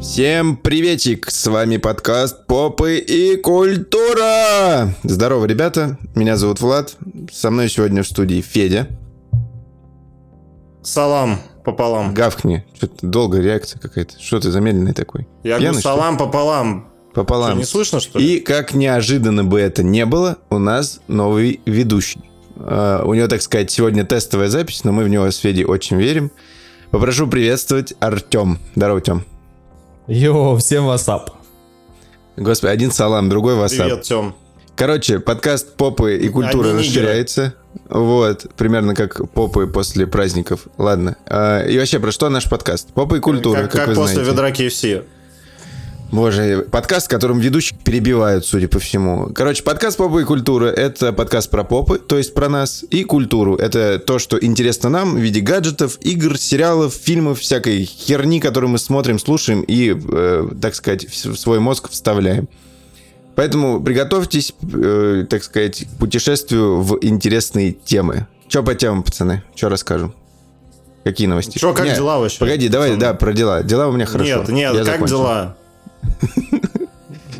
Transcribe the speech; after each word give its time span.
Всем 0.00 0.56
приветик! 0.56 1.30
С 1.30 1.46
вами 1.46 1.78
подкаст 1.78 2.46
Попы 2.46 2.98
и 2.98 3.36
Культура! 3.36 4.94
Здорово, 5.02 5.46
ребята! 5.46 5.98
Меня 6.14 6.36
зовут 6.36 6.60
Влад. 6.60 6.96
Со 7.32 7.50
мной 7.50 7.70
сегодня 7.70 8.02
в 8.02 8.06
студии 8.06 8.42
Федя. 8.42 8.88
Салам 10.82 11.38
пополам. 11.64 12.12
Гавкни. 12.14 12.64
Что-то 12.74 13.06
долгая 13.06 13.40
реакция 13.42 13.78
какая-то. 13.78 14.20
Что 14.20 14.40
ты 14.40 14.50
замедленный 14.50 14.94
такой? 14.94 15.28
Я 15.42 15.58
Пьяный, 15.58 15.66
говорю 15.66 15.80
что 15.80 15.88
салам 15.88 16.18
пополам. 16.18 16.88
Пополам. 17.14 17.50
Что, 17.50 17.58
не 17.58 17.64
слышно, 17.64 18.00
что 18.00 18.18
ли? 18.18 18.36
И 18.36 18.40
как 18.40 18.74
неожиданно 18.74 19.44
бы 19.44 19.60
это 19.60 19.82
не 19.82 20.04
было, 20.06 20.38
у 20.50 20.58
нас 20.58 21.00
новый 21.08 21.60
ведущий. 21.66 22.22
А, 22.56 23.04
у 23.04 23.14
него, 23.14 23.28
так 23.28 23.42
сказать, 23.42 23.70
сегодня 23.70 24.04
тестовая 24.04 24.48
запись, 24.48 24.82
но 24.84 24.92
мы 24.92 25.04
в 25.04 25.08
него 25.08 25.30
с 25.30 25.36
Федей 25.36 25.64
очень 25.64 25.98
верим. 25.98 26.30
Попрошу 26.90 27.26
приветствовать 27.26 27.94
Артем. 28.00 28.58
Здорово, 28.74 29.00
Тем. 29.00 29.24
Йоу, 30.08 30.56
всем 30.56 30.86
васап. 30.86 31.30
Господи, 32.36 32.72
один 32.72 32.90
салам, 32.90 33.28
другой 33.28 33.54
васап. 33.54 33.86
Привет, 33.86 34.02
Тем. 34.02 34.34
Короче, 34.74 35.20
подкаст 35.20 35.76
попы 35.76 36.16
и 36.16 36.28
культура 36.28 36.70
Одни 36.70 36.88
нигеры. 36.88 37.06
расширяется. 37.06 37.54
Вот, 37.88 38.46
примерно 38.56 38.94
как 38.94 39.30
попы 39.32 39.66
после 39.66 40.06
праздников. 40.06 40.66
Ладно. 40.78 41.16
А, 41.26 41.64
и 41.64 41.78
вообще, 41.78 41.98
про 41.98 42.12
что 42.12 42.28
наш 42.28 42.48
подкаст? 42.48 42.92
Попа 42.92 43.16
и 43.16 43.20
культура, 43.20 43.62
как 43.62 43.72
как, 43.72 43.80
как 43.80 43.88
вы 43.88 43.94
после 43.94 44.24
знаете. 44.24 44.30
ведра 44.30 44.50
KFC. 44.50 45.04
Боже, 46.12 46.66
подкаст, 46.70 47.06
в 47.06 47.08
котором 47.08 47.38
ведущих 47.38 47.78
перебивают, 47.78 48.44
судя 48.44 48.68
по 48.68 48.78
всему. 48.78 49.30
Короче, 49.34 49.62
подкаст 49.62 49.96
«Попа 49.96 50.18
и 50.18 50.24
культура»— 50.24 50.66
это 50.66 51.10
подкаст 51.14 51.48
про 51.48 51.64
попы, 51.64 51.98
то 51.98 52.18
есть 52.18 52.34
про 52.34 52.50
нас, 52.50 52.84
и 52.90 53.02
культуру. 53.02 53.56
Это 53.56 53.98
то, 53.98 54.18
что 54.18 54.38
интересно 54.38 54.90
нам 54.90 55.14
в 55.14 55.18
виде 55.18 55.40
гаджетов, 55.40 55.96
игр, 56.02 56.36
сериалов, 56.36 56.92
фильмов, 56.92 57.40
всякой 57.40 57.84
херни, 57.84 58.40
которую 58.40 58.72
мы 58.72 58.78
смотрим, 58.78 59.18
слушаем 59.18 59.62
и, 59.62 59.98
э, 59.98 60.48
так 60.60 60.74
сказать, 60.74 61.06
в 61.06 61.34
свой 61.34 61.60
мозг 61.60 61.88
вставляем. 61.88 62.46
Поэтому 63.34 63.82
приготовьтесь, 63.82 64.54
э, 64.74 65.24
так 65.28 65.42
сказать, 65.42 65.84
к 65.86 65.98
путешествию 65.98 66.80
в 66.82 66.98
интересные 67.00 67.72
темы. 67.72 68.26
Че 68.48 68.62
по 68.62 68.74
темам, 68.74 69.02
пацаны? 69.02 69.42
Че 69.54 69.68
расскажем? 69.68 70.14
Какие 71.04 71.26
новости? 71.26 71.58
Чё, 71.58 71.72
как 71.74 71.86
Не, 71.86 71.94
дела 71.94 72.18
вообще? 72.18 72.38
Погоди, 72.38 72.68
давай, 72.68 72.90
Пацаны. 72.90 73.00
да, 73.00 73.14
про 73.14 73.32
дела. 73.32 73.62
Дела 73.62 73.88
у 73.88 73.92
меня 73.92 74.06
хорошо. 74.06 74.38
Нет, 74.40 74.48
нет, 74.48 74.72
Я 74.74 74.78
как 74.84 74.86
закончил. 74.94 75.16
дела? 75.18 75.56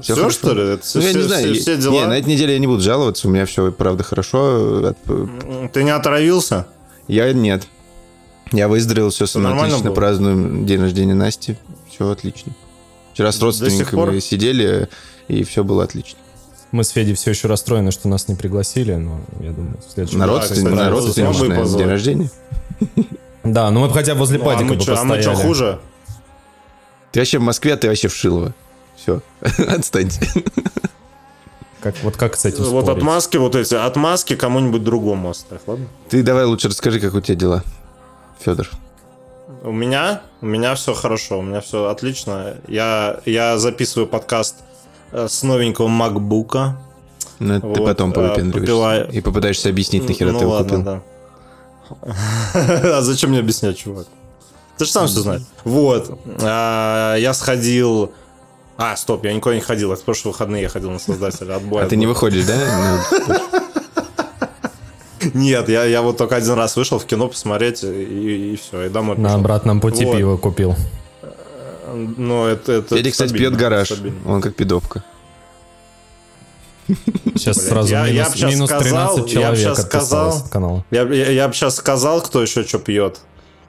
Все, 0.01 0.15
хорошо. 0.17 0.31
что 0.31 0.53
ли? 0.55 0.63
Это 0.75 0.83
Ну, 0.95 1.01
я 1.01 1.09
все, 1.11 1.19
не 1.19 1.25
знаю. 1.25 1.43
все- 1.45 1.55
я- 1.55 1.61
все 1.61 1.77
дела? 1.77 1.93
Не, 1.93 2.07
на 2.07 2.19
этой 2.19 2.29
неделе 2.33 2.55
я 2.55 2.59
не 2.59 2.67
буду 2.67 2.81
жаловаться, 2.83 3.29
у 3.29 3.31
меня 3.31 3.47
все, 3.47 3.71
правда, 3.71 4.03
хорошо. 4.03 4.95
М, 5.07 5.71
Ты 5.73 5.85
не 5.85 5.91
отравился? 5.91 6.67
Я 7.07 7.33
нет. 7.33 7.63
Я 8.51 8.67
выздоровел, 8.69 9.11
все 9.11 9.27
со 9.27 9.39
мной 9.39 9.57
отлично, 9.57 9.85
было? 9.91 9.95
празднуем 9.95 10.67
день 10.67 10.81
рождения 10.81 11.15
Насти. 11.15 11.57
Все 11.89 12.09
отлично. 12.11 12.53
Вчера 13.15 13.31
с 13.31 13.41
родственниками 13.41 14.19
сидели, 14.19 14.89
и 15.41 15.45
все 15.45 15.65
было 15.65 15.85
отлично. 15.85 16.19
Мы 16.73 16.85
с 16.85 16.91
Федей 16.91 17.15
все 17.15 17.31
еще 17.31 17.49
расстроены, 17.49 17.91
что 17.91 18.09
нас 18.09 18.29
не 18.29 18.35
пригласили, 18.35 18.95
но 18.95 19.21
я 19.41 19.51
думаю, 19.51 19.77
в 19.87 19.93
следующем 19.93 20.19
На 20.19 20.27
Да, 20.27 20.33
родственник, 20.33 21.33
кстати, 21.33 21.49
на 21.49 21.79
день 21.79 21.89
рождения. 21.89 22.31
Да, 23.45 23.73
ну 23.73 23.81
мы 23.81 23.89
бы 23.89 23.95
хотя 23.95 24.15
бы 24.15 24.21
возле 24.21 24.39
Ну, 24.39 24.45
а 24.45 24.47
падика 24.47 24.65
мы 24.69 24.77
бы 24.77 24.81
чё, 24.81 24.97
а 24.97 25.03
мы 25.03 25.21
что, 25.21 25.35
хуже? 25.35 25.81
Ты 27.11 27.21
вообще 27.21 27.39
в 27.39 27.43
Москве, 27.43 27.75
а 27.75 27.77
ты 27.77 27.89
вообще 27.89 28.07
в 28.07 28.15
Шилово. 28.15 28.55
Все, 28.97 29.21
отстаньте. 29.69 30.21
Как, 31.81 31.97
вот 32.05 32.17
как 32.17 32.37
с 32.37 32.45
этим 32.45 32.63
Вот 32.63 32.85
спорить? 32.85 32.99
отмазки 32.99 33.37
вот 33.39 33.57
эти, 33.57 33.75
отмазки 33.75 34.37
кому-нибудь 34.37 34.85
другому 34.85 35.31
оставь, 35.31 35.61
ладно? 35.67 35.89
Ты 36.09 36.23
давай 36.23 36.45
лучше 36.45 36.69
расскажи, 36.69 37.01
как 37.01 37.15
у 37.15 37.21
тебя 37.21 37.35
дела, 37.35 37.65
Федор. 38.39 38.71
У 39.65 39.73
меня, 39.73 40.23
у 40.41 40.47
меня 40.47 40.77
все 40.77 40.95
хорошо, 40.95 41.41
у 41.41 41.43
меня 41.43 41.61
все 41.61 41.89
отлично. 41.89 42.57
Я, 42.69 43.21
я 43.27 43.59
записываю 43.59 44.07
подкаст 44.07 44.57
э, 44.61 44.72
с 45.13 45.43
новенького 45.43 45.89
макбука. 45.89 46.77
Ну, 47.39 47.55
это 47.55 47.61
ты 47.63 47.67
Вот, 47.81 47.85
потом 47.87 48.11
а, 48.11 48.15
повыпендриваешься. 48.15 48.73
попиваю- 48.73 49.13
И 49.13 49.21
попытаешься 49.21 49.69
объяснить, 49.69 50.09
нахера 50.09 50.31
ну 50.33 50.39
ты 50.39 50.45
его 50.45 50.53
ладно, 50.55 50.69
купил. 50.79 50.85
да. 50.85 51.01
А 52.99 53.01
зачем 53.03 53.31
мне 53.31 53.41
объяснять, 53.41 53.77
чувак? 53.79 54.07
Ты 54.79 54.85
же 54.87 54.91
сам 54.91 55.07
все 55.07 55.21
знаешь. 55.21 55.43
Вот. 55.65 56.19
А, 56.43 57.17
Я 57.17 57.35
сходил... 57.35 58.13
А, 58.79 58.97
стоп, 58.97 59.25
я 59.25 59.33
никуда 59.35 59.55
не 59.55 59.61
ходил. 59.61 59.93
Это 59.93 60.01
в 60.01 60.05
прошлые 60.05 60.33
выходные 60.33 60.63
я 60.63 60.69
ходил 60.69 60.91
на 60.91 60.99
создателя. 60.99 61.57
Отбой. 61.57 61.85
А 61.85 61.87
ты 61.89 61.95
не 61.97 62.07
выходишь, 62.07 62.45
да? 62.47 63.01
Ну, 63.29 63.37
Нет, 65.35 65.69
я, 65.69 65.85
я 65.85 66.03
вот 66.03 66.17
только 66.17 66.37
один 66.37 66.55
раз 66.55 66.75
вышел 66.77 66.99
в 66.99 67.05
кино 67.05 67.29
посмотреть, 67.29 67.85
и, 67.85 68.59
все, 68.61 68.87
и 68.87 68.89
домой 68.89 69.17
На 69.19 69.35
обратном 69.35 69.81
пути 69.81 70.05
Вот. 70.05 70.17
пиво 70.17 70.37
купил. 70.37 70.75
Ну, 71.93 72.47
это, 72.47 72.73
это 72.73 72.97
Федя, 72.97 73.11
кстати, 73.11 73.33
пьет 73.33 73.57
гараж. 73.57 73.89
стабильно. 73.89 74.19
Он 74.27 74.41
как 74.41 74.55
пидовка. 74.55 75.05
Сейчас 77.35 77.57
Блядь, 77.59 77.69
сразу 77.69 77.91
я- 77.93 78.07
я 78.07 78.13
минус, 78.25 78.35
щас 78.37 78.51
минус 78.53 78.71
сказал, 78.71 79.15
13 79.17 79.33
я 79.35 79.51
б 79.51 79.57
человек 79.57 79.79
отписалось 79.79 79.85
сказал. 80.09 80.37
от 80.37 80.49
канала. 80.49 80.85
Я, 80.91 81.03
я, 81.03 81.31
я 81.31 81.49
бы 81.49 81.55
сейчас 81.55 81.77
сказал, 81.77 82.21
кто 82.23 82.43
еще 82.43 82.65
что 82.65 82.79
пьет. 82.79 83.21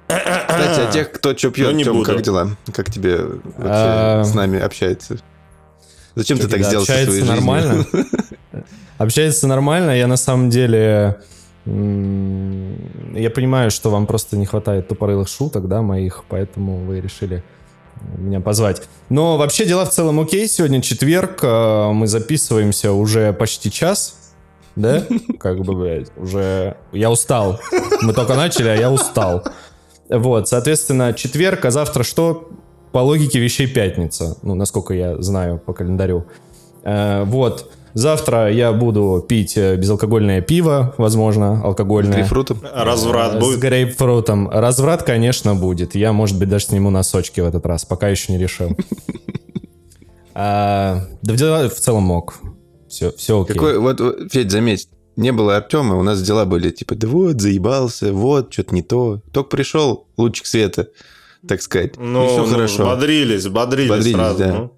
Кстати, 0.08 0.80
а 0.82 0.92
тех, 0.92 1.12
кто 1.12 1.36
что 1.38 1.50
пьет, 1.52 1.72
Ну, 1.72 1.78
не 1.78 1.84
буду. 1.86 2.04
как 2.06 2.22
дела? 2.22 2.50
Как 2.74 2.92
тебе 2.92 3.18
вообще 3.18 3.40
А, 3.60 4.24
с 4.24 4.34
нами 4.34 4.60
общается? 4.60 5.18
Зачем 6.16 6.38
ты 6.38 6.48
так 6.48 6.62
Да, 6.62 6.68
сделал 6.68 6.86
со 6.86 6.92
общается 6.94 7.12
своей 7.18 7.30
нормально. 7.30 7.86
Общается 8.98 9.48
нормально. 9.48 9.92
Я 9.92 10.08
на 10.08 10.18
самом 10.18 10.50
деле... 10.50 11.20
Я 11.66 13.30
понимаю, 13.30 13.72
что 13.72 13.90
вам 13.90 14.06
просто 14.06 14.36
не 14.38 14.46
хватает 14.46 14.88
тупорылых 14.90 15.28
шуток, 15.30 15.68
да, 15.68 15.82
моих, 15.82 16.24
поэтому 16.28 16.84
вы 16.86 17.00
решили 17.00 17.44
меня 18.18 18.40
позвать. 18.40 18.82
Но 19.10 19.38
вообще 19.38 19.66
дела 19.66 19.86
в 19.86 19.90
целом 19.90 20.20
окей. 20.20 20.48
Сегодня 20.48 20.82
четверг, 20.82 21.40
э, 21.44 21.92
мы 21.92 22.08
записываемся 22.08 22.92
уже 22.92 23.34
почти 23.34 23.72
час, 23.72 24.16
да? 24.76 25.04
Как 25.40 25.60
бы, 25.60 25.74
блядь, 25.74 26.12
уже... 26.18 26.78
Я 26.92 27.12
устал. 27.12 27.60
Мы 28.02 28.14
только 28.14 28.36
начали, 28.36 28.70
а 28.70 28.76
я 28.76 28.92
устал. 28.92 29.44
Вот, 30.10 30.48
соответственно, 30.48 31.14
четверг, 31.14 31.66
а 31.66 31.72
завтра 31.72 32.04
что? 32.04 32.50
По 32.92 33.00
логике 33.00 33.40
вещей 33.40 33.68
пятница. 33.68 34.38
Ну, 34.44 34.56
насколько 34.56 34.94
я 34.94 35.22
знаю 35.22 35.58
по 35.58 35.74
календарю. 35.74 36.26
Э, 36.84 37.24
вот. 37.24 37.72
Завтра 37.94 38.52
я 38.52 38.72
буду 38.74 39.24
пить 39.28 39.56
э, 39.58 39.76
безалкогольное 39.76 40.42
пиво, 40.42 40.96
возможно, 40.98 41.62
алкогольное. 41.64 42.14
Грейпфрутом? 42.18 42.60
Разврат 42.74 43.36
Э, 43.36 43.40
С 43.40 43.44
будет. 43.44 43.60
грейпфрутом. 43.60 44.50
Разврат, 44.50 45.04
конечно, 45.04 45.54
будет. 45.56 45.94
Я, 45.96 46.12
может 46.12 46.40
быть, 46.40 46.50
даже 46.50 46.66
сниму 46.66 46.90
носочки 46.90 47.40
в 47.42 47.46
этот 47.46 47.66
раз. 47.68 47.86
Пока 47.86 48.10
еще 48.10 48.32
не 48.34 48.40
решил. 48.40 48.76
А, 50.36 51.02
Да 51.22 51.34
в 51.34 51.36
дела 51.38 51.70
в 51.70 51.74
целом 51.76 52.04
мог. 52.04 52.40
Все, 52.90 53.12
все 53.12 53.42
окей. 53.42 53.54
Какой, 53.54 53.78
вот, 53.78 54.02
Федь, 54.32 54.52
заметь, 54.52 54.88
не 55.16 55.32
было 55.32 55.58
Артема, 55.58 55.96
у 55.98 56.04
нас 56.04 56.22
дела 56.22 56.46
были 56.46 56.70
типа, 56.72 56.96
да 56.96 57.08
вот, 57.08 57.40
заебался, 57.40 58.12
вот, 58.14 58.52
что-то 58.52 58.74
не 58.74 58.82
то. 58.82 59.22
Только 59.32 59.50
пришел 59.50 60.08
лучик 60.18 60.46
света, 60.48 60.88
так 61.48 61.62
сказать, 61.62 61.98
Ну, 61.98 62.28
все 62.28 62.46
ну, 62.46 62.48
хорошо. 62.48 62.86
бодрились, 62.86 63.48
бодрились, 63.48 63.90
Бодрились, 63.90 64.16
сразу. 64.16 64.40
да. 64.40 64.54
ну. 64.54 64.72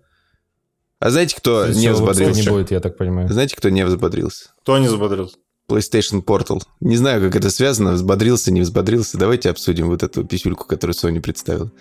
А 0.99 1.09
знаете, 1.09 1.35
кто 1.35 1.65
Всё, 1.65 1.79
не 1.79 1.91
взбодрился? 1.91 2.41
не 2.41 2.49
будет, 2.49 2.71
я 2.71 2.79
так 2.79 2.97
понимаю. 2.97 3.27
Знаете, 3.29 3.55
кто 3.55 3.69
не 3.69 3.85
взбодрился? 3.85 4.49
Кто 4.61 4.77
не 4.77 4.87
взбодрился? 4.87 5.35
PlayStation 5.69 6.23
Portal. 6.23 6.61
Не 6.79 6.95
знаю, 6.95 7.21
как 7.21 7.35
это 7.35 7.49
связано, 7.49 7.93
взбодрился, 7.93 8.51
не 8.51 8.61
взбодрился. 8.61 9.17
Давайте 9.17 9.49
обсудим 9.49 9.87
вот 9.89 10.03
эту 10.03 10.23
писюльку, 10.23 10.65
которую 10.65 10.95
Sony 10.95 11.19
представила. 11.19 11.71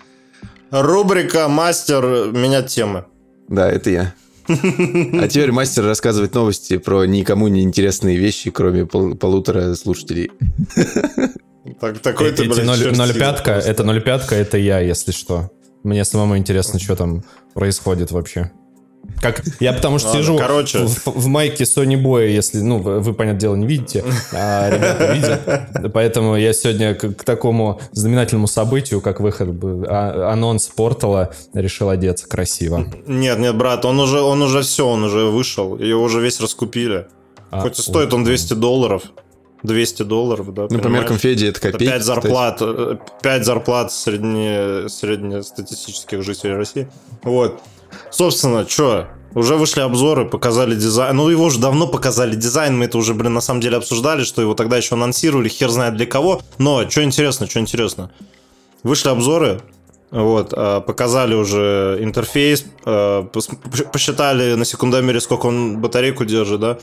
Рубрика 0.71 1.47
«Мастер 1.47 2.03
менять 2.31 2.67
темы». 2.67 3.05
Да, 3.47 3.69
это 3.69 3.89
я. 3.89 4.13
А 4.47 5.27
теперь 5.27 5.51
мастер 5.51 5.83
рассказывает 5.85 6.33
новости 6.35 6.77
про 6.77 7.05
никому 7.05 7.47
не 7.47 7.61
интересные 7.61 8.17
вещи, 8.17 8.51
кроме 8.51 8.85
пол- 8.85 9.15
полутора 9.15 9.73
слушателей. 9.75 10.31
Так, 11.81 11.97
такой 11.97 12.31
ты, 12.31 12.43
блядь, 12.43 12.63
ноль- 12.63 12.77
чертила 12.77 13.05
0,5, 13.05 13.43
просто. 13.43 13.51
это 13.71 13.83
0,5, 13.83 14.35
это 14.35 14.57
я, 14.59 14.79
если 14.81 15.11
что. 15.11 15.49
Мне 15.83 16.05
самому 16.05 16.37
интересно, 16.37 16.79
что 16.79 16.95
там 16.95 17.23
происходит 17.55 18.11
вообще. 18.11 18.51
Как 19.21 19.41
я 19.59 19.73
потому 19.73 19.99
что 19.99 20.09
Ладно, 20.09 20.21
сижу 20.21 20.37
короче. 20.37 20.79
в, 20.79 21.05
в 21.07 21.27
майке 21.27 21.63
Sony 21.63 22.01
Boy, 22.01 22.29
если, 22.29 22.59
ну, 22.59 22.79
вы, 22.79 22.99
вы, 22.99 23.13
понятное 23.13 23.39
дело, 23.39 23.55
не 23.55 23.65
видите, 23.65 24.03
а 24.33 24.69
ребята 24.69 25.13
видят. 25.13 25.93
Поэтому 25.93 26.35
я 26.35 26.53
сегодня 26.53 26.93
к, 26.95 27.13
к 27.13 27.23
такому 27.23 27.79
знаменательному 27.91 28.47
событию, 28.47 29.01
как 29.01 29.19
выход, 29.19 29.49
а- 29.87 30.31
анонс 30.31 30.67
портала, 30.67 31.33
решил 31.53 31.89
одеться 31.89 32.27
красиво. 32.27 32.85
Нет, 33.07 33.39
нет, 33.39 33.55
брат, 33.57 33.85
он 33.85 33.99
уже, 33.99 34.21
он 34.21 34.41
уже 34.41 34.61
все, 34.61 34.87
он 34.87 35.03
уже 35.03 35.25
вышел, 35.25 35.77
его 35.77 36.03
уже 36.03 36.21
весь 36.21 36.39
раскупили. 36.39 37.07
А, 37.51 37.61
Хоть 37.61 37.79
и 37.79 37.81
стоит 37.81 38.13
он 38.13 38.23
200 38.23 38.53
долларов. 38.55 39.03
200 39.63 40.03
долларов, 40.03 40.53
да. 40.53 40.67
Ну, 40.69 40.79
по 40.79 40.87
меркам 40.89 41.17
Феди 41.17 41.45
это 41.45 41.59
Это 41.59 41.71
копейки. 41.71 41.91
5 41.91 42.01
кстати. 42.01 42.15
зарплат, 42.27 42.61
5 43.23 43.45
зарплат 43.45 43.91
средне, 43.91 44.87
среднестатистических 44.89 46.21
жителей 46.23 46.53
России. 46.53 46.87
Вот. 47.23 47.59
Собственно, 48.11 48.67
что, 48.67 49.07
уже 49.33 49.55
вышли 49.55 49.81
обзоры, 49.81 50.25
показали 50.25 50.75
дизайн. 50.75 51.15
Ну, 51.15 51.29
его 51.29 51.45
уже 51.45 51.59
давно 51.59 51.87
показали 51.87 52.35
дизайн, 52.35 52.77
мы 52.77 52.85
это 52.85 52.97
уже, 52.97 53.13
блин, 53.13 53.33
на 53.33 53.41
самом 53.41 53.61
деле 53.61 53.77
обсуждали, 53.77 54.23
что 54.23 54.41
его 54.41 54.53
тогда 54.53 54.77
еще 54.77 54.95
анонсировали, 54.95 55.49
хер 55.49 55.69
знает 55.69 55.95
для 55.97 56.05
кого. 56.05 56.41
Но, 56.57 56.89
что 56.89 57.03
интересно, 57.03 57.47
что 57.47 57.59
интересно. 57.59 58.11
Вышли 58.83 59.09
обзоры, 59.09 59.61
вот, 60.11 60.53
а, 60.55 60.79
показали 60.79 61.33
уже 61.33 61.97
интерфейс, 62.01 62.65
а, 62.85 63.23
пос- 63.23 63.91
посчитали 63.91 64.53
на 64.53 64.63
секундомере, 64.63 65.19
сколько 65.19 65.47
он 65.47 65.79
батарейку 65.79 66.23
держит, 66.23 66.61
да. 66.61 66.77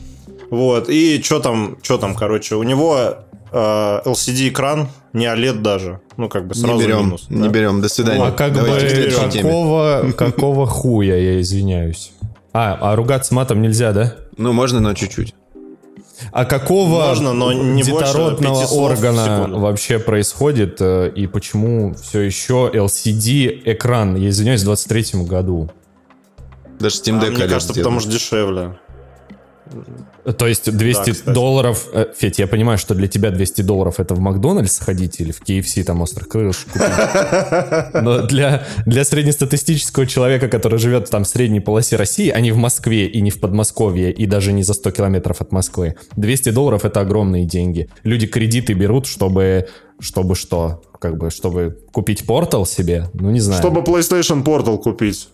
Вот, 0.49 0.89
и 0.89 1.21
что 1.23 1.39
там, 1.39 1.77
что 1.81 1.97
там, 1.97 2.15
короче, 2.15 2.55
у 2.55 2.63
него 2.63 3.17
а, 3.51 4.01
LCD-экран, 4.05 4.87
не 5.13 5.25
OLED 5.25 5.61
даже. 5.61 6.01
Ну, 6.17 6.27
как 6.29 6.47
бы 6.47 6.55
сразу 6.55 6.75
Не 6.75 6.83
берем, 6.83 7.05
минус. 7.05 7.25
не 7.29 7.43
да. 7.43 7.47
берем. 7.49 7.81
До 7.81 7.89
свидания. 7.89 8.23
А 8.23 8.31
как 8.31 8.53
Давайте 8.53 9.09
бы 9.09 9.41
какого, 9.41 10.11
какого 10.15 10.65
хуя, 10.65 11.15
я 11.15 11.39
извиняюсь. 11.41 12.11
А, 12.51 12.77
а 12.79 12.95
ругаться 12.95 13.33
матом 13.33 13.61
нельзя, 13.61 13.91
да? 13.93 14.15
Ну, 14.37 14.53
можно, 14.53 14.79
но 14.79 14.93
чуть-чуть. 14.93 15.33
А 16.31 16.45
какого 16.45 17.07
Можно, 17.07 17.33
но 17.33 17.51
не 17.51 17.83
детородного 17.83 18.63
органа 18.65 19.47
вообще 19.49 19.99
происходит 19.99 20.77
э, 20.79 21.11
и 21.13 21.27
почему 21.27 21.95
все 21.95 22.21
еще 22.21 22.71
LCD 22.73 23.61
экран, 23.65 24.15
я 24.15 24.29
извиняюсь, 24.29 24.61
в 24.61 24.65
23 24.65 25.23
году? 25.23 25.69
Даже 26.79 26.95
Steam 26.97 27.19
А 27.19 27.25
Deck 27.25 27.31
мне 27.31 27.39
OLED 27.45 27.49
кажется, 27.49 27.73
сделан. 27.73 27.83
потому 27.83 27.99
что 27.99 28.11
дешевле. 28.11 28.79
То 30.37 30.47
есть 30.47 30.71
200 30.75 31.25
Да, 31.25 31.33
долларов... 31.33 31.87
э, 31.93 32.07
Федь, 32.17 32.39
я 32.39 32.47
понимаю, 32.47 32.77
что 32.77 32.95
для 32.95 33.07
тебя 33.07 33.31
200 33.31 33.61
долларов 33.61 33.99
это 33.99 34.13
в 34.13 34.19
Макдональдс 34.19 34.73
сходить 34.73 35.19
или 35.19 35.31
в 35.31 35.41
KFC 35.41 35.83
там 35.83 36.01
острых 36.01 36.27
крылышек 36.27 36.71
купить. 36.71 36.87
Но 37.93 38.21
для, 38.27 38.65
для 38.85 39.03
среднестатистического 39.03 40.05
человека, 40.05 40.47
который 40.47 40.79
живет 40.79 41.09
там 41.09 41.23
в 41.23 41.27
средней 41.27 41.59
полосе 41.59 41.95
России, 41.95 42.29
а 42.29 42.39
не 42.39 42.51
в 42.51 42.57
Москве 42.57 43.07
и 43.07 43.21
не 43.21 43.29
в 43.31 43.39
Подмосковье, 43.39 44.11
и 44.11 44.25
даже 44.25 44.53
не 44.53 44.63
за 44.63 44.73
100 44.73 44.91
километров 44.91 45.41
от 45.41 45.51
Москвы, 45.51 45.95
200 46.15 46.49
долларов 46.51 46.85
это 46.85 47.01
огромные 47.01 47.45
деньги. 47.45 47.89
Люди 48.03 48.27
кредиты 48.27 48.73
берут, 48.73 49.05
чтобы... 49.07 49.67
Чтобы 49.99 50.35
что? 50.35 50.81
Как 50.99 51.17
бы, 51.17 51.29
чтобы 51.29 51.77
купить 51.91 52.25
портал 52.25 52.65
себе? 52.65 53.09
Ну, 53.13 53.29
не 53.29 53.39
знаю. 53.39 53.61
Чтобы 53.61 53.81
PlayStation 53.81 54.43
Portal 54.43 54.77
купить. 54.81 55.29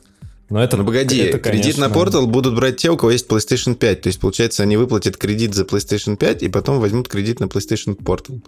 Но 0.50 0.64
это, 0.64 0.78
Ну 0.78 0.86
погоди, 0.86 1.18
это, 1.20 1.38
кредит 1.38 1.78
на 1.78 1.90
конечно, 1.90 2.20
Portal 2.20 2.26
будут 2.26 2.56
брать 2.56 2.78
те, 2.78 2.90
у 2.90 2.98
кого 2.98 3.12
есть 3.12 3.28
PlayStation 3.28 3.76
5. 3.76 4.02
То 4.02 4.08
есть, 4.08 4.20
получается, 4.20 4.64
они 4.64 4.78
выплатят 4.78 5.16
кредит 5.16 5.54
за 5.54 5.64
PlayStation 5.64 6.16
5 6.16 6.44
и 6.44 6.50
потом 6.50 6.80
возьмут 6.80 7.08
кредит 7.08 7.40
на 7.40 7.46
PlayStation 7.46 7.96
Portal. 7.96 8.42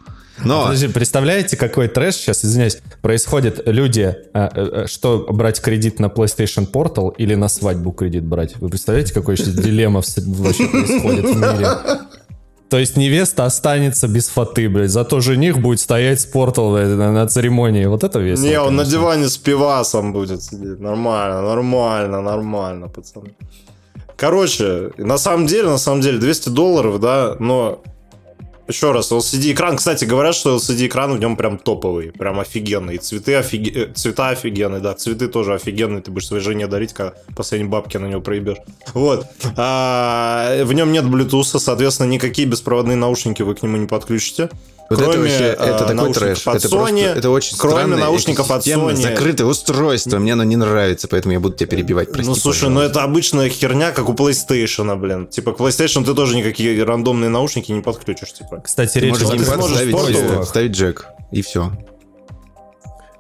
Но 0.44 0.64
Подожди, 0.64 0.88
представляете, 0.88 1.58
какой 1.58 1.88
трэш 1.88 2.16
сейчас, 2.16 2.44
извиняюсь, 2.44 2.80
происходит? 3.02 3.62
Люди, 3.68 4.16
а, 4.34 4.52
э, 4.54 4.84
э, 4.84 4.88
что 4.88 5.28
брать 5.30 5.62
кредит 5.62 6.00
на 6.00 6.08
PlayStation 6.08 6.70
Portal 6.70 7.14
или 7.18 7.36
на 7.36 7.48
свадьбу 7.48 7.92
кредит 7.92 8.24
брать? 8.24 8.56
Вы 8.58 8.70
представляете, 8.70 9.14
какой 9.14 9.38
сейчас 9.38 9.54
дилемма 9.54 10.02
вообще 10.02 10.68
происходит 10.68 11.26
в 11.26 11.36
мире? 11.36 11.68
То 12.72 12.80
есть 12.80 12.96
невеста 12.96 13.44
останется 13.44 14.08
без 14.08 14.30
фаты, 14.30 14.70
блядь, 14.70 14.92
зато 14.92 15.20
жених 15.20 15.60
будет 15.60 15.82
стоять 15.82 16.22
с 16.22 16.26
блядь, 16.72 16.88
на, 16.88 17.12
на 17.12 17.28
церемонии. 17.28 17.86
Вот 17.86 18.06
это 18.06 18.20
весело. 18.20 18.46
Не, 18.46 18.62
он 18.62 18.78
на 18.78 18.84
конечно. 18.84 19.00
диване 19.00 19.28
с 19.28 19.38
пивасом 19.38 20.14
будет 20.14 20.42
сидеть. 20.42 20.80
Нормально, 20.80 21.42
нормально, 21.42 22.22
нормально, 22.22 22.88
пацаны. 22.88 23.36
Короче, 24.16 24.92
на 24.98 25.18
самом 25.18 25.48
деле, 25.48 25.68
на 25.68 25.78
самом 25.78 26.00
деле, 26.00 26.18
200 26.18 26.50
долларов, 26.50 27.02
да, 27.02 27.36
но 27.40 27.82
еще 28.68 28.92
раз, 28.92 29.12
LCD-экран, 29.12 29.78
кстати, 29.78 30.06
говорят, 30.06 30.36
что 30.36 30.56
LCD-экран 30.56 31.14
в 31.14 31.20
нем 31.20 31.36
прям 31.36 31.58
топовый, 31.58 32.12
прям 32.12 32.40
офигенный. 32.40 32.98
Цветы, 32.98 33.36
офиге... 33.38 33.72
э, 33.72 33.94
цвета 33.94 34.30
офигенные, 34.30 34.80
да, 34.80 34.94
цветы 34.94 35.28
тоже 35.28 35.54
офигенные, 35.54 36.02
ты 36.02 36.12
будешь 36.12 36.28
своей 36.28 36.44
жене 36.44 36.68
дарить, 36.68 36.94
когда 36.94 37.14
последние 37.36 37.70
бабки 37.70 37.98
на 37.98 38.08
него 38.08 38.22
проебешь. 38.22 38.58
Вот. 38.94 39.28
А, 39.58 40.64
в 40.64 40.74
нем 40.74 40.92
нет 40.92 41.06
Bluetooth, 41.06 41.60
соответственно, 41.60 42.08
никакие 42.08 42.48
беспроводные 42.48 42.96
наушники 42.96 43.42
вы 43.42 43.56
к 43.56 43.64
нему 43.64 43.78
не 43.78 43.88
подключите. 43.88 44.50
Вот 44.96 45.02
это 45.02 45.12
Кроме, 45.12 45.30
вообще, 45.30 45.46
это 45.46 45.76
а, 45.76 45.80
такой 45.80 45.96
наушников 45.96 46.20
трэш. 46.20 46.48
от 46.48 46.56
Это 46.56 46.68
Sony, 46.68 46.72
просто, 46.78 47.20
это 47.20 47.30
очень 47.30 47.58
кроме 47.58 47.76
странная 47.76 47.98
наушников 47.98 48.52
от 48.52 48.68
Sony. 48.68 48.96
закрытое 48.96 49.48
устройство. 49.48 50.20
Мне 50.20 50.34
оно 50.34 50.44
не 50.44 50.56
нравится, 50.56 51.08
поэтому 51.08 51.34
я 51.34 51.40
буду 51.40 51.56
тебя 51.56 51.68
перебивать, 51.68 52.12
прости, 52.12 52.30
ну, 52.30 52.36
слушай, 52.36 52.70
ну 52.70 52.82
это 52.82 53.04
обычная 53.04 53.50
херня, 53.50 53.92
как 53.92 54.10
у 54.10 54.14
PlayStation, 54.14 54.96
блин. 54.96 55.28
Типа, 55.28 55.54
к 55.54 55.60
PlayStation 55.60 56.04
ты 56.06 56.14
тоже 56.14 56.36
никакие 56.36 56.84
рандомные 56.84 57.30
наушники 57.30 57.72
не 57.72 57.82
подключишь, 57.82 58.34
типа. 58.34 58.62
Кстати, 58.64 58.94
Ты 58.94 59.00
речь 59.00 59.12
можешь 59.12 59.30
геймпад 59.30 59.56
сможешь 59.56 59.78
ставить, 59.78 60.48
ставить 60.48 60.72
джек, 60.72 61.06
и 61.32 61.42
все. 61.42 61.72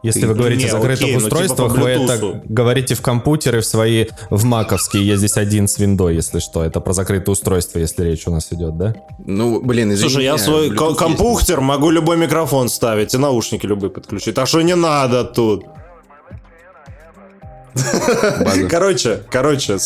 Если 0.03 0.25
вы 0.25 0.33
говорите 0.33 0.67
о 0.67 0.71
закрытых 0.71 1.03
окей, 1.03 1.13
ну, 1.13 1.19
типа 1.19 1.27
устройствах, 1.27 1.75
по 1.75 1.81
вы 1.81 1.89
это 1.89 2.41
говорите 2.45 2.95
в 2.95 3.01
компьютеры 3.01 3.61
в 3.61 3.65
свои, 3.65 4.07
в 4.31 4.43
маковские. 4.45 5.05
Я 5.05 5.15
здесь 5.15 5.37
один 5.37 5.67
с 5.67 5.77
виндой, 5.77 6.15
если 6.15 6.39
что. 6.39 6.63
Это 6.63 6.79
про 6.79 6.93
закрытое 6.93 7.33
устройство, 7.33 7.77
если 7.77 8.03
речь 8.03 8.27
у 8.27 8.31
нас 8.31 8.47
идет, 8.51 8.77
да? 8.77 8.95
Ну, 9.23 9.61
блин, 9.61 9.93
извини. 9.93 10.09
Слушай, 10.09 10.23
я 10.25 10.37
свой 10.39 10.69
Bluetooth 10.69 10.75
ко- 10.75 10.85
есть. 10.87 10.97
компьютер 10.99 11.61
могу 11.61 11.91
любой 11.91 12.17
микрофон 12.17 12.67
ставить 12.69 13.13
и 13.13 13.17
наушники 13.17 13.67
любые 13.67 13.91
подключить. 13.91 14.33
Так 14.33 14.47
что 14.47 14.61
не 14.61 14.75
надо 14.75 15.23
тут. 15.23 15.65
Короче, 18.69 19.23
короче, 19.29 19.77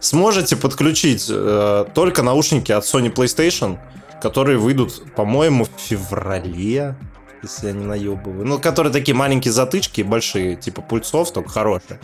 сможете 0.00 0.56
подключить 0.56 1.26
э, 1.30 1.84
только 1.94 2.22
наушники 2.22 2.72
от 2.72 2.84
Sony 2.84 3.12
PlayStation, 3.12 3.78
которые 4.20 4.58
выйдут, 4.58 5.14
по-моему, 5.14 5.64
в 5.64 5.80
феврале, 5.80 6.96
если 7.42 7.68
я 7.68 7.72
не 7.72 7.84
наебываю. 7.84 8.46
Ну, 8.46 8.58
которые 8.58 8.92
такие 8.92 9.14
маленькие 9.14 9.52
затычки, 9.52 10.02
большие, 10.02 10.56
типа 10.56 10.82
пульсов, 10.82 11.32
только 11.32 11.50
хорошие. 11.50 11.98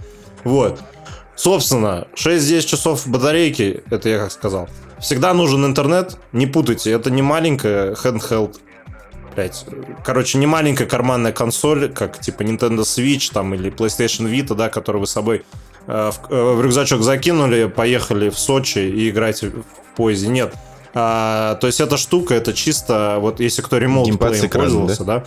Вот. 0.44 0.80
Собственно, 1.34 2.06
6-10 2.14 2.66
часов 2.66 3.06
батарейки, 3.06 3.82
это 3.90 4.08
я 4.08 4.18
как 4.18 4.32
сказал. 4.32 4.68
Всегда 5.00 5.34
нужен 5.34 5.64
интернет, 5.66 6.16
не 6.32 6.46
путайте, 6.46 6.90
это 6.90 7.10
не 7.10 7.20
маленькая 7.22 7.94
handheld 7.94 8.56
блядь, 9.36 9.66
короче, 10.02 10.38
не 10.38 10.46
маленькая 10.46 10.86
карманная 10.86 11.32
консоль, 11.32 11.92
как 11.92 12.18
типа 12.18 12.42
Nintendo 12.42 12.80
Switch 12.80 13.30
там 13.32 13.54
или 13.54 13.70
PlayStation 13.70 14.28
Vita, 14.30 14.54
да, 14.54 14.68
которую 14.68 15.00
вы 15.00 15.06
с 15.06 15.12
собой 15.12 15.44
э, 15.86 16.10
в, 16.10 16.32
э, 16.32 16.52
в 16.54 16.62
рюкзачок 16.62 17.02
закинули, 17.02 17.66
поехали 17.66 18.30
в 18.30 18.38
Сочи 18.38 18.78
и 18.78 19.10
играете 19.10 19.50
в 19.50 19.96
поезде. 19.96 20.28
Нет. 20.28 20.54
А, 20.98 21.56
то 21.56 21.66
есть 21.66 21.78
эта 21.78 21.98
штука, 21.98 22.34
это 22.34 22.54
чисто, 22.54 23.18
вот 23.20 23.38
если 23.38 23.60
кто 23.60 23.76
ремонт 23.76 24.18
пользовался, 24.18 25.04
да? 25.04 25.24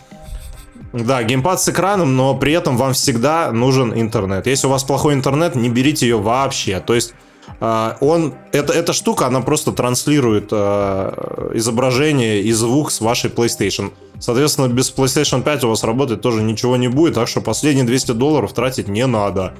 Да, 0.94 1.22
геймпад 1.22 1.62
с 1.62 1.70
экраном, 1.70 2.16
но 2.16 2.34
при 2.34 2.54
этом 2.54 2.76
вам 2.76 2.94
всегда 2.94 3.52
нужен 3.52 3.94
интернет. 3.94 4.48
Если 4.48 4.66
у 4.66 4.72
вас 4.72 4.84
плохой 4.84 5.14
интернет, 5.14 5.54
не 5.54 5.70
берите 5.70 6.08
ее 6.08 6.18
вообще. 6.18 6.80
То 6.80 6.96
есть 6.96 7.14
а, 7.60 7.98
он, 8.00 8.34
это, 8.52 8.74
эта 8.74 8.94
штука, 8.94 9.28
она 9.28 9.42
просто 9.42 9.72
транслирует 9.72 10.50
а, 10.52 11.52
изображение 11.54 12.42
и 12.42 12.52
звук 12.52 12.90
с 12.90 13.00
вашей 13.00 13.30
PlayStation. 13.30 13.92
Соответственно, 14.18 14.70
без 14.70 14.92
PlayStation 14.92 15.44
5 15.44 15.66
у 15.66 15.70
вас 15.70 15.84
работать 15.84 16.22
тоже 16.22 16.42
ничего 16.42 16.78
не 16.78 16.88
будет, 16.88 17.14
так 17.14 17.28
что 17.28 17.42
последние 17.42 17.86
200 17.86 18.14
долларов 18.14 18.54
тратить 18.54 18.88
не 18.88 19.06
надо. 19.06 19.54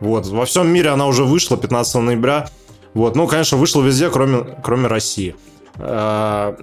Вот, 0.00 0.26
во 0.26 0.44
всем 0.44 0.66
мире 0.66 0.88
она 0.88 1.06
уже 1.06 1.22
вышла 1.22 1.56
15 1.56 1.94
ноября. 2.02 2.48
Вот, 2.94 3.14
ну, 3.14 3.28
конечно, 3.28 3.56
вышла 3.56 3.80
везде, 3.80 4.10
кроме, 4.10 4.44
кроме 4.64 4.88
России. 4.88 5.36
А, 5.78 6.56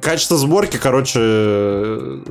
Качество 0.00 0.36
сборки, 0.36 0.76
короче, 0.76 1.18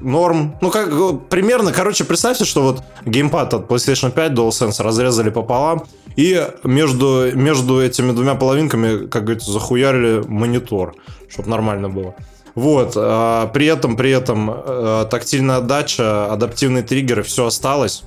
норм. 0.01 0.55
Ну, 0.61 0.69
как 0.69 0.89
примерно, 1.29 1.71
короче, 1.71 2.03
представьте, 2.03 2.45
что 2.45 2.61
вот 2.61 2.83
геймпад 3.05 3.53
от 3.53 3.67
PlayStation 3.67 4.11
5 4.11 4.31
DualSense 4.31 4.83
разрезали 4.83 5.29
пополам, 5.29 5.83
и 6.15 6.47
между, 6.63 7.31
между 7.33 7.81
этими 7.81 8.11
двумя 8.11 8.35
половинками, 8.35 9.07
как 9.07 9.23
говорится, 9.23 9.51
захуярили 9.51 10.23
монитор, 10.27 10.95
чтобы 11.29 11.49
нормально 11.49 11.89
было. 11.89 12.15
Вот, 12.55 12.93
а, 12.95 13.47
при 13.47 13.67
этом, 13.67 13.95
при 13.95 14.11
этом 14.11 14.51
э, 14.51 15.05
тактильная 15.09 15.57
отдача, 15.57 16.31
адаптивные 16.31 16.83
триггеры, 16.83 17.23
все 17.23 17.45
осталось. 17.45 18.03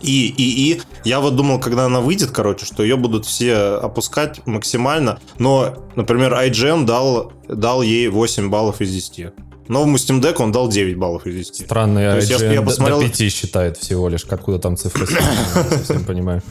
И, 0.00 0.28
и, 0.28 0.72
и, 0.72 0.82
я 1.04 1.20
вот 1.20 1.36
думал, 1.36 1.58
когда 1.60 1.86
она 1.86 2.00
выйдет, 2.00 2.30
короче, 2.30 2.64
что 2.66 2.82
ее 2.82 2.96
будут 2.96 3.26
все 3.26 3.54
опускать 3.82 4.46
максимально, 4.46 5.18
но, 5.38 5.88
например, 5.96 6.32
IGN 6.34 6.84
дал, 6.84 7.32
дал 7.48 7.82
ей 7.82 8.08
8 8.08 8.48
баллов 8.48 8.80
из 8.80 8.92
10. 8.92 9.32
Новому 9.68 9.96
Steam 9.96 10.20
Deck 10.20 10.36
он 10.38 10.52
дал 10.52 10.68
9 10.68 10.96
баллов 10.96 11.26
из 11.26 11.34
10. 11.48 11.66
Странный 11.66 12.10
То 12.10 12.16
есть, 12.16 12.30
если 12.30 12.48
IGN 12.48 12.54
я 12.54 12.60
до- 12.60 12.66
посмотрел- 12.66 13.00
до 13.00 13.08
5 13.08 13.32
считает 13.32 13.76
всего 13.76 14.08
лишь. 14.08 14.24
Откуда 14.24 14.58
там 14.58 14.76
цифры? 14.76 15.06
Я 15.54 15.62
совсем 15.64 16.04
понимаю. 16.04 16.42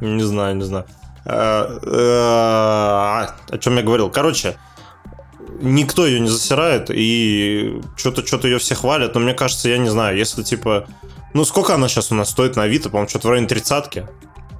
Не 0.00 0.22
знаю, 0.24 0.56
не 0.56 0.64
знаю. 0.64 0.86
Э, 1.24 1.78
э, 1.82 3.54
О 3.54 3.58
чем 3.60 3.76
я 3.76 3.82
говорил? 3.82 4.10
Короче, 4.10 4.56
никто 5.60 6.06
ее 6.06 6.18
не 6.18 6.28
засирает, 6.28 6.90
и 6.90 7.80
что-то 7.96 8.26
что 8.26 8.46
ее 8.46 8.58
все 8.58 8.74
хвалят, 8.74 9.14
но 9.14 9.20
мне 9.20 9.34
кажется, 9.34 9.68
я 9.68 9.78
не 9.78 9.88
знаю, 9.88 10.16
если 10.16 10.42
типа... 10.42 10.86
Ну, 11.34 11.44
сколько 11.44 11.74
она 11.74 11.88
сейчас 11.88 12.12
у 12.12 12.14
нас 12.14 12.30
стоит 12.30 12.56
на 12.56 12.64
Авито? 12.64 12.90
По-моему, 12.90 13.08
что-то 13.08 13.28
в 13.28 13.30
районе 13.30 13.48
тридцатки. 13.48 14.06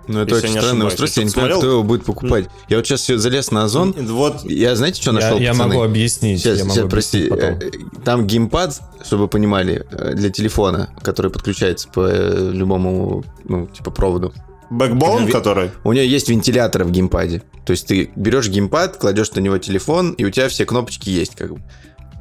Ну, 0.08 0.20
это 0.20 0.34
Если 0.34 0.46
очень 0.48 0.56
я 0.56 0.62
странное 0.62 0.86
устройство, 0.88 1.20
я 1.20 1.22
Я 1.22 1.26
не 1.26 1.30
что-то 1.30 1.58
кто 1.58 1.70
его 1.70 1.82
будет 1.84 2.04
покупать. 2.04 2.46
Я 2.68 2.78
вот 2.78 2.86
сейчас 2.86 3.06
залез 3.06 3.50
на 3.52 3.62
Озон, 3.64 3.92
Вот, 3.96 4.42
я 4.44 4.74
знаете, 4.74 5.00
что 5.00 5.10
Я, 5.12 5.14
нашел, 5.14 5.38
я 5.38 5.52
пацаны? 5.52 5.68
могу 5.74 5.82
объяснить. 5.84 6.40
Сейчас, 6.40 6.58
я 6.58 6.64
могу 6.64 6.74
сейчас, 6.74 6.90
прости. 6.90 7.28
объяснить 7.28 7.60
потом. 7.60 7.98
Э, 7.98 8.02
Там 8.04 8.26
геймпад, 8.26 8.80
чтобы 9.04 9.22
вы 9.24 9.28
понимали, 9.28 9.86
э, 9.92 10.14
для 10.14 10.30
телефона, 10.30 10.90
который 11.02 11.30
подключается 11.30 11.88
по 11.88 12.00
э, 12.08 12.50
любому, 12.52 13.22
ну, 13.44 13.68
типа, 13.68 13.92
проводу. 13.92 14.32
Backbone, 14.70 15.30
который... 15.30 15.70
У 15.84 15.92
нее 15.92 16.08
есть 16.08 16.28
вентиляторы 16.28 16.84
в 16.84 16.90
геймпаде. 16.90 17.42
То 17.64 17.70
есть 17.70 17.86
ты 17.86 18.10
берешь 18.16 18.48
геймпад, 18.48 18.96
кладешь 18.96 19.30
на 19.32 19.40
него 19.40 19.58
телефон, 19.58 20.12
и 20.14 20.24
у 20.24 20.30
тебя 20.30 20.48
все 20.48 20.64
кнопочки 20.66 21.10
есть, 21.10 21.36
как 21.36 21.52
бы. 21.52 21.60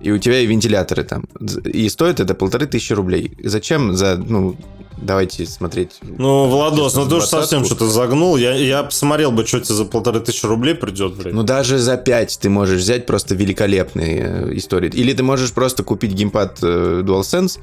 И 0.01 0.11
у 0.11 0.17
тебя 0.17 0.39
и 0.39 0.45
вентиляторы 0.45 1.03
там. 1.03 1.25
И 1.63 1.87
стоит 1.89 2.19
это 2.19 2.33
полторы 2.33 2.65
тысячи 2.65 2.93
рублей. 2.93 3.37
Зачем 3.43 3.93
за, 3.93 4.17
ну, 4.17 4.55
давайте 4.97 5.45
смотреть. 5.45 5.99
Ну, 6.01 6.47
Владос, 6.47 6.95
ну 6.95 7.07
ты 7.07 7.15
уж 7.15 7.25
совсем 7.25 7.65
что-то 7.65 7.87
загнул. 7.87 8.37
Я, 8.37 8.53
я 8.53 8.83
посмотрел 8.83 9.31
бы, 9.31 9.45
что 9.45 9.59
тебе 9.59 9.75
за 9.75 9.85
полторы 9.85 10.19
тысячи 10.19 10.45
рублей 10.45 10.75
придет, 10.75 11.15
блядь. 11.15 11.33
Ну, 11.33 11.43
даже 11.43 11.77
за 11.77 11.97
5 11.97 12.39
ты 12.41 12.49
можешь 12.49 12.81
взять 12.81 13.05
просто 13.05 13.35
великолепные 13.35 14.21
э, 14.21 14.57
истории. 14.57 14.89
Или 14.89 15.13
ты 15.13 15.23
можешь 15.23 15.51
просто 15.51 15.83
купить 15.83 16.13
геймпад 16.13 16.59
э, 16.63 17.01
DualSense, 17.05 17.59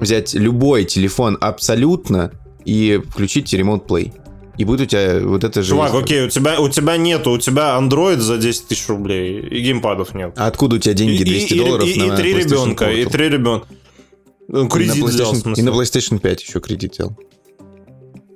взять 0.00 0.34
любой 0.34 0.84
телефон 0.84 1.38
абсолютно 1.40 2.32
и 2.64 3.00
включить 3.10 3.52
Remote 3.54 3.86
Play. 3.86 4.12
И 4.58 4.64
будет 4.64 4.82
у 4.82 4.86
тебя 4.86 5.20
вот 5.22 5.44
это 5.44 5.62
же... 5.62 5.70
Чувак, 5.70 5.94
окей, 5.94 6.26
у 6.26 6.28
тебя, 6.30 6.60
у 6.60 6.68
тебя 6.68 6.96
нету, 6.96 7.32
у 7.32 7.38
тебя 7.38 7.78
Android 7.78 8.18
за 8.18 8.38
10 8.38 8.68
тысяч 8.68 8.88
рублей, 8.88 9.40
и 9.40 9.60
геймпадов 9.60 10.14
нет. 10.14 10.32
А 10.36 10.46
откуда 10.46 10.76
у 10.76 10.78
тебя 10.78 10.94
деньги 10.94 11.22
200 11.22 11.52
и, 11.52 11.58
долларов 11.58 11.86
и, 11.86 11.92
и, 11.92 12.02
на 12.02 12.14
и 12.14 12.16
три 12.16 12.34
ребенка, 12.34 12.90
и 12.90 13.04
Portal? 13.04 13.10
три 13.10 13.28
ребенка. 13.28 13.66
Ну, 14.48 14.66
И 14.66 14.68
Кредит 14.68 15.02
на 15.02 15.08
взял, 15.08 15.34
и 15.34 15.62
на 15.62 15.70
PlayStation 15.70 16.18
5 16.18 16.42
еще 16.42 16.60
кредит 16.60 16.94
взял. 16.94 17.16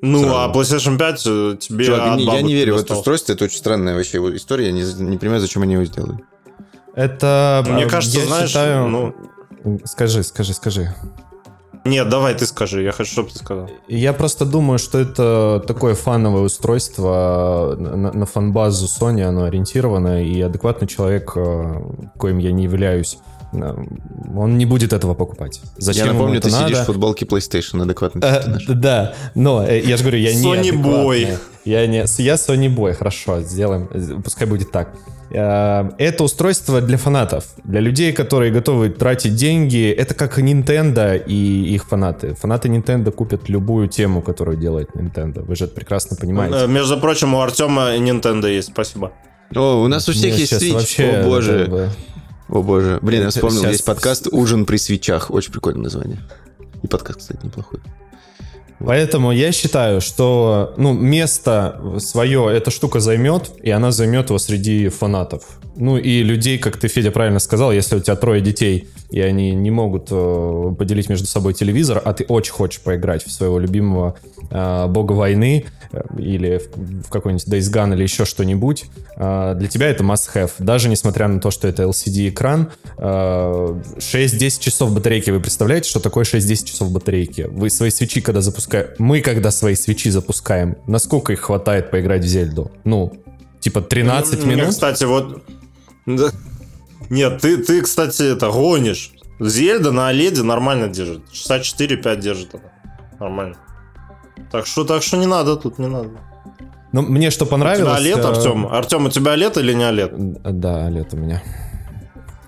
Ну, 0.02 0.22
сразу. 0.22 0.36
а 0.36 0.52
PlayStation 0.52 0.98
5 0.98 1.22
э, 1.26 1.56
тебе 1.60 1.84
Чувак, 1.86 2.14
от 2.14 2.20
я 2.20 2.42
не 2.42 2.54
верю 2.54 2.74
в 2.74 2.78
это 2.78 2.94
устройство, 2.94 3.32
это 3.32 3.44
очень 3.44 3.58
странная 3.58 3.94
вообще 3.94 4.18
история, 4.36 4.66
я 4.66 4.72
не, 4.72 4.82
не 4.82 5.18
понимаю, 5.18 5.40
зачем 5.40 5.62
они 5.62 5.74
его 5.74 5.84
сделали. 5.84 6.18
Это, 6.94 7.64
Мне 7.68 7.84
э, 7.84 7.88
кажется, 7.88 8.18
я 8.18 8.26
знаешь, 8.26 8.48
считаю- 8.48 8.88
ну... 8.88 9.14
Скажи, 9.84 10.22
скажи, 10.22 10.54
скажи. 10.54 10.94
Нет, 11.84 12.08
давай 12.10 12.34
ты 12.34 12.44
скажи, 12.46 12.82
я 12.82 12.92
хочу, 12.92 13.10
чтобы 13.12 13.30
ты 13.30 13.38
сказал. 13.38 13.70
Я 13.88 14.12
просто 14.12 14.44
думаю, 14.44 14.78
что 14.78 14.98
это 14.98 15.62
такое 15.66 15.94
фановое 15.94 16.42
устройство 16.42 17.74
на, 17.78 17.96
на- 17.96 18.12
на 18.12 18.26
фан-базу 18.26 18.86
Sony, 18.86 19.22
оно 19.22 19.44
ориентировано, 19.44 20.22
и 20.22 20.40
адекватный 20.42 20.88
человек, 20.88 21.32
э, 21.36 21.82
коим 22.18 22.38
я 22.38 22.52
не 22.52 22.64
являюсь, 22.64 23.18
э, 23.52 23.74
он 24.36 24.58
не 24.58 24.66
будет 24.66 24.92
этого 24.92 25.14
покупать. 25.14 25.60
Зачем 25.78 26.04
я 26.04 26.10
ему 26.10 26.18
напомню, 26.20 26.38
это 26.40 26.48
ты 26.48 26.54
сидишь 26.54 26.70
надо? 26.72 26.82
в 26.82 26.86
футболке 26.86 27.24
PlayStation, 27.24 27.82
адекватный 27.82 28.22
Э, 28.22 28.40
ты 28.42 28.50
наш. 28.50 28.66
да, 28.66 29.14
но 29.34 29.64
э, 29.66 29.80
я 29.80 29.96
же 29.96 30.02
говорю, 30.04 30.18
я 30.18 30.34
не 30.34 30.42
Sony 30.44 30.72
Boy. 30.72 31.38
Я 31.64 31.86
не, 31.86 32.04
я 32.18 32.34
Sony 32.34 32.68
Boy, 32.74 32.92
хорошо, 32.94 33.40
сделаем, 33.40 33.88
э, 33.92 34.20
пускай 34.22 34.46
будет 34.46 34.70
так. 34.70 34.90
Э, 35.32 35.90
Это 35.98 36.24
устройство 36.24 36.80
для 36.80 36.96
фанатов, 36.96 37.44
для 37.64 37.80
людей, 37.80 38.12
которые 38.12 38.50
готовы 38.52 38.88
тратить 38.90 39.34
деньги. 39.36 39.88
Это 39.90 40.14
как 40.14 40.38
Nintendo 40.38 41.16
и 41.16 41.74
их 41.74 41.86
фанаты. 41.88 42.34
Фанаты 42.34 42.68
Nintendo 42.68 43.10
купят 43.12 43.48
любую 43.48 43.88
тему, 43.88 44.22
которую 44.22 44.56
делает 44.56 44.90
Nintendo. 44.94 45.42
Вы 45.44 45.54
же 45.56 45.64
это 45.66 45.74
прекрасно 45.74 46.16
понимаете. 46.16 46.56
Э, 46.64 46.66
Между 46.66 46.98
прочим, 46.98 47.34
у 47.34 47.40
Артема 47.40 47.96
Nintendo 47.96 48.48
есть, 48.48 48.68
спасибо. 48.68 49.12
О, 49.54 49.82
у 49.82 49.88
нас 49.88 50.08
у 50.08 50.12
всех 50.12 50.32
Мне 50.32 50.40
есть 50.40 50.50
сейчас 50.52 50.62
Switch. 50.62 50.72
вообще, 50.74 51.10
О 51.10 51.24
боже. 51.24 51.58
как 51.64 51.68
бы, 51.70 51.88
О 52.48 52.62
боже. 52.62 52.98
Блин, 53.02 53.22
я 53.22 53.30
вспомнил, 53.30 53.62
щас- 53.62 53.72
есть 53.72 53.84
подкаст 53.84 54.28
«Ужин 54.32 54.64
при 54.64 54.76
свечах». 54.78 55.30
Очень 55.30 55.52
прикольное 55.52 55.82
название. 55.84 56.18
И 56.82 56.86
подкаст, 56.86 57.20
кстати, 57.20 57.40
неплохой. 57.44 57.80
Поэтому 58.80 59.30
я 59.30 59.52
считаю, 59.52 60.00
что 60.00 60.72
ну, 60.78 60.92
место 60.92 61.80
свое 61.98 62.48
эта 62.50 62.70
штука 62.70 63.00
займет, 63.00 63.50
и 63.62 63.70
она 63.70 63.90
займет 63.90 64.30
его 64.30 64.38
среди 64.38 64.88
фанатов. 64.88 65.42
Ну 65.76 65.98
и 65.98 66.22
людей, 66.22 66.58
как 66.58 66.78
ты, 66.78 66.88
Федя, 66.88 67.10
правильно 67.10 67.38
сказал, 67.40 67.72
если 67.72 67.96
у 67.96 68.00
тебя 68.00 68.16
трое 68.16 68.40
детей, 68.40 68.88
и 69.10 69.20
они 69.20 69.52
не 69.52 69.70
могут 69.70 70.08
э, 70.10 70.74
поделить 70.78 71.08
между 71.08 71.26
собой 71.26 71.52
телевизор, 71.52 72.00
а 72.04 72.12
ты 72.14 72.24
очень 72.24 72.52
хочешь 72.52 72.80
поиграть 72.80 73.24
в 73.24 73.30
своего 73.30 73.58
любимого 73.58 74.16
э, 74.50 74.86
бога 74.88 75.12
войны 75.12 75.66
или 76.18 76.58
в, 76.58 77.06
в 77.06 77.10
какой-нибудь 77.10 77.46
Days 77.46 77.72
Gone 77.72 77.94
или 77.94 78.02
еще 78.02 78.24
что-нибудь, 78.24 78.86
э, 79.16 79.54
для 79.56 79.68
тебя 79.68 79.88
это 79.88 80.04
must-have. 80.04 80.52
Даже 80.58 80.88
несмотря 80.88 81.28
на 81.28 81.40
то, 81.40 81.50
что 81.50 81.68
это 81.68 81.84
LCD-экран, 81.84 82.70
э, 82.96 83.02
6-10 83.02 84.60
часов 84.60 84.94
батарейки. 84.94 85.30
Вы 85.30 85.40
представляете, 85.40 85.88
что 85.88 86.00
такое 86.00 86.24
6-10 86.24 86.64
часов 86.66 86.92
батарейки? 86.92 87.42
Вы 87.50 87.70
свои 87.70 87.90
свечи 87.90 88.20
когда 88.20 88.40
запускаете... 88.40 88.94
Мы 88.98 89.20
когда 89.20 89.50
свои 89.50 89.74
свечи 89.74 90.10
запускаем, 90.10 90.76
насколько 90.86 91.32
их 91.32 91.40
хватает 91.40 91.90
поиграть 91.90 92.24
в 92.24 92.26
Зельду? 92.26 92.70
Ну, 92.84 93.12
типа 93.60 93.80
13 93.80 94.44
Мне, 94.44 94.56
минут? 94.56 94.70
кстати, 94.70 95.04
вот... 95.04 95.42
Нет, 97.08 97.40
ты, 97.40 97.56
ты, 97.58 97.82
кстати, 97.82 98.22
это 98.22 98.50
гонишь. 98.50 99.12
Зельда 99.40 99.90
на 99.90 100.08
Оледе 100.08 100.42
нормально 100.42 100.88
держит. 100.88 101.30
Часа 101.32 101.58
4-5 101.58 102.20
держит 102.20 102.54
она. 102.54 102.72
Нормально. 103.18 103.56
Так 104.50 104.66
что, 104.66 104.84
так 104.84 105.02
что 105.02 105.16
не 105.16 105.26
надо 105.26 105.56
тут, 105.56 105.78
не 105.78 105.86
надо. 105.86 106.08
Ну, 106.92 107.02
мне 107.02 107.30
что 107.30 107.44
У 107.44 107.46
тебя 107.46 107.52
понравилось... 107.56 107.98
Олед, 107.98 108.18
э, 108.18 108.22
Артем? 108.28 108.66
Артем, 108.66 109.06
у 109.06 109.10
тебя 109.10 109.32
Олед 109.32 109.56
или 109.56 109.72
не 109.74 109.84
Олед? 109.84 110.12
Да, 110.60 110.88
OLED 110.88 111.08
у 111.12 111.16
меня. 111.16 111.42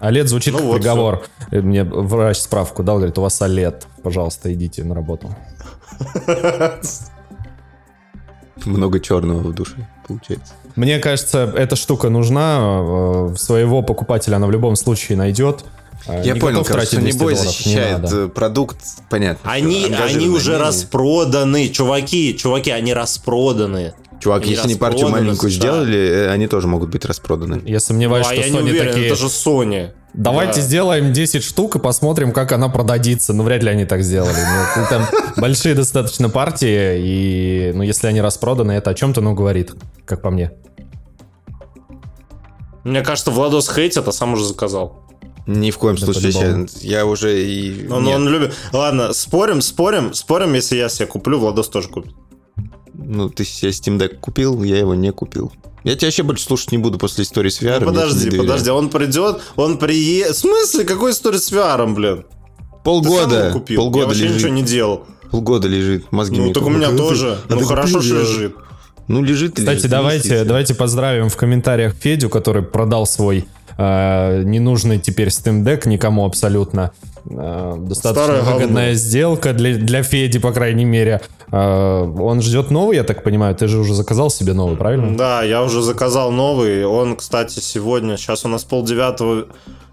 OLED 0.01 0.27
звучит 0.27 0.53
Ну 0.53 0.59
как 0.59 0.67
вот 0.67 0.77
приговор. 0.79 1.23
Э, 1.53 1.61
Мне 1.61 1.85
врач 1.85 2.39
справку 2.39 2.83
дал, 2.83 2.97
говорит, 2.97 3.19
у 3.19 3.23
вас 3.23 3.41
OLED. 3.41 3.85
Пожалуйста, 4.03 4.53
идите 4.53 4.83
на 4.85 4.95
работу. 4.95 5.35
Много 8.65 9.01
черного 9.01 9.39
в 9.39 9.55
душе, 9.55 9.89
получается. 10.07 10.55
Мне 10.77 10.99
кажется, 10.99 11.53
эта 11.57 11.77
штука 11.77 12.09
нужна. 12.11 12.81
э, 13.31 13.35
Своего 13.37 13.83
покупателя 13.83 14.37
она 14.37 14.47
в 14.47 14.51
любом 14.51 14.77
случае 14.77 15.19
найдет. 15.19 15.65
Э, 16.07 16.23
Я 16.25 16.35
не 16.35 16.41
понял, 16.41 16.59
готов 16.59 16.69
короче, 16.73 16.91
тратить 16.97 17.01
200 17.01 17.17
Sony 17.17 17.21
Boy 17.21 17.21
долларов, 17.35 17.43
не 17.45 17.47
защищает 17.49 18.03
надо. 18.03 18.17
э, 18.17 18.29
продукт, 18.29 18.77
понятно. 19.11 19.51
Они, 19.53 19.87
они 19.87 20.29
уже 20.29 20.59
распроданы. 20.59 21.69
Чуваки, 21.69 22.37
чуваки, 22.37 22.71
они 22.71 22.93
распроданы. 22.93 23.95
Чувак, 24.21 24.43
они 24.43 24.53
если 24.53 24.65
они 24.67 24.75
партию 24.77 25.09
маленькую 25.09 25.51
США. 25.51 25.61
сделали, 25.61 25.99
э, 25.99 26.31
они 26.31 26.47
тоже 26.47 26.69
могут 26.69 26.91
быть 26.91 27.05
распроданы. 27.05 27.61
Я 27.65 27.81
сомневаюсь, 27.81 28.27
Ну, 28.27 28.33
а 28.33 28.35
что 28.37 28.43
я 28.45 28.51
не 28.51 28.59
Sony 28.59 28.63
уверен, 28.71 28.89
такие... 28.93 29.07
это 29.07 29.17
же 29.17 29.27
Sony. 29.27 29.91
Давайте 30.15 30.57
Да. 30.57 30.61
сделаем 30.61 31.13
10 31.13 31.43
штук 31.43 31.77
и 31.77 31.79
посмотрим, 31.79 32.33
как 32.33 32.53
она 32.53 32.69
продадится. 32.69 33.33
Ну, 33.33 33.43
вряд 33.45 33.63
ли 33.63 33.71
они 33.71 33.85
так 33.87 34.03
сделали. 34.03 34.37
Ну, 34.77 34.87
Там 34.91 35.07
большие 35.39 35.75
достаточно 35.75 36.29
партии, 36.29 36.99
и 37.01 37.73
ну, 37.75 37.83
если 37.83 38.07
они 38.09 38.21
распроданы, 38.21 38.73
это 38.73 38.91
о 38.91 38.95
чем-то, 38.95 39.21
ну, 39.23 39.35
говорит, 39.35 39.73
как 40.05 40.21
по 40.23 40.31
мне. 40.31 40.53
Мне 42.85 43.03
кажется, 43.03 43.31
Владос 43.31 43.69
хейтит, 43.73 44.07
а 44.09 44.13
сам 44.13 44.33
уже 44.35 44.45
заказал. 44.45 45.02
Ни 45.47 45.71
в 45.71 45.79
коем 45.79 45.97
Да 45.97 46.07
случае. 46.07 46.69
Я, 46.81 46.99
я 46.99 47.07
уже 47.07 47.45
и... 47.45 47.89
Он, 47.89 48.05
нет. 48.05 48.17
он 48.17 48.29
любит. 48.29 48.55
Ладно, 48.73 49.13
спорим, 49.13 49.61
спорим, 49.61 50.15
спорим, 50.15 50.55
если 50.55 50.77
я 50.77 50.89
себе 50.89 51.07
куплю, 51.07 51.39
Владос 51.39 51.69
тоже 51.69 51.89
купит. 51.89 52.15
Ну, 52.95 53.29
ты 53.29 53.45
себе 53.45 53.71
Steam 53.71 53.99
Deck 53.99 54.19
купил, 54.21 54.63
я 54.63 54.79
его 54.79 54.95
не 54.95 55.11
купил. 55.11 55.53
Я 55.85 55.97
тебя 55.97 56.07
вообще 56.07 56.23
больше 56.23 56.45
слушать 56.45 56.71
не 56.71 56.79
буду 56.79 56.99
после 56.99 57.25
истории 57.25 57.49
с 57.49 57.61
VR. 57.61 57.81
Ну, 57.81 57.87
подожди, 57.87 58.31
подожди, 58.31 58.71
он 58.71 58.89
придет, 58.89 59.41
он 59.57 59.79
приедет. 59.79 60.37
В 60.37 60.39
смысле, 60.39 60.85
какой 60.85 61.11
история 61.11 61.39
с 61.39 61.51
VR, 61.51 61.93
блин? 61.93 62.19
Ты 62.19 62.23
сам 62.23 62.81
Полгода, 62.85 63.47
его 63.49 63.59
купил. 63.59 63.81
полгода 63.81 64.01
я 64.01 64.07
вообще 64.07 64.23
лежит. 64.25 64.37
ничего 64.37 64.51
не 64.51 64.63
делал. 64.63 65.07
Полгода 65.31 65.67
лежит, 65.67 66.13
мозги 66.13 66.37
Ну, 66.37 66.45
мне 66.45 66.55
так 66.55 66.65
у 66.65 66.71
меня 66.71 66.91
тоже. 66.91 67.39
а 67.49 67.55
ну, 67.55 67.61
хорошо, 67.65 67.99
купил, 67.99 68.03
что 68.03 68.21
лежит. 68.21 68.57
Ну, 69.09 69.23
лежит 69.23 69.57
Кстати, 69.57 69.77
лежит, 69.79 69.91
давайте, 69.91 70.45
давайте 70.45 70.75
поздравим 70.75 71.29
в 71.29 71.37
комментариях 71.37 71.95
Федю, 71.95 72.29
который 72.29 72.63
продал 72.63 73.07
свой 73.07 73.47
э, 73.77 74.43
ненужный 74.45 74.99
теперь 74.99 75.29
Steam 75.29 75.63
Deck 75.65 75.89
никому 75.89 76.25
абсолютно. 76.27 76.93
Э, 77.31 77.75
достаточно 77.79 78.25
Старое 78.25 78.41
говно. 78.43 78.57
выгодная 78.57 78.95
сделка 78.95 79.53
для, 79.53 79.77
для 79.77 80.03
Феди, 80.03 80.39
по 80.39 80.53
крайней 80.53 80.85
мере. 80.85 81.21
Э, 81.51 82.03
он 82.03 82.43
ждет 82.43 82.71
новый, 82.71 82.97
я 82.97 83.05
так 83.05 83.23
понимаю. 83.23 83.55
Ты 83.55 83.69
же 83.69 83.79
уже 83.79 83.95
заказал 83.95 84.31
себе 84.31 84.53
новый, 84.53 84.77
правильно? 84.77 85.17
Да, 85.17 85.43
я 85.43 85.63
уже 85.63 85.83
заказал 85.83 86.33
новый. 86.33 86.85
Он, 86.85 87.17
кстати, 87.17 87.61
сегодня, 87.61 88.17
сейчас 88.17 88.45
у 88.45 88.49
нас 88.49 88.65
полдевятого, 88.65 89.47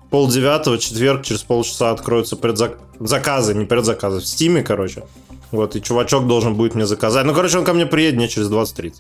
полдевятого, 0.10 0.78
четверг, 0.78 1.24
через 1.24 1.44
полчаса 1.44 1.92
откроются 1.92 2.36
предзаказы, 2.36 3.54
не 3.54 3.66
предзаказы, 3.66 4.20
в 4.20 4.26
Стиме, 4.26 4.64
короче. 4.64 5.04
Вот, 5.52 5.76
и 5.76 5.82
чувачок 5.82 6.28
должен 6.28 6.56
будет 6.56 6.76
мне 6.76 6.86
заказать. 6.86 7.26
Ну, 7.26 7.34
короче, 7.34 7.58
он 7.58 7.66
ко 7.66 7.74
мне 7.74 7.86
приедет 7.86 8.18
мне 8.18 8.28
через 8.28 8.50
20-30. 8.50 8.94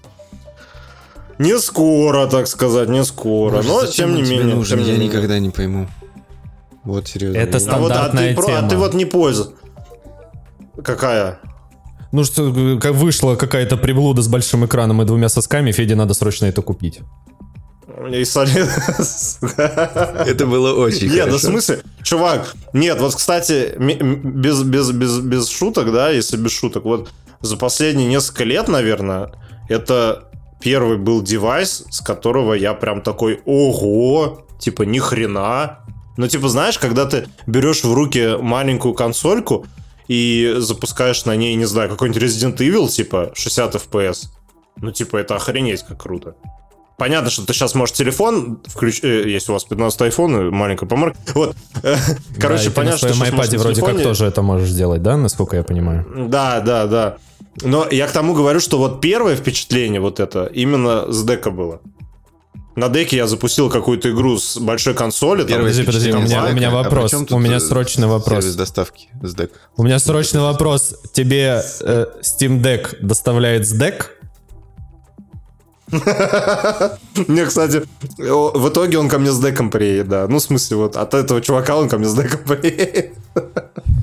Не 1.39 1.58
скоро, 1.60 2.27
так 2.27 2.48
сказать, 2.48 2.89
не 2.89 3.03
скоро. 3.03 3.58
Боже, 3.58 3.67
Но, 3.69 3.86
тем 3.86 4.13
не 4.15 4.22
менее. 4.22 4.55
нужен? 4.55 4.77
тем 4.77 4.86
не 4.86 4.91
я 4.91 4.98
менее. 4.98 5.10
никогда 5.10 5.39
не 5.39 5.50
пойму. 5.50 5.88
Вот 6.84 7.08
серьезно. 7.08 7.38
Это 7.38 7.58
я 7.58 7.63
не- 7.65 7.69
А, 7.72 7.77
вот, 7.79 7.91
а, 7.91 7.96
Стандартная 7.96 8.29
ты, 8.29 8.36
про- 8.36 8.43
а 8.53 8.58
тема. 8.58 8.69
ты 8.69 8.77
вот 8.77 8.93
не 8.93 9.05
пользуешься. 9.05 9.53
Какая? 10.84 11.39
Ну 12.12 12.24
что, 12.24 12.77
как 12.81 12.93
вышла 12.93 13.36
какая-то 13.36 13.77
приблуда 13.77 14.22
с 14.22 14.27
большим 14.27 14.65
экраном 14.65 15.01
и 15.01 15.05
двумя 15.05 15.29
сосками, 15.29 15.72
Феде 15.72 15.96
надо 15.96 16.13
срочно 16.13 16.46
это 16.46 16.62
купить. 16.62 17.00
И 18.12 18.24
солид- 18.24 18.69
Это 20.27 20.46
было 20.46 20.74
очень 20.74 21.08
Нет, 21.08 21.15
да 21.15 21.24
в 21.24 21.25
хорошо. 21.27 21.48
смысле, 21.48 21.81
чувак, 22.03 22.55
нет, 22.74 23.00
вот, 23.01 23.15
кстати, 23.15 23.75
без, 23.77 24.63
без, 24.63 24.91
без, 24.91 25.19
без 25.19 25.50
шуток, 25.50 25.91
да, 25.91 26.10
если 26.10 26.38
без 26.38 26.51
шуток, 26.51 26.86
вот 26.86 27.10
за 27.41 27.58
последние 27.58 28.08
несколько 28.08 28.43
лет, 28.46 28.67
наверное, 28.69 29.31
это 29.67 30.28
первый 30.60 30.98
был 30.98 31.22
девайс, 31.22 31.86
с 31.89 32.01
которого 32.01 32.54
я 32.54 32.74
прям 32.74 33.01
такой, 33.01 33.42
ого, 33.46 34.46
типа, 34.60 34.84
ни 34.84 35.00
хрена. 35.00 35.80
Ну, 36.18 36.28
типа, 36.28 36.50
знаешь, 36.50 36.78
когда 36.78 37.06
ты 37.06 37.28
берешь 37.48 37.84
в 37.84 37.94
руки 37.94 38.36
маленькую 38.42 38.94
консольку 38.94 39.66
и 40.08 40.56
запускаешь 40.58 41.25
на 41.25 41.36
ней, 41.36 41.56
не 41.56 41.66
знаю, 41.66 41.89
какой-нибудь 41.89 42.22
Resident 42.22 42.58
Evil, 42.58 42.89
типа, 42.89 43.32
60 43.36 43.75
FPS, 43.75 44.28
ну, 44.78 44.92
типа, 44.92 45.18
это 45.18 45.36
охренеть 45.36 45.84
как 45.84 46.01
круто. 46.01 46.36
Понятно, 46.98 47.30
что 47.30 47.46
ты 47.46 47.54
сейчас 47.54 47.75
можешь 47.75 47.96
телефон 47.96 48.60
включить, 48.66 49.06
э, 49.06 49.30
если 49.30 49.51
у 49.51 49.54
вас 49.54 49.63
15 49.63 50.01
iPhone, 50.01 50.51
маленькая 50.51 50.86
помарка. 50.86 51.18
Вот. 51.34 51.56
Короче, 52.39 52.66
да, 52.66 52.72
понятно, 52.75 52.98
что 52.98 53.18
на 53.18 53.30
iPad 53.30 53.58
вроде 53.58 53.82
как 53.82 54.04
тоже 54.04 54.25
это 54.25 54.42
можешь 54.42 54.68
сделать, 54.68 55.01
да, 55.01 55.16
насколько 55.16 55.56
я 55.56 55.63
понимаю? 55.63 56.06
Да, 56.28 56.60
да, 56.60 56.88
да. 56.88 57.18
Но 57.62 57.88
я 57.89 58.08
к 58.08 58.12
тому 58.12 58.34
говорю, 58.34 58.60
что 58.60 58.78
вот 58.78 59.01
первое 59.01 59.36
впечатление 59.36 60.01
вот 60.01 60.20
это 60.20 60.46
именно 60.46 61.12
с 61.12 61.24
дека 61.24 61.51
было. 61.51 61.82
На 62.75 62.88
деке 62.88 63.18
я 63.18 63.28
запустил 63.28 63.70
какую-то 63.70 64.10
игру 64.12 64.38
с 64.38 64.58
большой 64.58 64.94
консоли. 64.94 65.44
Там, 65.44 65.58
подожди, 65.58 65.84
подожди, 65.84 66.12
у 66.13 66.22
меня, 66.22 66.46
у 66.46 66.54
меня 66.54 66.70
а 66.70 66.84
вопрос. 66.84 67.13
А 67.13 67.36
у 67.36 67.39
меня 67.39 67.60
срочный 67.60 68.08
вопрос. 68.08 68.44
Сервис 68.44 68.56
доставки 68.56 69.10
с 69.22 69.36
дек. 69.36 69.51
У 69.75 69.84
меня 69.84 70.00
срочный 70.00 70.39
вопрос. 70.39 70.96
Тебе 71.12 71.62
э, 71.82 72.06
Steam 72.22 72.62
Deck 72.62 72.96
доставляет 73.01 73.68
с 73.68 73.72
дек? 73.72 74.16
Мне, 77.28 77.46
кстати, 77.46 77.84
в 78.18 78.70
итоге 78.70 79.00
он 79.00 79.10
ко 79.10 79.18
мне 79.18 79.32
с 79.32 79.39
деком 79.39 79.72
приедет, 79.72 80.08
да. 80.08 80.28
Ну, 80.28 80.38
в 80.38 80.42
смысле, 80.42 80.78
вот 80.78 80.96
от 80.96 81.16
этого 81.16 81.42
чувака 81.42 81.75
он 81.75 81.89
ко 81.89 81.98
мне 81.98 82.08
с 82.08 82.13
деком 82.13 82.39
приедет. 82.46 83.13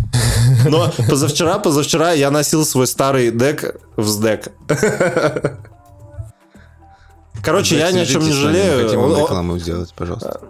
Но 0.70 0.90
позавчера, 1.08 1.58
позавчера 1.58 2.12
я 2.12 2.30
носил 2.30 2.64
свой 2.64 2.86
старый 2.86 3.30
дек 3.30 3.76
в 3.96 4.06
сдек. 4.06 4.52
Короче, 7.42 7.78
я 7.78 7.92
ни 7.92 7.98
о 7.98 8.06
чем 8.06 8.22
не 8.22 8.32
жалею. 8.32 8.84
Хотим 8.84 9.00
вам 9.00 9.16
рекламу 9.16 9.58
сделать, 9.58 9.94
пожалуйста. 9.94 10.40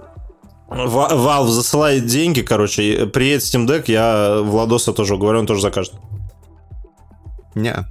Valve 0.68 1.48
засылает 1.48 2.06
деньги, 2.06 2.40
короче, 2.40 3.06
приедет 3.06 3.42
Steam 3.42 3.66
Deck, 3.66 3.84
я 3.86 4.40
Владоса 4.42 4.92
тоже 4.92 5.16
говорю, 5.16 5.38
он 5.40 5.46
тоже 5.46 5.62
закажет. 5.62 5.94
Не. 7.54 7.86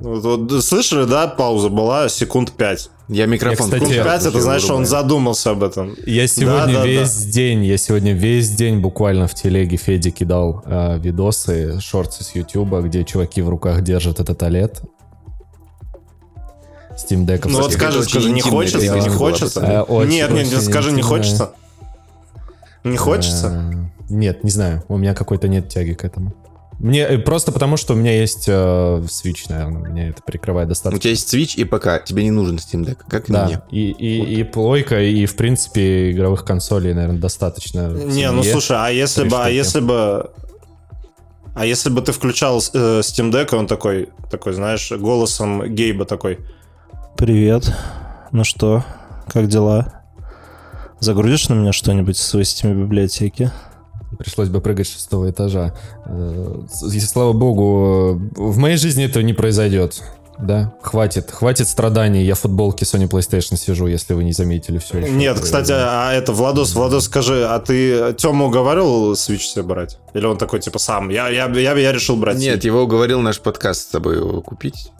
Вот, 0.00 0.24
вот, 0.24 0.64
слышали, 0.64 1.04
да, 1.04 1.28
пауза 1.28 1.68
была 1.68 2.08
секунд 2.08 2.52
5. 2.52 2.90
Я 3.12 3.26
микрофон. 3.26 3.68
Я, 3.68 3.76
кстати, 3.76 3.92
секунд 3.92 4.04
5, 4.04 4.26
это 4.26 4.40
значит, 4.40 4.64
что 4.64 4.74
он 4.74 4.86
задумался 4.86 5.50
об 5.50 5.62
этом. 5.62 5.94
Я 6.06 6.26
сегодня 6.26 6.74
да, 6.74 6.86
весь 6.86 7.24
да. 7.24 7.30
день, 7.30 7.64
я 7.64 7.76
сегодня 7.76 8.12
весь 8.12 8.50
день 8.50 8.78
буквально 8.78 9.26
в 9.26 9.34
телеге 9.34 9.76
Феди 9.76 10.10
кидал 10.10 10.62
э, 10.64 10.98
видосы, 10.98 11.78
шорты 11.80 12.24
с 12.24 12.34
Ютуба, 12.34 12.80
где 12.80 13.04
чуваки 13.04 13.42
в 13.42 13.50
руках 13.50 13.82
держат 13.82 14.18
этот 14.18 14.42
OLED. 14.42 14.78
Steam 16.96 17.26
Deck. 17.26 17.46
Ну 17.46 17.60
вот 17.60 17.72
скажи, 17.72 18.02
скажи, 18.02 18.30
не 18.30 18.40
хочется, 18.40 18.98
не 18.98 19.08
хочется? 19.08 19.60
Э, 19.60 19.80
очень, 19.82 20.10
нет, 20.10 20.30
нет, 20.30 20.50
нет, 20.50 20.62
скажи, 20.62 20.92
не 20.92 21.02
хочется? 21.02 21.52
Не 22.84 22.96
хочется? 22.96 23.72
Э, 23.72 24.02
нет, 24.08 24.42
не 24.42 24.50
знаю, 24.50 24.84
у 24.88 24.96
меня 24.96 25.14
какой-то 25.14 25.48
нет 25.48 25.68
тяги 25.68 25.92
к 25.92 26.04
этому. 26.04 26.34
Мне 26.78 27.02
э, 27.02 27.18
просто 27.18 27.52
потому, 27.52 27.76
что 27.76 27.94
у 27.94 27.96
меня 27.96 28.18
есть 28.18 28.44
э, 28.48 28.52
Switch, 28.52 29.46
наверное, 29.48 29.90
меня 29.90 30.08
это 30.08 30.22
прикрывает 30.22 30.68
достаточно. 30.68 30.96
У 30.96 31.00
тебя 31.00 31.10
есть 31.10 31.32
Switch 31.32 31.54
и 31.56 31.64
ПК, 31.64 32.04
тебе 32.04 32.24
не 32.24 32.30
нужен 32.30 32.56
Steam 32.56 32.84
Deck, 32.84 32.98
как 33.08 33.28
и 33.28 33.32
да. 33.32 33.46
мне. 33.46 33.62
И, 33.70 33.90
и, 33.90 34.20
вот. 34.20 34.28
и 34.28 34.42
плойка, 34.44 35.02
и, 35.02 35.26
в 35.26 35.36
принципе, 35.36 36.10
игровых 36.10 36.44
консолей, 36.44 36.94
наверное, 36.94 37.20
достаточно. 37.20 37.90
Не, 37.90 38.30
ну 38.30 38.42
слушай, 38.42 38.76
а 38.78 38.90
если 38.90 39.28
бы, 39.28 39.36
а 39.36 39.48
если 39.48 39.80
бы 39.80 40.30
а 41.54 41.66
если 41.66 41.90
бы 41.90 42.00
ты 42.00 42.12
включал 42.12 42.58
э, 42.58 43.00
Steam 43.00 43.30
Deck, 43.30 43.54
он 43.54 43.66
такой, 43.66 44.08
такой, 44.30 44.54
знаешь, 44.54 44.90
голосом 44.90 45.74
Гейба 45.74 46.06
такой. 46.06 46.38
Привет. 47.16 47.70
Ну 48.32 48.42
что, 48.42 48.84
как 49.28 49.48
дела? 49.48 50.02
Загрузишь 50.98 51.48
на 51.50 51.54
меня 51.54 51.72
что-нибудь 51.72 52.16
из 52.16 52.22
своей 52.22 52.46
Steam 52.46 52.74
библиотеки? 52.74 53.50
Пришлось 54.22 54.48
бы 54.48 54.60
прыгать 54.60 54.86
с 54.86 54.92
шестого 54.92 55.30
этажа. 55.30 55.74
Э, 56.06 56.60
и, 56.92 57.00
слава 57.00 57.32
богу, 57.32 58.20
в 58.36 58.56
моей 58.58 58.76
жизни 58.76 59.04
этого 59.04 59.22
не 59.22 59.34
произойдет. 59.34 60.02
Да, 60.38 60.74
хватит, 60.80 61.30
хватит 61.30 61.68
страданий. 61.68 62.24
Я 62.24 62.34
в 62.34 62.40
футболке 62.40 62.84
Sony 62.84 63.08
PlayStation 63.08 63.56
сижу, 63.56 63.86
если 63.86 64.14
вы 64.14 64.24
не 64.24 64.32
заметили 64.32 64.78
все 64.78 64.98
еще. 64.98 65.10
Нет, 65.10 65.38
кстати, 65.38 65.72
а 65.72 66.12
это 66.12 66.32
Владос, 66.32 66.74
Владос, 66.74 67.04
скажи, 67.04 67.44
а 67.46 67.58
ты 67.60 68.14
Тему 68.14 68.46
уговаривал 68.46 69.12
Switch 69.12 69.38
себе 69.40 69.62
брать? 69.62 69.98
Или 70.14 70.24
он 70.24 70.38
такой 70.38 70.60
типа 70.60 70.78
сам? 70.78 71.10
Я, 71.10 71.28
я, 71.28 71.46
я, 71.46 71.74
я 71.74 71.92
решил 71.92 72.16
брать. 72.16 72.38
Нет, 72.38 72.64
его 72.64 72.82
уговорил 72.82 73.20
наш 73.20 73.40
подкаст 73.40 73.82
с 73.82 73.86
тобой 73.86 74.16
его 74.16 74.40
купить. 74.40 74.90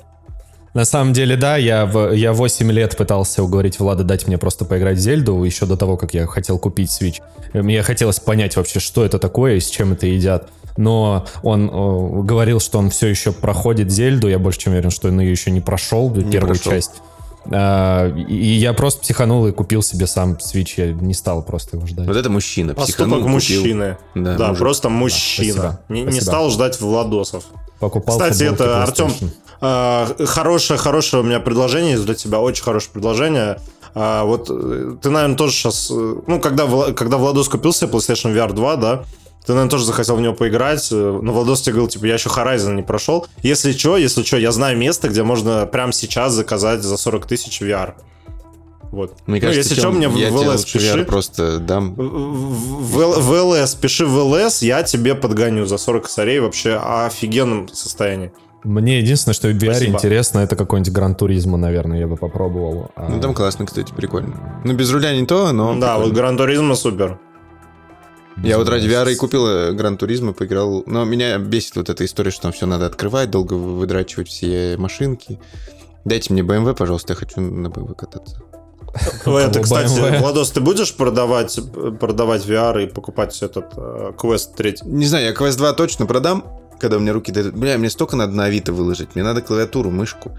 На 0.74 0.86
самом 0.86 1.12
деле, 1.12 1.36
да, 1.36 1.56
я, 1.56 1.84
в, 1.84 2.12
я 2.12 2.32
8 2.32 2.72
лет 2.72 2.96
пытался 2.96 3.42
уговорить 3.42 3.78
Влада 3.78 4.04
дать 4.04 4.26
мне 4.26 4.38
просто 4.38 4.64
поиграть 4.64 4.96
в 4.96 5.00
Зельду, 5.00 5.42
еще 5.42 5.66
до 5.66 5.76
того, 5.76 5.96
как 5.96 6.14
я 6.14 6.26
хотел 6.26 6.58
купить 6.58 6.90
Switch. 6.90 7.20
Мне 7.52 7.82
хотелось 7.82 8.20
понять 8.20 8.56
вообще, 8.56 8.80
что 8.80 9.04
это 9.04 9.18
такое 9.18 9.56
и 9.56 9.60
с 9.60 9.68
чем 9.68 9.92
это 9.92 10.06
едят. 10.06 10.48
Но 10.78 11.26
он 11.42 11.68
о, 11.70 12.22
говорил, 12.22 12.58
что 12.58 12.78
он 12.78 12.88
все 12.88 13.08
еще 13.08 13.32
проходит 13.32 13.90
Зельду, 13.90 14.28
я 14.28 14.38
больше 14.38 14.60
чем 14.60 14.72
уверен, 14.72 14.90
что 14.90 15.08
он 15.08 15.20
ее 15.20 15.30
еще 15.30 15.50
не 15.50 15.60
прошел, 15.60 16.10
не 16.10 16.30
первую 16.30 16.54
прошел. 16.54 16.72
часть. 16.72 17.02
А, 17.50 18.08
и 18.08 18.34
я 18.34 18.72
просто 18.72 19.02
психанул 19.02 19.46
и 19.46 19.52
купил 19.52 19.82
себе 19.82 20.06
сам 20.06 20.34
Switch, 20.34 20.74
я 20.76 20.92
не 20.92 21.12
стал 21.12 21.42
просто 21.42 21.76
его 21.76 21.86
ждать. 21.86 22.06
Вот 22.06 22.16
это 22.16 22.30
мужчина. 22.30 22.74
Поступок 22.74 23.26
мужчины. 23.26 23.98
Да, 24.14 24.36
да 24.36 24.54
просто 24.54 24.88
мужчина. 24.88 25.54
Да, 25.54 25.60
спасибо, 25.60 25.80
не, 25.88 26.02
спасибо. 26.02 26.12
не 26.12 26.20
стал 26.20 26.50
ждать 26.50 26.80
Владосов. 26.80 27.44
Покупал 27.80 28.16
Кстати, 28.16 28.44
это 28.44 28.84
Артем, 28.84 29.12
а, 29.20 29.24
хорошее, 29.62 30.78
хорошее 30.78 31.22
у 31.22 31.26
меня 31.26 31.40
предложение 31.40 31.98
для 31.98 32.14
тебя, 32.14 32.40
очень 32.40 32.64
хорошее 32.64 32.92
предложение. 32.92 33.58
А, 33.94 34.24
вот 34.24 34.48
э, 34.50 34.96
ты, 35.02 35.10
наверное, 35.10 35.36
тоже 35.36 35.52
сейчас, 35.52 35.90
э, 35.90 36.14
ну, 36.26 36.40
когда, 36.40 36.66
когда 36.92 37.18
Владос 37.18 37.48
купил 37.48 37.72
себе 37.72 37.90
PlayStation 37.90 38.34
VR 38.34 38.52
2, 38.52 38.76
да, 38.76 39.04
ты, 39.44 39.52
наверное, 39.52 39.70
тоже 39.70 39.84
захотел 39.84 40.16
в 40.16 40.20
него 40.20 40.32
поиграть, 40.34 40.88
э, 40.90 41.20
но 41.22 41.32
Владос 41.32 41.60
тебе 41.60 41.74
говорил, 41.74 41.88
типа, 41.88 42.06
я 42.06 42.14
еще 42.14 42.30
Horizon 42.30 42.74
не 42.74 42.82
прошел. 42.82 43.26
Если 43.42 43.72
что, 43.72 43.98
если 43.98 44.22
что, 44.22 44.38
я 44.38 44.50
знаю 44.50 44.78
место, 44.78 45.08
где 45.08 45.22
можно 45.22 45.66
прямо 45.66 45.92
сейчас 45.92 46.32
заказать 46.32 46.82
за 46.82 46.96
40 46.96 47.26
тысяч 47.26 47.60
VR. 47.60 47.94
Вот. 48.92 49.14
Мне 49.26 49.40
ну, 49.40 49.46
кажется, 49.46 49.70
если 49.70 49.80
что, 49.80 49.90
мне 49.90 50.08
в, 50.08 50.14
ЛС 50.14 50.64
пиши. 50.64 51.04
просто 51.04 51.58
дам. 51.58 51.94
В, 51.94 52.00
в, 52.00 53.20
в 53.20 53.62
ЛС, 53.62 53.74
пиши 53.74 54.06
в 54.06 54.16
ЛС, 54.16 54.62
я 54.62 54.82
тебе 54.82 55.14
подгоню 55.14 55.64
за 55.64 55.78
40 55.78 56.04
косарей 56.04 56.40
вообще 56.40 56.76
офигенном 56.76 57.68
состоянии. 57.68 58.32
Мне 58.64 59.00
единственное, 59.00 59.34
что 59.34 59.48
в 59.48 59.52
VR 59.52 59.74
Спасибо. 59.74 59.96
интересно, 59.96 60.38
это 60.38 60.54
какой-нибудь 60.54 60.92
Гран 60.92 61.14
Туризма, 61.16 61.56
наверное, 61.58 61.98
я 61.98 62.06
бы 62.06 62.16
попробовал. 62.16 62.92
А... 62.94 63.08
Ну, 63.08 63.20
там 63.20 63.34
классно, 63.34 63.66
кстати, 63.66 63.92
прикольно. 63.92 64.60
Ну, 64.64 64.72
без 64.74 64.90
руля 64.92 65.14
не 65.16 65.26
то, 65.26 65.52
но... 65.52 65.74
Да, 65.74 65.94
прикольно. 65.94 66.04
вот 66.04 66.12
Гран 66.12 66.36
Туризма 66.36 66.74
супер. 66.76 67.18
Я 68.42 68.58
вот 68.58 68.68
ради 68.68 68.86
VR 68.88 69.12
и 69.12 69.16
купил 69.16 69.46
э, 69.46 69.72
Гран 69.72 69.96
Туризма, 69.96 70.32
поиграл. 70.32 70.84
Но 70.86 71.04
меня 71.04 71.38
бесит 71.38 71.76
вот 71.76 71.90
эта 71.90 72.04
история, 72.04 72.30
что 72.30 72.42
там 72.42 72.52
все 72.52 72.66
надо 72.66 72.86
открывать, 72.86 73.30
долго 73.30 73.54
выдрачивать 73.54 74.28
все 74.28 74.76
машинки. 74.78 75.38
Дайте 76.04 76.32
мне 76.32 76.42
BMW, 76.42 76.74
пожалуйста, 76.74 77.12
я 77.12 77.16
хочу 77.16 77.40
на 77.40 77.66
BMW 77.68 77.94
кататься. 77.94 78.40
Это, 79.24 79.60
кстати, 79.60 80.18
Владос, 80.18 80.50
ты 80.50 80.60
будешь 80.60 80.94
продавать, 80.94 81.58
продавать 81.98 82.44
VR 82.46 82.84
и 82.84 82.86
покупать 82.86 83.40
этот 83.42 83.72
э, 83.76 84.12
Quest 84.16 84.54
3? 84.56 84.78
Не 84.84 85.06
знаю, 85.06 85.26
я 85.26 85.32
Quest 85.32 85.56
2 85.56 85.72
точно 85.72 86.06
продам, 86.06 86.61
когда 86.78 86.96
у 86.96 87.00
меня 87.00 87.12
руки 87.12 87.32
дойдут. 87.32 87.54
Бля, 87.54 87.78
мне 87.78 87.90
столько 87.90 88.16
надо 88.16 88.32
на 88.32 88.44
Авито 88.44 88.72
выложить. 88.72 89.14
Мне 89.14 89.24
надо 89.24 89.40
клавиатуру, 89.40 89.90
мышку, 89.90 90.36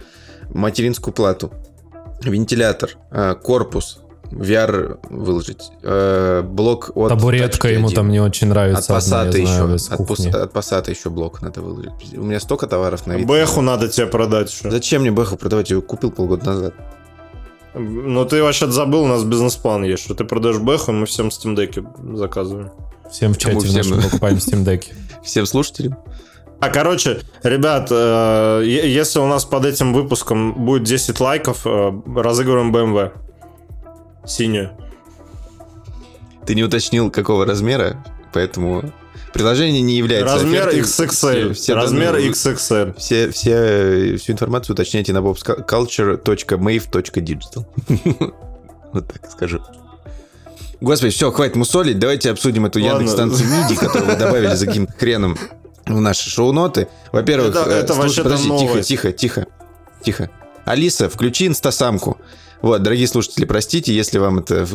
материнскую 0.50 1.13
плату, 1.13 1.52
вентилятор, 2.24 2.91
э, 3.12 3.36
корпус, 3.41 4.00
VR 4.32 4.98
выложить, 5.10 5.72
э, 5.84 6.41
блок 6.41 6.91
от... 6.96 7.10
Табуретка 7.10 7.67
ему 7.69 7.89
там 7.89 8.10
не 8.10 8.19
очень 8.19 8.48
нравится. 8.48 8.96
От 8.96 9.04
Passat 9.04 9.38
еще. 9.38 9.63
От, 9.93 10.54
Passat 10.54 10.89
еще 10.89 11.10
блок 11.10 11.41
надо 11.41 11.62
выложить. 11.62 11.91
У 12.13 12.24
меня 12.24 12.39
столько 12.39 12.67
товаров 12.67 13.06
на 13.06 13.15
Авито. 13.15 13.28
Бэху 13.28 13.62
надо 13.62 13.88
тебе 13.89 14.08
продать 14.08 14.52
еще. 14.52 14.72
Зачем 14.72 15.02
мне 15.02 15.12
Бэху 15.12 15.38
продавать? 15.38 15.69
Я 15.69 15.76
его 15.76 15.86
купил 15.86 16.12
полгода 16.12 16.46
назад. 16.46 16.74
Ну 17.76 18.26
ты 18.26 18.43
вообще 18.43 18.69
забыл, 18.69 19.04
у 19.04 19.08
нас 19.08 19.24
бизнес-план 19.24 19.84
есть, 19.84 20.04
что 20.04 20.13
ты 20.13 20.26
продаешь 20.26 20.60
Бэху, 20.60 20.91
и 20.91 20.93
мы 20.96 21.06
всем 21.06 21.28
Steam 21.28 21.56
Deck 21.56 22.15
заказываем. 22.15 22.72
Всем 23.12 23.34
в 23.34 23.38
чате 23.38 23.60
всем... 23.60 23.76
нашем 23.76 24.02
покупаем 24.02 24.38
Steam 24.38 24.63
Deck. 24.63 24.86
Всем 25.23 25.45
слушателям. 25.45 25.97
А, 26.59 26.69
короче, 26.69 27.19
ребят, 27.43 27.89
э, 27.91 28.63
если 28.65 29.19
у 29.19 29.27
нас 29.27 29.43
под 29.43 29.65
этим 29.65 29.93
выпуском 29.93 30.65
будет 30.65 30.83
10 30.83 31.19
лайков, 31.19 31.65
э, 31.65 31.91
разыгрываем 32.15 32.73
BMW. 32.73 33.12
Синюю. 34.25 34.71
Ты 36.45 36.55
не 36.55 36.63
уточнил, 36.63 37.12
какого 37.12 37.45
размера, 37.45 38.01
поэтому 38.31 38.93
приложение 39.33 39.81
не 39.81 39.97
является 39.97 40.36
Размер 40.36 40.69
офертой. 40.69 40.81
XXL. 40.81 41.09
Все, 41.09 41.51
все 41.53 41.75
Размер 41.75 42.13
данные, 42.13 42.29
XXL. 42.29 42.93
Все, 42.97 43.29
все, 43.31 44.15
всю 44.17 44.31
информацию 44.31 44.73
уточняйте 44.73 45.12
на 45.12 45.17
bobsculture.mave.digital. 45.17 47.65
вот 48.93 49.07
так 49.07 49.29
скажу. 49.29 49.59
Господи, 50.84 51.13
все, 51.13 51.32
хватит 51.32 51.56
мусолить. 51.56 51.98
Давайте 51.98 52.30
обсудим 52.30 52.65
эту 52.65 52.80
Яндекс-станцию 52.80 53.48
MIDI, 53.50 53.76
которую 53.78 54.12
вы 54.12 54.17
добавили 54.17 54.54
за 54.54 54.65
каким-то 54.65 54.91
хреном 54.91 55.38
в 55.86 56.02
наши 56.02 56.30
шоу-ноты. 56.30 56.89
Во-первых, 57.13 57.56
это, 57.56 57.69
это 57.69 57.93
слушай, 57.93 58.22
подожди, 58.22 58.50
тихо, 58.60 58.84
тихо, 58.84 59.12
тихо. 59.13 59.48
Тихо. 60.04 60.30
Алиса, 60.65 61.08
включи 61.08 61.48
инстасамку. 61.48 62.17
Вот, 62.62 62.84
дорогие 62.84 63.08
слушатели, 63.08 63.46
простите, 63.46 63.93
если 63.93 64.17
вам 64.17 64.39
это 64.39 64.67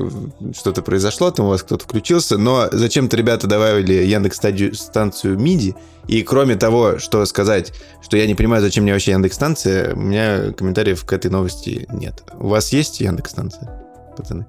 что-то 0.56 0.80
произошло, 0.80 1.30
там 1.30 1.44
у 1.44 1.48
вас 1.50 1.62
кто-то 1.62 1.84
включился, 1.84 2.38
но 2.38 2.70
зачем-то 2.72 3.14
ребята 3.14 3.46
добавили 3.46 3.92
Яндекс 3.92 4.38
станцию 4.78 5.36
MIDI, 5.36 5.74
и 6.06 6.22
кроме 6.22 6.56
того, 6.56 6.98
что 6.98 7.24
сказать, 7.26 7.74
что 8.02 8.16
я 8.16 8.26
не 8.26 8.34
понимаю, 8.34 8.62
зачем 8.62 8.84
мне 8.84 8.94
вообще 8.94 9.10
Яндекс 9.10 9.36
станция, 9.36 9.94
у 9.94 9.98
меня 9.98 10.52
комментариев 10.52 11.04
к 11.04 11.12
этой 11.12 11.30
новости 11.30 11.86
нет. 11.92 12.22
У 12.38 12.48
вас 12.48 12.72
есть 12.72 13.00
Яндекс 13.00 13.32
станция, 13.32 13.84
пацаны? 14.16 14.46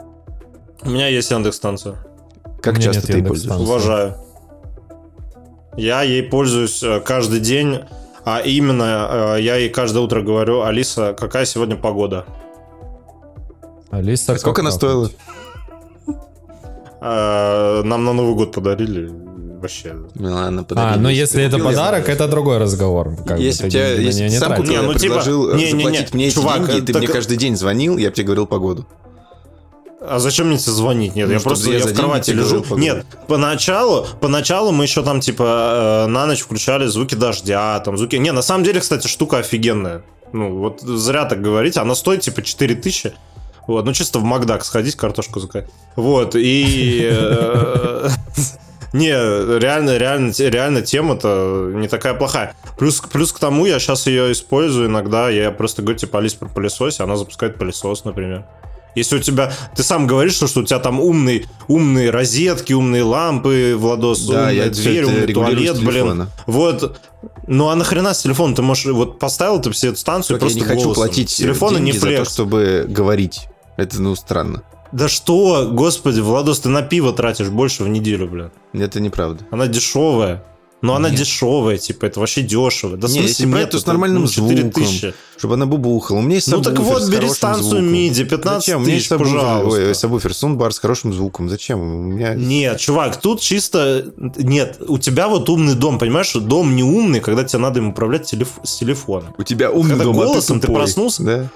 У 0.84 0.89
меня 0.89 1.08
есть 1.08 1.30
Яндекс-станция. 1.32 1.96
Как 2.62 2.76
У 2.76 2.78
меня 2.78 2.94
часто 2.94 3.08
ты 3.08 3.13
ей 3.13 3.18
Яндекс.Станции. 3.20 3.65
пользуешься? 3.65 3.72
Уважаю. 3.89 4.15
Я 5.78 6.02
ей 6.02 6.24
пользуюсь 6.24 6.84
э, 6.84 7.00
каждый 7.00 7.39
день, 7.39 7.80
а 8.26 8.39
именно 8.39 9.36
э, 9.38 9.42
я 9.42 9.56
ей 9.56 9.70
каждое 9.70 10.00
утро 10.00 10.22
говорю, 10.22 10.63
Алиса, 10.63 11.13
какая 11.18 11.46
сегодня 11.46 11.76
погода? 11.78 12.26
Алиса, 13.92 14.34
А 14.34 14.38
сколько 14.38 14.56
как 14.56 14.60
она 14.60 14.72
стоила? 14.72 15.10
Э, 17.02 17.82
Нам 17.84 18.04
на 18.06 18.13
Новый 18.13 18.36
год 18.36 18.52
подарили. 18.54 19.10
Вообще. 19.60 19.94
Ну 20.15 20.34
ладно, 20.34 20.62
А, 20.62 20.63
подарили. 20.63 21.00
ну 21.04 21.10
если 21.10 21.44
это 21.44 21.60
подарок, 21.60 22.08
это 22.08 22.28
другой 22.28 22.58
разговор. 22.60 23.15
Как 23.26 23.39
если 23.39 23.65
бы 23.65 23.70
тебя, 23.70 23.92
если 23.94 24.20
ты 24.28 24.30
не 24.30 24.39
сам 24.39 24.63
Не, 24.63 24.82
ну, 24.82 24.94
типа, 24.94 25.00
предложил 25.00 25.50
э, 25.52 25.56
не-не-не, 25.58 25.84
заплатить 25.84 26.13
мне 26.13 26.32
чувак, 26.32 26.68
деньги, 26.68 26.86
ты 26.86 26.94
так- 26.94 27.02
мне 27.04 27.08
каждый 27.12 27.38
день 27.38 27.56
звонил, 27.58 27.98
я 27.98 28.10
бы 28.10 28.15
тебе 28.15 28.26
говорил 28.26 28.48
погоду. 28.48 28.88
А 30.01 30.19
зачем 30.19 30.47
мне 30.47 30.57
тебе 30.57 30.71
звонить? 30.71 31.15
Нет, 31.15 31.27
Ну, 31.27 31.33
я 31.33 31.39
просто 31.39 31.71
я 31.71 31.85
в 31.85 31.93
кровати 31.93 32.31
лежу. 32.31 32.62
погоду. 32.62 32.81
Нет, 32.81 33.05
поначалу, 33.27 34.07
поначалу 34.21 34.71
мы 34.71 34.85
еще 34.85 35.03
там 35.03 35.19
типа 35.19 36.05
э, 36.05 36.09
на 36.09 36.25
ночь 36.25 36.39
включали 36.41 36.88
звуки 36.88 37.15
дождя, 37.15 37.79
там 37.81 37.97
звуки. 37.97 38.15
Не, 38.15 38.31
на 38.31 38.41
самом 38.41 38.63
деле, 38.63 38.79
кстати, 38.79 39.07
штука 39.07 39.39
офигенная. 39.39 40.03
Ну, 40.31 40.57
вот 40.57 40.81
зря 40.81 41.25
так 41.25 41.41
говорить. 41.41 41.75
Она 41.77 41.95
стоит 41.95 42.21
типа 42.21 42.41
4000. 42.41 43.13
Вот, 43.67 43.85
ну 43.85 43.93
чисто 43.93 44.19
в 44.19 44.23
Макдак 44.23 44.63
сходить, 44.63 44.95
картошку 44.95 45.39
заказать. 45.39 45.69
Вот, 45.95 46.35
и... 46.35 47.07
э, 47.12 48.09
Не, 48.93 49.12
реально, 49.59 49.97
реально, 49.97 50.31
реально 50.38 50.81
тема-то 50.81 51.69
не 51.73 51.88
такая 51.88 52.15
плохая. 52.15 52.55
Плюс, 52.77 53.01
плюс 53.01 53.31
к 53.31 53.38
тому, 53.39 53.65
я 53.67 53.79
сейчас 53.79 54.07
ее 54.07 54.31
использую 54.31 54.88
иногда. 54.88 55.29
Я 55.29 55.51
просто 55.51 55.83
говорю, 55.83 55.99
типа, 55.99 56.17
Алис 56.19 56.33
про 56.33 56.47
пылесос, 56.47 56.99
она 56.99 57.15
запускает 57.15 57.57
пылесос, 57.57 58.05
например. 58.05 58.45
Если 58.95 59.17
у 59.17 59.19
тебя... 59.19 59.52
Ты 59.75 59.84
сам 59.84 60.08
говоришь, 60.08 60.34
что, 60.34 60.47
что 60.47 60.62
у 60.62 60.63
тебя 60.63 60.80
там 60.80 60.99
умный, 60.99 61.45
умные 61.67 62.10
розетки, 62.10 62.73
умные 62.73 63.04
лампы, 63.04 63.75
Владос, 63.78 64.21
Да, 64.25 64.34
умная 64.39 64.54
я 64.54 64.69
дверь, 64.69 65.04
умный 65.06 65.34
туалет, 65.34 65.78
блин. 65.78 65.91
телефона. 65.91 66.30
Вот. 66.47 66.99
Ну 67.47 67.69
а 67.69 67.75
нахрена 67.75 68.13
с 68.13 68.21
телефоном? 68.23 68.56
Ты 68.56 68.62
можешь... 68.62 68.86
Вот 68.86 69.19
поставил 69.19 69.62
ты 69.62 69.71
все 69.71 69.89
эту 69.89 69.97
станцию 69.97 70.39
Только 70.39 70.45
я 70.52 70.56
просто 70.56 70.60
не 70.60 70.65
хочу 70.65 70.84
голосом. 70.86 71.04
платить 71.06 71.30
С 71.30 71.36
телефона 71.36 71.78
не 71.78 71.91
за 71.91 71.99
то, 71.99 72.06
флекс. 72.08 72.34
чтобы 72.34 72.86
говорить. 72.88 73.47
Это, 73.78 74.02
ну, 74.02 74.15
странно. 74.15 74.63
Да 74.91 75.08
что, 75.08 75.69
господи, 75.71 76.19
Владос, 76.19 76.62
ты 76.62 76.69
на 76.69 76.82
пиво 76.82 77.13
тратишь 77.13 77.49
больше 77.49 77.84
в 77.84 77.88
неделю, 77.89 78.28
блин. 78.28 78.52
Это 78.73 78.99
неправда. 78.99 79.45
Она 79.52 79.67
дешевая. 79.67 80.43
Но 80.82 80.96
она 80.96 81.10
Нет. 81.10 81.20
дешевая, 81.20 81.78
типа, 81.78 82.06
это 82.06 82.22
вообще 82.22 82.42
дешево. 82.42 82.96
Да 82.96 83.08
в 83.08 83.12
Не, 83.12 83.20
смысле 83.20 83.30
если 83.30 83.46
брать, 83.48 83.62
нет, 83.63 83.72
то 83.72 83.80
с 83.80 83.86
нормальным 83.86 84.22
ну, 84.24 84.28
4000. 84.30 85.00
звуком. 85.00 85.13
Чтобы 85.38 85.54
она 85.56 85.65
бубухала. 85.65 86.18
У 86.18 86.22
меня 86.22 86.36
есть 86.36 86.48
Ну 86.50 86.62
так 86.62 86.78
вот, 86.80 87.08
бери 87.10 87.30
станцию 87.30 87.63
звуком. 87.65 87.94
MIDI, 87.94 88.24
15 88.26 88.65
Зачем? 88.65 88.86
Тысяч, 88.86 89.08
сабвуфер, 89.08 89.34
пожалуйста. 89.36 89.80
ой, 89.88 89.96
сабвуфер, 89.96 90.34
саундбар 90.34 90.74
с 90.74 90.80
хорошим 90.80 91.13
звуком. 91.13 91.50
Зачем? 91.50 91.80
У 91.82 92.04
меня... 92.04 92.34
Нет, 92.34 92.80
чувак, 92.80 93.20
тут 93.20 93.42
чисто... 93.42 94.06
Нет, 94.18 94.78
у 94.88 94.98
тебя 94.98 95.28
вот 95.28 95.50
умный 95.50 95.76
дом, 95.76 96.00
понимаешь, 96.00 96.28
что 96.28 96.39
дом 96.39 96.76
не 96.76 96.84
умный, 96.84 97.20
когда 97.20 97.44
тебе 97.44 97.60
надо 97.60 97.80
им 97.80 97.89
управлять 97.89 98.26
телеф- 98.26 98.60
с 98.63 98.78
телефона. 98.78 99.34
У 99.38 99.44
тебя 99.44 99.72
умный 99.72 99.92
Когда 99.98 100.06
дом, 100.06 100.18
а 100.18 100.22
ты 100.22 100.28
голосом 100.28 100.60
ты 100.60 100.68
тупой. 100.68 100.82
проснулся? 100.82 101.24
Да. 101.24 101.50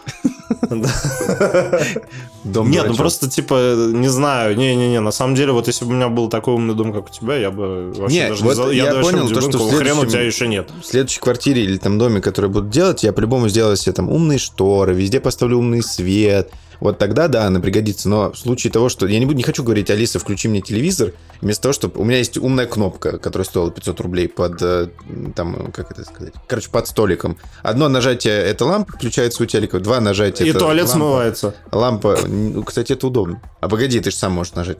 Дом 2.43 2.69
Нет, 2.69 2.85
ну 2.87 2.95
просто, 2.95 3.29
типа, 3.29 3.75
не 3.93 4.09
знаю, 4.09 4.57
не-не-не, 4.57 4.99
на 4.99 5.11
самом 5.11 5.35
деле, 5.35 5.51
вот 5.53 5.67
если 5.67 5.85
бы 5.85 5.91
у 5.91 5.93
меня 5.93 6.09
был 6.09 6.29
такой 6.29 6.55
умный 6.55 6.75
дом, 6.75 6.91
как 6.91 7.05
у 7.05 7.09
тебя, 7.09 7.35
я 7.37 7.51
бы 7.51 7.91
вообще 7.93 8.15
Нет, 8.15 8.29
даже 8.29 8.43
вот 8.43 8.71
не 8.71 8.77
я 8.77 8.91
я 8.91 9.01
понял, 9.01 9.29
то, 9.29 9.41
что 9.41 9.59
хрена 9.69 10.01
у 10.01 10.05
тебя 10.05 10.21
еще 10.21 10.47
нет. 10.47 10.69
в 10.81 10.85
следующей 10.85 11.19
квартире 11.21 11.63
или 11.63 11.77
там 11.77 11.97
доме, 11.97 12.21
который 12.21 12.49
буду 12.49 12.67
делать, 12.67 13.03
я 13.03 13.13
по-любому 13.13 13.47
сделаю 13.49 13.77
себе 13.77 13.93
там 13.93 14.09
умные 14.09 14.39
шторы, 14.39 14.93
везде 14.93 15.19
поставлю 15.19 15.57
умный 15.57 15.81
свет. 15.81 16.51
Вот 16.79 16.97
тогда, 16.97 17.29
да, 17.29 17.45
она 17.45 17.61
пригодится. 17.61 18.09
Но 18.09 18.33
в 18.33 18.37
случае 18.37 18.69
того, 18.73 18.89
что... 18.89 19.07
Я 19.07 19.17
не, 19.19 19.25
буду, 19.25 19.37
не 19.37 19.43
хочу 19.43 19.63
говорить, 19.63 19.89
Алиса, 19.89 20.19
включи 20.19 20.49
мне 20.49 20.59
телевизор, 20.59 21.13
вместо 21.39 21.63
того, 21.63 21.73
чтобы... 21.73 22.01
У 22.01 22.03
меня 22.03 22.17
есть 22.17 22.37
умная 22.37 22.65
кнопка, 22.65 23.19
которая 23.19 23.45
стоила 23.45 23.71
500 23.71 24.01
рублей 24.01 24.27
под... 24.27 24.61
э, 24.61 24.89
Там, 25.33 25.71
как 25.71 25.91
это 25.91 26.03
сказать? 26.03 26.33
Короче, 26.45 26.69
под 26.69 26.85
столиком. 26.87 27.37
Одно 27.61 27.87
нажатие— 27.87 28.33
это 28.37 28.65
лампа, 28.65 28.91
включается 28.91 29.43
у 29.43 29.45
телека. 29.45 29.79
Два 29.79 30.01
нажатия— 30.01 30.32
И 30.41 30.49
это 30.49 30.59
туалет 30.59 30.87
лампа. 30.87 30.97
смывается. 30.97 31.55
Лампа... 31.71 32.17
Кстати, 32.65 32.93
это 32.93 33.07
удобно. 33.07 33.41
А 33.61 33.69
погоди, 33.69 33.99
ты 33.99 34.11
же 34.11 34.17
сам 34.17 34.33
можешь 34.33 34.53
нажать. 34.53 34.77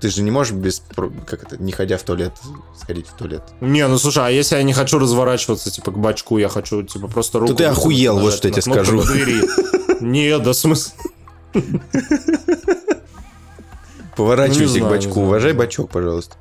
Ты 0.00 0.08
же 0.08 0.22
не 0.22 0.30
можешь 0.30 0.54
без... 0.54 0.82
Как 1.26 1.42
это? 1.42 1.62
Не 1.62 1.72
ходя 1.72 1.98
в 1.98 2.02
туалет, 2.02 2.32
сходить 2.78 3.06
в 3.06 3.12
туалет. 3.12 3.42
Не, 3.60 3.86
ну 3.86 3.98
слушай, 3.98 4.24
а 4.26 4.30
если 4.30 4.56
я 4.56 4.62
не 4.62 4.72
хочу 4.72 4.98
разворачиваться, 4.98 5.70
типа, 5.70 5.90
к 5.90 5.98
бачку, 5.98 6.38
я 6.38 6.48
хочу, 6.48 6.82
типа, 6.82 7.08
просто 7.08 7.38
руку... 7.38 7.52
ты 7.54 7.64
высунуть, 7.64 7.78
охуел, 7.78 8.18
вот 8.18 8.32
что 8.32 8.48
я 8.48 8.54
тебе 8.54 8.62
скажу. 8.62 9.02
двери. 9.02 9.42
Нет, 10.00 10.42
да 10.42 10.54
смысл... 10.54 10.92
Поворачивайся 14.16 14.78
Ну, 14.78 14.80
не 14.80 14.86
к 14.86 14.90
бачку. 14.90 15.20
не. 15.20 15.26
Уважай 15.26 15.52
бачок, 15.52 15.90
пожалуйста. 15.90 16.36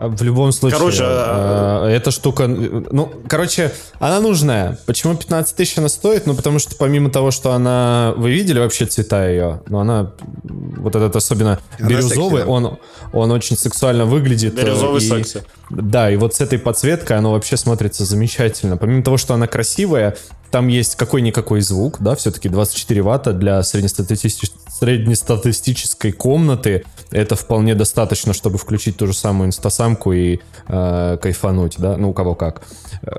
А 0.00 0.06
В 0.06 0.22
любом 0.22 0.52
случае, 0.52 0.78
Короче, 0.78 1.02
а- 1.04 1.88
э, 1.88 1.90
эта 1.96 2.12
штука, 2.12 2.46
ну, 2.46 3.12
короче, 3.28 3.72
она 3.98 4.20
нужная. 4.20 4.78
Почему 4.86 5.16
15 5.16 5.56
тысяч 5.56 5.76
она 5.76 5.88
стоит? 5.88 6.24
Ну, 6.24 6.34
потому 6.34 6.60
что 6.60 6.76
помимо 6.76 7.10
того, 7.10 7.32
что 7.32 7.50
она, 7.52 8.14
вы 8.16 8.30
видели 8.30 8.60
вообще 8.60 8.86
цвета 8.86 9.28
ее, 9.28 9.60
но 9.66 9.80
она, 9.80 10.12
вот 10.44 10.94
этот 10.94 11.16
особенно 11.16 11.58
Она 11.80 11.88
бирюзовый, 11.88 12.42
секси, 12.42 12.46
да. 12.46 12.52
он, 12.52 12.78
он 13.12 13.30
очень 13.32 13.56
сексуально 13.58 14.04
выглядит. 14.04 14.56
э, 14.56 14.62
Бирюзовый 14.62 15.02
и- 15.02 15.08
секси. 15.08 15.42
Да, 15.68 16.08
и 16.12 16.16
вот 16.16 16.32
с 16.36 16.40
этой 16.40 16.60
подсветкой 16.60 17.18
оно 17.18 17.32
вообще 17.32 17.56
смотрится 17.56 18.04
замечательно. 18.04 18.76
Помимо 18.76 19.02
того, 19.02 19.16
что 19.16 19.34
она 19.34 19.48
красивая, 19.48 20.16
там 20.52 20.68
есть 20.68 20.94
какой-никакой 20.94 21.60
звук, 21.60 21.96
да, 22.00 22.14
все-таки 22.14 22.48
24 22.48 23.02
ватта 23.02 23.32
для 23.32 23.60
среднестатистич- 23.62 24.50
среднестатистической 24.78 26.12
комнаты. 26.12 26.84
Это 27.10 27.36
вполне 27.36 27.74
достаточно, 27.74 28.34
чтобы 28.34 28.58
включить 28.58 28.96
ту 28.96 29.06
же 29.06 29.14
самую 29.14 29.48
инстасамку 29.48 30.12
и 30.12 30.40
э, 30.68 31.18
кайфануть, 31.20 31.76
да, 31.78 31.96
ну 31.96 32.10
у 32.10 32.12
кого 32.12 32.34
как. 32.34 32.62
Э, 33.02 33.10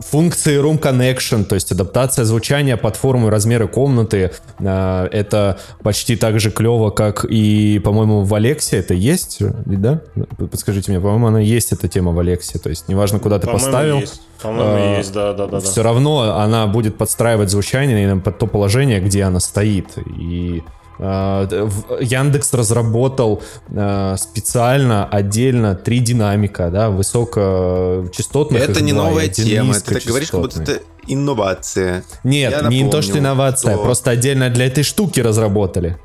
Функции 0.00 0.60
Room 0.60 0.78
Connection, 0.78 1.44
то 1.44 1.54
есть 1.54 1.72
адаптация 1.72 2.24
звучания 2.24 2.76
под 2.76 2.96
форму 2.96 3.28
и 3.28 3.30
размеры 3.30 3.66
комнаты, 3.66 4.32
э, 4.58 5.08
это 5.10 5.58
почти 5.82 6.16
так 6.16 6.38
же 6.38 6.50
клево, 6.50 6.90
как 6.90 7.24
и, 7.24 7.80
по-моему, 7.82 8.24
в 8.24 8.34
Алексе 8.34 8.76
это 8.76 8.94
есть, 8.94 9.38
да? 9.64 10.02
Подскажите 10.36 10.92
мне, 10.92 11.00
по-моему, 11.00 11.28
она 11.28 11.40
есть, 11.40 11.72
эта 11.72 11.88
тема 11.88 12.12
в 12.12 12.18
Алексе, 12.18 12.58
то 12.58 12.68
есть 12.68 12.88
неважно, 12.88 13.20
куда 13.20 13.38
ты 13.38 13.46
поставил, 13.46 14.00
есть. 14.00 14.20
По-моему, 14.42 14.94
А, 14.94 14.98
есть, 14.98 15.12
да-да-да. 15.12 15.60
все 15.60 15.82
равно 15.82 16.34
она 16.38 16.66
будет 16.66 16.96
подстраивать 16.96 17.50
звучание 17.50 18.02
именно 18.04 18.20
под 18.20 18.38
то 18.38 18.46
положение, 18.46 19.00
где 19.00 19.24
она 19.24 19.40
стоит. 19.40 19.98
И 20.06 20.62
э, 21.00 21.64
в- 21.66 22.00
Яндекс 22.00 22.52
разработал 22.54 23.42
э, 23.70 24.14
специально 24.18 25.06
отдельно 25.06 25.74
три 25.74 25.98
динамика, 26.00 26.70
да, 26.70 26.90
высокочастотных. 26.90 28.62
Это 28.68 28.80
не 28.82 28.92
два, 28.92 29.04
новая 29.08 29.28
тема. 29.28 29.74
Ты 29.74 29.94
так 29.94 30.04
говоришь, 30.04 30.30
как 30.30 30.40
будто 30.40 30.62
это 30.62 30.82
инновация. 31.06 32.04
Нет, 32.24 32.52
Я 32.52 32.68
не 32.68 32.80
то, 32.80 32.84
напомню, 32.86 33.02
что 33.02 33.18
инновация, 33.18 33.74
что- 33.74 33.82
просто 33.84 34.10
отдельно 34.10 34.50
для 34.50 34.66
этой 34.66 34.82
штуки 34.84 35.20
разработали. 35.20 35.96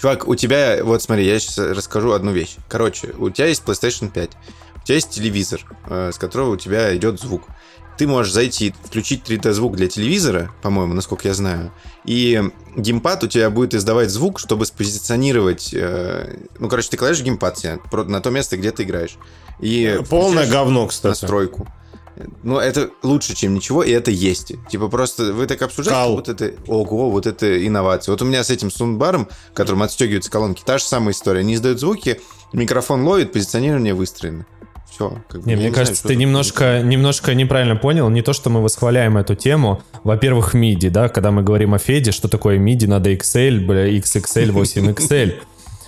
Чувак, 0.00 0.28
у 0.28 0.34
тебя, 0.34 0.78
вот 0.84 1.02
смотри, 1.02 1.26
я 1.26 1.38
сейчас 1.38 1.58
расскажу 1.58 2.12
одну 2.12 2.32
вещь. 2.32 2.56
Короче, 2.68 3.08
у 3.18 3.30
тебя 3.30 3.46
есть 3.46 3.62
PlayStation 3.64 4.10
5, 4.10 4.30
у 4.82 4.86
тебя 4.86 4.94
есть 4.96 5.10
телевизор, 5.10 5.60
э, 5.88 6.10
с 6.12 6.18
которого 6.18 6.50
у 6.50 6.56
тебя 6.56 6.94
идет 6.94 7.20
звук. 7.20 7.44
Ты 7.96 8.06
можешь 8.06 8.32
зайти, 8.32 8.74
включить 8.84 9.22
3D-звук 9.28 9.76
для 9.76 9.88
телевизора, 9.88 10.50
по-моему, 10.62 10.94
насколько 10.94 11.28
я 11.28 11.34
знаю, 11.34 11.72
и 12.04 12.42
геймпад 12.76 13.24
у 13.24 13.28
тебя 13.28 13.50
будет 13.50 13.74
издавать 13.74 14.10
звук, 14.10 14.40
чтобы 14.40 14.66
спозиционировать... 14.66 15.70
э, 15.72 16.36
ну, 16.58 16.68
короче, 16.68 16.90
ты 16.90 16.96
кладешь 16.96 17.22
геймпад 17.22 17.58
себе 17.58 17.78
на 17.92 18.20
то 18.20 18.30
место, 18.30 18.56
где 18.56 18.72
ты 18.72 18.82
играешь. 18.82 19.16
И 19.60 20.00
Полное 20.10 20.44
включаешь 20.44 20.50
говно, 20.50 20.86
кстати. 20.88 21.22
настройку. 21.22 21.68
Ну, 22.42 22.58
это 22.58 22.90
лучше, 23.02 23.34
чем 23.34 23.54
ничего, 23.54 23.82
и 23.82 23.90
это 23.90 24.10
есть. 24.10 24.52
Типа 24.70 24.88
просто 24.88 25.32
вы 25.32 25.46
так 25.46 25.62
обсуждаете, 25.62 26.14
вот 26.14 26.28
это, 26.28 26.54
ого, 26.66 27.10
вот 27.10 27.26
это 27.26 27.66
инновация. 27.66 28.12
Вот 28.12 28.22
у 28.22 28.24
меня 28.24 28.44
с 28.44 28.50
этим 28.50 28.70
саундбаром, 28.70 29.28
которым 29.52 29.82
отстегиваются 29.82 30.30
колонки, 30.30 30.62
та 30.64 30.78
же 30.78 30.84
самая 30.84 31.12
история. 31.12 31.40
Они 31.40 31.54
издают 31.54 31.80
звуки, 31.80 32.20
микрофон 32.52 33.04
ловит, 33.04 33.32
позиционирование 33.32 33.94
выстроено. 33.94 34.46
Все. 34.94 35.18
Не, 35.44 35.56
мне 35.56 35.70
кажется, 35.70 36.06
ты 36.06 36.14
немножко, 36.16 36.80
немножко 36.82 37.34
неправильно 37.34 37.74
понял. 37.76 38.08
Не 38.10 38.22
то, 38.22 38.32
что 38.32 38.48
мы 38.50 38.62
восхваляем 38.62 39.16
эту 39.16 39.34
тему. 39.34 39.82
Во-первых, 40.04 40.54
MIDI, 40.54 40.88
да, 40.90 41.08
когда 41.08 41.30
мы 41.32 41.42
говорим 41.42 41.74
о 41.74 41.78
Феде, 41.78 42.12
что 42.12 42.28
такое 42.28 42.58
MIDI, 42.58 42.86
надо 42.86 43.10
XL, 43.12 43.60
бля, 43.66 43.88
XXL, 43.98 44.50
8XL. 44.52 45.34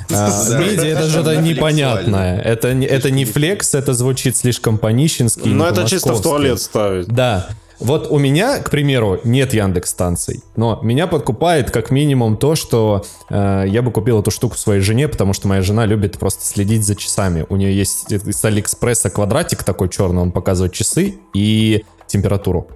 А, 0.09 0.31
Да. 0.51 0.61
MIDI 0.63 0.85
это 0.87 1.09
что-то 1.11 1.35
непонятное. 1.41 2.39
Это, 2.41 2.75
не- 2.75 2.87
это 2.87 3.11
не 3.11 3.25
флекс, 3.25 3.75
это 3.75 3.93
звучит 3.93 4.37
слишком 4.37 4.79
по-нищенски. 4.79 5.49
Но 5.49 5.65
не 5.67 5.73
это 5.73 5.85
чисто 5.89 6.13
в 6.15 6.23
туалет 6.23 6.61
ставить. 6.61 7.09
Да. 7.09 7.49
Вот 7.79 8.11
у 8.11 8.19
меня, 8.19 8.59
к 8.59 8.71
примеру, 8.71 9.21
нет 9.25 9.53
Яндекс 9.53 9.91
станций, 9.91 10.43
но 10.57 10.81
меня 10.83 11.07
подкупает 11.07 11.71
как 11.71 11.91
минимум 11.91 12.39
то, 12.39 12.55
что 12.55 13.05
э, 13.29 13.65
я 13.69 13.83
бы 13.83 13.91
купил 13.91 14.21
эту 14.21 14.31
штуку 14.31 14.57
своей 14.57 14.81
жене, 14.81 15.09
потому 15.09 15.35
что 15.35 15.47
моя 15.47 15.61
жена 15.61 15.85
любит 15.85 16.19
просто 16.19 16.45
следить 16.45 16.87
за 16.87 16.97
часами. 16.97 17.45
У 17.49 17.57
нее 17.57 17.77
есть 17.77 18.11
из 18.11 18.45
Алиэкспресса 18.45 19.11
квадратик 19.11 19.63
такой 19.63 19.91
черный, 19.91 20.23
он 20.23 20.33
показывает 20.33 20.73
часы 20.73 21.17
и 21.35 21.85
температуру. 22.07 22.69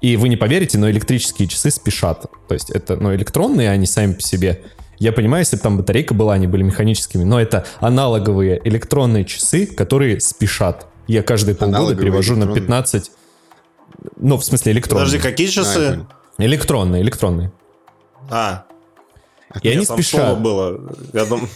И 0.00 0.16
вы 0.16 0.30
не 0.30 0.36
поверите, 0.36 0.78
но 0.78 0.90
электрические 0.90 1.46
часы 1.46 1.70
спешат. 1.70 2.24
То 2.48 2.54
есть 2.54 2.70
это, 2.70 2.96
ну, 2.96 3.14
электронные, 3.14 3.70
они 3.70 3.84
сами 3.84 4.14
по 4.14 4.22
себе. 4.22 4.62
Я 4.98 5.12
понимаю, 5.12 5.42
если 5.42 5.56
бы 5.56 5.62
там 5.62 5.76
батарейка 5.76 6.14
была, 6.14 6.34
они 6.34 6.46
были 6.46 6.62
механическими, 6.62 7.24
но 7.24 7.40
это 7.40 7.66
аналоговые 7.80 8.60
электронные 8.64 9.24
часы, 9.24 9.66
которые 9.66 10.20
спешат. 10.20 10.86
Я 11.06 11.22
каждые 11.22 11.54
полгода 11.54 11.78
Аналоговые 11.78 12.04
перевожу 12.04 12.34
на 12.36 12.44
электронные. 12.44 12.62
15... 12.62 13.10
Ну, 14.16 14.36
в 14.36 14.44
смысле, 14.44 14.72
электронные. 14.72 15.06
Подожди, 15.06 15.18
какие 15.28 15.48
А, 15.48 15.50
часы? 15.50 15.90
понял. 15.90 16.06
Электронные, 16.38 17.02
электронные. 17.02 17.52
А, 18.30 18.64
И 19.62 19.68
они 19.68 19.84
спешат. 19.84 20.40
было. 20.40 20.80
Я 21.12 21.24
думаю, 21.24 21.48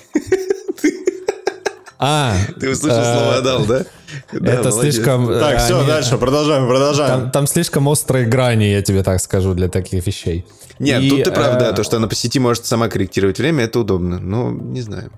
А, 1.98 2.34
Ты 2.60 2.70
услышал 2.70 2.98
э, 3.00 3.14
слово 3.18 3.36
«отдал», 3.36 3.64
да? 3.66 3.84
Да, 4.32 4.52
Это 4.52 4.68
молодец. 4.70 4.94
слишком... 4.94 5.30
э, 5.30 5.38
Так, 5.40 5.58
все, 5.60 5.78
они- 5.78 5.86
дальше, 5.86 6.18
продолжаем, 6.18 6.66
продолжаем. 6.68 7.20
Там, 7.22 7.30
там 7.30 7.46
слишком 7.46 7.86
острые 7.86 8.26
грани, 8.26 8.64
я 8.64 8.82
тебе 8.82 9.02
так 9.02 9.20
скажу, 9.20 9.54
для 9.54 9.68
таких 9.68 10.04
вещей. 10.06 10.44
Нет, 10.80 11.00
И, 11.02 11.08
тут 11.08 11.24
ты 11.24 11.30
прав, 11.32 11.58
да, 11.58 11.70
э, 11.70 11.72
то, 11.72 11.82
что 11.84 11.96
она 11.96 12.08
по 12.08 12.14
сети 12.14 12.38
может 12.40 12.66
сама 12.66 12.88
корректировать 12.88 13.38
время, 13.38 13.64
это 13.64 13.78
удобно. 13.80 14.18
Ну, 14.18 14.50
не 14.50 14.80
знаю. 14.82 15.12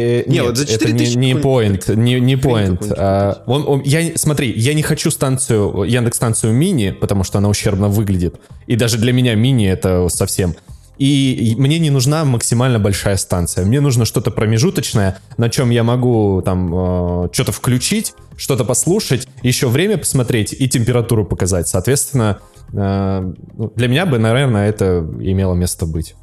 Э, 0.00 0.24
Не, 0.26 0.32
нет, 0.34 0.44
вот 0.46 0.56
за 0.56 0.64
это 0.64 0.72
4000 0.72 1.16
не, 1.16 1.32
не 1.32 1.40
point, 1.40 1.94
не, 1.96 2.20
не 2.20 2.34
point. 2.36 2.92
А, 2.96 3.42
он- 3.46 3.64
он- 3.66 3.82
я, 3.84 4.12
смотри, 4.16 4.52
я 4.56 4.74
не 4.74 4.82
хочу 4.82 5.10
станцию, 5.10 5.84
Яндекс 5.84 6.16
станцию 6.16 6.52
мини, 6.54 6.90
потому 6.90 7.24
что 7.24 7.38
она 7.38 7.48
ущербно 7.48 7.88
выглядит. 7.88 8.36
И 8.66 8.76
даже 8.76 8.98
для 8.98 9.12
меня 9.12 9.34
мини 9.34 9.68
это 9.68 10.08
совсем. 10.08 10.54
И 10.98 11.54
мне 11.56 11.78
не 11.78 11.88
нужна 11.88 12.24
максимально 12.26 12.78
большая 12.78 13.16
станция. 13.16 13.64
Мне 13.64 13.80
нужно 13.80 14.04
что-то 14.04 14.30
промежуточное, 14.30 15.18
на 15.38 15.48
чем 15.48 15.70
я 15.70 15.82
могу 15.82 16.42
там 16.44 17.24
э, 17.24 17.28
что-то 17.32 17.52
включить, 17.52 18.12
что-то 18.36 18.64
послушать, 18.66 19.26
еще 19.42 19.68
время 19.68 19.96
посмотреть 19.96 20.52
и 20.52 20.68
температуру 20.68 21.24
показать. 21.24 21.68
Соответственно, 21.68 22.40
э, 22.74 23.32
ну, 23.56 23.72
для 23.74 23.88
меня 23.88 24.04
бы, 24.04 24.18
наверное, 24.18 24.68
это 24.68 24.98
имело 25.20 25.54
место 25.54 25.86
быть. 25.86 26.14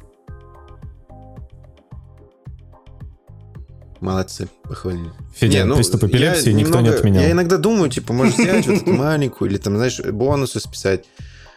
Молодцы, 4.00 4.48
похвалили. 4.62 5.10
Федя, 5.34 5.58
Не, 5.58 5.64
ну, 5.64 5.74
приступ 5.74 6.02
я 6.04 6.08
эпилепсии 6.08 6.50
никто 6.52 6.74
не 6.76 6.82
немного- 6.82 6.98
отменял. 6.98 7.22
Я 7.22 7.30
иногда 7.32 7.56
думаю, 7.56 7.90
типа, 7.90 8.12
может 8.12 8.38
взять 8.38 8.66
вот 8.66 8.82
эту 8.82 8.92
маленькую, 8.92 9.50
или 9.50 9.58
там, 9.58 9.76
знаешь, 9.76 10.00
бонусы 10.00 10.60
списать. 10.60 11.04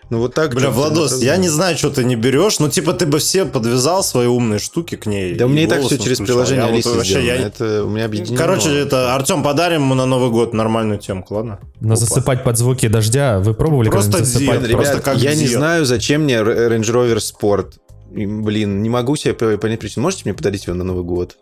Ну 0.09 0.17
вот 0.17 0.33
так... 0.33 0.53
Бля, 0.53 0.71
Владос, 0.71 1.21
я 1.21 1.37
не 1.37 1.47
знаю, 1.47 1.77
что 1.77 1.89
ты 1.89 2.03
не 2.03 2.17
берешь, 2.17 2.59
ну 2.59 2.67
типа 2.67 2.91
ты 2.91 3.05
бы 3.05 3.19
все 3.19 3.45
подвязал 3.45 4.03
свои 4.03 4.27
умные 4.27 4.59
штуки 4.59 4.95
к 4.95 5.05
ней. 5.05 5.35
Да 5.35 5.45
у 5.45 5.47
меня 5.47 5.63
и 5.63 5.67
так 5.67 5.79
все 5.83 5.97
через 5.97 6.17
включал. 6.17 6.25
приложение 6.25 6.63
Я 6.63 6.67
вот 6.67 6.73
Алисы 6.73 6.89
вообще, 6.89 7.25
я- 7.25 7.35
Это 7.35 7.85
у 7.85 7.89
меня 7.89 8.05
объединено. 8.05 8.37
Короче, 8.37 8.75
это, 8.77 9.15
Артем, 9.15 9.41
подарим 9.41 9.83
ему 9.83 9.93
на 9.95 10.05
Новый 10.05 10.29
год 10.29 10.53
нормальную 10.53 10.99
темку, 10.99 11.35
ладно? 11.35 11.59
Но 11.79 11.95
засыпать 11.95 12.43
под 12.43 12.57
звуки 12.57 12.89
дождя, 12.89 13.39
вы 13.39 13.53
пробовали 13.53 13.89
Просто 13.89 14.25
засыпать? 14.25 14.63
Ребят, 14.63 14.71
просто 14.71 14.99
как 14.99 15.17
я 15.17 15.33
не 15.33 15.47
знаю, 15.47 15.85
зачем 15.85 16.23
мне 16.23 16.39
Range 16.39 16.81
Rover 16.81 17.17
Sport. 17.19 17.75
Блин, 18.13 18.83
не 18.83 18.89
могу 18.89 19.15
себе 19.15 19.33
по- 19.33 19.57
понять 19.57 19.79
причину. 19.79 20.03
Можете 20.03 20.23
мне 20.25 20.33
подарить 20.33 20.65
его 20.67 20.75
на 20.75 20.83
Новый 20.83 21.03
год? 21.03 21.37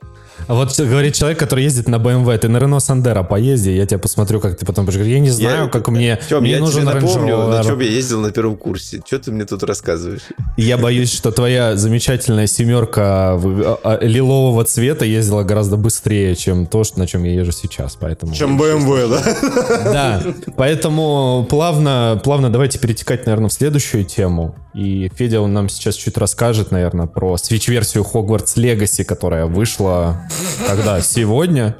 А 0.48 0.54
Вот 0.54 0.80
говорит 0.80 1.16
человек, 1.16 1.38
который 1.38 1.66
ездит 1.66 1.90
на 1.90 1.96
BMW, 1.96 2.38
ты 2.38 2.48
на 2.48 2.58
Renault 2.58 2.78
Sandero 2.80 3.28
поезди, 3.28 3.72
я 3.72 3.86
тебя 3.86 4.00
посмотрю, 4.00 4.40
как 4.40 4.58
ты 4.58 4.66
потом 4.66 4.86
будешь 4.86 4.96
говорить, 4.98 5.14
я 5.16 5.20
не 5.20 5.30
знаю, 5.32 5.64
Я- 5.66 5.70
как 5.70 5.90
мне, 5.90 6.18
Тём, 6.30 6.44
мне 6.44 6.52
я 6.54 6.60
нужен 6.60 6.84
тебе 6.88 6.94
напомню, 6.94 7.48
на 7.48 7.64
чем 7.64 7.80
я 7.80 7.88
ездил 7.90 8.22
на 8.22 8.32
первом 8.32 8.56
курсе. 8.56 9.02
Что 9.06 9.20
ты 9.20 9.32
мне 9.32 9.44
тут 9.46 9.64
рассказываешь? 9.64 10.22
Я 10.56 10.78
боюсь, 10.78 11.12
что 11.12 11.32
твоя 11.32 11.76
замечательная 11.76 12.48
семерка 12.48 13.34
а, 13.34 13.80
а, 13.84 14.00
лилового 14.06 14.64
цвета 14.64 15.04
ездила 15.04 15.44
гораздо 15.44 15.76
быстрее, 15.76 16.36
чем 16.36 16.68
то, 16.68 16.84
что- 16.86 17.00
на 17.00 17.08
чем 17.08 17.24
я 17.26 17.34
езжу 17.34 17.52
сейчас, 17.52 17.98
поэтому... 18.00 18.34
Чем 18.34 18.58
BMW, 18.62 19.10
да? 19.10 19.84
Да, 19.92 20.24
поэтому 20.56 21.46
плавно, 21.50 22.22
плавно 22.24 22.50
давайте 22.50 22.80
перетекать, 22.80 23.26
наверное, 23.26 23.50
в 23.50 23.54
следующую 23.54 24.06
тему. 24.06 24.56
И 24.74 25.10
Федя, 25.16 25.42
он 25.42 25.52
нам 25.54 25.68
сейчас 25.68 25.96
чуть 25.96 26.18
расскажет, 26.18 26.59
наверное, 26.72 27.08
про 27.08 27.38
свич-версию 27.38 28.06
Hogwarts 28.12 28.56
Legacy, 28.56 29.04
которая 29.04 29.46
вышла 29.46 30.22
когда? 30.68 31.02
Сегодня? 31.02 31.78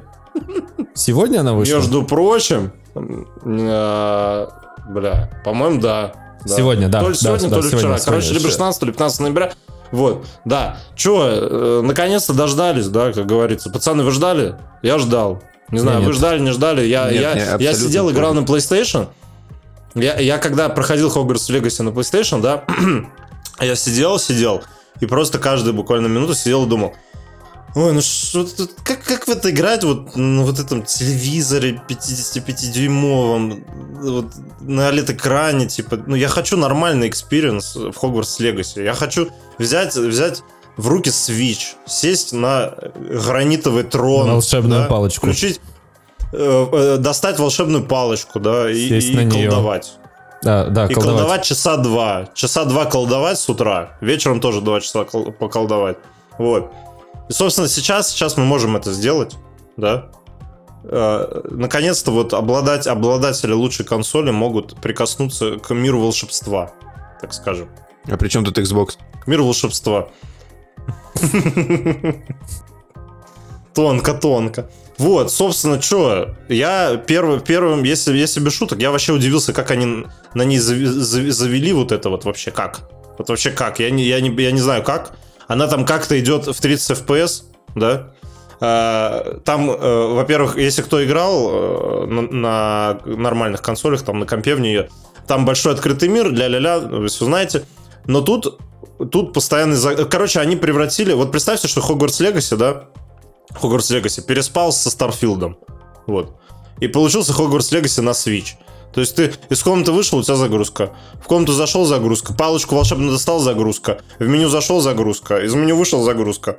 Сегодня 0.94 1.40
она 1.40 1.54
вышла? 1.54 1.76
Между 1.76 2.02
прочим, 2.02 2.72
э, 2.94 4.46
бля, 4.88 5.30
по-моему, 5.44 5.80
да. 5.80 6.12
Сегодня, 6.46 6.88
да, 6.88 7.00
То 7.00 7.10
ли 7.10 7.14
сегодня, 7.14 7.50
то 7.50 7.60
ли 7.60 7.68
вчера. 7.68 7.98
Короче, 7.98 8.32
либо 8.32 8.48
16, 8.48 8.82
либо 8.82 8.92
15 8.92 9.20
ноября. 9.20 9.52
Вот, 9.92 10.24
да. 10.44 10.78
Че, 10.94 11.28
э, 11.32 11.80
наконец-то 11.84 12.32
дождались, 12.32 12.88
да, 12.88 13.12
как 13.12 13.26
говорится. 13.26 13.70
Пацаны, 13.70 14.04
вы 14.04 14.10
ждали? 14.12 14.54
Я 14.82 14.98
ждал. 14.98 15.42
Не 15.70 15.78
знаю, 15.78 16.02
вы 16.02 16.12
ждали, 16.12 16.40
не 16.40 16.50
ждали. 16.50 16.84
Я, 16.84 17.10
Нет, 17.10 17.36
я, 17.36 17.56
я 17.58 17.74
сидел, 17.74 18.10
играл 18.10 18.34
на 18.34 18.40
PlayStation. 18.40 19.08
Я, 19.94 20.18
я 20.18 20.38
когда 20.38 20.68
проходил 20.68 21.08
Hogwarts 21.08 21.50
Legacy 21.50 21.82
на 21.82 21.90
PlayStation, 21.90 22.40
да, 22.40 22.64
я 23.64 23.76
сидел, 23.76 24.18
сидел, 24.18 24.62
и 25.00 25.06
просто 25.06 25.38
каждую 25.38 25.74
буквально 25.74 26.06
минуту 26.06 26.34
сидел 26.34 26.64
и 26.64 26.68
думал, 26.68 26.94
Ой, 27.76 27.92
ну 27.92 28.00
что 28.00 28.46
как, 28.82 29.04
как 29.04 29.28
в 29.28 29.30
это 29.30 29.50
играть 29.50 29.84
вот 29.84 30.16
на 30.16 30.42
вот 30.42 30.58
этом 30.58 30.82
телевизоре 30.82 31.80
55-дюймовом, 31.88 33.64
вот 34.00 34.26
на 34.60 34.88
OLED-экране, 34.88 35.66
типа, 35.66 35.96
ну 36.04 36.16
я 36.16 36.28
хочу 36.28 36.56
нормальный 36.56 37.08
экспириенс 37.08 37.76
в 37.76 37.90
Hogwarts 37.90 38.40
Legacy. 38.40 38.82
Я 38.82 38.94
хочу 38.94 39.28
взять, 39.58 39.94
взять 39.94 40.42
в 40.76 40.88
руки 40.88 41.10
Switch, 41.10 41.76
сесть 41.86 42.32
на 42.32 42.74
гранитовый 42.96 43.84
трон. 43.84 44.26
На 44.26 44.32
волшебную 44.34 44.82
да, 44.82 44.88
палочку. 44.88 45.26
Включить, 45.26 45.60
э, 46.32 46.66
э, 46.72 46.96
достать 46.98 47.38
волшебную 47.38 47.84
палочку, 47.84 48.40
да, 48.40 48.68
и, 48.68 48.88
Сесть 48.88 49.10
и 49.10 49.14
неё. 49.14 49.48
колдовать. 49.48 49.92
Да, 50.42 50.64
да, 50.66 50.86
И 50.86 50.94
колдовать. 50.94 51.18
колдовать 51.18 51.44
часа 51.44 51.76
два. 51.76 52.28
Часа 52.34 52.64
два 52.64 52.86
колдовать 52.86 53.38
с 53.38 53.48
утра. 53.48 53.98
Вечером 54.00 54.40
тоже 54.40 54.60
два 54.62 54.80
часа 54.80 55.04
кол- 55.04 55.32
поколдовать. 55.32 55.98
Вот. 56.38 56.72
И, 57.28 57.32
собственно, 57.32 57.68
сейчас, 57.68 58.10
сейчас 58.10 58.36
мы 58.38 58.44
можем 58.44 58.76
это 58.76 58.92
сделать, 58.92 59.36
да. 59.76 60.06
Э, 60.84 61.42
Наконец-то 61.50 62.10
вот 62.10 62.32
обладать, 62.32 62.86
обладатели 62.86 63.52
лучшей 63.52 63.84
консоли 63.84 64.30
могут 64.30 64.80
прикоснуться 64.80 65.58
к 65.58 65.74
миру 65.74 66.00
волшебства, 66.00 66.70
так 67.20 67.34
скажем. 67.34 67.68
А 68.10 68.16
при 68.16 68.28
чем 68.28 68.44
тут 68.44 68.56
Xbox? 68.58 68.96
К 69.22 69.26
миру 69.26 69.44
волшебства. 69.44 70.08
Тонко, 73.74 74.14
тонко. 74.14 74.70
Вот, 75.00 75.32
собственно, 75.32 75.80
что, 75.80 76.34
я 76.50 76.98
первым, 76.98 77.40
первым 77.40 77.84
если, 77.84 78.14
если 78.14 78.38
без 78.38 78.52
шуток, 78.52 78.80
я 78.80 78.90
вообще 78.90 79.14
удивился, 79.14 79.54
как 79.54 79.70
они 79.70 80.04
на 80.34 80.42
ней 80.42 80.58
завели 80.58 81.72
вот 81.72 81.90
это 81.90 82.10
вот 82.10 82.26
вообще, 82.26 82.50
как? 82.50 82.82
Вот 83.16 83.30
вообще 83.30 83.50
как? 83.50 83.80
Я 83.80 83.88
не, 83.88 84.04
я 84.04 84.20
не, 84.20 84.28
я 84.42 84.52
не 84.52 84.60
знаю 84.60 84.82
как. 84.82 85.16
Она 85.48 85.68
там 85.68 85.86
как-то 85.86 86.20
идет 86.20 86.48
в 86.48 86.60
30 86.60 86.98
FPS, 86.98 87.44
да? 87.74 88.10
А, 88.60 89.40
Там, 89.42 89.70
э, 89.70 90.06
во-первых, 90.12 90.58
если 90.58 90.82
кто 90.82 91.02
играл 91.02 91.48
э, 91.50 92.06
на, 92.06 92.98
нормальных 93.06 93.62
консолях, 93.62 94.02
там 94.02 94.18
на 94.18 94.26
компе 94.26 94.54
в 94.54 94.60
нее, 94.60 94.90
там 95.26 95.46
большой 95.46 95.72
открытый 95.72 96.10
мир, 96.10 96.30
ля-ля-ля, 96.30 96.78
вы 96.78 97.08
все 97.08 97.24
знаете. 97.24 97.62
Но 98.04 98.20
тут, 98.20 98.60
тут 99.10 99.32
постоянный... 99.32 99.78
Короче, 100.10 100.40
они 100.40 100.56
превратили... 100.56 101.14
Вот 101.14 101.32
представьте, 101.32 101.68
что 101.68 101.80
Hogwarts 101.80 102.20
Legacy, 102.20 102.56
да? 102.58 102.84
Hogwarts 103.60 103.90
Legacy 104.00 104.22
переспал 104.22 104.72
со 104.72 104.90
Старфилдом. 104.90 105.58
Вот. 106.06 106.36
И 106.80 106.88
получился 106.88 107.32
Hogwarts 107.32 107.72
Legacy 107.72 108.00
на 108.02 108.10
Switch. 108.10 108.54
То 108.92 109.00
есть 109.00 109.14
ты 109.14 109.32
из 109.48 109.62
комнаты 109.62 109.92
вышел, 109.92 110.18
у 110.18 110.22
тебя 110.22 110.34
загрузка. 110.36 110.90
В 111.22 111.26
комнату 111.28 111.52
зашел, 111.52 111.84
загрузка. 111.84 112.34
Палочку 112.34 112.74
волшебно 112.74 113.12
достал, 113.12 113.38
загрузка. 113.38 114.00
В 114.18 114.26
меню 114.26 114.48
зашел, 114.48 114.80
загрузка. 114.80 115.38
Из 115.38 115.54
меню 115.54 115.76
вышел, 115.76 116.02
загрузка. 116.02 116.56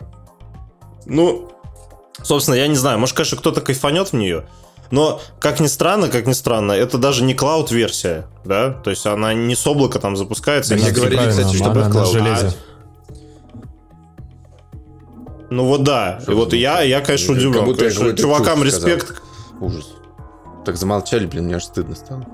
Ну, 1.06 1.51
собственно, 2.23 2.56
я 2.56 2.67
не 2.67 2.75
знаю. 2.75 2.99
Может, 2.99 3.15
конечно, 3.15 3.38
кто-то 3.38 3.62
кайфанет 3.62 4.10
в 4.10 4.13
нее. 4.13 4.47
Но, 4.91 5.21
как 5.39 5.60
ни 5.60 5.67
странно, 5.67 6.10
как 6.10 6.27
ни 6.27 6.34
странно, 6.34 6.73
это 6.73 6.97
даже 6.97 7.23
не 7.23 7.34
cloud-версия, 7.34 8.27
да? 8.43 8.71
То 8.71 8.89
есть 8.89 9.06
она 9.06 9.34
не 9.34 9.56
с 9.56 9.65
облака 9.65 9.99
там 9.99 10.17
запускается. 10.17 10.73
И 10.73 10.77
мне 10.77 10.88
не- 10.88 10.91
говорили, 10.91 11.30
кстати, 11.30 11.56
что 11.56 11.65
она 11.71 11.73
на 11.82 11.88
бэ 11.88 11.93
cloud. 11.93 12.12
железе. 12.12 12.54
Ну 15.51 15.65
вот 15.65 15.83
да. 15.83 16.19
И 16.27 16.31
вот 16.31 16.53
я, 16.53 16.81
я, 16.81 17.01
конечно, 17.01 17.27
Как 17.35 17.37
удивлен. 17.37 17.65
будто 17.65 17.85
я 17.85 17.91
Конечно, 17.91 18.17
чувакам 18.17 18.63
чушь 18.63 18.71
сказал. 18.71 18.89
респект. 18.89 19.21
Ужас. 19.59 19.89
Так 20.65 20.77
замолчали, 20.77 21.25
блин, 21.25 21.45
мне 21.45 21.55
аж 21.57 21.65
стыдно 21.65 21.93
стало. 21.95 22.25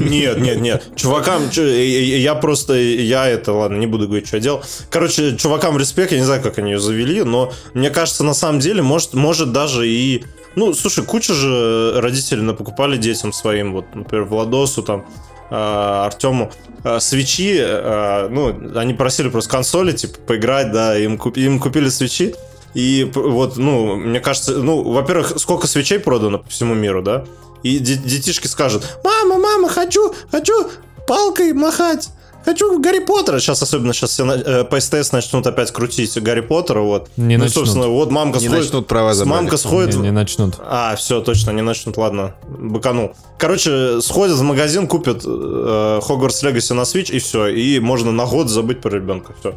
Нет, 0.00 0.38
нет, 0.38 0.60
нет. 0.60 0.82
Чувакам, 0.96 1.50
чу- 1.50 1.62
я 1.66 2.34
просто, 2.34 2.72
я 2.74 3.28
это, 3.28 3.52
ладно, 3.52 3.76
не 3.76 3.86
буду 3.86 4.06
говорить, 4.06 4.26
что 4.26 4.38
я 4.38 4.42
делал. 4.42 4.62
Короче, 4.88 5.36
чувакам 5.36 5.76
респект, 5.78 6.10
я 6.12 6.18
не 6.18 6.24
знаю, 6.24 6.42
как 6.42 6.56
они 6.58 6.70
ее 6.72 6.80
завели, 6.80 7.22
но 7.22 7.52
мне 7.74 7.90
кажется, 7.90 8.24
на 8.24 8.32
самом 8.32 8.60
деле, 8.60 8.80
может, 8.82 9.12
может 9.12 9.52
даже 9.52 9.86
и... 9.86 10.24
Ну, 10.56 10.72
слушай, 10.72 11.04
куча 11.04 11.34
же 11.34 12.00
родителей 12.00 12.54
покупали 12.54 12.96
детям 12.96 13.32
своим, 13.32 13.74
вот, 13.74 13.94
например, 13.94 14.24
Владосу 14.24 14.82
там, 14.82 15.04
Артему 15.50 16.50
э, 16.84 17.00
свечи, 17.00 17.56
э, 17.58 18.28
ну, 18.30 18.54
они 18.78 18.94
просили 18.94 19.28
просто 19.28 19.50
консоли, 19.50 19.92
типа, 19.92 20.18
поиграть, 20.26 20.72
да, 20.72 20.96
им, 20.98 21.18
купи, 21.18 21.44
им 21.44 21.58
купили 21.60 21.88
свечи. 21.88 22.34
И 22.74 23.10
вот, 23.14 23.56
ну, 23.56 23.96
мне 23.96 24.20
кажется, 24.20 24.52
ну, 24.58 24.82
во-первых, 24.82 25.34
сколько 25.38 25.66
свечей 25.66 25.98
продано 25.98 26.38
по 26.38 26.48
всему 26.48 26.74
миру, 26.74 27.02
да? 27.02 27.24
И 27.62 27.78
де- 27.78 27.96
детишки 27.96 28.46
скажут, 28.46 28.84
мама, 29.02 29.38
мама, 29.38 29.68
хочу, 29.68 30.14
хочу 30.30 30.70
палкой 31.06 31.52
махать. 31.54 32.10
Хочу 32.48 32.80
Гарри 32.80 33.00
Поттера. 33.00 33.40
Сейчас, 33.40 33.62
особенно 33.62 33.92
сейчас 33.92 34.12
все 34.12 34.24
на- 34.24 34.32
э, 34.32 34.64
по 34.64 34.80
СТС 34.80 35.12
начнут 35.12 35.46
опять 35.46 35.70
крутить 35.70 36.18
Гарри 36.22 36.40
Поттера. 36.40 36.80
Вот. 36.80 37.10
Не 37.18 37.36
ну, 37.36 37.44
начнут. 37.44 37.66
собственно, 37.66 37.88
вот 37.88 38.10
мамка 38.10 38.38
Не 38.38 38.46
сходит. 38.46 38.64
начнут 38.64 38.86
права 38.86 39.12
забрать. 39.12 39.40
Мамка 39.42 39.58
сходит. 39.58 39.96
Не, 39.96 40.04
не 40.04 40.10
начнут. 40.12 40.54
А, 40.60 40.96
все, 40.96 41.20
точно, 41.20 41.50
не 41.50 41.60
начнут, 41.60 41.98
ладно, 41.98 42.36
быканул. 42.48 43.12
Короче, 43.36 44.00
сходят 44.00 44.38
в 44.38 44.42
магазин, 44.42 44.86
купят 44.86 45.26
э, 45.26 45.28
Hogwarts 45.28 46.42
Legacy 46.42 46.72
на 46.72 46.82
Switch, 46.82 47.12
и 47.12 47.18
все, 47.18 47.48
и 47.48 47.80
можно 47.80 48.12
на 48.12 48.24
год 48.24 48.48
забыть 48.48 48.80
про 48.80 48.94
ребенка, 48.94 49.34
все. 49.38 49.54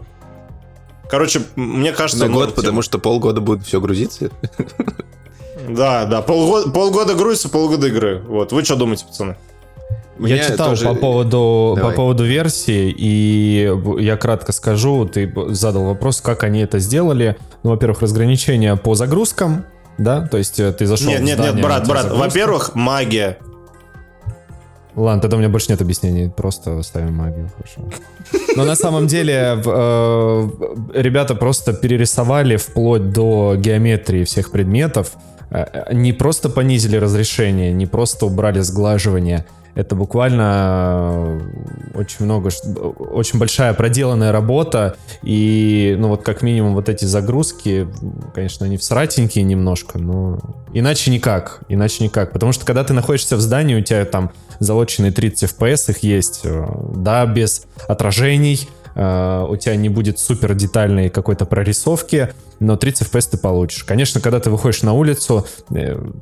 Короче, 1.10 1.44
мне 1.56 1.94
кажется... 1.94 2.26
На 2.26 2.30
ну, 2.30 2.40
год, 2.40 2.56
потому 2.56 2.82
что 2.82 3.00
полгода 3.00 3.40
будет 3.40 3.66
все 3.66 3.80
грузиться. 3.80 4.32
Да, 5.70 6.06
да, 6.06 6.22
полгода, 6.22 6.72
полгода 6.72 7.14
грузится, 7.14 7.48
полгода 7.48 7.88
игры. 7.88 8.22
Вот, 8.28 8.52
вы 8.52 8.66
что 8.66 8.76
думаете, 8.76 9.06
пацаны? 9.06 9.38
Я 10.20 10.26
Меня 10.36 10.44
читал 10.44 10.70
тоже- 10.70 10.86
по 10.86 10.94
поводу, 10.96 11.72
по 11.76 11.82
Давай. 11.82 11.96
поводу 11.96 12.24
версии, 12.26 12.94
и 12.96 13.74
я 14.00 14.18
кратко 14.18 14.52
скажу, 14.52 15.06
ты 15.06 15.34
задал 15.50 15.86
вопрос, 15.86 16.22
как 16.22 16.44
они 16.44 16.60
это 16.60 16.78
сделали. 16.80 17.38
Ну, 17.64 17.72
во-первых, 17.72 18.02
разграничение 18.02 18.76
по 18.76 18.94
загрузкам, 18.94 19.66
да, 19.98 20.28
то 20.28 20.38
есть 20.38 20.60
э, 20.60 20.72
ты 20.74 20.86
зашел 20.86 21.10
Нет, 21.10 21.22
в 21.22 21.24
нет, 21.24 21.38
здание, 21.38 21.56
нет, 21.56 21.64
брат, 21.66 21.88
брат, 21.88 22.04
загрузка. 22.04 22.26
во-первых, 22.28 22.76
магия. 22.76 23.38
Ладно, 24.96 25.22
тогда 25.22 25.38
у 25.38 25.40
меня 25.40 25.50
больше 25.50 25.68
нет 25.72 25.82
объяснений, 25.82 26.30
просто 26.30 26.84
ставим 26.84 27.16
магию, 27.16 27.50
хорошо. 27.56 27.82
Но 28.58 28.66
на 28.66 28.76
самом 28.76 29.08
деле 29.08 29.60
э, 29.66 30.50
ребята 30.94 31.34
просто 31.34 31.74
перерисовали 31.74 32.58
вплоть 32.58 33.12
до 33.12 33.56
геометрии 33.58 34.24
всех 34.26 34.52
предметов, 34.52 35.14
Э, 35.54 35.94
не 35.94 36.14
просто 36.14 36.50
понизили 36.50 36.96
разрешение, 36.96 37.74
не 37.74 37.86
просто 37.86 38.26
убрали 38.26 38.62
сглаживание, 38.62 39.46
это 39.76 39.96
буквально 39.96 41.40
э, 41.94 41.98
очень 42.00 42.26
много, 42.26 42.50
очень 43.00 43.40
большая 43.40 43.74
проделанная 43.74 44.32
работа, 44.32 44.98
и, 45.24 45.96
ну, 45.98 46.10
вот 46.10 46.24
как 46.24 46.42
минимум 46.42 46.74
вот 46.74 46.90
эти 46.90 47.06
загрузки, 47.06 47.88
конечно, 48.34 48.66
они 48.66 48.78
всратенькие 48.78 49.44
немножко, 49.44 49.98
но 49.98 50.40
иначе 50.74 51.12
никак, 51.12 51.62
иначе 51.70 52.04
никак, 52.04 52.34
потому 52.34 52.52
что 52.52 52.66
когда 52.66 52.84
ты 52.84 52.94
находишься 52.94 53.36
в 53.38 53.42
здании, 53.42 53.76
у 53.76 53.82
тебя 53.82 54.04
там 54.06 54.32
залоченные 54.60 55.12
30 55.12 55.52
FPS, 55.52 55.92
их 55.92 56.00
есть, 56.00 56.42
э, 56.44 56.66
да, 56.96 57.26
без 57.26 57.66
отражений, 57.88 58.68
э, 58.96 59.46
у 59.50 59.56
тебя 59.56 59.76
не 59.78 59.90
будет 59.90 60.20
супер 60.20 60.54
детальной 60.54 61.10
какой-то 61.10 61.46
прорисовки, 61.46 62.30
но 62.60 62.76
30 62.76 63.08
FPS 63.08 63.32
ты 63.32 63.38
получишь. 63.38 63.84
Конечно, 63.86 64.22
когда 64.22 64.40
ты 64.40 64.52
выходишь 64.52 64.84
на 64.84 64.94
улицу, 64.94 65.48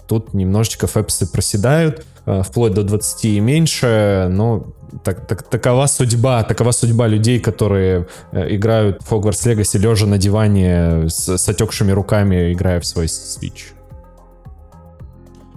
тут 0.07 0.33
немножечко 0.33 0.85
FPS 0.85 1.29
проседают, 1.29 2.05
вплоть 2.43 2.73
до 2.73 2.83
20 2.83 3.25
и 3.25 3.39
меньше, 3.39 4.27
но 4.31 4.65
так- 5.03 5.27
так- 5.27 5.43
такова 5.43 5.87
судьба, 5.87 6.43
такова 6.43 6.71
судьба 6.71 7.07
людей, 7.07 7.39
которые 7.39 8.07
э, 8.31 8.55
играют 8.55 9.01
в 9.03 9.11
Hogwarts 9.11 9.45
Legacy 9.45 9.77
лежа 9.77 10.05
на 10.05 10.17
диване 10.17 11.09
с, 11.09 11.29
с 11.37 11.49
отекшими 11.49 11.91
руками, 11.91 12.53
играя 12.53 12.79
в 12.79 12.85
свой 12.85 13.05
Switch. 13.05 13.73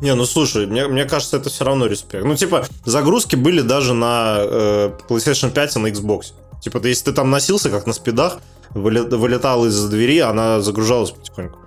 Не, 0.00 0.14
ну 0.14 0.24
слушай, 0.24 0.66
мне, 0.66 0.88
мне 0.88 1.04
кажется, 1.04 1.36
это 1.36 1.48
все 1.48 1.64
равно 1.64 1.86
респект. 1.86 2.24
Ну, 2.24 2.34
типа, 2.34 2.64
загрузки 2.84 3.36
были 3.36 3.60
даже 3.60 3.94
на 3.94 4.36
э, 4.40 4.90
PlayStation 5.08 5.50
5 5.50 5.76
и 5.76 5.78
на 5.78 5.86
Xbox. 5.86 6.32
Типа, 6.60 6.84
если 6.84 7.04
ты 7.04 7.12
там 7.12 7.30
носился, 7.30 7.70
как 7.70 7.86
на 7.86 7.92
спидах, 7.92 8.38
вылетал 8.70 9.64
из 9.66 9.84
двери, 9.88 10.18
она 10.18 10.60
загружалась 10.60 11.10
потихоньку. 11.12 11.58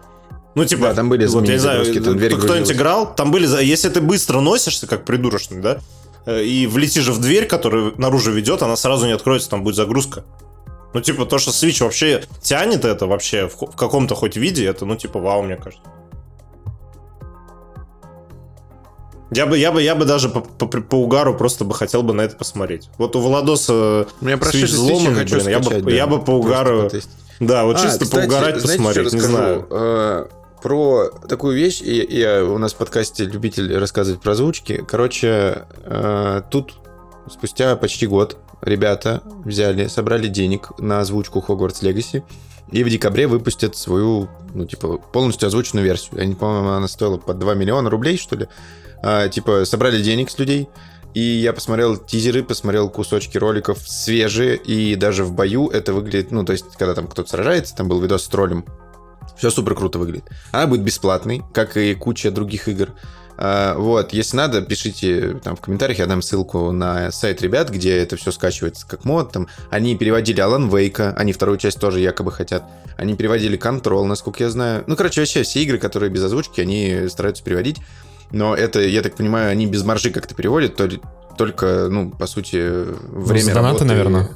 Ну, 0.55 0.63
типа, 0.65 0.83
Да, 0.87 0.93
там 0.93 1.09
были 1.09 1.25
вот, 1.27 1.45
я 1.47 1.53
не 1.53 1.59
знаю, 1.59 1.83
кто- 1.83 2.13
кто-нибудь 2.37 2.71
играл, 2.71 3.13
там 3.13 3.31
были, 3.31 3.45
если 3.63 3.89
ты 3.89 3.99
быстро 4.01 4.39
носишься, 4.39 4.87
как 4.87 5.03
придурочный, 5.03 5.61
да, 5.61 5.79
э, 6.25 6.43
и 6.43 6.65
влетишь 6.65 7.07
в 7.07 7.19
дверь, 7.19 7.45
которая 7.45 7.91
наружу 7.97 8.31
ведет, 8.31 8.61
она 8.61 8.75
сразу 8.77 9.05
не 9.05 9.11
откроется, 9.11 9.49
там 9.49 9.63
будет 9.63 9.75
загрузка. 9.75 10.23
Ну, 10.93 11.01
типа, 11.01 11.25
то, 11.25 11.39
что 11.39 11.51
Switch 11.51 11.83
вообще 11.83 12.23
тянет 12.41 12.85
это 12.85 13.05
вообще 13.05 13.49
в, 13.49 13.75
каком-то 13.75 14.15
хоть 14.15 14.37
виде, 14.37 14.65
это, 14.65 14.85
ну, 14.85 14.95
типа, 14.95 15.19
вау, 15.19 15.41
мне 15.43 15.57
кажется. 15.57 15.83
Я 19.31 19.45
бы, 19.47 19.57
я 19.57 19.71
бы, 19.73 19.81
я 19.81 19.95
бы 19.95 20.05
даже 20.05 20.29
по, 20.29 20.39
по, 20.39 20.67
по 20.67 20.95
угару 20.95 21.35
просто 21.35 21.65
бы 21.65 21.73
хотел 21.73 22.03
бы 22.03 22.13
на 22.13 22.21
это 22.21 22.37
посмотреть. 22.37 22.89
Вот 22.97 23.15
у 23.17 23.19
Владоса 23.19 24.07
меня 24.21 24.37
Switch 24.37 25.15
хочу 25.15 25.35
блин, 25.35 25.47
я 25.49 25.57
бы- 25.59 25.65
скачать, 25.65 25.83
да. 25.83 25.91
я 25.91 26.07
бы 26.07 26.23
по 26.23 26.31
угару- 26.31 26.83
потестить. 26.83 27.11
Да, 27.41 27.65
вот 27.65 27.75
А, 27.75 27.79
чисто 27.81 28.05
кстати, 28.05 28.21
поугарать, 28.27 28.61
знаете, 28.61 28.83
посмотреть, 28.83 29.13
не 29.13 29.19
знаю. 29.19 29.67
Про 30.65 31.11
такую 31.29 31.55
вещь, 31.55 31.79
и, 31.83 32.07
я, 32.09 32.43
у 32.43 32.57
нас 32.57 32.73
в 32.73 32.77
подкасте 32.77 33.25
любитель 33.25 33.77
рассказывать 33.77 34.19
про 34.19 34.31
озвучки. 34.31 34.83
Короче, 34.87 35.67
э, 35.83 36.41
тут 36.49 36.73
спустя 37.29 37.75
почти 37.75 38.07
год 38.07 38.37
ребята 38.61 39.21
взяли, 39.43 39.85
собрали 39.85 40.25
денег 40.27 40.71
на 40.79 41.01
озвучку 41.01 41.45
Hogwarts 41.47 41.83
Legacy 41.83 42.23
и 42.71 42.83
в 42.83 42.89
декабре 42.89 43.27
выпустят 43.27 43.75
свою, 43.75 44.27
ну, 44.55 44.65
типа, 44.65 44.97
полностью 44.97 45.45
озвученную 45.45 45.85
версию. 45.85 46.19
Они, 46.19 46.33
по-моему, 46.33 46.69
она 46.69 46.87
стоила 46.87 47.17
по 47.17 47.35
2 47.35 47.53
миллиона 47.53 47.91
рублей, 47.91 48.17
что 48.17 48.35
ли. 48.35 48.47
А, 49.03 49.27
типа, 49.27 49.65
собрали 49.65 50.01
денег 50.01 50.31
с 50.31 50.39
людей, 50.39 50.67
и 51.13 51.21
я 51.21 51.53
посмотрел 51.53 51.95
тизеры, 51.95 52.43
посмотрел 52.43 52.89
кусочки 52.89 53.37
роликов 53.37 53.87
свежие, 53.87 54.55
и 54.55 54.95
даже 54.95 55.25
в 55.25 55.31
бою 55.31 55.69
это 55.69 55.93
выглядит, 55.93 56.31
ну, 56.31 56.43
то 56.43 56.53
есть, 56.53 56.65
когда 56.75 56.95
там 56.95 57.07
кто-то 57.07 57.29
сражается, 57.29 57.75
там 57.75 57.87
был 57.87 58.01
видос 58.01 58.23
с 58.23 58.27
троллем, 58.29 58.65
все 59.37 59.49
супер 59.49 59.75
круто 59.75 59.99
выглядит. 59.99 60.25
Она 60.51 60.67
будет 60.67 60.81
бесплатной, 60.81 61.43
как 61.53 61.77
и 61.77 61.93
куча 61.95 62.31
других 62.31 62.67
игр. 62.67 62.93
А, 63.37 63.75
вот, 63.77 64.13
если 64.13 64.37
надо, 64.37 64.61
пишите 64.61 65.39
там 65.43 65.55
в 65.55 65.61
комментариях, 65.61 65.99
я 65.99 66.05
дам 66.05 66.21
ссылку 66.21 66.71
на 66.71 67.11
сайт 67.11 67.41
ребят, 67.41 67.69
где 67.69 67.97
это 67.97 68.15
все 68.15 68.31
скачивается 68.31 68.87
как 68.87 69.03
мод. 69.03 69.31
Там 69.31 69.47
они 69.69 69.97
переводили 69.97 70.39
Алан 70.39 70.69
Вейка, 70.69 71.13
они 71.17 71.33
вторую 71.33 71.57
часть 71.57 71.79
тоже 71.79 71.99
якобы 71.99 72.31
хотят. 72.31 72.63
Они 72.97 73.15
переводили 73.15 73.59
Control, 73.59 74.05
насколько 74.05 74.43
я 74.43 74.49
знаю. 74.49 74.83
Ну, 74.87 74.95
короче, 74.95 75.21
вообще 75.21 75.43
все 75.43 75.63
игры, 75.63 75.77
которые 75.77 76.09
без 76.09 76.23
озвучки, 76.23 76.61
они 76.61 77.07
стараются 77.09 77.43
переводить. 77.43 77.77
Но 78.31 78.55
это, 78.55 78.81
я 78.81 79.01
так 79.01 79.15
понимаю, 79.15 79.51
они 79.51 79.67
без 79.67 79.83
маржи 79.83 80.11
как-то 80.11 80.33
переводят, 80.33 80.75
то 80.75 80.89
только, 81.37 81.87
ну, 81.89 82.11
по 82.11 82.27
сути, 82.27 82.85
время 83.11 83.41
за 83.41 83.53
донаты, 83.53 83.79
работы... 83.79 83.85
наверное. 83.85 84.29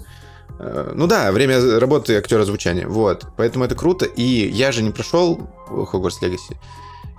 Э, 0.59 0.91
Ну 0.95 1.07
да, 1.07 1.31
время 1.31 1.79
работы 1.79 2.17
актера 2.17 2.43
звучания. 2.45 2.87
Вот. 2.87 3.25
Поэтому 3.37 3.65
это 3.65 3.75
круто. 3.75 4.05
И 4.05 4.23
я 4.49 4.71
же 4.71 4.83
не 4.83 4.91
прошел 4.91 5.39
Hogwarts 5.69 6.21
Legacy. 6.21 6.55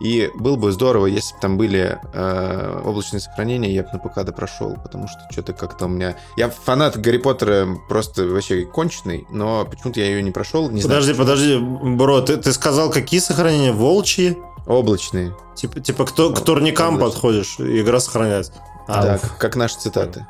И 0.00 0.30
было 0.34 0.56
бы 0.56 0.72
здорово, 0.72 1.06
если 1.06 1.34
бы 1.34 1.40
там 1.42 1.58
были 1.58 1.98
э, 2.14 2.82
облачные 2.86 3.20
сохранения, 3.20 3.70
я 3.70 3.82
бы 3.82 3.90
на 3.92 3.98
ПК 3.98 4.24
допрошел, 4.24 4.74
потому 4.82 5.06
что 5.08 5.18
что-то 5.30 5.52
как-то 5.52 5.84
у 5.84 5.88
меня... 5.88 6.16
Я 6.38 6.48
фанат 6.48 6.96
Гарри 6.98 7.18
Поттера 7.18 7.68
просто 7.86 8.24
вообще 8.26 8.64
конченый, 8.64 9.26
но 9.30 9.66
почему-то 9.66 10.00
я 10.00 10.06
ее 10.06 10.22
не 10.22 10.30
прошел, 10.30 10.70
не 10.70 10.80
Подожди, 10.80 11.12
знаю. 11.12 11.18
подожди, 11.18 11.58
бро, 11.96 12.22
ты, 12.22 12.38
ты 12.38 12.50
сказал, 12.54 12.90
какие 12.90 13.20
сохранения? 13.20 13.72
Волчьи? 13.72 14.38
Облачные. 14.66 15.34
Типа, 15.54 15.80
типа 15.80 16.06
к, 16.06 16.12
к 16.14 16.40
турникам 16.44 16.94
Облачные. 16.94 17.10
подходишь, 17.12 17.56
игра 17.58 18.00
сохраняется. 18.00 18.52
А, 18.88 19.02
да, 19.02 19.18
как, 19.18 19.36
как 19.36 19.56
наши 19.56 19.76
цитаты. 19.78 20.26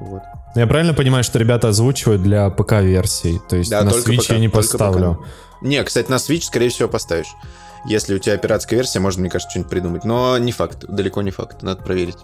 Вот. 0.00 0.22
Я 0.54 0.66
правильно 0.66 0.92
понимаю, 0.92 1.24
что 1.24 1.38
ребята 1.38 1.68
озвучивают 1.68 2.22
для 2.22 2.50
ПК-версий? 2.50 3.40
То 3.48 3.56
есть 3.56 3.70
Да, 3.70 3.82
на 3.84 3.90
Switch 3.90 4.24
ПК, 4.24 4.30
я 4.30 4.38
не 4.38 4.48
поставлю. 4.48 5.14
ПК. 5.14 5.62
Не, 5.62 5.82
кстати, 5.82 6.10
на 6.10 6.16
Switch, 6.16 6.42
скорее 6.42 6.68
всего, 6.68 6.88
поставишь. 6.88 7.34
Если 7.86 8.14
у 8.14 8.18
тебя 8.18 8.36
пиратская 8.36 8.78
версия, 8.78 9.00
можно, 9.00 9.22
мне 9.22 9.30
кажется, 9.30 9.50
что-нибудь 9.50 9.70
придумать. 9.70 10.04
Но 10.04 10.36
не 10.38 10.52
факт, 10.52 10.84
далеко 10.88 11.22
не 11.22 11.30
факт, 11.30 11.62
надо 11.62 11.82
проверить. 11.82 12.18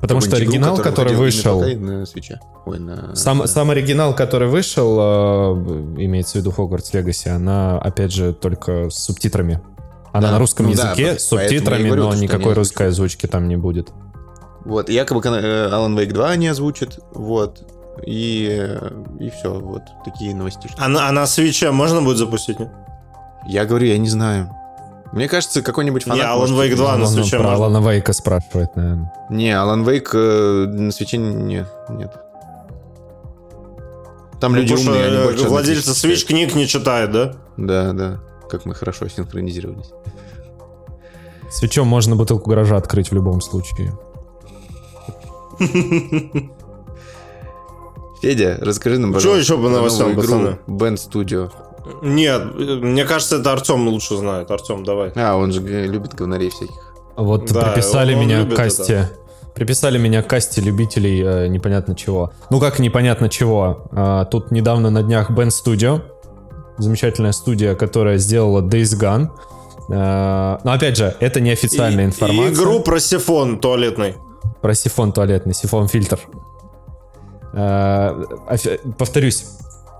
Потому 0.00 0.20
что 0.20 0.30
Какую-нибудь 0.30 0.56
игру, 0.56 0.74
оригинал, 0.74 0.76
который 0.78 1.16
вышел... 1.16 1.60
на 1.60 2.02
Switch. 2.04 2.36
Ой, 2.64 2.78
на... 2.78 3.14
Сам, 3.14 3.40
да. 3.40 3.46
сам 3.46 3.70
оригинал, 3.70 4.14
который 4.14 4.48
вышел, 4.48 4.98
э, 5.00 6.04
имеется 6.04 6.38
в 6.38 6.40
виду 6.40 6.54
Hogwarts 6.56 6.92
Legacy, 6.92 7.28
она, 7.28 7.78
опять 7.78 8.12
же, 8.12 8.32
только 8.32 8.88
с 8.88 8.94
субтитрами. 8.94 9.60
Она 10.12 10.28
Да, 10.28 10.32
на 10.34 10.38
русском 10.38 10.66
ну 10.66 10.74
да, 10.74 10.90
языке, 10.90 11.02
поэтому 11.02 11.18
с 11.20 11.24
субтитрами, 11.24 11.86
говорю, 11.86 12.02
но 12.04 12.14
никакой 12.14 12.54
русской 12.54 12.88
озвучки 12.88 13.26
там 13.26 13.48
не 13.48 13.56
будет. 13.56 13.90
Вот, 14.64 14.90
и 14.90 14.94
якобы 14.94 15.20
э, 15.24 15.70
Alan 15.70 15.96
Wake 15.96 16.12
2 16.12 16.28
они 16.28 16.48
озвучат, 16.48 16.98
вот. 17.12 17.62
И, 18.06 18.68
и 19.18 19.30
все, 19.30 19.52
вот 19.52 19.82
такие 20.04 20.34
новости. 20.34 20.70
а, 20.78 20.88
на, 20.88 21.08
а 21.08 21.12
на 21.12 21.26
свече 21.26 21.70
можно 21.70 22.00
будет 22.02 22.18
запустить? 22.18 22.58
нет? 22.58 22.70
Я 23.46 23.64
говорю, 23.64 23.86
я 23.86 23.98
не 23.98 24.08
знаю. 24.08 24.50
Мне 25.12 25.28
кажется, 25.28 25.60
какой-нибудь 25.62 26.04
фанат... 26.04 26.18
Не, 26.18 26.24
Alan 26.24 26.38
может, 26.38 26.56
Wake 26.56 26.76
2 26.76 26.96
на 26.96 27.06
свече 27.06 27.38
про 27.38 27.48
можно. 27.48 27.66
Алана 27.66 27.90
Вейка 27.90 28.12
спрашивает, 28.12 28.76
наверное. 28.76 29.12
Не, 29.28 29.50
Alan 29.50 29.84
Wake 29.84 30.10
э, 30.14 30.66
на 30.66 30.92
свече 30.92 31.18
нет, 31.18 31.68
нет. 31.88 32.12
Там 34.40 34.54
люди 34.54 34.72
Ну, 34.72 34.78
потому 34.78 34.96
умные, 34.96 35.04
что, 35.04 35.12
они 35.12 35.22
э, 35.22 35.24
больше 35.24 35.48
Владельцы 35.48 35.90
Switch 35.90 36.26
книг 36.26 36.54
не 36.54 36.66
читают, 36.66 37.10
да? 37.10 37.32
Да, 37.56 37.92
да. 37.92 38.20
Как 38.48 38.64
мы 38.64 38.74
хорошо 38.74 39.08
синхронизировались. 39.08 39.90
Свечом 41.50 41.88
можно 41.88 42.14
бутылку 42.14 42.48
гаража 42.48 42.76
открыть 42.76 43.10
в 43.10 43.14
любом 43.14 43.40
случае. 43.40 43.92
Федя, 48.22 48.58
расскажи 48.60 48.98
нам, 48.98 49.12
пожалуйста, 49.12 49.40
еще 49.40 49.56
по 49.62 49.68
новостям, 49.68 50.12
игру? 50.12 50.56
Band 50.66 50.96
Studio. 50.96 51.50
Нет, 52.02 52.42
э, 52.58 52.74
мне 52.82 53.04
кажется, 53.04 53.36
это 53.36 53.52
Артем 53.52 53.88
лучше 53.88 54.16
знает. 54.16 54.50
Артем, 54.50 54.84
давай. 54.84 55.10
А, 55.16 55.36
он 55.36 55.52
же 55.52 55.62
э, 55.62 55.86
любит 55.86 56.14
говнарей 56.14 56.50
всяких. 56.50 56.74
Вот 57.16 57.50
Да, 57.50 57.62
приписали 57.72 58.14
он- 58.14 58.20
меня 58.20 58.44
к 58.44 58.54
касте. 58.54 59.10
Приписали 59.54 59.98
меня 59.98 60.22
к 60.22 60.28
касте 60.28 60.60
любителей 60.60 61.22
э, 61.24 61.46
непонятно 61.48 61.94
чего. 61.96 62.32
Ну 62.50 62.60
как 62.60 62.78
непонятно 62.78 63.28
чего. 63.30 63.84
А, 63.92 64.24
тут 64.26 64.50
недавно 64.50 64.90
на 64.90 65.02
днях 65.02 65.30
Band 65.30 65.48
Studio. 65.50 66.02
Замечательная 66.78 67.32
студия, 67.32 67.74
которая 67.74 68.18
сделала 68.18 68.60
Days 68.62 68.98
Gone. 69.00 69.28
А, 69.92 70.60
но 70.62 70.72
опять 70.72 70.96
же, 70.98 71.16
это 71.20 71.40
неофициальная 71.40 72.04
И- 72.04 72.08
информация. 72.08 72.50
И 72.50 72.54
игру 72.54 72.80
про 72.80 73.00
сифон 73.00 73.58
туалетный. 73.58 74.16
Про 74.60 74.74
сифон 74.74 75.12
туалетный, 75.12 75.54
сифон 75.54 75.88
фильтр. 75.88 76.20
Э, 77.52 78.22
Повторюсь, 78.98 79.46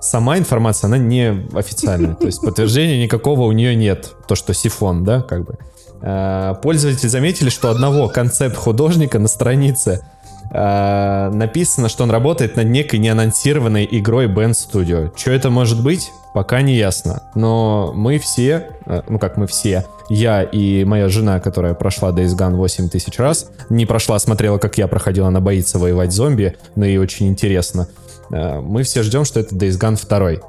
сама 0.00 0.38
информация, 0.38 0.88
она 0.88 0.98
не 0.98 1.48
официальная. 1.54 2.14
То 2.14 2.26
есть 2.26 2.40
подтверждения 2.40 3.02
никакого 3.02 3.42
у 3.42 3.52
нее 3.52 3.74
нет. 3.74 4.14
То, 4.26 4.34
что 4.34 4.54
сифон, 4.54 5.04
да, 5.04 5.22
как 5.22 5.44
бы. 5.44 5.58
Э, 6.02 6.54
Пользователи 6.62 7.08
заметили, 7.08 7.50
что 7.50 7.70
одного 7.70 8.08
концепт-художника 8.08 9.18
на 9.18 9.28
странице 9.28 10.04
э, 10.50 11.30
написано, 11.32 11.88
что 11.88 12.04
он 12.04 12.10
работает 12.10 12.56
над 12.56 12.66
некой 12.66 12.98
неанонсированной 12.98 13.88
игрой 13.90 14.26
Band 14.26 14.52
Studio. 14.52 15.12
Что 15.16 15.30
это 15.32 15.50
может 15.50 15.82
быть, 15.82 16.10
пока 16.34 16.62
не 16.62 16.76
ясно. 16.76 17.22
Но 17.34 17.92
мы 17.94 18.18
все, 18.18 18.68
э, 18.86 19.02
ну 19.08 19.18
как 19.18 19.36
мы 19.36 19.46
все, 19.46 19.84
я 20.08 20.42
и 20.42 20.84
моя 20.84 21.08
жена, 21.08 21.40
которая 21.40 21.74
прошла 21.74 22.10
Days 22.10 22.36
Gone 22.36 22.56
8 22.56 22.88
тысяч 22.88 23.18
раз, 23.18 23.50
не 23.68 23.86
прошла, 23.86 24.18
смотрела, 24.18 24.58
как 24.58 24.76
я 24.78 24.88
проходила, 24.88 25.28
она 25.28 25.40
боится 25.40 25.78
воевать 25.78 26.12
зомби, 26.12 26.56
но 26.74 26.84
ей 26.84 26.98
очень 26.98 27.28
интересно. 27.28 27.88
Э, 28.32 28.60
Мы 28.60 28.82
все 28.82 29.02
ждем, 29.02 29.24
что 29.24 29.40
это 29.40 29.54
Days 29.54 29.78
Gone 29.78 29.98
2. 30.08 30.48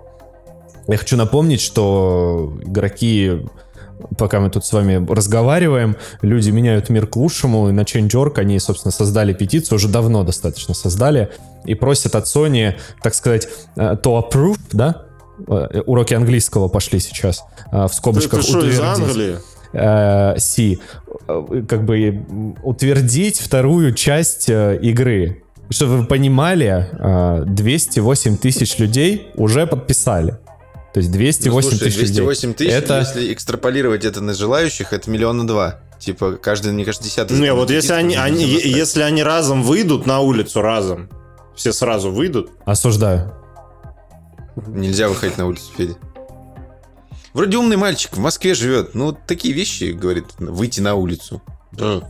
Я 0.87 0.97
хочу 0.97 1.15
напомнить, 1.15 1.61
что 1.61 2.57
игроки, 2.63 3.43
пока 4.17 4.39
мы 4.39 4.49
тут 4.49 4.65
с 4.65 4.73
вами 4.73 5.05
разговариваем, 5.11 5.95
люди 6.21 6.49
меняют 6.51 6.89
мир 6.89 7.07
к 7.07 7.15
лучшему, 7.15 7.69
и 7.69 7.71
на 7.71 7.81
Change.org 7.81 8.37
они, 8.39 8.59
собственно, 8.59 8.91
создали 8.91 9.33
петицию, 9.33 9.75
уже 9.77 9.87
давно 9.87 10.23
достаточно 10.23 10.73
создали, 10.73 11.29
и 11.65 11.75
просят 11.75 12.15
от 12.15 12.25
Sony, 12.25 12.75
так 13.01 13.13
сказать, 13.15 13.47
э, 13.75 13.95
to 14.01 14.21
approve, 14.21 14.59
да? 14.71 15.03
Э, 15.47 15.81
Уроки 15.85 16.13
английского 16.13 16.67
пошли 16.67 16.99
сейчас, 16.99 17.43
э, 17.71 17.85
в 17.85 17.89
Ты, 17.89 17.95
скобочках 17.95 18.41
ты 18.41 18.47
что, 18.47 18.59
из 18.59 18.79
утвердить. 18.79 19.03
Англии? 19.03 19.37
Си, 20.37 20.79
как 21.27 21.85
бы 21.85 22.55
утвердить 22.61 23.39
вторую 23.39 23.93
часть 23.93 24.49
игры. 24.49 25.43
Чтобы 25.69 25.99
вы 25.99 26.05
понимали, 26.05 26.89
э, 26.91 27.43
208 27.47 28.35
тысяч 28.35 28.77
людей 28.77 29.29
уже 29.35 29.65
подписали. 29.65 30.37
То 30.93 30.99
есть 30.99 31.11
208 31.11 31.51
Ну, 31.51 31.61
слушай, 31.61 31.79
тысяч 31.79 31.97
людей. 31.97 32.13
208 32.15 32.53
тысяч, 32.53 32.71
Это 32.71 32.99
если 32.99 33.33
экстраполировать 33.33 34.03
это 34.03 34.21
на 34.21 34.33
желающих, 34.33 34.91
это 34.93 35.09
миллиона 35.09 35.47
два. 35.47 35.79
Типа, 35.99 36.33
каждый, 36.33 36.73
мне 36.73 36.83
кажется, 36.83 37.07
десятый. 37.07 37.39
Не, 37.39 37.53
вот 37.53 37.69
если 37.69 37.93
они, 37.93 38.15
они, 38.15 38.43
если 38.43 39.01
они 39.01 39.23
разом 39.23 39.63
выйдут 39.63 40.05
на 40.05 40.19
улицу, 40.19 40.61
разом, 40.61 41.09
все 41.55 41.71
сразу 41.71 42.11
выйдут, 42.11 42.49
осуждаю. 42.65 43.33
Нельзя 44.67 45.07
выходить 45.07 45.37
на 45.37 45.47
улицу, 45.47 45.71
Федя. 45.77 45.95
Вроде 47.33 47.57
умный 47.57 47.77
мальчик, 47.77 48.17
в 48.17 48.19
Москве 48.19 48.53
живет. 48.53 48.93
Ну, 48.93 49.13
такие 49.13 49.53
вещи, 49.53 49.91
говорит, 49.91 50.25
выйти 50.39 50.81
на 50.81 50.95
улицу. 50.95 51.41
Да. 51.71 52.01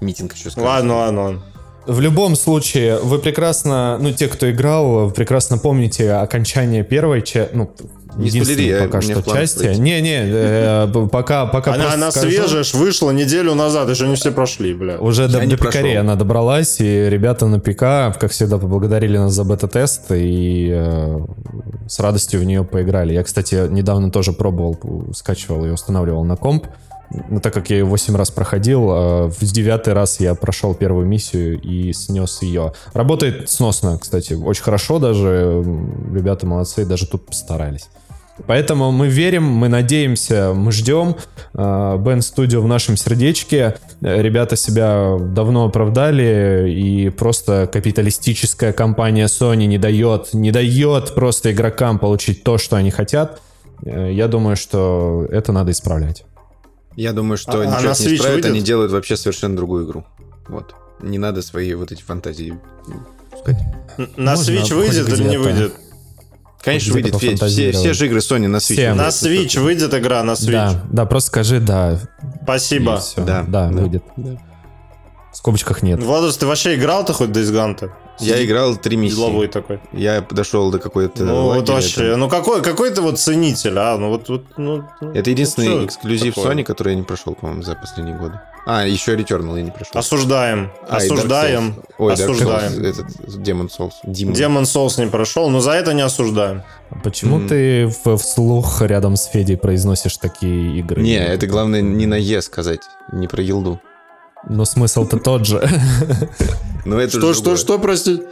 Митинг 0.00 0.34
еще 0.34 0.50
сказал. 0.50 0.68
ладно, 0.68 0.96
ладно, 0.96 1.22
ладно. 1.22 1.42
В 1.86 2.00
любом 2.00 2.34
случае, 2.34 2.98
вы 2.98 3.18
прекрасно, 3.18 3.96
ну, 4.00 4.12
те, 4.12 4.26
кто 4.26 4.50
играл, 4.50 5.10
прекрасно 5.10 5.56
помните 5.56 6.12
окончание 6.12 6.82
первой 6.82 7.22
части, 7.22 7.54
ну, 7.54 7.70
Не 8.16 8.26
единственной 8.26 8.56
спойлери, 8.56 8.86
пока 8.86 9.00
что 9.00 9.22
части. 9.22 9.74
Не-не, 9.78 10.22
э, 10.26 11.08
пока, 11.12 11.46
пока 11.46 11.74
Она, 11.74 11.92
она 11.94 12.10
скажу. 12.10 12.28
свежая, 12.30 12.64
ж 12.64 12.74
вышла 12.74 13.12
неделю 13.12 13.54
назад, 13.54 13.88
еще 13.88 14.08
не 14.08 14.16
все 14.16 14.32
прошли, 14.32 14.74
бля. 14.74 14.98
Уже 14.98 15.28
до, 15.28 15.38
Я 15.38 15.44
не 15.44 15.50
до 15.52 15.56
пикарей 15.58 15.92
прошел. 15.92 16.00
она 16.00 16.16
добралась, 16.16 16.80
и 16.80 17.08
ребята 17.08 17.46
на 17.46 17.60
ПК, 17.60 18.18
как 18.18 18.30
всегда, 18.32 18.58
поблагодарили 18.58 19.18
нас 19.18 19.32
за 19.32 19.44
бета-тест 19.44 20.10
и 20.10 20.70
э, 20.72 21.20
с 21.86 22.00
радостью 22.00 22.40
в 22.40 22.44
нее 22.44 22.64
поиграли. 22.64 23.12
Я, 23.14 23.22
кстати, 23.22 23.68
недавно 23.70 24.10
тоже 24.10 24.32
пробовал, 24.32 24.76
скачивал 25.14 25.64
и 25.66 25.70
устанавливал 25.70 26.24
на 26.24 26.36
комп. 26.36 26.66
Но 27.28 27.40
так 27.40 27.54
как 27.54 27.70
я 27.70 27.78
ее 27.78 27.84
8 27.84 28.16
раз 28.16 28.30
проходил, 28.30 28.90
э, 28.90 29.26
в 29.28 29.40
девятый 29.40 29.92
раз 29.94 30.20
я 30.20 30.34
прошел 30.34 30.74
первую 30.74 31.06
миссию 31.06 31.60
и 31.60 31.92
снес 31.92 32.42
ее. 32.42 32.72
Работает 32.92 33.48
сносно, 33.48 33.98
кстати, 33.98 34.34
очень 34.34 34.62
хорошо 34.62 34.98
даже. 34.98 35.64
Ребята 36.12 36.46
молодцы, 36.46 36.84
даже 36.84 37.06
тут 37.06 37.26
постарались. 37.26 37.88
Поэтому 38.46 38.92
мы 38.92 39.08
верим, 39.08 39.44
мы 39.44 39.68
надеемся, 39.68 40.52
мы 40.54 40.70
ждем. 40.70 41.16
Бен 41.54 42.18
Studio 42.18 42.60
в 42.60 42.66
нашем 42.66 42.98
сердечке. 42.98 43.76
Ребята 44.02 44.56
себя 44.56 45.16
давно 45.18 45.64
оправдали, 45.64 46.70
и 46.70 47.08
просто 47.08 47.66
капиталистическая 47.72 48.74
компания 48.74 49.24
Sony 49.24 49.64
не 49.64 49.78
дает, 49.78 50.34
не 50.34 50.50
дает 50.50 51.14
просто 51.14 51.52
игрокам 51.52 51.98
получить 51.98 52.44
то, 52.44 52.58
что 52.58 52.76
они 52.76 52.90
хотят. 52.90 53.40
Э, 53.82 54.12
Я 54.12 54.28
думаю, 54.28 54.56
что 54.56 55.26
это 55.30 55.52
надо 55.52 55.72
исправлять. 55.72 56.25
Я 56.96 57.12
думаю, 57.12 57.36
что 57.38 57.52
А- 57.52 57.62
а 57.62 57.66
ничего 57.66 57.80
на 57.80 57.82
не 57.82 57.90
Switch 57.90 58.14
исправят, 58.14 58.34
выйдет? 58.36 58.50
они 58.50 58.60
делают 58.62 58.90
вообще 58.92 59.16
совершенно 59.16 59.54
другую 59.56 59.86
игру. 59.86 60.04
Вот. 60.48 60.74
Не 61.00 61.18
надо 61.18 61.42
свои 61.42 61.74
вот 61.74 61.92
эти 61.92 62.02
фантазии 62.02 62.58
пускать. 63.30 63.58
Н- 63.98 64.10
На 64.16 64.34
Можно 64.34 64.50
Switch 64.50 64.74
выйдет 64.74 65.08
или 65.08 65.22
не 65.28 65.36
выйдет? 65.38 65.74
Конечно, 66.62 66.94
выйдет, 66.94 67.16
Федь. 67.16 67.40
Все, 67.40 67.70
все 67.70 67.92
же 67.92 68.06
игры 68.06 68.18
Sony 68.18 68.48
на 68.48 68.56
Switch. 68.56 68.72
Все. 68.74 68.94
На 68.94 69.08
Switch 69.08 69.60
выйдет 69.60 69.94
игра, 69.94 70.22
на 70.24 70.32
Switch. 70.32 70.50
Да, 70.52 70.82
да, 70.90 71.04
просто 71.06 71.28
скажи 71.28 71.60
да. 71.60 72.00
Спасибо. 72.42 73.00
Да, 73.18 73.44
да, 73.46 73.68
да. 73.68 73.82
выйдет. 73.82 74.02
В 74.16 75.36
скобочках 75.36 75.82
нет. 75.82 76.02
Владус, 76.02 76.36
ты 76.38 76.46
вообще 76.46 76.74
играл-то 76.76 77.12
хоть 77.12 77.28
Days 77.28 77.52
Gone-то? 77.52 77.92
Я 78.18 78.44
играл 78.44 78.76
три 78.76 78.96
миссии. 78.96 79.16
Деловой 79.16 79.48
такой. 79.48 79.78
Я 79.92 80.22
подошел 80.22 80.70
до 80.70 80.78
какой-то 80.78 81.24
Ну 81.24 81.44
вот 81.54 81.68
вообще, 81.68 82.10
там. 82.12 82.20
ну 82.20 82.28
какой, 82.28 82.62
какой 82.62 82.90
ты 82.90 83.00
вот 83.02 83.18
ценитель, 83.18 83.78
а? 83.78 83.96
Ну 83.98 84.08
вот, 84.10 84.28
вот 84.28 84.44
ну, 84.56 84.84
ну, 85.00 85.12
Это 85.12 85.30
единственный 85.30 85.68
ну, 85.68 85.74
что 85.76 85.86
эксклюзив 85.86 86.34
такое? 86.34 86.54
Sony, 86.54 86.64
который 86.64 86.90
я 86.94 86.96
не 86.96 87.02
прошел, 87.04 87.34
по-моему, 87.34 87.62
за 87.62 87.74
последние 87.74 88.16
годы. 88.16 88.40
А, 88.68 88.84
еще 88.86 89.14
Returnal 89.14 89.56
я 89.58 89.62
не 89.62 89.70
прошел. 89.70 89.92
Осуждаем, 89.94 90.72
А, 90.88 90.96
осуждаем, 90.96 91.76
Souls. 91.76 91.94
Ой, 91.98 92.12
Dark 92.12 92.16
Souls, 92.16 92.24
осуждаем. 92.24 92.84
этот 92.84 93.06
Demon 93.38 93.68
Souls. 93.68 93.92
Demon. 94.04 94.32
Demon 94.32 94.62
Souls 94.62 94.98
не 95.04 95.08
прошел, 95.10 95.48
но 95.50 95.60
за 95.60 95.70
это 95.72 95.92
не 95.94 96.02
осуждаем. 96.02 96.62
Почему 97.04 97.36
М. 97.36 97.48
ты 97.48 97.86
в- 98.04 98.16
вслух 98.16 98.80
рядом 98.82 99.16
с 99.16 99.26
Федей 99.26 99.56
произносишь 99.56 100.16
такие 100.16 100.78
игры? 100.80 101.02
Не, 101.02 101.18
это 101.18 101.46
главное 101.46 101.80
не 101.82 102.06
на 102.06 102.16
Е 102.16 102.42
сказать, 102.42 102.80
не 103.12 103.28
про 103.28 103.42
елду. 103.42 103.80
Но 104.48 104.64
смысл-то 104.64 105.18
тот 105.18 105.46
же. 105.46 105.68
Но 106.84 107.00
это 107.00 107.18
Что, 107.18 107.34
что, 107.34 107.56
что, 107.56 107.78
прости? 107.78 108.22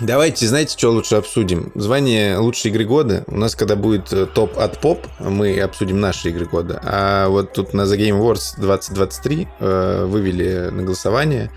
Давайте, 0.00 0.46
знаете, 0.46 0.76
что 0.76 0.90
лучше 0.90 1.14
обсудим? 1.14 1.72
Звание 1.74 2.36
лучшей 2.36 2.70
игры 2.70 2.84
года. 2.84 3.24
У 3.28 3.36
нас, 3.36 3.54
когда 3.54 3.76
будет 3.76 4.12
э, 4.12 4.26
топ 4.26 4.58
от 4.58 4.78
поп, 4.78 5.06
мы 5.20 5.58
обсудим 5.58 6.00
наши 6.00 6.28
игры 6.28 6.44
года. 6.44 6.80
А 6.84 7.28
вот 7.28 7.54
тут 7.54 7.72
на 7.72 7.82
The 7.82 7.96
Game 7.96 8.20
Awards 8.20 8.60
2023 8.60 9.48
э, 9.58 10.04
вывели 10.06 10.68
на 10.70 10.82
голосование 10.82 11.50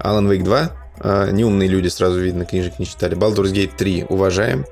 Alan 0.00 0.28
Wake 0.28 0.42
2. 0.42 0.70
Э, 1.04 1.30
неумные 1.30 1.68
люди, 1.68 1.86
сразу 1.86 2.18
видно, 2.18 2.44
книжек 2.44 2.80
не 2.80 2.86
читали. 2.86 3.16
Baldur's 3.16 3.52
Gate 3.52 3.76
3 3.76 4.06
уважаем. 4.08 4.64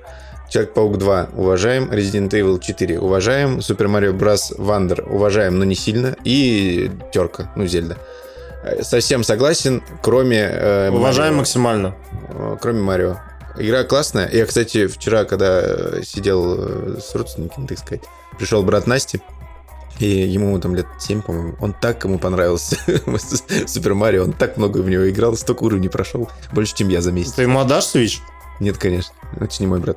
Человек-паук 0.52 0.98
2 0.98 1.28
уважаем. 1.34 1.90
Resident 1.90 2.28
Evil 2.28 2.60
4 2.60 2.98
уважаем. 3.00 3.58
Super 3.60 3.86
Mario 3.86 4.12
Bros. 4.12 4.54
Wonder 4.58 5.02
уважаем, 5.08 5.58
но 5.58 5.64
не 5.64 5.74
сильно. 5.74 6.14
И 6.24 6.90
терка, 7.10 7.50
ну, 7.56 7.66
Зельда. 7.66 7.96
Э, 8.62 8.82
Совсем 8.82 9.24
согласен, 9.24 9.82
кроме... 10.02 10.40
э, 10.42 10.90
Уважаем 10.90 11.32
Mario. 11.32 11.36
максимально. 11.38 11.94
Э, 12.28 12.56
Кроме 12.60 12.82
Марио. 12.82 13.16
Игра 13.56 13.84
классная. 13.84 14.28
Я, 14.30 14.44
кстати, 14.44 14.88
вчера, 14.88 15.24
когда 15.24 16.02
сидел 16.02 16.56
э, 16.58 16.98
с 17.00 17.14
родственниками, 17.14 17.66
так 17.66 17.78
сказать, 17.78 18.02
пришел 18.38 18.62
брат 18.62 18.86
Насти, 18.86 19.22
и 20.00 20.06
ему 20.06 20.58
там 20.60 20.74
лет 20.74 20.86
7, 20.98 21.22
по-моему, 21.22 21.54
он 21.60 21.72
так 21.72 22.04
ему 22.04 22.18
понравился 22.18 22.76
Супер 23.66 23.94
Марио, 23.94 24.24
он 24.24 24.32
так 24.34 24.58
много 24.58 24.78
в 24.78 24.90
него 24.90 25.08
играл, 25.08 25.34
столько 25.34 25.62
уровней 25.64 25.88
прошел, 25.88 26.30
больше, 26.52 26.74
чем 26.74 26.88
я 26.90 27.00
за 27.00 27.10
месяц. 27.10 27.32
Ты 27.32 27.42
ему 27.42 27.58
отдашь 27.60 27.84
Switch? 27.94 28.18
Нет, 28.60 28.76
конечно, 28.76 29.14
это 29.40 29.54
не 29.60 29.66
мой 29.66 29.80
брат. 29.80 29.96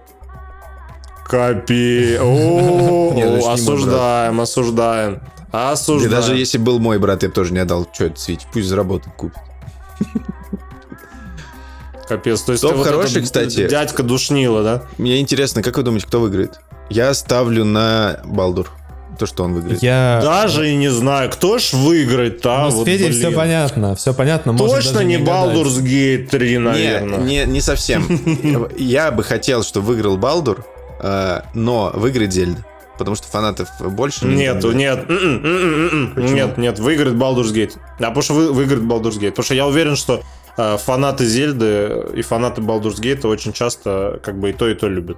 Капи. 1.26 2.17
Не 2.21 3.26
мой 3.26 3.53
осуждаем, 3.53 4.39
осуждаем. 4.41 5.21
Да 5.51 5.71
Осуждаем. 5.71 6.11
даже 6.11 6.36
если 6.36 6.57
был 6.57 6.80
мой 6.80 6.99
брат, 6.99 7.23
я 7.23 7.30
бы 7.30 7.36
тоже 7.36 7.53
не 7.53 7.59
отдал, 7.59 7.88
что 7.93 8.05
это 8.05 8.15
Switch, 8.15 8.41
пусть 8.51 8.67
заработает, 8.67 9.15
купит. 9.15 9.38
Капец. 12.07 12.41
То 12.41 12.51
есть 12.51 12.61
Топ 12.61 12.76
вот 12.76 12.86
хороший, 12.86 13.23
кстати. 13.23 13.67
Дядька 13.67 14.03
душнила, 14.03 14.63
да? 14.63 14.84
Мне 14.97 15.19
интересно, 15.19 15.63
как 15.63 15.78
вы 15.78 15.84
думаете, 15.84 16.07
кто 16.07 16.19
выиграет? 16.19 16.59
Я 16.89 17.13
ставлю 17.13 17.65
на 17.65 18.19
Балдур. 18.26 18.69
то, 19.17 19.26
что 19.26 19.43
он 19.45 19.53
выиграет. 19.53 19.82
Я... 19.82 20.19
Даже 20.21 20.69
и 20.69 20.76
не 20.76 20.89
знаю, 20.89 21.32
кто 21.32 21.57
ж 21.57 21.73
выиграет, 21.73 22.45
а? 22.45 22.65
Ну, 22.65 22.71
с 22.71 22.73
вот, 22.76 22.86
Федей 22.86 23.07
блин. 23.07 23.19
все 23.19 23.32
понятно, 23.32 23.95
все 23.95 24.13
понятно. 24.13 24.51
можно 24.51 24.76
Точно 24.76 24.93
даже 24.93 25.05
не 25.05 25.17
гадать. 25.17 25.55
Baldur's 25.55 25.82
Gate 25.82 26.28
3, 26.28 26.57
наверное. 26.59 27.19
Не, 27.19 27.45
не, 27.45 27.53
не 27.53 27.61
совсем. 27.61 28.05
Я 28.78 29.11
бы 29.11 29.23
хотел, 29.23 29.63
чтобы 29.63 29.88
выиграл 29.88 30.17
Балдур, 30.17 30.63
но 31.54 31.91
выиграет 31.93 32.32
Зельда. 32.34 32.64
Потому 32.98 33.18
что 33.18 33.28
фанатов 33.28 33.68
больше. 33.82 34.26
Нету, 34.26 34.72
нет, 34.72 35.06
м-м, 35.10 35.46
м-м, 35.46 35.88
м-м. 35.89 36.12
Почему? 36.16 36.34
нет, 36.34 36.58
нет, 36.58 36.80
выиграет 36.80 37.16
Baldur's 37.18 37.52
Gate. 37.54 37.74
А 38.00 38.04
потому 38.04 38.22
что 38.22 38.34
вы, 38.36 38.54
выиграет 38.54 38.84
Baldur's 38.84 39.20
Gate. 39.20 39.32
Потому 39.32 39.43
что 39.43 39.54
я 39.54 39.68
уверен, 39.68 39.98
что 39.98 40.24
э, 40.56 40.78
фанаты 40.78 41.26
Зельды 41.26 42.06
и 42.16 42.22
фанаты 42.22 42.62
Baldur's 42.62 43.02
Gate 43.02 43.28
очень 43.28 43.52
часто 43.52 44.22
как 44.24 44.39
бы 44.39 44.52
и 44.52 44.54
то, 44.54 44.70
и 44.70 44.76
то 44.76 44.88
любят. 44.88 45.18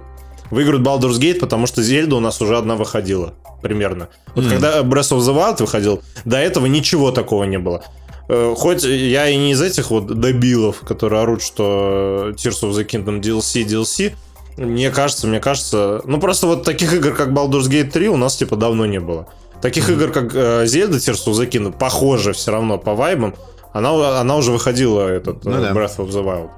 Выиграют 0.50 0.84
Baldur's 0.84 1.20
Gate, 1.20 1.38
потому 1.38 1.68
что 1.68 1.80
Зельда 1.82 2.16
у 2.16 2.20
нас 2.20 2.40
уже 2.42 2.56
одна 2.58 2.74
выходила, 2.74 3.34
примерно. 3.62 4.08
Вот 4.34 4.46
Мгм. 4.46 4.54
когда 4.54 4.80
Breath 4.80 5.16
of 5.16 5.18
the 5.20 5.32
Wild 5.36 5.60
выходил, 5.60 6.02
до 6.24 6.36
этого 6.38 6.66
ничего 6.66 7.12
такого 7.12 7.44
не 7.44 7.58
было. 7.60 7.84
Э, 8.28 8.54
Хоть 8.56 8.82
я 8.82 9.28
и 9.28 9.36
не 9.36 9.52
из 9.52 9.62
этих 9.62 9.90
вот 9.92 10.06
добилов, 10.18 10.80
которые 10.80 11.22
орут, 11.22 11.42
что 11.42 12.32
Tears 12.34 12.62
of 12.64 12.72
the 12.72 12.84
Kingdom 12.84 13.20
DLC, 13.20 13.64
DLC, 13.64 14.14
мне 14.58 14.90
кажется, 14.90 15.26
мне 15.26 15.40
кажется... 15.40 16.02
Ну, 16.04 16.18
просто 16.20 16.46
вот 16.46 16.64
таких 16.64 16.92
игр, 16.92 17.12
как 17.14 17.28
Baldur's 17.30 17.68
Gate 17.68 17.90
3, 17.90 18.08
у 18.08 18.16
нас, 18.16 18.36
типа, 18.36 18.56
давно 18.56 18.86
не 18.86 19.00
было. 19.00 19.26
Таких 19.62 19.88
игр, 19.90 20.10
как 20.10 20.34
э, 20.34 20.64
Zelda 20.64 20.96
Tears 20.96 21.26
of 21.26 21.32
the 21.34 21.48
Kingdom, 21.48 21.74
похоже 21.78 22.32
все 22.32 22.50
равно 22.52 22.78
по 22.78 22.94
вайбам, 22.94 23.34
она, 23.72 24.20
она 24.20 24.36
уже 24.36 24.52
выходила, 24.52 25.08
этот, 25.08 25.44
э, 25.46 25.50
Ну 25.50 25.60
да. 25.60 25.72
Breath 25.72 25.96
of 25.98 26.08
the 26.10 26.24
Wild. 26.24 26.50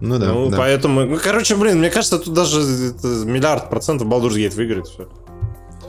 Ну 0.00 0.18
да. 0.18 0.32
ну, 0.32 0.50
да. 0.50 0.56
поэтому... 0.56 1.04
Ну, 1.04 1.18
короче, 1.22 1.54
блин, 1.56 1.78
мне 1.78 1.90
кажется, 1.90 2.18
тут 2.18 2.34
даже 2.34 2.60
это, 2.60 3.06
миллиард 3.24 3.70
процентов 3.70 4.08
Baldur's 4.08 4.34
Gate 4.36 4.54
выиграет 4.56 4.86
все. 4.88 5.06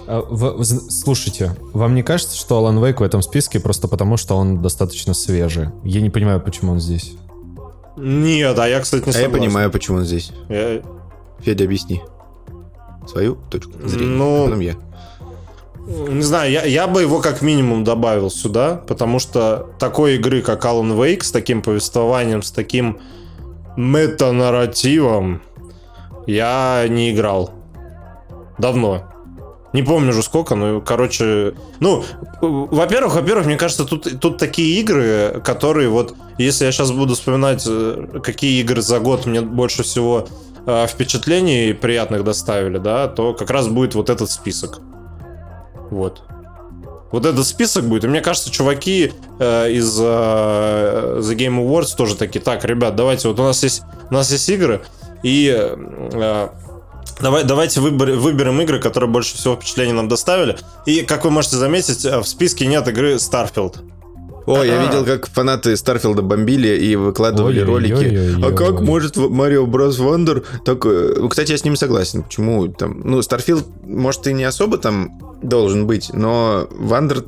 А, 0.06 0.22
в- 0.22 0.58
в- 0.62 0.66
Слушайте, 0.92 1.56
вам 1.74 1.96
не 1.96 2.04
кажется, 2.04 2.36
что 2.38 2.60
Alan 2.60 2.80
Wake 2.80 2.98
в 3.00 3.04
этом 3.04 3.22
списке 3.22 3.60
просто 3.60 3.88
потому, 3.88 4.18
что 4.18 4.36
он 4.36 4.62
достаточно 4.62 5.14
свежий? 5.14 5.70
Я 5.84 6.02
не 6.02 6.10
понимаю, 6.10 6.42
почему 6.42 6.74
он 6.74 6.80
здесь. 6.80 7.14
Нет, 7.96 8.58
а 8.60 8.68
я, 8.68 8.80
кстати, 8.82 9.04
не 9.06 9.12
А 9.12 9.14
я 9.18 9.24
согласен. 9.26 9.40
понимаю, 9.40 9.72
почему 9.72 9.98
он 9.98 10.04
здесь. 10.06 10.32
Я- 10.50 10.82
Федя, 11.44 11.66
объясни. 11.66 12.02
Свою 13.08 13.38
точку 13.50 13.72
зрения. 13.88 14.16
Ну, 14.16 14.42
а 14.42 14.46
потом 14.46 14.60
я. 14.60 14.76
Не 15.86 16.22
знаю, 16.22 16.50
я, 16.50 16.64
я 16.64 16.88
бы 16.88 17.02
его 17.02 17.20
как 17.20 17.42
минимум 17.42 17.84
добавил 17.84 18.30
сюда, 18.32 18.82
потому 18.88 19.20
что 19.20 19.70
такой 19.80 20.16
игры, 20.16 20.42
как 20.42 20.64
Alan 20.64 20.98
Wake, 20.98 21.24
с 21.24 21.32
таким 21.32 21.62
повествованием, 21.62 22.42
с 22.42 22.52
таким 22.52 23.00
метанарративом, 23.76 25.42
я 26.26 26.86
не 26.88 27.12
играл. 27.12 27.52
Давно. 28.58 29.04
Не 29.74 29.82
помню 29.82 30.12
уже 30.12 30.22
сколько, 30.22 30.56
но, 30.56 30.80
короче... 30.80 31.56
Ну, 31.80 32.04
во-первых, 32.42 33.16
во-первых, 33.16 33.48
мне 33.48 33.58
кажется, 33.58 33.86
тут, 33.86 34.20
тут 34.22 34.38
такие 34.38 34.80
игры, 34.80 35.42
которые 35.44 35.90
вот... 35.90 36.16
Если 36.38 36.66
я 36.66 36.72
сейчас 36.72 36.92
буду 36.92 37.16
вспоминать, 37.16 37.66
э, 37.68 38.20
какие 38.24 38.62
игры 38.62 38.82
за 38.82 39.00
год 39.00 39.26
мне 39.26 39.42
больше 39.42 39.84
всего 39.84 40.28
э, 40.66 40.88
впечатлений 40.88 41.74
приятных 41.74 42.24
доставили, 42.24 42.78
да, 42.78 43.08
то 43.08 43.34
как 43.34 43.50
раз 43.50 43.68
будет 43.68 43.96
вот 43.96 44.10
этот 44.10 44.30
список. 44.32 44.80
Вот. 45.90 46.24
Вот 47.12 47.28
этот 47.28 47.46
список 47.46 47.86
будет. 47.86 48.06
И 48.06 48.08
мне 48.08 48.22
кажется, 48.22 48.50
чуваки 48.50 49.14
э, 49.40 49.72
из 49.72 50.00
э, 50.00 50.04
The 51.22 51.36
Game 51.36 51.64
Awards 51.64 51.96
тоже 51.96 52.16
такие, 52.16 52.42
так, 52.42 52.66
ребят, 52.66 52.96
давайте, 52.96 53.28
вот 53.28 53.40
у 53.40 53.44
нас 53.44 53.62
есть, 53.62 53.84
у 54.10 54.14
нас 54.14 54.32
есть 54.32 54.50
игры, 54.50 54.82
и 55.22 55.56
э, 55.56 56.50
давай, 57.22 57.44
давайте 57.44 57.82
выбор- 57.82 58.14
выберем 58.14 58.60
игры, 58.62 58.80
которые 58.80 59.10
больше 59.10 59.36
всего 59.36 59.56
впечатлений 59.56 59.94
нам 59.94 60.08
доставили. 60.08 60.58
И, 60.88 61.02
как 61.02 61.24
вы 61.24 61.30
можете 61.30 61.58
заметить, 61.58 62.04
э, 62.04 62.20
в 62.20 62.28
списке 62.28 62.66
нет 62.66 62.88
игры 62.88 63.16
Starfield. 63.16 63.78
О, 64.46 64.64
я 64.64 64.84
видел, 64.84 65.06
как 65.06 65.28
фанаты 65.28 65.76
Starfield'а 65.78 66.22
бомбили 66.22 66.70
и 66.70 66.96
выкладывали 66.96 67.60
ролики. 67.62 68.44
А 68.44 68.52
как 68.52 68.82
может 68.82 69.16
Mario 69.16 69.66
Bros. 69.66 70.00
Wonder 70.00 70.44
так... 70.66 70.86
э, 70.86 71.16
ну, 71.18 71.30
Кстати, 71.30 71.52
я 71.52 71.58
с 71.58 71.64
ним 71.64 71.76
согласен. 71.76 72.24
Почему 72.24 72.68
там... 72.68 73.02
Ну, 73.04 73.22
Starfield, 73.22 73.66
может, 73.86 74.28
и 74.28 74.34
не 74.34 74.44
особо 74.44 74.78
там 74.78 75.20
должен 75.42 75.88
быть, 75.88 76.12
но 76.14 76.68
Wonder 76.72 77.24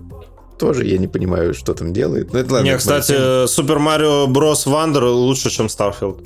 тоже 0.57 0.85
я 0.85 0.97
не 0.97 1.07
понимаю, 1.07 1.53
что 1.53 1.73
там 1.73 1.93
делает. 1.93 2.33
Ну, 2.33 2.39
это 2.39 2.53
ладно. 2.53 2.65
Не, 2.67 2.77
кстати, 2.77 3.11
Super 3.45 3.77
Mario 3.77 4.27
Bros. 4.27 4.65
Wonder 4.65 5.09
лучше, 5.09 5.49
чем 5.49 5.67
Starfield. 5.67 6.25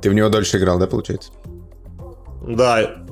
Ты 0.00 0.10
в 0.10 0.14
него 0.14 0.28
дольше 0.28 0.58
играл, 0.58 0.78
да, 0.78 0.86
получается? 0.86 1.30
Да. 2.46 3.04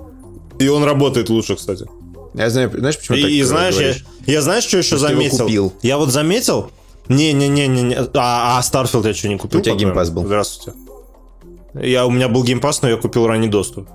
И 0.59 0.69
он 0.69 0.85
работает 0.85 1.31
лучше, 1.31 1.57
кстати. 1.57 1.87
Я 2.35 2.51
знаю, 2.51 2.71
знаешь, 2.77 2.99
почему 2.99 3.17
И, 3.19 3.23
так 3.23 3.31
и 3.31 3.41
э, 3.41 3.45
знаешь, 3.45 3.75
я, 3.75 3.81
говоришь? 3.81 4.05
я 4.27 4.43
знаешь, 4.43 4.65
что 4.65 4.79
еще 4.79 4.97
Потому 4.97 5.09
что 5.09 5.17
заметил? 5.17 5.45
купил. 5.45 5.73
Я 5.83 5.99
вот 5.99 6.11
заметил. 6.11 6.71
Не-не-не-не. 7.09 7.97
А, 8.15 8.59
а 8.59 8.61
Starfield 8.61 9.07
я 9.07 9.15
что, 9.15 9.29
не 9.29 9.37
купил? 9.39 9.61
У 9.61 9.63
тебя 9.63 9.75
Game 9.75 9.93
Pass 9.93 10.11
был. 10.11 10.25
Здравствуйте. 10.27 10.79
Я, 11.75 12.07
у 12.07 12.11
меня 12.11 12.29
был 12.29 12.45
Game 12.45 12.62
Pass, 12.62 12.83
но 12.83 12.89
я 12.89 12.97
купил 12.97 13.27
ранний 13.27 13.49
доступ. 13.49 13.89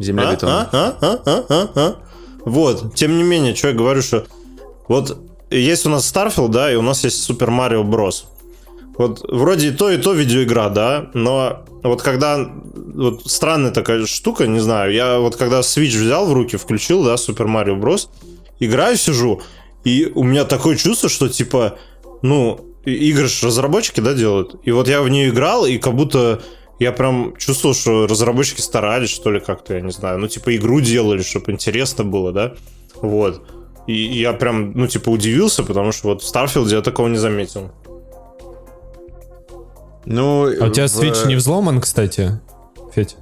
Земля 0.00 0.28
А? 0.30 0.32
бетон. 0.32 0.48
А? 0.50 0.68
А? 0.72 0.96
А? 1.00 1.20
А? 1.26 1.44
А? 1.48 1.68
А? 1.74 1.96
Вот, 2.44 2.94
тем 2.94 3.16
не 3.18 3.22
менее, 3.24 3.54
что 3.54 3.68
я 3.68 3.74
говорю, 3.74 4.00
что 4.00 4.26
вот 4.86 5.18
есть 5.50 5.84
у 5.86 5.90
нас 5.90 6.10
Starfield, 6.10 6.48
да, 6.48 6.72
и 6.72 6.76
у 6.76 6.82
нас 6.82 7.04
есть 7.04 7.28
Super 7.28 7.48
Mario 7.48 7.82
Bros. 7.84 8.24
Вот 8.98 9.24
вроде 9.28 9.68
и 9.68 9.70
то, 9.70 9.90
и 9.90 9.96
то 9.96 10.12
видеоигра, 10.12 10.70
да, 10.70 11.10
но 11.14 11.64
вот 11.84 12.02
когда 12.02 12.50
вот 12.74 13.22
странная 13.26 13.70
такая 13.70 14.04
штука, 14.06 14.48
не 14.48 14.58
знаю, 14.58 14.92
я 14.92 15.20
вот 15.20 15.36
когда 15.36 15.60
Switch 15.60 15.96
взял 15.96 16.26
в 16.26 16.32
руки, 16.32 16.56
включил, 16.56 17.04
да, 17.04 17.14
Super 17.14 17.46
Mario 17.46 17.80
Bros, 17.80 18.08
играю, 18.58 18.96
сижу, 18.96 19.40
и 19.84 20.10
у 20.12 20.24
меня 20.24 20.44
такое 20.44 20.76
чувство, 20.76 21.08
что 21.08 21.28
типа, 21.28 21.78
ну, 22.22 22.60
игры 22.84 23.28
ж 23.28 23.44
разработчики, 23.44 24.00
да, 24.00 24.14
делают, 24.14 24.56
и 24.64 24.72
вот 24.72 24.88
я 24.88 25.00
в 25.00 25.08
нее 25.08 25.28
играл, 25.28 25.64
и 25.64 25.78
как 25.78 25.94
будто 25.94 26.42
я 26.80 26.90
прям 26.90 27.36
чувствовал, 27.36 27.76
что 27.76 28.08
разработчики 28.08 28.60
старались, 28.60 29.10
что 29.10 29.30
ли, 29.30 29.38
как-то, 29.38 29.74
я 29.74 29.80
не 29.80 29.92
знаю, 29.92 30.18
ну, 30.18 30.26
типа, 30.26 30.56
игру 30.56 30.80
делали, 30.80 31.22
чтобы 31.22 31.52
интересно 31.52 32.02
было, 32.02 32.32
да, 32.32 32.54
вот. 32.96 33.42
И 33.86 33.94
я 33.94 34.32
прям, 34.32 34.72
ну, 34.72 34.88
типа, 34.88 35.08
удивился, 35.08 35.62
потому 35.62 35.92
что 35.92 36.08
вот 36.08 36.22
в 36.22 36.34
Starfield 36.34 36.68
я 36.68 36.82
такого 36.82 37.08
не 37.08 37.16
заметил. 37.16 37.70
Ну, 40.10 40.44
А 40.60 40.66
у 40.66 40.70
тебя 40.70 40.86
в- 40.86 40.90
Switch 40.90 41.26
не 41.26 41.34
взломан, 41.36 41.80
кстати, 41.80 42.40
Федь? 42.94 43.16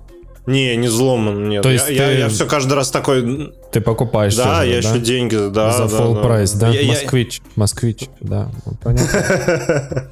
Не, 0.47 0.77
не 0.77 0.87
взломан, 0.87 1.49
нет. 1.49 1.63
То 1.65 1.69
Я- 1.71 1.75
есть 1.75 1.89
я, 1.91 2.29
ты- 2.29 2.35
все 2.35 2.47
каждый 2.47 2.75
раз 2.75 2.91
такой, 2.91 3.53
Ты 3.73 3.81
покупаешь 3.81 4.37
да, 4.37 4.61
тоже, 4.61 4.71
я 4.71 4.81
да? 4.83 4.89
еще 4.91 5.01
деньги, 5.01 5.35
да. 5.51 5.73
За 5.73 5.89
да, 5.89 5.97
full 6.03 6.15
да. 6.15 6.21
прайс, 6.23 6.53
да? 6.53 6.69
Я- 6.69 6.81
я- 6.83 6.89
Москвич, 6.93 7.43
москвич, 7.57 8.09
да. 8.21 8.49
Ну, 8.65 8.73
Понятно. 8.83 10.09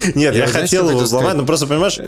Нет, 0.14 0.34
я, 0.34 0.44
Я, 0.44 0.46
хотел 0.46 0.88
его 0.88 1.00
взломать, 1.00 1.34
но 1.36 1.44
просто, 1.44 1.66
понимаешь, 1.66 1.98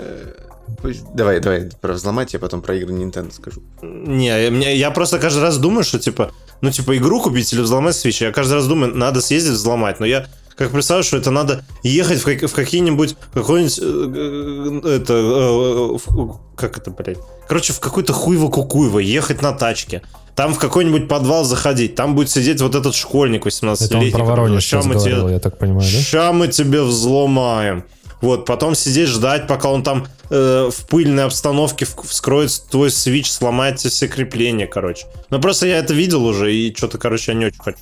Пусть- 0.80 1.05
Давай, 1.14 1.38
давай, 1.40 1.68
про 1.80 1.93
взломать, 1.93 2.32
я 2.32 2.38
потом 2.40 2.62
про 2.62 2.74
игры 2.74 2.93
Nintendo 2.95 3.32
скажу. 3.32 3.61
Не, 3.82 4.51
мне- 4.51 4.74
я 4.76 4.90
просто 4.90 5.18
каждый 5.18 5.43
раз 5.43 5.59
думаю, 5.59 5.84
что 5.84 5.99
типа, 5.99 6.32
ну 6.61 6.70
типа 6.70 6.97
игру 6.97 7.20
купить 7.20 7.53
или 7.53 7.61
взломать 7.61 7.95
Switch. 7.95 8.24
Я 8.24 8.32
каждый 8.32 8.55
раз 8.55 8.66
думаю, 8.66 8.95
надо 8.97 9.20
съездить 9.20 9.53
взломать, 9.53 10.01
но 10.01 10.07
я 10.07 10.26
как 10.57 10.71
представляю, 10.71 11.05
что 11.05 11.17
это 11.17 11.31
надо 11.31 11.65
ехать 11.83 12.21
в, 12.21 12.25
как- 12.25 12.51
в 12.51 12.55
какие-нибудь 12.55 13.17
какой-нибудь 13.35 13.79
э, 13.83 14.83
э, 14.85 14.97
это 14.97 15.13
э, 15.15 15.99
в- 16.07 16.41
как 16.57 16.77
это 16.79 16.91
блядь, 16.91 17.19
короче 17.49 17.73
в 17.73 17.81
какой-то 17.81 18.13
хуево 18.13 18.49
кукуево 18.49 18.99
ехать 18.99 19.43
на 19.43 19.53
тачке. 19.53 20.03
Там 20.35 20.55
в 20.55 20.59
какой-нибудь 20.59 21.09
подвал 21.09 21.45
заходить, 21.45 21.95
там 21.95 22.15
будет 22.15 22.31
сидеть 22.31 22.61
вот 22.63 22.75
этот 22.75 22.95
школьник 22.95 23.45
18-летний. 23.47 24.09
Это 24.09 24.17
он 24.19 24.25
про 24.25 24.25
Воронеж 24.31 24.63
«Ща 24.65 24.81
сейчас 24.81 24.87
мы 24.87 24.95
тебе- 25.01 25.11
говорил, 25.17 25.29
я 25.29 25.39
так 25.41 25.59
понимаю, 25.59 25.83
да? 25.93 25.99
Ща 26.01 26.33
мы 26.33 26.49
тебе 26.49 26.83
взломаем. 26.83 27.85
Вот, 28.23 28.47
потом 28.47 28.75
сидеть, 28.77 29.09
ждать, 29.09 29.47
пока 29.49 29.69
он 29.69 29.83
там 29.83 30.07
э, 30.31 30.71
в 30.73 30.87
пыльной 30.87 31.25
обстановке 31.25 31.87
вскроет 32.05 32.51
твой 32.71 32.91
свич, 32.91 33.31
сломает 33.31 33.77
тебе 33.79 33.91
все 33.91 34.07
крепления, 34.09 34.67
короче. 34.67 35.07
Ну, 35.29 35.41
просто 35.41 35.67
я 35.67 35.79
это 35.79 35.93
видел 35.93 36.25
уже, 36.25 36.55
и 36.55 36.73
что-то, 36.75 36.99
короче, 36.99 37.33
я 37.33 37.39
не 37.39 37.47
очень 37.47 37.59
хочу. 37.61 37.79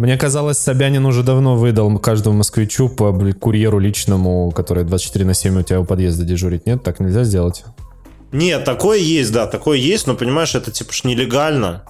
Мне 0.00 0.16
казалось, 0.16 0.56
Собянин 0.56 1.04
уже 1.04 1.22
давно 1.22 1.56
выдал 1.56 1.98
каждому 1.98 2.38
москвичу 2.38 2.88
по 2.88 3.12
курьеру 3.38 3.78
личному, 3.78 4.50
который 4.50 4.84
24 4.84 5.26
на 5.26 5.34
7 5.34 5.60
у 5.60 5.62
тебя 5.62 5.78
у 5.78 5.84
подъезда 5.84 6.24
дежурит. 6.24 6.64
Нет, 6.64 6.82
так 6.82 7.00
нельзя 7.00 7.22
сделать? 7.22 7.64
Нет, 8.32 8.64
такое 8.64 8.98
есть, 8.98 9.30
да, 9.30 9.46
такое 9.46 9.76
есть, 9.76 10.06
но, 10.06 10.14
понимаешь, 10.14 10.54
это, 10.54 10.70
типа, 10.70 10.94
ж 10.94 11.04
нелегально. 11.04 11.84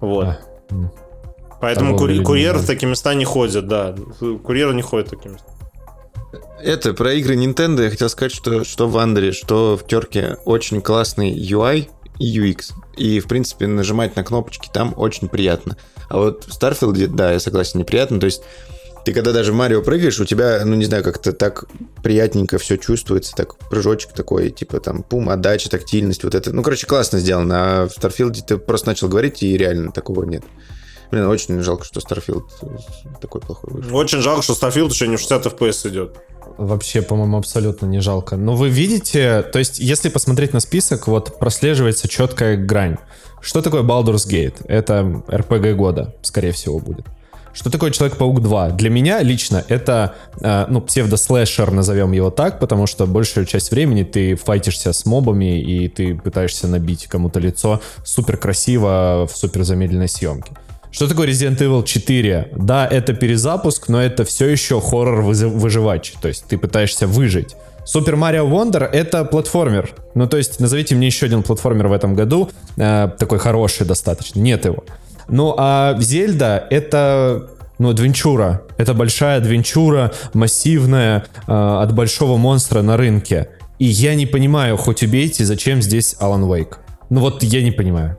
Вот. 0.00 0.26
А. 0.26 0.38
Поэтому 1.60 1.96
людьми, 2.04 2.24
курьеры 2.24 2.58
в 2.58 2.66
такие 2.66 2.88
места 2.88 3.14
не 3.14 3.24
ходят, 3.24 3.68
да. 3.68 3.94
Курьеры 4.42 4.74
не 4.74 4.82
ходят 4.82 5.06
в 5.06 5.10
такие 5.10 5.32
места. 5.32 5.46
Это 6.60 6.94
про 6.94 7.12
игры 7.12 7.36
Nintendo 7.36 7.84
я 7.84 7.90
хотел 7.90 8.08
сказать, 8.08 8.34
что 8.34 8.64
что 8.64 8.88
в 8.88 8.98
Андере, 8.98 9.30
что 9.30 9.76
в 9.76 9.86
Терке 9.86 10.36
очень 10.46 10.82
классный 10.82 11.32
UI 11.32 11.90
и 12.18 12.40
UX. 12.40 12.72
И, 12.96 13.20
в 13.20 13.28
принципе, 13.28 13.68
нажимать 13.68 14.16
на 14.16 14.24
кнопочки 14.24 14.68
там 14.72 14.94
очень 14.96 15.28
приятно. 15.28 15.76
А 16.08 16.18
вот 16.18 16.44
в 16.46 16.52
Старфилде, 16.52 17.06
да, 17.06 17.32
я 17.32 17.40
согласен, 17.40 17.80
неприятно. 17.80 18.20
То 18.20 18.26
есть 18.26 18.42
Ты 19.06 19.12
когда 19.12 19.30
даже 19.30 19.52
в 19.52 19.54
Марио 19.54 19.82
прыгаешь, 19.82 20.18
у 20.18 20.24
тебя, 20.24 20.62
ну 20.64 20.74
не 20.74 20.84
знаю, 20.84 21.04
как-то 21.04 21.32
так 21.32 21.66
приятненько 22.02 22.58
все 22.58 22.76
чувствуется, 22.76 23.36
так 23.36 23.56
прыжочек 23.56 24.12
такой, 24.12 24.50
типа 24.50 24.80
там 24.80 25.04
пум, 25.04 25.30
отдача, 25.30 25.70
тактильность, 25.70 26.24
вот 26.24 26.34
это. 26.34 26.52
Ну, 26.52 26.64
короче, 26.64 26.88
классно 26.88 27.20
сделано. 27.20 27.54
А 27.56 27.86
в 27.88 27.96
Starfield 27.96 28.34
ты 28.44 28.58
просто 28.58 28.88
начал 28.88 29.06
говорить, 29.06 29.44
и 29.44 29.56
реально 29.56 29.92
такого 29.92 30.24
нет. 30.24 30.42
Блин, 31.12 31.26
очень 31.26 31.62
жалко, 31.62 31.84
что 31.84 32.00
Starfield 32.00 32.48
такой 33.20 33.40
плохой 33.42 33.74
вышел. 33.74 33.94
Очень 33.96 34.22
жалко, 34.22 34.42
что 34.42 34.54
Starfield 34.54 34.90
еще 34.90 35.06
не 35.06 35.14
в 35.14 35.20
60 35.20 35.46
FPS 35.46 35.88
идет. 35.88 36.16
Вообще, 36.58 37.00
по-моему, 37.00 37.38
абсолютно 37.38 37.86
не 37.86 38.00
жалко. 38.00 38.34
Но 38.34 38.56
вы 38.56 38.70
видите, 38.70 39.42
то 39.52 39.60
есть, 39.60 39.78
если 39.78 40.08
посмотреть 40.08 40.52
на 40.52 40.58
список, 40.58 41.06
вот 41.06 41.38
прослеживается 41.38 42.08
четкая 42.08 42.56
грань. 42.56 42.96
Что 43.46 43.62
такое 43.62 43.84
Baldur's 43.84 44.26
Gate? 44.28 44.66
Это 44.66 45.22
RPG 45.28 45.74
года, 45.74 46.12
скорее 46.22 46.50
всего, 46.50 46.80
будет. 46.80 47.06
Что 47.52 47.70
такое 47.70 47.92
Человек-паук 47.92 48.42
2? 48.42 48.70
Для 48.70 48.90
меня 48.90 49.22
лично 49.22 49.64
это, 49.68 50.16
э, 50.40 50.66
ну, 50.68 50.80
псевдо-слэшер, 50.80 51.70
назовем 51.70 52.10
его 52.10 52.30
так, 52.30 52.58
потому 52.58 52.88
что 52.88 53.06
большую 53.06 53.46
часть 53.46 53.70
времени 53.70 54.02
ты 54.02 54.34
файтишься 54.34 54.92
с 54.92 55.06
мобами, 55.06 55.60
и 55.60 55.86
ты 55.86 56.16
пытаешься 56.16 56.66
набить 56.66 57.06
кому-то 57.06 57.38
лицо 57.38 57.80
супер 58.04 58.36
красиво 58.36 59.28
в 59.32 59.36
супер 59.36 59.62
замедленной 59.62 60.08
съемке. 60.08 60.50
Что 60.90 61.06
такое 61.06 61.28
Resident 61.28 61.58
Evil 61.58 61.84
4? 61.84 62.48
Да, 62.56 62.84
это 62.84 63.14
перезапуск, 63.14 63.88
но 63.88 64.02
это 64.02 64.24
все 64.24 64.48
еще 64.48 64.80
хоррор 64.80 65.22
выживач. 65.22 66.14
То 66.20 66.26
есть 66.26 66.46
ты 66.48 66.58
пытаешься 66.58 67.06
выжить. 67.06 67.54
Супер 67.86 68.16
Марио 68.16 68.46
Wonder 68.46 68.84
это 68.84 69.24
платформер. 69.24 69.94
Ну, 70.14 70.26
то 70.26 70.36
есть, 70.36 70.58
назовите 70.58 70.96
мне 70.96 71.06
еще 71.06 71.26
один 71.26 71.44
платформер 71.44 71.86
в 71.86 71.92
этом 71.92 72.16
году, 72.16 72.50
э, 72.76 73.08
такой 73.16 73.38
хороший 73.38 73.86
достаточно. 73.86 74.40
Нет 74.40 74.64
его. 74.64 74.84
Ну, 75.28 75.54
а 75.56 75.96
Зельда 76.00 76.66
это 76.68 77.48
ну, 77.78 77.90
адвенчура. 77.90 78.62
Это 78.76 78.92
большая 78.92 79.38
адвенчура, 79.38 80.12
массивная, 80.34 81.26
э, 81.46 81.52
от 81.52 81.94
большого 81.94 82.36
монстра 82.36 82.82
на 82.82 82.96
рынке. 82.96 83.50
И 83.78 83.84
я 83.84 84.16
не 84.16 84.26
понимаю, 84.26 84.76
хоть 84.76 85.04
убейте, 85.04 85.44
зачем 85.44 85.80
здесь 85.80 86.16
Алан 86.18 86.52
Вейк. 86.52 86.80
Ну 87.08 87.20
вот 87.20 87.44
я 87.44 87.62
не 87.62 87.70
понимаю. 87.70 88.18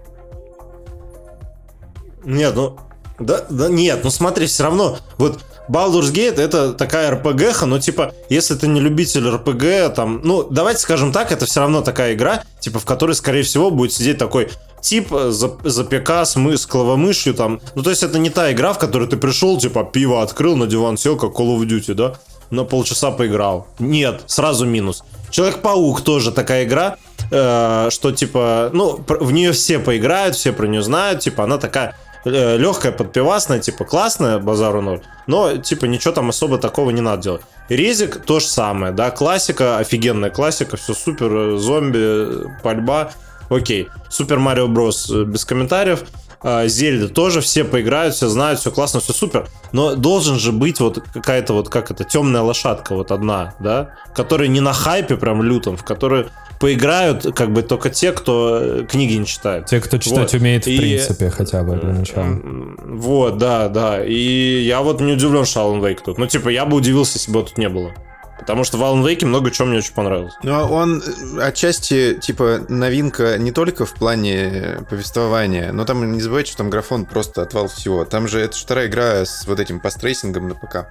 Нет, 2.23 2.53
ну... 2.55 2.77
Да, 3.19 3.45
да 3.49 3.67
нет, 3.67 4.01
ну 4.03 4.11
смотри, 4.11 4.45
все 4.45 4.63
равно, 4.63 4.99
вот 5.17 5.39
Baldur's 5.69 6.11
Gate 6.11 6.39
это 6.39 6.73
такая 6.73 7.11
RPG, 7.11 7.65
но 7.65 7.79
типа, 7.79 8.13
если 8.29 8.55
ты 8.55 8.67
не 8.67 8.79
любитель 8.79 9.27
RPG, 9.27 9.93
там, 9.93 10.21
ну, 10.23 10.43
давайте 10.49 10.79
скажем 10.79 11.11
так, 11.11 11.31
это 11.31 11.45
все 11.45 11.61
равно 11.61 11.81
такая 11.81 12.13
игра, 12.13 12.43
типа, 12.59 12.79
в 12.79 12.85
которой, 12.85 13.13
скорее 13.13 13.43
всего, 13.43 13.71
будет 13.71 13.93
сидеть 13.93 14.17
такой 14.17 14.49
тип 14.81 15.09
за, 15.09 15.51
за 15.63 15.83
ПК 15.83 16.09
с, 16.25 16.35
мы, 16.35 16.57
с 16.57 16.65
клавомышью 16.65 17.33
там. 17.33 17.59
Ну, 17.75 17.83
то 17.83 17.89
есть 17.89 18.03
это 18.03 18.19
не 18.19 18.29
та 18.29 18.51
игра, 18.51 18.73
в 18.73 18.79
которую 18.79 19.09
ты 19.09 19.17
пришел, 19.17 19.57
типа, 19.57 19.83
пиво 19.83 20.21
открыл, 20.21 20.55
на 20.55 20.67
диван 20.67 20.97
сел, 20.97 21.17
как 21.17 21.31
Call 21.31 21.57
of 21.57 21.65
Duty, 21.65 21.93
да? 21.93 22.13
На 22.49 22.63
полчаса 22.63 23.11
поиграл. 23.11 23.67
Нет, 23.79 24.21
сразу 24.27 24.65
минус. 24.65 25.03
Человек-паук 25.29 26.01
тоже 26.01 26.31
такая 26.31 26.63
игра, 26.63 26.95
э, 27.29 27.89
что, 27.91 28.13
типа, 28.13 28.69
ну, 28.71 29.03
в 29.07 29.31
нее 29.33 29.51
все 29.51 29.79
поиграют, 29.79 30.35
все 30.35 30.53
про 30.53 30.67
нее 30.67 30.81
знают, 30.81 31.19
типа, 31.19 31.43
она 31.43 31.57
такая 31.57 31.89
Э, 31.89 32.06
легкая, 32.29 32.91
подпивасная, 32.91 33.59
типа 33.59 33.85
классная, 33.85 34.39
базару 34.39 34.81
ноль, 34.81 35.01
но 35.27 35.57
типа 35.57 35.85
ничего 35.85 36.13
там 36.13 36.29
особо 36.29 36.57
такого 36.57 36.91
не 36.91 37.01
надо 37.01 37.21
делать. 37.23 37.41
Резик 37.69 38.23
то 38.23 38.39
же 38.39 38.47
самое, 38.47 38.93
да, 38.93 39.11
классика, 39.11 39.77
офигенная 39.77 40.29
классика, 40.29 40.77
все 40.77 40.93
супер, 40.93 41.31
э, 41.33 41.57
зомби, 41.57 42.49
пальба, 42.63 43.11
окей. 43.49 43.89
Супер 44.09 44.39
Марио 44.39 44.67
Брос 44.67 45.09
э, 45.09 45.23
без 45.23 45.45
комментариев. 45.45 46.03
А, 46.41 46.67
Зельда 46.67 47.09
тоже 47.09 47.41
все 47.41 47.63
поиграют, 47.63 48.15
все 48.15 48.27
знают, 48.27 48.59
все 48.59 48.71
классно, 48.71 48.99
все 48.99 49.13
супер. 49.13 49.47
Но 49.71 49.95
должен 49.95 50.37
же 50.37 50.51
быть 50.51 50.79
вот 50.79 51.03
какая-то 51.13 51.53
вот, 51.53 51.69
как 51.69 51.91
это, 51.91 52.03
темная 52.03 52.41
лошадка 52.41 52.93
вот 52.95 53.11
одна, 53.11 53.55
да, 53.59 53.95
которая 54.13 54.47
не 54.47 54.61
на 54.61 54.73
хайпе 54.73 55.17
прям 55.17 55.41
лютом, 55.41 55.77
в 55.77 55.83
которой 55.83 56.27
поиграют 56.59 57.35
как 57.35 57.51
бы 57.51 57.61
только 57.61 57.89
те, 57.89 58.11
кто 58.11 58.59
э, 58.61 58.85
книги 58.85 59.13
не 59.13 59.25
читает. 59.25 59.65
Те, 59.65 59.79
кто 59.79 59.97
читать 59.97 60.33
вот. 60.33 60.41
умеет, 60.41 60.65
в 60.65 60.67
и... 60.67 60.77
принципе, 60.77 61.29
хотя 61.29 61.63
бы 61.63 61.75
для 61.75 61.93
начала. 61.93 62.39
Вот, 62.85 63.37
да, 63.37 63.69
да. 63.69 64.03
И 64.03 64.63
я 64.63 64.81
вот 64.81 65.01
не 65.01 65.13
удивлен, 65.13 65.45
что 65.45 65.61
Alan 65.61 65.81
Wake 65.81 65.99
тут. 66.03 66.17
Ну, 66.17 66.27
типа, 66.27 66.49
я 66.49 66.65
бы 66.65 66.77
удивился, 66.77 67.17
если 67.17 67.31
бы 67.31 67.43
тут 67.43 67.57
не 67.57 67.69
было. 67.69 67.93
Потому 68.39 68.63
что 68.63 68.77
в 68.77 68.81
Alan 68.81 69.03
Wake 69.03 69.25
много 69.25 69.51
чего 69.51 69.67
мне 69.67 69.79
очень 69.79 69.93
понравилось. 69.93 70.33
Но 70.43 70.71
он 70.71 71.01
э, 71.01 71.41
отчасти, 71.41 72.17
типа, 72.21 72.61
новинка 72.69 73.37
не 73.37 73.51
только 73.51 73.85
в 73.85 73.93
плане 73.93 74.79
повествования, 74.89 75.71
но 75.71 75.85
там 75.85 76.11
не 76.11 76.21
забывайте, 76.21 76.49
что 76.49 76.59
там 76.59 76.69
графон 76.69 77.05
просто 77.05 77.41
отвал 77.41 77.67
всего. 77.67 78.05
Там 78.05 78.27
же 78.27 78.39
это 78.39 78.55
же 78.55 78.63
вторая 78.63 78.87
игра 78.87 79.25
с 79.25 79.45
вот 79.47 79.59
этим 79.59 79.79
пострейсингом 79.79 80.49
на 80.49 80.55
ПК 80.55 80.87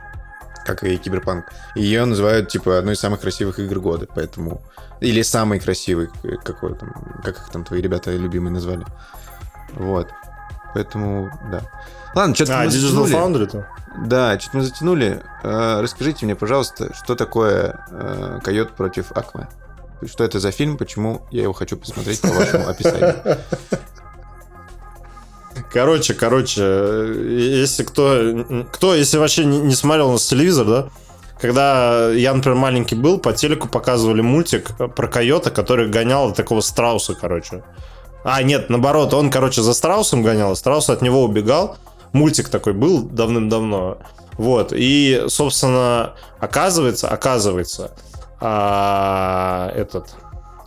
как 0.66 0.82
и 0.82 0.96
Киберпанк. 0.96 1.52
Ее 1.76 2.04
называют, 2.04 2.48
типа, 2.48 2.78
одной 2.78 2.94
из 2.94 3.00
самых 3.00 3.20
красивых 3.20 3.58
игр 3.58 3.78
года, 3.78 4.06
поэтому... 4.12 4.60
Или 5.00 5.22
самый 5.22 5.60
красивый, 5.60 6.08
какой 6.42 6.74
там, 6.74 7.20
как 7.22 7.36
их 7.36 7.48
там 7.50 7.64
твои 7.64 7.80
ребята 7.80 8.10
любимые 8.12 8.52
назвали. 8.52 8.84
Вот. 9.74 10.08
Поэтому, 10.74 11.30
да. 11.50 11.62
Ладно, 12.14 12.34
что-то 12.34 12.60
а, 12.60 12.64
мы 12.64 12.70
Digital 12.70 13.06
Foundry-то? 13.06 13.68
Да, 14.06 14.40
что-то 14.40 14.56
мы 14.56 14.62
затянули. 14.62 15.22
Э, 15.42 15.80
расскажите 15.82 16.24
мне, 16.24 16.34
пожалуйста, 16.34 16.94
что 16.94 17.14
такое 17.14 17.84
э, 17.90 18.40
Койот 18.42 18.72
против 18.72 19.12
Аквы? 19.12 19.48
Что 20.06 20.24
это 20.24 20.40
за 20.40 20.50
фильм, 20.50 20.76
почему 20.76 21.26
я 21.30 21.42
его 21.42 21.52
хочу 21.52 21.76
посмотреть 21.76 22.20
по 22.22 22.28
вашему 22.28 22.68
описанию? 22.68 23.16
Короче, 25.72 26.14
короче, 26.14 26.62
если 26.62 27.82
кто, 27.84 28.64
кто, 28.72 28.94
если 28.94 29.18
вообще 29.18 29.44
не, 29.44 29.58
не 29.58 29.74
смотрел 29.74 30.08
у 30.08 30.12
нас 30.12 30.26
телевизор, 30.26 30.66
да, 30.66 30.88
когда 31.40 32.10
я, 32.10 32.32
например, 32.32 32.56
маленький 32.56 32.94
был, 32.94 33.18
по 33.18 33.32
телеку 33.32 33.68
показывали 33.68 34.22
мультик 34.22 34.70
про 34.76 35.06
койота, 35.06 35.50
который 35.50 35.88
гонял 35.88 36.32
такого 36.32 36.60
страуса, 36.60 37.14
короче. 37.14 37.62
А, 38.24 38.42
нет, 38.42 38.70
наоборот, 38.70 39.14
он, 39.14 39.30
короче, 39.30 39.62
за 39.62 39.74
страусом 39.74 40.22
гонял, 40.22 40.52
а 40.52 40.56
страус 40.56 40.90
от 40.90 41.02
него 41.02 41.22
убегал. 41.22 41.76
Мультик 42.12 42.48
такой 42.48 42.72
был 42.72 43.02
давным-давно. 43.02 43.98
Вот, 44.38 44.72
и, 44.74 45.24
собственно, 45.28 46.14
оказывается, 46.40 47.08
оказывается, 47.08 47.92
а, 48.40 49.70
этот, 49.74 50.14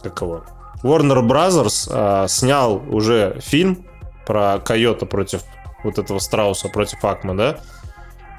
как 0.02 0.22
его, 0.22 0.44
Warner 0.84 1.22
Brothers 1.22 1.90
а, 1.92 2.28
снял 2.28 2.82
уже 2.90 3.40
фильм 3.42 3.86
про 4.30 4.60
койота 4.60 5.08
против 5.08 5.42
вот 5.84 5.98
этого 5.98 6.20
страуса, 6.20 6.70
против 6.70 7.04
Акма, 7.04 7.36
да? 7.36 7.58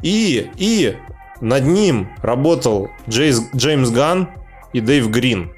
И, 0.03 0.49
и 0.57 0.97
над 1.41 1.64
ним 1.64 2.11
работал 2.22 2.91
Джейс, 3.09 3.43
Джеймс 3.57 3.91
Ган 3.91 4.28
и 4.72 4.80
Дэйв 4.80 5.11
Грин. 5.11 5.53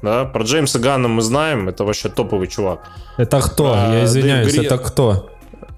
Да, 0.00 0.24
про 0.24 0.44
Джеймса 0.44 0.78
Ганна 0.78 1.08
мы 1.08 1.20
знаем, 1.20 1.68
это 1.68 1.84
вообще 1.84 2.08
топовый 2.08 2.48
чувак. 2.48 2.88
Это 3.18 3.42
кто? 3.42 3.74
А, 3.74 3.96
Я 3.96 4.04
извиняюсь, 4.06 4.50
Гри... 4.50 4.64
это 4.64 4.78
кто? 4.78 5.28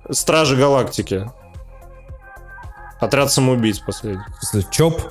Стражи 0.08 0.56
Галактики. 0.56 1.28
Отряд 3.00 3.32
самоубийц 3.32 3.80
последний. 3.80 4.22
Чоп? 4.70 5.02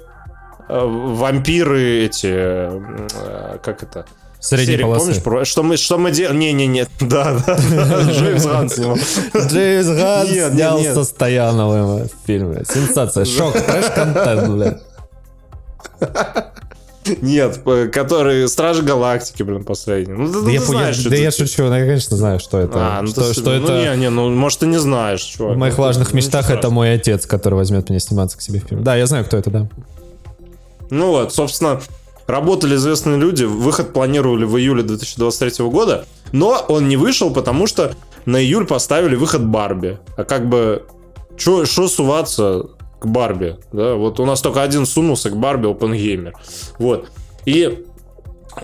Э, 0.69 0.85
вампиры 0.85 2.05
эти, 2.05 2.31
э, 2.31 3.57
как 3.61 3.83
это? 3.83 4.05
Средней 4.41 4.65
Серик, 4.65 4.85
полосы. 4.85 5.21
помнишь, 5.21 5.47
что 5.47 5.61
мы, 5.61 5.77
что 5.77 5.97
мы 5.99 6.11
делали? 6.11 6.37
Не-не-не, 6.37 6.87
да, 6.99 7.37
да, 7.45 7.55
Джеймс 8.11 8.43
Ган 8.43 8.69
снимал. 8.69 8.97
Джеймс 9.35 9.87
Ган 9.87 10.27
снял 10.27 10.83
со 10.83 11.03
Стояновым 11.03 12.07
в 12.07 12.11
фильме. 12.25 12.63
Сенсация, 12.67 13.23
шок, 13.25 13.53
трэш-контент, 13.53 14.49
блядь. 14.49 14.81
Нет, 17.21 17.61
который 17.93 18.47
Стражи 18.47 18.81
Галактики, 18.81 19.43
блин, 19.43 19.63
последний. 19.63 20.13
Ну, 20.13 20.27
да, 20.31 20.45
ты, 20.45 20.51
я, 20.53 20.61
знаешь, 20.61 20.97
я, 20.97 21.09
да 21.09 21.15
я 21.15 21.31
шучу, 21.31 21.63
ну, 21.63 21.75
я, 21.75 21.85
конечно, 21.85 22.17
знаю, 22.17 22.39
что 22.39 22.59
это. 22.59 22.97
А, 22.97 23.01
ну, 23.01 23.07
что, 23.07 23.27
ты, 23.27 23.33
что 23.33 23.51
ну, 23.51 23.63
это... 23.63 23.95
Не, 23.95 24.01
не, 24.01 24.09
ну, 24.09 24.29
может, 24.31 24.59
ты 24.59 24.65
не 24.65 24.79
знаешь, 24.79 25.21
чувак. 25.21 25.55
В 25.55 25.59
моих 25.59 25.77
важных 25.77 26.13
ну, 26.13 26.17
мечтах 26.17 26.49
это 26.49 26.71
мой 26.71 26.93
отец, 26.93 27.27
который 27.27 27.55
возьмет 27.55 27.89
меня 27.89 27.99
сниматься 27.99 28.37
к 28.37 28.41
себе 28.41 28.59
в 28.59 28.67
фильм. 28.67 28.83
Да, 28.83 28.95
я 28.95 29.05
знаю, 29.05 29.25
кто 29.25 29.37
это, 29.37 29.51
да. 29.51 29.67
Ну 30.89 31.07
вот, 31.07 31.33
собственно, 31.33 31.79
Работали 32.27 32.75
известные 32.75 33.17
люди, 33.17 33.43
выход 33.43 33.93
планировали 33.93 34.45
в 34.45 34.57
июле 34.57 34.83
2023 34.83 35.65
года, 35.65 36.05
но 36.31 36.63
он 36.67 36.87
не 36.87 36.97
вышел, 36.97 37.31
потому 37.31 37.67
что 37.67 37.93
на 38.25 38.41
июль 38.41 38.65
поставили 38.65 39.15
выход 39.15 39.45
Барби. 39.45 39.99
А 40.15 40.23
как 40.23 40.47
бы, 40.47 40.85
что 41.35 41.65
суваться 41.65 42.67
к 42.99 43.05
Барби? 43.05 43.57
Да? 43.73 43.95
Вот 43.95 44.19
у 44.19 44.25
нас 44.25 44.41
только 44.41 44.61
один 44.61 44.85
сунулся 44.85 45.29
к 45.29 45.37
Барби 45.37 45.67
OpenGamer. 45.67 46.33
Вот. 46.77 47.09
И 47.45 47.85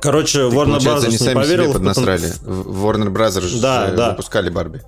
Короче, 0.02 0.50
так, 0.50 0.58
Warner 0.58 0.80
Brothers 0.80 1.10
не 1.10 1.18
сами 1.18 1.36
поверил. 1.36 1.64
Себе 1.66 1.74
поднасрали. 1.74 2.32
В 2.42 2.86
Warner 2.86 3.08
Brothers 3.08 3.62
да, 3.62 3.92
да. 3.92 4.10
выпускали 4.12 4.50
Барби. 4.50 4.82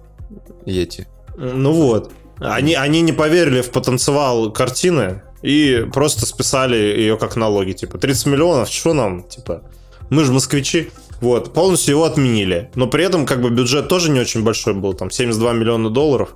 Йети. 0.66 1.08
Ну 1.38 1.72
вот. 1.72 2.12
Они, 2.38 2.74
они 2.74 3.02
не 3.02 3.12
поверили 3.12 3.62
в 3.62 3.70
потенциал 3.72 4.52
картины, 4.52 5.22
и 5.42 5.86
просто 5.94 6.26
списали 6.26 6.76
ее 6.76 7.18
как 7.18 7.36
налоги. 7.36 7.72
Типа, 7.72 7.98
30 7.98 8.26
миллионов, 8.28 8.70
что 8.70 8.94
нам? 8.94 9.24
Типа, 9.24 9.62
мы 10.10 10.24
же 10.24 10.32
москвичи. 10.32 10.90
Вот, 11.22 11.54
полностью 11.54 11.96
его 11.96 12.06
отменили. 12.06 12.70
Но 12.76 12.88
при 12.88 13.04
этом, 13.04 13.26
как 13.26 13.42
бы, 13.42 13.50
бюджет 13.50 13.90
тоже 13.90 14.10
не 14.10 14.20
очень 14.20 14.44
большой 14.44 14.74
был, 14.74 14.94
там, 14.94 15.12
72 15.12 15.54
миллиона 15.54 15.90
долларов. 15.90 16.30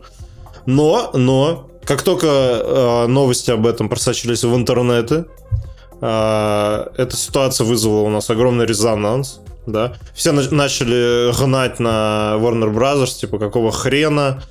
Но, 0.65 1.11
но, 1.13 1.69
как 1.85 2.01
только 2.01 2.27
э, 2.27 3.07
новости 3.07 3.51
об 3.51 3.65
этом 3.65 3.87
просочились 3.89 4.43
в 4.43 4.53
интернеты, 4.55 5.25
э, 6.01 6.85
эта 6.97 7.15
ситуация 7.15 7.65
вызвала 7.65 8.01
у 8.01 8.09
нас 8.09 8.29
огромный 8.29 8.65
резонанс. 8.65 9.39
Да? 9.65 9.93
Все 10.13 10.33
на- 10.33 10.51
начали 10.51 11.33
гнать 11.37 11.79
на 11.79 12.35
Warner 12.37 12.73
Brothers, 12.73 13.19
типа, 13.19 13.39
какого 13.39 13.71
хрена. 13.71 14.43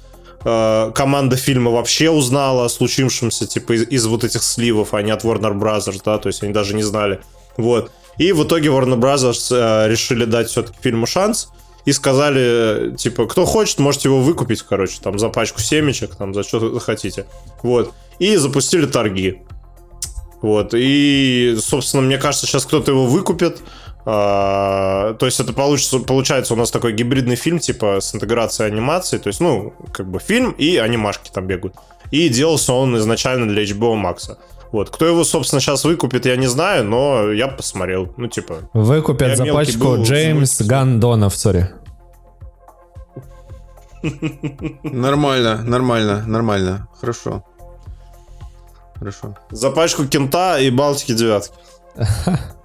Э, 0.45 0.91
команда 0.95 1.37
фильма 1.37 1.71
вообще 1.71 2.11
узнала 2.11 2.65
о 2.65 2.69
случившемся, 2.69 3.47
типа, 3.47 3.73
из, 3.73 3.89
из 3.89 4.07
вот 4.07 4.25
этих 4.25 4.43
сливов, 4.43 4.95
а 4.95 5.03
не 5.03 5.11
от 5.11 5.25
Warner 5.25 5.59
Brothers, 5.59 6.01
да, 6.05 6.19
то 6.19 6.29
есть 6.29 6.43
они 6.43 6.53
даже 6.53 6.75
не 6.75 6.83
знали. 6.83 7.21
Вот. 7.57 7.93
И 8.19 8.33
в 8.33 8.45
итоге 8.45 8.69
Warner 8.69 8.99
Brothers 8.99 9.49
э, 9.51 9.89
решили 9.89 10.25
дать 10.25 10.49
все-таки 10.49 10.77
фильму 10.81 11.07
шанс 11.07 11.51
и 11.85 11.93
сказали, 11.93 12.95
типа, 12.97 13.27
кто 13.27 13.45
хочет, 13.45 13.79
можете 13.79 14.09
его 14.09 14.21
выкупить, 14.21 14.63
короче, 14.63 14.99
там, 15.03 15.19
за 15.19 15.29
пачку 15.29 15.61
семечек, 15.61 16.15
там, 16.17 16.35
за 16.35 16.43
что 16.43 16.73
захотите. 16.73 17.27
Вот. 17.63 17.93
И 18.19 18.37
запустили 18.37 18.87
торги. 18.87 19.43
Вот. 20.43 20.75
И, 20.75 21.57
собственно, 21.61 22.03
мне 22.03 22.19
кажется, 22.19 22.47
сейчас 22.47 22.67
кто-то 22.67 22.91
его 22.91 23.07
выкупит. 23.07 23.61
А, 24.05 25.15
то 25.15 25.27
есть 25.27 25.39
это 25.39 25.53
получится, 25.53 25.99
получается 26.01 26.55
у 26.55 26.57
нас 26.57 26.71
такой 26.71 26.93
гибридный 26.93 27.37
фильм, 27.37 27.59
типа, 27.59 28.01
с 28.01 28.15
интеграцией 28.15 28.71
анимации. 28.71 29.19
То 29.19 29.29
есть, 29.29 29.41
ну, 29.41 29.75
как 29.93 30.11
бы 30.11 30.19
фильм 30.19 30.53
и 30.53 30.77
анимашки 30.77 31.31
там 31.33 31.47
бегают. 31.47 31.77
И 32.11 32.29
делался 32.29 32.73
он 32.73 32.97
изначально 32.99 33.49
для 33.49 33.63
HBO 33.63 33.95
Max. 33.95 34.37
Вот. 34.73 34.91
Кто 34.91 35.07
его, 35.07 35.23
собственно, 35.25 35.61
сейчас 35.61 35.85
выкупит, 35.85 36.27
я 36.27 36.37
не 36.37 36.47
знаю, 36.47 36.85
но 36.85 37.31
я 37.31 37.47
посмотрел. 37.47 38.13
Ну, 38.17 38.27
типа, 38.27 38.71
Выкупят 38.73 39.37
за 39.37 39.47
пачку 39.47 39.79
был, 39.79 40.03
Джеймс 40.03 40.59
звук. 40.59 40.69
Гандонов, 40.69 41.37
сори. 41.37 41.71
Нормально, 44.83 45.63
нормально, 45.63 46.25
нормально. 46.27 46.89
Хорошо. 47.01 47.45
Хорошо. 48.99 49.37
за 49.51 49.71
пачку 49.71 50.07
кента 50.07 50.59
и 50.59 50.71
Балтики 50.71 51.13
девятки. 51.13 51.55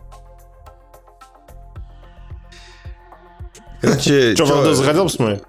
Короче, 3.82 4.02
Че, 4.02 4.36
чё- 4.36 4.48
правда, 4.48 4.76
захотел 4.76 5.04
посмотреть? 5.04 5.42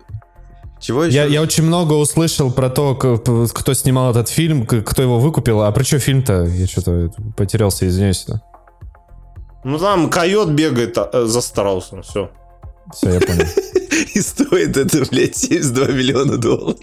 чего 0.81 1.05
еще? 1.05 1.17
Я, 1.17 1.25
я 1.25 1.43
очень 1.43 1.65
много 1.65 1.95
услышал 1.95 2.53
про 2.53 2.71
то, 2.71 2.95
кто 2.95 3.75
снимал 3.75 4.11
этот 4.11 4.29
фильм, 4.29 4.67
кто 4.67 5.03
его 5.03 5.19
выкупил. 5.19 5.63
А 5.63 5.73
про 5.73 5.83
что 5.85 5.99
фильм-то? 5.99 6.45
Я 6.45 6.67
что-то 6.67 7.11
потерялся, 7.37 7.87
извиняюсь. 7.89 8.27
Ну, 9.65 9.79
там 9.79 10.09
койот 10.09 10.51
бегает 10.51 10.97
а, 10.99 11.11
э, 11.13 11.25
за 11.25 11.41
Страусом, 11.41 12.03
все. 12.03 12.31
Все, 12.95 13.11
я 13.15 13.21
понял. 13.21 13.45
И 14.15 14.21
стоит 14.21 14.77
это, 14.77 15.05
блядь, 15.11 15.37
72 15.37 15.87
миллиона 15.89 16.37
долларов. 16.39 16.79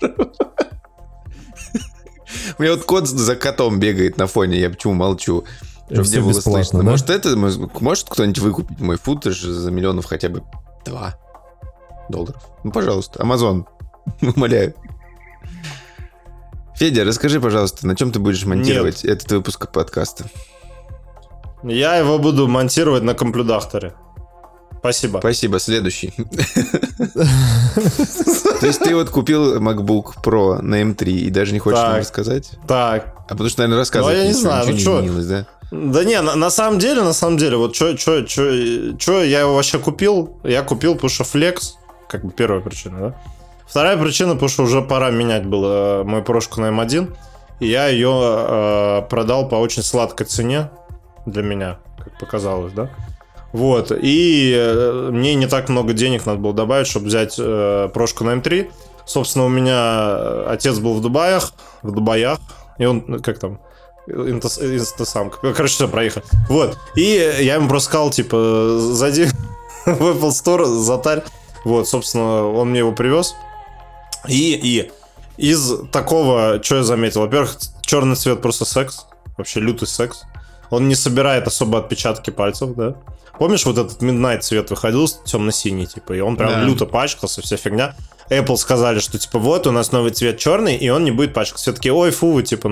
У 2.57 2.61
меня 2.61 2.73
вот 2.73 2.83
кот 2.83 3.07
за 3.07 3.35
котом 3.35 3.79
бегает 3.79 4.17
на 4.17 4.27
фоне, 4.27 4.59
я 4.59 4.69
почему 4.69 4.93
молчу? 4.93 5.45
И 5.89 5.93
Чтоб 5.93 6.05
всё 6.05 6.17
не 6.17 6.21
было 6.23 6.29
бесплатно, 6.29 6.63
слышно. 6.63 6.79
да? 6.83 6.89
Может, 6.91 7.09
это 7.09 7.35
может 7.37 7.81
может 7.81 8.09
кто-нибудь 8.09 8.39
выкупить 8.39 8.79
мой 8.79 8.97
футаж 8.97 9.39
за 9.41 9.71
миллионов 9.71 10.05
хотя 10.05 10.29
бы 10.29 10.43
два 10.83 11.15
долларов? 12.09 12.41
Ну, 12.63 12.71
пожалуйста, 12.71 13.21
Амазон, 13.21 13.65
умоляю. 14.21 14.73
Федя, 16.75 17.05
расскажи, 17.05 17.39
пожалуйста, 17.39 17.87
на 17.87 17.95
чем 17.95 18.11
ты 18.11 18.19
будешь 18.19 18.45
монтировать 18.45 19.05
этот 19.05 19.31
выпуск 19.31 19.71
подкаста? 19.71 20.25
Я 21.63 21.95
его 21.95 22.19
буду 22.19 22.47
монтировать 22.47 23.03
на 23.03 23.13
комплюдахторе. 23.13 23.93
Спасибо. 24.79 25.17
Спасибо, 25.17 25.59
следующий. 25.59 26.13
То 28.59 28.67
есть 28.67 28.79
ты 28.81 28.93
вот 28.93 29.09
купил 29.09 29.57
MacBook 29.59 30.21
Pro 30.23 30.61
на 30.61 30.83
M3 30.83 31.09
и 31.09 31.31
даже 31.31 31.53
не 31.53 31.59
хочешь 31.59 31.79
нам 31.79 31.97
рассказать? 31.97 32.51
Так. 32.67 33.15
А 33.17 33.29
потому 33.29 33.49
что, 33.49 33.61
наверное, 33.61 33.79
рассказывать 33.79 34.15
Ну, 34.15 34.21
я 34.21 34.27
не 34.27 34.33
знаю, 34.33 34.67
ну 34.67 34.75
изменилось, 34.75 35.25
да? 35.25 35.47
Да 35.71 36.03
не, 36.03 36.21
на, 36.21 36.35
на 36.35 36.51
самом 36.51 36.77
деле, 36.77 37.01
на 37.01 37.13
самом 37.13 37.37
деле, 37.37 37.57
вот 37.57 37.75
что 37.75 37.87
я 39.23 39.39
его 39.39 39.55
вообще 39.55 39.79
купил? 39.79 40.39
Я 40.43 40.61
купил, 40.61 40.93
потому 40.93 41.09
что 41.09 41.23
Flex, 41.23 41.73
как 42.17 42.25
бы 42.25 42.31
первая 42.31 42.61
причина, 42.61 42.99
да? 42.99 43.15
Вторая 43.67 43.97
причина, 43.97 44.33
потому 44.33 44.49
что 44.49 44.63
уже 44.63 44.81
пора 44.81 45.09
менять 45.09 45.45
было 45.45 46.03
мою 46.05 46.23
прошку 46.23 46.61
на 46.61 46.67
M1, 46.67 47.15
и 47.59 47.67
я 47.67 47.87
ее 47.87 48.11
э, 48.13 49.01
продал 49.09 49.47
по 49.49 49.55
очень 49.55 49.81
сладкой 49.81 50.27
цене 50.27 50.69
для 51.25 51.41
меня, 51.41 51.77
как 51.97 52.17
показалось, 52.19 52.73
да? 52.73 52.89
Вот, 53.53 53.91
и 53.91 54.53
э, 54.55 55.09
мне 55.11 55.33
не 55.35 55.47
так 55.47 55.69
много 55.69 55.93
денег 55.93 56.25
надо 56.25 56.39
было 56.39 56.53
добавить, 56.53 56.87
чтобы 56.87 57.07
взять 57.07 57.35
э, 57.39 57.89
прошку 57.93 58.23
на 58.23 58.31
M3. 58.31 58.69
Собственно, 59.05 59.45
у 59.45 59.49
меня 59.49 60.47
отец 60.49 60.77
был 60.79 60.93
в 60.95 61.01
Дубаях, 61.01 61.53
в 61.81 61.91
Дубаях, 61.91 62.39
и 62.77 62.85
он, 62.85 63.21
как 63.21 63.39
там, 63.39 63.59
Интос- 64.07 64.63
инстасам. 64.63 65.31
Короче, 65.41 65.73
все, 65.73 65.87
проехали. 65.87 66.25
Вот. 66.47 66.77
И 66.95 67.01
я 67.39 67.55
ему 67.55 67.67
просто 67.67 67.89
сказал, 67.89 68.11
типа, 68.11 68.77
зайди 68.79 69.25
в 69.85 69.89
Apple 69.89 70.29
Store, 70.29 70.65
затарь. 70.65 71.23
Вот, 71.65 71.89
собственно, 71.89 72.47
он 72.47 72.69
мне 72.69 72.79
его 72.79 72.93
привез. 72.93 73.35
И, 74.27 74.53
и 74.53 74.91
из 75.37 75.73
такого, 75.91 76.61
что 76.63 76.77
я 76.77 76.83
заметил? 76.83 77.21
Во-первых, 77.21 77.57
черный 77.81 78.15
цвет 78.15 78.41
просто 78.41 78.63
секс. 78.65 79.05
Вообще 79.37 79.59
лютый 79.59 79.87
секс. 79.87 80.23
Он 80.69 80.87
не 80.87 80.95
собирает 80.95 81.45
особо 81.47 81.79
отпечатки 81.79 82.29
пальцев, 82.29 82.73
да? 82.75 82.95
Помнишь, 83.37 83.65
вот 83.65 83.77
этот 83.77 84.01
Midnight 84.01 84.39
цвет 84.39 84.69
выходил 84.69 85.07
темно-синий, 85.25 85.87
типа, 85.87 86.13
и 86.13 86.21
он 86.21 86.37
прям 86.37 86.51
Да. 86.51 86.63
люто 86.63 86.85
пачкался, 86.85 87.41
вся 87.41 87.57
фигня. 87.57 87.93
Apple 88.29 88.55
сказали, 88.55 88.99
что 88.99 89.19
типа 89.19 89.37
вот 89.39 89.67
у 89.67 89.71
нас 89.71 89.91
новый 89.91 90.11
цвет 90.11 90.37
черный, 90.39 90.75
и 90.77 90.89
он 90.89 91.03
не 91.03 91.11
будет 91.11 91.33
пачкаться. 91.33 91.63
Все 91.63 91.73
таки 91.73 91.91
ой, 91.91 92.11
фу, 92.11 92.31
вы 92.31 92.43
типа 92.43 92.69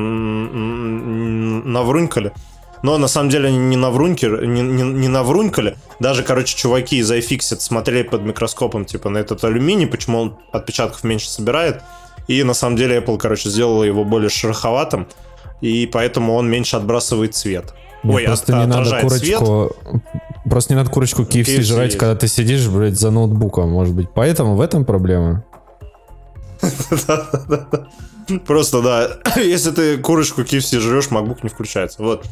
наврунькали. 1.68 2.32
Но 2.84 2.98
на 2.98 3.08
самом 3.08 3.30
деле 3.30 3.48
они 3.48 3.58
не 3.58 3.78
наврунькали, 3.78 4.46
не, 4.46 4.62
не, 4.62 4.84
не 4.84 5.08
наврунькали. 5.08 5.78
Даже, 6.00 6.22
короче, 6.22 6.56
чуваки 6.56 6.98
из 6.98 7.10
iFixit 7.10 7.62
смотрели 7.62 8.04
под 8.04 8.24
микроскопом, 8.24 8.84
типа, 8.84 9.10
на 9.10 9.20
этот 9.20 9.44
алюминий, 9.46 9.88
почему 9.88 10.20
он 10.20 10.38
отпечатков 10.52 11.04
меньше 11.06 11.30
собирает. 11.30 11.82
И 12.28 12.44
на 12.44 12.54
самом 12.54 12.76
деле 12.76 12.98
Apple, 12.98 13.18
короче, 13.18 13.50
сделала 13.50 13.84
его 13.84 14.04
более 14.04 14.30
шероховатым, 14.30 15.08
и 15.62 15.90
поэтому 15.92 16.36
он 16.36 16.50
меньше 16.50 16.76
отбрасывает 16.76 17.34
цвет. 17.36 17.74
Мне 18.04 18.16
Ой, 18.16 18.24
просто 18.26 18.54
от- 18.54 18.60
не 18.60 18.68
надо 18.68 18.82
отражает 18.82 19.14
свет. 19.14 19.40
курочку... 19.40 19.76
Просто 20.44 20.74
не 20.74 20.78
надо 20.78 20.90
курочку 20.90 21.22
KFC, 21.22 21.60
KFC 21.60 21.62
жрать, 21.62 21.86
есть. 21.86 21.98
когда 21.98 22.16
ты 22.18 22.28
сидишь, 22.28 22.68
блядь, 22.68 23.00
за 23.00 23.12
ноутбуком, 23.12 23.70
может 23.70 23.96
быть. 23.96 24.10
Поэтому 24.14 24.56
в 24.56 24.62
этом 24.62 24.84
проблема. 24.84 25.46
Просто, 28.46 28.82
да, 28.82 29.08
если 29.42 29.72
ты 29.72 29.98
курочку 30.00 30.42
KFC 30.42 30.80
жрешь, 30.80 31.08
MacBook 31.08 31.40
не 31.44 31.50
включается. 31.50 32.04
Вот. 32.04 32.26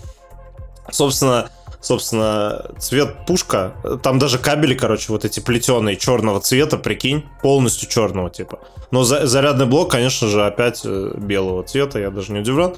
Собственно, 0.89 1.49
собственно, 1.79 2.71
цвет 2.79 3.25
пушка, 3.25 3.73
там 4.03 4.19
даже 4.19 4.38
кабели, 4.38 4.73
короче, 4.75 5.05
вот 5.11 5.25
эти 5.25 5.39
плетеные 5.39 5.97
черного 5.97 6.39
цвета, 6.39 6.77
прикинь, 6.77 7.25
полностью 7.41 7.89
черного 7.89 8.29
типа. 8.29 8.59
Но 8.91 9.03
за- 9.03 9.25
зарядный 9.25 9.65
блок, 9.65 9.91
конечно 9.91 10.27
же, 10.27 10.45
опять 10.45 10.82
э, 10.86 11.13
белого 11.17 11.63
цвета, 11.63 11.99
я 11.99 12.11
даже 12.11 12.34
не 12.34 12.39
удивлен, 12.39 12.75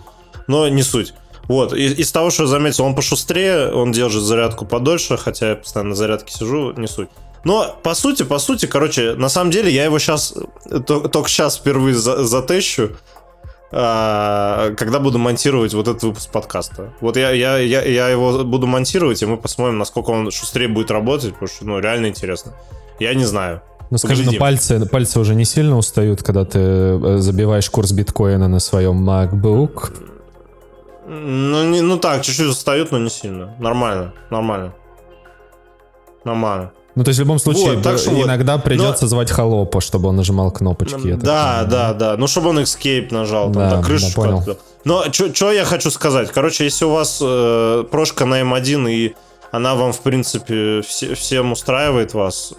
но 0.48 0.68
не 0.70 0.84
суть. 0.84 1.14
Вот, 1.50 1.74
и- 1.74 1.94
из 1.94 2.12
того, 2.12 2.30
что 2.30 2.44
я 2.44 2.48
заметил, 2.50 2.86
он 2.86 2.96
пошустрее, 2.96 3.72
он 3.74 3.92
держит 3.92 4.24
зарядку 4.24 4.66
подольше, 4.66 5.18
хотя 5.18 5.50
я 5.50 5.56
постоянно 5.58 5.90
на 5.90 5.96
зарядке 5.96 6.34
сижу, 6.34 6.72
не 6.74 6.88
суть. 6.88 7.10
Но, 7.44 7.76
по 7.84 7.94
сути, 7.94 8.24
по 8.24 8.40
сути, 8.40 8.68
короче, 8.68 9.16
на 9.16 9.28
самом 9.28 9.52
деле, 9.52 9.70
я 9.70 9.84
его 9.84 10.00
сейчас, 10.00 10.34
только 10.88 11.28
сейчас 11.28 11.58
впервые 11.58 11.94
за- 11.94 12.24
затещу, 12.24 12.92
когда 13.74 15.00
буду 15.00 15.18
монтировать 15.18 15.74
вот 15.74 15.88
этот 15.88 16.04
выпуск 16.04 16.30
подкаста. 16.32 16.94
Вот 17.02 17.18
я, 17.18 17.32
я, 17.32 17.58
я, 17.58 17.82
я 17.82 18.08
его 18.08 18.44
буду 18.44 18.68
монтировать, 18.68 19.24
и 19.24 19.26
мы 19.26 19.38
посмотрим, 19.38 19.80
насколько 19.80 20.12
он 20.12 20.30
шустрее 20.30 20.68
будет 20.68 20.92
работать, 20.92 21.34
потому 21.34 21.48
что, 21.48 21.66
ну, 21.66 21.80
реально 21.80 22.08
интересно. 22.08 22.54
Я 23.00 23.16
не 23.16 23.26
знаю. 23.26 23.62
Ну 23.90 23.98
скажи, 23.98 24.24
ну 24.24 24.34
пальцы, 24.34 24.86
пальцы 24.86 25.20
уже 25.20 25.36
не 25.36 25.46
сильно 25.46 25.78
устают, 25.78 26.24
когда 26.24 26.46
ты 26.46 26.60
э, 26.60 27.18
забиваешь 27.18 27.70
курс 27.70 27.92
биткоина 27.92 28.48
на 28.48 28.60
своем 28.60 29.08
MacBook. 29.08 29.96
Ну, 31.08 31.64
не, 31.70 31.82
ну 31.82 31.98
так, 31.98 32.22
чуть-чуть 32.22 32.48
устают, 32.48 32.92
но 32.92 33.00
не 33.00 33.10
сильно. 33.10 33.56
Нормально, 33.60 34.14
нормально. 34.30 34.74
Нормально. 36.24 36.72
Ну, 36.96 37.04
то 37.04 37.10
есть 37.10 37.18
в 37.20 37.24
любом 37.24 37.40
случае, 37.40 37.74
Вот, 37.76 37.84
так 37.84 37.98
что 37.98 38.12
вот. 38.12 38.26
иногда 38.26 38.58
придется 38.58 39.08
звать 39.08 39.32
холопа, 39.32 39.82
чтобы 39.82 40.10
он 40.10 40.16
нажимал 40.16 40.52
кнопочки. 40.52 41.14
Да, 41.14 41.64
да, 41.64 41.94
да. 41.94 42.18
Ну, 42.18 42.28
чтобы 42.28 42.50
он 42.50 42.60
escape 42.60 43.08
нажал, 43.12 43.46
там, 43.46 43.54
Да, 43.54 43.70
да, 43.72 43.76
да, 43.78 43.84
крышечку 43.84 44.22
понял. 44.22 44.58
Но 44.86 45.04
что 45.12 45.52
я 45.52 45.66
хочу 45.66 45.90
сказать? 45.92 46.30
Короче, 46.32 46.66
если 46.66 46.86
у 46.86 46.92
вас 46.92 47.20
э, 47.22 47.84
прошка 47.90 48.26
на 48.26 48.42
М1 48.42 48.92
и 48.92 49.16
она 49.52 49.76
вам, 49.76 49.94
в 49.94 50.02
принципе, 50.02 50.82
все- 50.82 51.16
всем 51.16 51.52
устраивает 51.52 52.14
вас, 52.14 52.54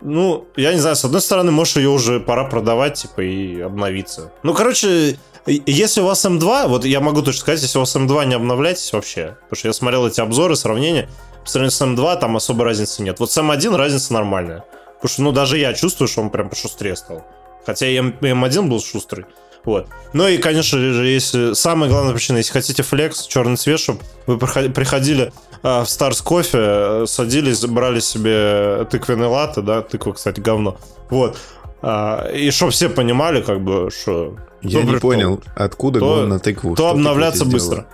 ну, 0.00 0.46
я 0.56 0.72
не 0.72 0.78
знаю, 0.80 0.94
с 0.96 1.04
одной 1.04 1.20
стороны, 1.20 1.50
может, 1.50 1.76
ее 1.76 1.88
уже 1.88 2.20
пора 2.20 2.44
продавать, 2.44 2.94
типа, 2.94 3.22
и 3.22 3.60
обновиться. 3.60 4.30
Ну, 4.44 4.54
короче, 4.54 5.18
если 5.46 6.00
у 6.00 6.04
вас 6.04 6.24
М2, 6.24 6.68
вот 6.68 6.84
я 6.84 7.00
могу 7.00 7.22
точно 7.22 7.40
сказать, 7.40 7.62
если 7.62 7.78
у 7.78 7.80
вас 7.82 7.96
М2 7.96 8.26
не 8.26 8.34
обновляйтесь 8.34 8.92
вообще, 8.92 9.36
потому 9.48 9.58
что 9.58 9.68
я 9.68 9.72
смотрел 9.74 10.06
эти 10.06 10.20
обзоры, 10.20 10.54
сравнения, 10.56 11.08
по 11.48 11.52
сравнению 11.52 11.70
с 11.72 11.80
М2 11.80 12.20
там 12.20 12.36
особой 12.36 12.66
разницы 12.66 13.02
нет. 13.02 13.18
Вот 13.20 13.32
с 13.32 13.38
М1 13.38 13.74
разница 13.74 14.12
нормальная. 14.12 14.64
Потому 15.00 15.08
что, 15.08 15.22
ну, 15.22 15.32
даже 15.32 15.56
я 15.58 15.72
чувствую, 15.72 16.06
что 16.08 16.20
он 16.20 16.28
прям 16.28 16.50
пошустрее 16.50 16.94
стал. 16.94 17.24
Хотя 17.64 17.86
и 17.88 17.96
М- 17.96 18.14
М1 18.20 18.68
был 18.68 18.80
шустрый. 18.82 19.24
Вот. 19.64 19.86
Ну 20.12 20.28
и, 20.28 20.36
конечно 20.36 20.78
же, 20.78 21.06
если 21.06 21.54
самая 21.54 21.88
главная 21.88 22.12
причина, 22.12 22.36
если 22.36 22.52
хотите 22.52 22.82
флекс, 22.82 23.26
черный 23.26 23.56
цвет, 23.56 23.80
чтобы 23.80 24.00
вы 24.26 24.36
приход- 24.38 24.72
приходили 24.74 25.32
а, 25.62 25.84
в 25.84 25.88
Старс 25.90 26.20
кофе, 26.20 26.58
э, 26.60 27.04
садились, 27.08 27.64
брали 27.64 28.00
себе 28.00 28.84
тыквенный 28.90 29.26
латте, 29.26 29.60
да, 29.62 29.80
тыква, 29.82 30.12
кстати, 30.12 30.40
говно. 30.40 30.76
Вот. 31.10 31.36
А, 31.82 32.28
и 32.30 32.50
чтобы 32.50 32.72
все 32.72 32.88
понимали, 32.90 33.40
как 33.40 33.60
бы, 33.62 33.90
что... 33.90 34.36
Я 34.60 34.82
не 34.82 34.96
понял, 34.98 35.40
откуда 35.56 36.00
то- 36.00 36.06
гон 36.06 36.28
на 36.28 36.38
тыкву. 36.38 36.74
То 36.76 36.82
Что 36.82 36.90
обновляться 36.90 37.44
быстро. 37.44 37.86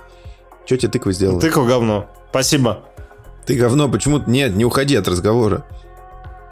Что 0.67 0.77
тебе 0.77 0.91
тыква 0.91 1.13
сделала? 1.13 1.41
Тыква 1.41 1.65
говно. 1.65 2.07
Спасибо. 2.31 2.81
Ты 3.47 3.57
говно, 3.57 3.89
почему? 3.89 4.21
Нет, 4.27 4.55
не 4.57 4.65
уходи 4.65 4.97
от 4.97 5.07
разговора. 5.09 5.65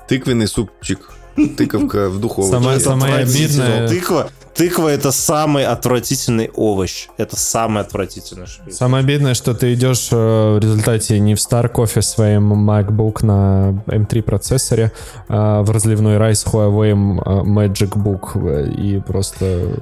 Тыквенный 0.09 0.47
супчик. 0.47 1.11
Тыковка 1.57 2.11
в. 2.11 2.51
Самое- 2.51 2.79
самое 2.81 3.15
Отвратительно. 3.23 3.65
обидное- 3.65 3.89
Тыква, 3.89 4.29
тыква 4.55 4.89
это 4.89 5.13
самый 5.13 5.65
отвратительный 5.65 6.51
овощ. 6.55 7.09
Это 7.17 7.37
самый 7.37 7.81
отвратительный. 7.83 8.47
что 8.47 8.65
есть. 8.67 8.77
Самое 8.77 9.03
обидное, 9.03 9.33
что 9.33 9.55
ты 9.55 9.73
идешь 9.73 10.09
э, 10.13 10.15
в 10.57 10.59
результате 10.61 11.19
не 11.21 11.35
в 11.35 11.39
Star 11.39 11.73
Coffee 11.73 12.03
своим 12.03 12.53
MacBook 12.69 13.25
на 13.25 13.83
M3 13.87 14.21
процессоре, 14.23 14.93
а 15.29 15.63
в 15.63 15.71
разливной 15.71 16.19
рай 16.19 16.35
с 16.35 16.45
Huawei 16.45 16.91
э, 16.91 17.43
Magic 17.45 17.93
Book 17.97 18.33
э, 18.51 18.71
и 18.71 19.01
просто... 19.01 19.79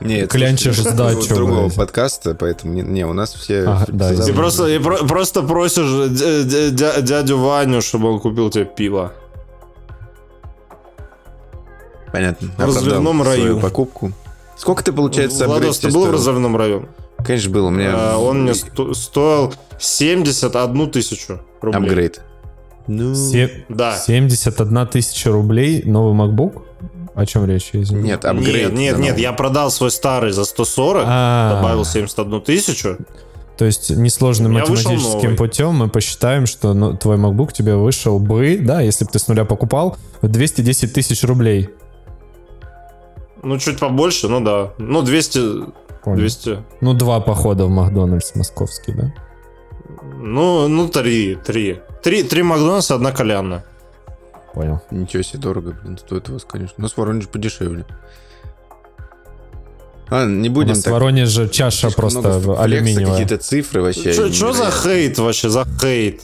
Нет, 0.00 0.30
Клянчишь 0.30 0.78
сдачу, 0.78 1.20
это 1.20 1.34
другого 1.34 1.60
блядь. 1.66 1.76
подкаста, 1.76 2.34
поэтому 2.34 2.74
не, 2.74 2.82
не, 2.82 3.06
у 3.06 3.12
нас 3.12 3.32
все... 3.34 3.62
Ага, 3.64 3.86
да, 3.88 4.08
замужем. 4.12 4.34
просто, 4.36 4.66
и 4.66 4.78
про- 4.78 5.04
просто 5.06 5.42
просишь 5.42 5.84
дя- 5.86 6.42
дя- 6.44 6.70
дя- 6.70 7.00
дядю 7.02 7.38
Ваню, 7.38 7.80
чтобы 7.80 8.10
он 8.12 8.20
купил 8.20 8.50
тебе 8.50 8.64
пиво. 8.64 9.12
Понятно. 12.12 12.48
В 12.58 12.72
свою 12.72 13.22
раю. 13.24 13.60
покупку. 13.60 14.12
Сколько 14.56 14.84
ты, 14.84 14.92
получается, 14.92 15.46
Владос, 15.46 15.78
ты 15.78 15.88
был 15.90 16.00
в 16.02 16.02
стоил? 16.04 16.12
разливном 16.12 16.56
районе? 16.56 16.86
Конечно, 17.24 17.50
был. 17.50 17.66
У 17.66 17.70
меня 17.70 17.92
А, 17.94 18.18
Он 18.18 18.42
мне 18.42 18.54
сто- 18.54 18.94
стоил 18.94 19.52
71 19.78 20.90
тысячу 20.90 21.40
рублей. 21.60 21.82
апгрейд. 21.88 22.20
Ну... 22.86 23.14
Се- 23.14 23.64
Да. 23.68 23.96
71 23.96 24.86
тысяча 24.86 25.32
рублей 25.32 25.82
новый 25.84 26.14
MacBook? 26.14 26.62
О 27.14 27.26
чем 27.26 27.44
речь? 27.46 27.70
Извини. 27.72 28.02
Нет, 28.02 28.24
апгрейд. 28.24 28.72
Нет, 28.72 28.74
нет, 28.74 28.98
нет, 28.98 29.18
я 29.18 29.32
продал 29.32 29.70
свой 29.70 29.90
старый 29.90 30.32
за 30.32 30.44
140, 30.44 31.04
А. 31.06 31.56
добавил 31.56 31.84
71 31.84 32.40
тысячу. 32.40 32.98
То 33.56 33.64
есть 33.64 33.90
несложным 33.90 34.54
математическим 34.54 35.36
путем 35.36 35.74
мы 35.74 35.88
посчитаем, 35.88 36.46
что 36.46 36.74
ну, 36.74 36.96
твой 36.96 37.16
MacBook 37.16 37.52
тебе 37.52 37.76
вышел 37.76 38.18
бы, 38.18 38.58
да, 38.60 38.80
если 38.80 39.04
бы 39.04 39.12
ты 39.12 39.20
с 39.20 39.28
нуля 39.28 39.44
покупал, 39.44 39.96
в 40.22 40.28
210 40.28 40.92
тысяч 40.92 41.22
рублей. 41.22 41.70
Ну, 43.44 43.58
чуть 43.58 43.78
побольше, 43.78 44.28
ну 44.28 44.40
да. 44.40 44.72
Ну, 44.78 45.02
200... 45.02 45.38
Понял. 46.02 46.18
200... 46.18 46.58
Ну, 46.80 46.94
два 46.94 47.20
похода 47.20 47.66
в 47.66 47.70
Макдональдс 47.70 48.34
московский, 48.34 48.92
да? 48.92 49.14
Ну, 50.16 50.66
ну, 50.66 50.88
три, 50.88 51.36
три. 51.36 51.80
Три, 52.02 52.22
три 52.22 52.42
Макдональдса, 52.42 52.96
одна 52.96 53.12
кальянная. 53.12 53.64
Понял. 54.54 54.80
Ничего 54.90 55.22
себе, 55.22 55.40
дорого, 55.40 55.76
блин, 55.82 55.98
стоит 55.98 56.28
у 56.28 56.34
вас, 56.34 56.44
конечно. 56.44 56.76
Но 56.78 56.88
с 56.88 56.96
Воронеж 56.96 57.28
подешевле. 57.28 57.84
А, 60.08 60.26
не 60.26 60.48
У 60.48 60.52
будем 60.52 60.68
нас 60.68 60.78
в 60.78 60.84
так. 60.84 60.92
Воронеже 60.92 61.48
чаша 61.48 61.90
слишком 61.90 62.10
просто 62.10 62.60
алюминиевая. 62.62 63.18
Какие-то 63.18 63.38
цифры 63.38 63.82
вообще. 63.82 64.12
Что 64.12 64.52
за 64.52 64.70
хейт 64.70 65.18
вообще, 65.18 65.48
за 65.48 65.66
хейт? 65.80 66.22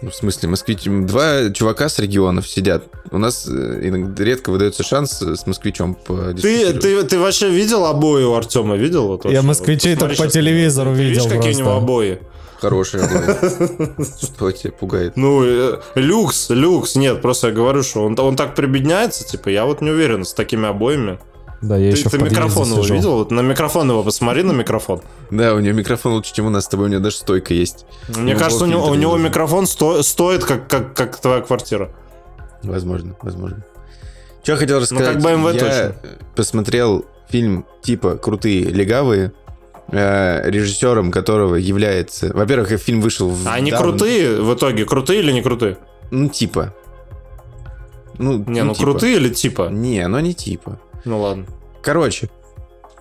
Ну, 0.00 0.10
в 0.10 0.14
смысле, 0.14 0.50
москвич... 0.50 0.84
Два 0.84 1.50
чувака 1.50 1.88
с 1.88 1.98
регионов 1.98 2.46
сидят. 2.46 2.84
У 3.10 3.18
нас 3.18 3.48
э, 3.48 3.80
иногда 3.82 4.22
редко 4.22 4.50
выдается 4.50 4.84
шанс 4.84 5.20
э, 5.22 5.34
с 5.34 5.44
москвичом 5.44 5.98
Ты, 6.40 6.72
ты, 6.74 7.02
ты 7.02 7.18
вообще 7.18 7.50
видел 7.50 7.84
обои 7.84 8.22
у 8.22 8.34
Артема? 8.34 8.76
Видел? 8.76 9.08
Вот, 9.08 9.24
Я 9.24 9.30
вообще? 9.30 9.42
москвичей 9.42 9.94
Вот 9.96 10.00
только 10.00 10.22
по 10.22 10.28
телевизору 10.28 10.94
Ты 10.94 11.02
видишь, 11.02 11.24
видел 11.24 11.36
какие 11.36 11.54
у 11.54 11.58
него 11.58 11.72
обои? 11.72 12.20
Хорошие 12.60 13.04
обои. 13.04 14.04
Что 14.24 14.50
тебя 14.52 14.72
пугает? 14.72 15.16
Ну, 15.16 15.44
э, 15.44 15.78
люкс, 15.94 16.50
люкс. 16.50 16.96
Нет, 16.96 17.22
просто 17.22 17.48
я 17.48 17.52
говорю, 17.54 17.82
что 17.82 18.04
он, 18.04 18.18
он 18.18 18.36
так 18.36 18.54
прибедняется, 18.54 19.24
типа, 19.26 19.48
я 19.48 19.64
вот 19.64 19.80
не 19.80 19.90
уверен 19.90 20.24
с 20.24 20.34
такими 20.34 20.66
обоями. 20.68 21.18
Да, 21.60 21.76
я 21.76 21.90
Ты, 21.92 21.98
еще 21.98 22.08
ты 22.08 22.18
микрофон 22.18 22.70
его 22.70 22.82
видел? 22.82 23.12
Вот 23.18 23.30
на 23.32 23.40
микрофон 23.40 23.90
его 23.90 24.02
посмотри, 24.04 24.42
на 24.44 24.52
микрофон. 24.52 25.00
Да, 25.30 25.54
у 25.54 25.60
него 25.60 25.76
микрофон 25.76 26.12
лучше, 26.12 26.32
чем 26.34 26.46
у 26.46 26.50
нас 26.50 26.64
с 26.64 26.68
тобой. 26.68 26.86
У 26.86 26.88
него 26.90 27.00
даже 27.02 27.16
стойка 27.16 27.52
есть. 27.54 27.84
Мне 28.08 28.34
Ну, 28.34 28.38
кажется, 28.38 28.64
у 28.64 28.68
него, 28.68 28.86
у 28.86 28.94
него 28.94 29.16
микрофон 29.16 29.66
сто- 29.66 30.02
стоит, 30.02 30.44
как, 30.44 30.68
как, 30.68 30.94
как 30.94 31.16
твоя 31.20 31.40
квартира. 31.40 31.90
Возможно, 32.62 33.16
возможно. 33.22 33.64
Что 34.42 34.52
я 34.52 34.58
хотел 34.58 34.80
рассказать? 34.80 35.14
как 35.14 35.22
BMW 35.22 35.54
я 35.54 35.60
точно. 35.60 35.94
посмотрел 36.36 37.04
фильм 37.28 37.66
типа 37.82 38.16
«Крутые 38.16 38.64
легавые», 38.64 39.32
режиссером 39.90 41.10
которого 41.10 41.54
является... 41.56 42.30
Во-первых, 42.34 42.68
фильм 42.80 43.00
вышел 43.00 43.28
в... 43.30 43.46
А 43.48 43.54
они 43.54 43.70
давно- 43.70 43.90
крутые 43.90 44.40
в 44.42 44.54
итоге? 44.54 44.84
Крутые 44.84 45.20
или 45.20 45.32
не 45.32 45.42
крутые? 45.42 45.78
Ну, 46.10 46.28
типа. 46.28 46.74
Ну, 48.18 48.44
Не, 48.46 48.64
ну, 48.64 48.74
типа. 48.74 48.84
крутые 48.84 49.16
или 49.16 49.28
типа? 49.28 49.68
Не, 49.70 50.06
ну 50.08 50.18
не 50.20 50.34
типа. 50.34 50.78
Ну 51.04 51.20
ладно. 51.20 51.46
Короче, 51.82 52.28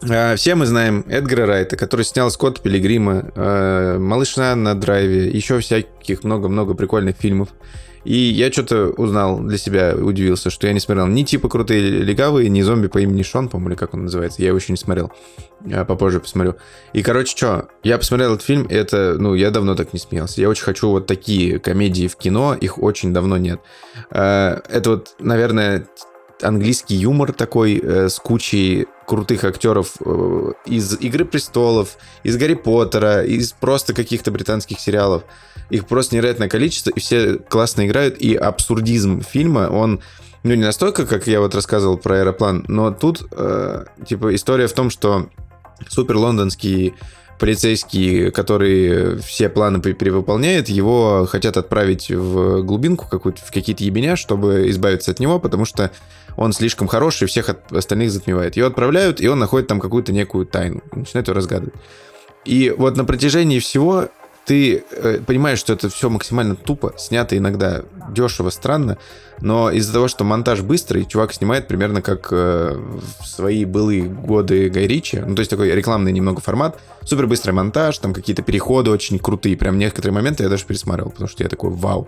э, 0.08 0.36
все 0.36 0.56
мы 0.56 0.66
знаем 0.66 1.04
Эдгара 1.08 1.46
Райта, 1.48 1.76
который 1.76 2.06
снял 2.06 2.30
Скотт 2.30 2.62
Пилигрима, 2.62 3.32
э, 3.36 3.98
Малышна 3.98 4.56
на 4.56 4.76
драйве, 4.76 5.28
еще 5.30 5.60
всяких 5.60 6.24
много-много 6.24 6.74
прикольных 6.76 7.16
фильмов. 7.18 7.50
И 8.04 8.16
я 8.16 8.52
что-то 8.52 8.90
узнал 8.90 9.40
для 9.40 9.58
себя, 9.58 9.96
удивился, 9.96 10.50
что 10.50 10.68
я 10.68 10.74
не 10.74 10.80
смотрел 10.80 11.08
ни 11.08 11.24
типа 11.24 11.50
крутые 11.50 11.82
легавые, 11.82 12.50
ни 12.50 12.62
зомби 12.62 12.88
по 12.88 13.00
имени 13.00 13.24
Шон, 13.24 13.50
по-моему, 13.50 13.72
или 13.72 13.78
как 13.78 13.94
он 13.94 14.04
называется. 14.04 14.42
Я 14.42 14.50
его 14.50 14.58
еще 14.58 14.74
не 14.74 14.78
смотрел. 14.78 15.12
Я 15.66 15.86
попозже 15.86 16.20
посмотрю. 16.20 16.56
И, 16.94 17.02
короче, 17.04 17.36
что, 17.36 17.70
я 17.84 17.98
посмотрел 17.98 18.36
этот 18.36 18.46
фильм, 18.46 18.68
это, 18.70 19.16
ну, 19.20 19.34
я 19.34 19.52
давно 19.52 19.76
так 19.76 19.94
не 19.94 20.00
смеялся. 20.00 20.40
Я 20.42 20.50
очень 20.50 20.64
хочу 20.64 20.90
вот 20.90 21.08
такие 21.08 21.60
комедии 21.60 22.08
в 22.08 22.16
кино, 22.16 22.56
их 22.60 22.82
очень 22.82 23.14
давно 23.14 23.38
нет. 23.38 23.60
Э, 24.12 24.60
Это 24.70 24.92
вот, 24.92 25.16
наверное, 25.20 25.88
английский 26.42 26.96
юмор 26.96 27.34
такой 27.34 27.82
э, 27.84 28.10
с 28.10 28.20
кучей 28.20 28.88
крутых 29.08 29.46
актеров 29.46 29.94
э, 30.06 30.52
из 30.66 31.00
«Игры 31.00 31.24
престолов», 31.24 31.98
из 32.24 32.36
«Гарри 32.36 32.56
Поттера», 32.56 33.24
из 33.24 33.54
просто 33.54 33.94
каких-то 33.94 34.32
британских 34.32 34.82
сериалов. 34.82 35.24
Их 35.70 35.88
просто 35.88 36.16
невероятное 36.16 36.50
количество, 36.50 36.90
и 36.90 37.00
все 37.00 37.38
классно 37.38 37.88
играют, 37.88 38.18
и 38.18 38.36
абсурдизм 38.36 39.22
фильма, 39.22 39.70
он 39.72 40.02
ну, 40.44 40.54
не 40.54 40.64
настолько, 40.64 41.06
как 41.06 41.26
я 41.26 41.40
вот 41.40 41.56
рассказывал 41.56 41.98
про 41.98 42.20
аэроплан, 42.20 42.66
но 42.68 42.92
тут, 42.92 43.26
э, 43.32 43.86
типа, 44.06 44.36
история 44.36 44.68
в 44.68 44.74
том, 44.74 44.90
что 44.90 45.30
супер 45.88 46.18
лондонский 46.18 46.94
полицейский, 47.40 48.32
который 48.32 49.18
все 49.20 49.50
планы 49.50 49.82
пе- 49.82 49.94
перевыполняет, 49.94 50.70
его 50.70 51.28
хотят 51.30 51.58
отправить 51.58 52.10
в 52.10 52.64
глубинку 52.64 53.08
какую-то, 53.08 53.42
в 53.42 53.52
какие-то 53.52 53.84
ебеня, 53.84 54.16
чтобы 54.16 54.70
избавиться 54.70 55.12
от 55.12 55.20
него, 55.20 55.40
потому 55.40 55.66
что 55.66 55.92
он 56.36 56.54
слишком 56.54 56.88
хороший, 56.88 57.28
всех 57.28 57.50
от- 57.50 57.72
остальных 57.72 58.12
затмевает. 58.12 58.56
Его 58.58 58.68
отправляют, 58.68 59.22
и 59.22 59.28
он 59.28 59.40
находит 59.40 59.68
там 59.68 59.80
какую-то 59.80 60.12
некую 60.14 60.46
тайну, 60.46 60.82
начинает 60.94 61.28
ее 61.28 61.34
разгадывать. 61.34 61.74
И 62.46 62.74
вот 62.76 62.96
на 62.96 63.04
протяжении 63.06 63.60
всего 63.60 64.08
ты 64.48 64.86
э, 64.92 65.20
понимаешь, 65.28 65.60
что 65.60 65.74
это 65.74 65.90
все 65.90 66.10
максимально 66.10 66.56
тупо, 66.56 66.94
снято 66.98 67.38
иногда 67.38 67.84
дешево, 68.10 68.50
странно, 68.50 68.98
но 69.42 69.70
из-за 69.72 69.92
того, 69.92 70.08
что 70.08 70.24
монтаж 70.24 70.62
быстрый, 70.62 71.06
чувак 71.06 71.34
снимает 71.34 71.68
примерно 71.68 72.02
как 72.02 72.30
э, 72.32 72.80
в 73.20 73.28
свои 73.28 73.66
былые 73.66 74.04
годы 74.04 74.70
Гай 74.70 74.88
Ричи, 74.88 75.18
ну 75.20 75.36
то 75.36 75.42
есть 75.42 75.50
такой 75.52 75.70
рекламный 75.72 76.14
немного 76.14 76.40
формат, 76.40 76.80
супер 77.04 77.28
быстрый 77.28 77.52
монтаж, 77.52 77.98
там 77.98 78.14
какие-то 78.14 78.42
переходы 78.42 78.90
очень 78.90 79.20
крутые, 79.20 79.58
прям 79.58 79.78
некоторые 79.78 80.14
моменты 80.14 80.44
я 80.44 80.50
даже 80.50 80.64
пересматривал, 80.64 81.12
потому 81.12 81.28
что 81.28 81.44
я 81.44 81.50
такой, 81.50 81.72
вау. 81.72 82.08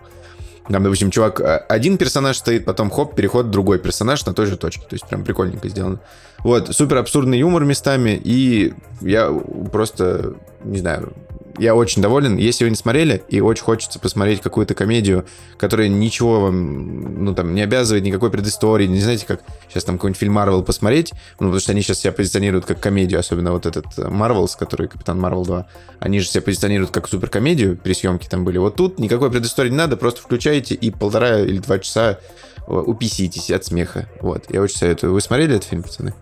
Там, 0.70 0.84
допустим, 0.84 1.12
чувак, 1.12 1.42
э, 1.42 1.58
один 1.68 1.98
персонаж 1.98 2.38
стоит, 2.38 2.64
потом 2.64 2.90
хоп, 2.90 3.16
переход 3.16 3.52
другой 3.52 3.80
персонаж 3.80 4.26
на 4.26 4.34
той 4.34 4.46
же 4.46 4.56
точке. 4.56 4.84
То 4.88 4.94
есть 4.94 5.06
прям 5.08 5.26
прикольненько 5.26 5.68
сделано. 5.68 6.00
Вот, 6.44 6.74
супер 6.74 6.98
абсурдный 6.98 7.40
юмор 7.40 7.66
местами, 7.66 8.12
и 8.24 8.74
я 9.02 9.30
просто, 9.72 10.36
не 10.64 10.78
знаю, 10.78 11.12
я 11.58 11.76
очень 11.76 12.02
доволен. 12.02 12.38
Если 12.38 12.64
вы 12.64 12.70
не 12.70 12.76
смотрели, 12.76 13.24
и 13.28 13.42
очень 13.42 13.64
хочется 13.64 14.00
посмотреть 14.00 14.42
какую-то 14.42 14.76
комедию, 14.76 15.26
которая 15.58 15.88
ничего 15.88 16.42
вам, 16.42 17.24
ну, 17.24 17.34
там, 17.34 17.54
не 17.54 17.62
обязывает 17.62 18.04
никакой 18.04 18.30
предыстории, 18.32 18.88
не 18.88 19.00
знаете, 19.00 19.26
как 19.26 19.42
сейчас 19.68 19.84
там 19.84 19.98
какой-нибудь 19.98 20.20
фильм 20.20 20.34
Марвел 20.34 20.64
посмотреть, 20.64 21.12
ну, 21.40 21.48
потому 21.48 21.60
что 21.60 21.72
они 21.72 21.82
сейчас 21.82 22.00
себя 22.00 22.12
позиционируют 22.12 22.66
как 22.66 22.80
комедию, 22.80 23.20
особенно 23.20 23.52
вот 23.52 23.66
этот 23.66 23.86
Марвелс, 23.98 24.56
который 24.56 24.88
Капитан 24.88 25.20
Марвел 25.20 25.46
2, 25.46 25.66
они 26.00 26.20
же 26.20 26.28
себя 26.28 26.42
позиционируют 26.42 26.92
как 26.92 27.08
суперкомедию, 27.08 27.78
при 27.78 27.94
съемке 27.94 28.30
там 28.30 28.46
были. 28.46 28.58
Вот 28.58 28.76
тут 28.76 29.00
никакой 29.00 29.32
предыстории 29.32 29.70
не 29.70 29.76
надо, 29.76 29.98
просто 29.98 30.22
включаете 30.22 30.76
и 30.76 30.92
полтора 30.92 31.40
или 31.40 31.60
два 31.60 31.80
часа 31.80 32.20
э, 32.68 32.74
уписитесь 32.74 33.52
от 33.52 33.66
смеха. 33.66 34.08
Вот, 34.22 34.46
я 34.50 34.62
очень 34.62 34.78
советую. 34.78 35.14
Вы 35.14 35.22
смотрели 35.22 35.56
этот 35.56 35.70
фильм, 35.70 35.84
пацаны? 35.84 36.14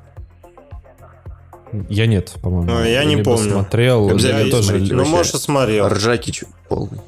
Я 1.90 2.06
нет, 2.08 2.34
по-моему. 2.42 2.72
Ну, 2.72 2.84
я 2.84 3.04
не 3.04 3.16
Либо 3.16 3.32
помню. 3.36 3.52
смотрел, 3.52 4.10
Обязательно 4.10 4.46
я 4.46 4.52
тоже. 4.52 4.78
Ну, 4.78 5.06
может, 5.06 5.42
смотрел. 5.42 5.88
Ржакич 5.88 6.44
полный. 6.70 7.00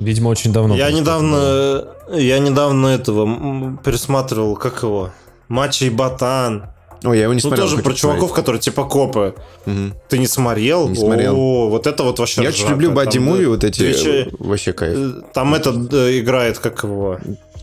видимо, 0.00 0.28
очень 0.28 0.52
давно. 0.52 0.76
Я 0.76 0.90
недавно, 0.90 1.84
я 2.14 2.38
недавно 2.38 2.88
этого 2.88 3.76
пересматривал, 3.84 4.56
как 4.56 4.82
его, 4.82 5.10
Мачо 5.48 5.86
и 5.86 5.90
Ботан. 5.90 6.66
Ой, 7.04 7.18
я 7.18 7.24
его 7.24 7.34
не 7.34 7.36
Ну, 7.36 7.40
смотрел. 7.48 7.64
тоже 7.64 7.76
хочу 7.76 7.84
про 7.88 7.94
чуваков, 7.94 8.20
посмотреть. 8.30 8.36
которые 8.36 8.60
типа 8.62 8.84
копы. 8.84 9.34
Мгм. 9.66 9.94
Ты 10.08 10.18
не 10.18 10.26
смотрел? 10.26 10.88
Не 10.88 10.96
смотрел. 10.96 11.36
О, 11.36 11.68
вот 11.68 11.86
это 11.86 12.02
вот 12.02 12.18
вообще 12.18 12.42
Я 12.42 12.48
очень 12.48 12.60
ржака. 12.60 12.72
люблю 12.72 12.88
Там, 12.88 12.96
бади-муви, 12.96 13.44
да, 13.44 13.50
вот 13.50 13.64
эти, 13.64 13.92
че- 13.92 14.22
э, 14.22 14.28
вообще 14.38 14.72
кайф. 14.72 14.96
э, 14.96 15.12
Там 15.34 15.54
этот 15.54 15.92
э, 15.92 16.18
играет, 16.20 16.58
как 16.58 16.82
его... 16.84 17.18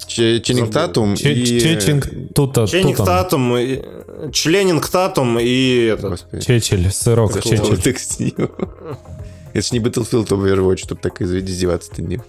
Ченнинг. 0.08 0.72
Татум 0.72 1.14
и... 1.16 1.18
Ченнинг. 1.18 2.98
Татум, 2.98 3.58
и- 3.58 3.82
э, 4.28 4.32
Членинг 4.32 4.88
Татум 4.90 5.38
и 5.40 5.86
этот... 5.94 6.12
Господи. 6.12 6.44
Чечель, 6.46 6.92
сырок, 6.92 7.42
чечель. 7.42 7.60
Ним. 8.20 8.50
Это 9.54 9.68
ж 9.68 9.72
не 9.72 9.80
Battlefield 9.80 10.28
Overwatch, 10.30 10.78
чтобы 10.78 11.02
так 11.02 11.22
из- 11.22 11.32
издеваться-то 11.34 12.02
не. 12.02 12.20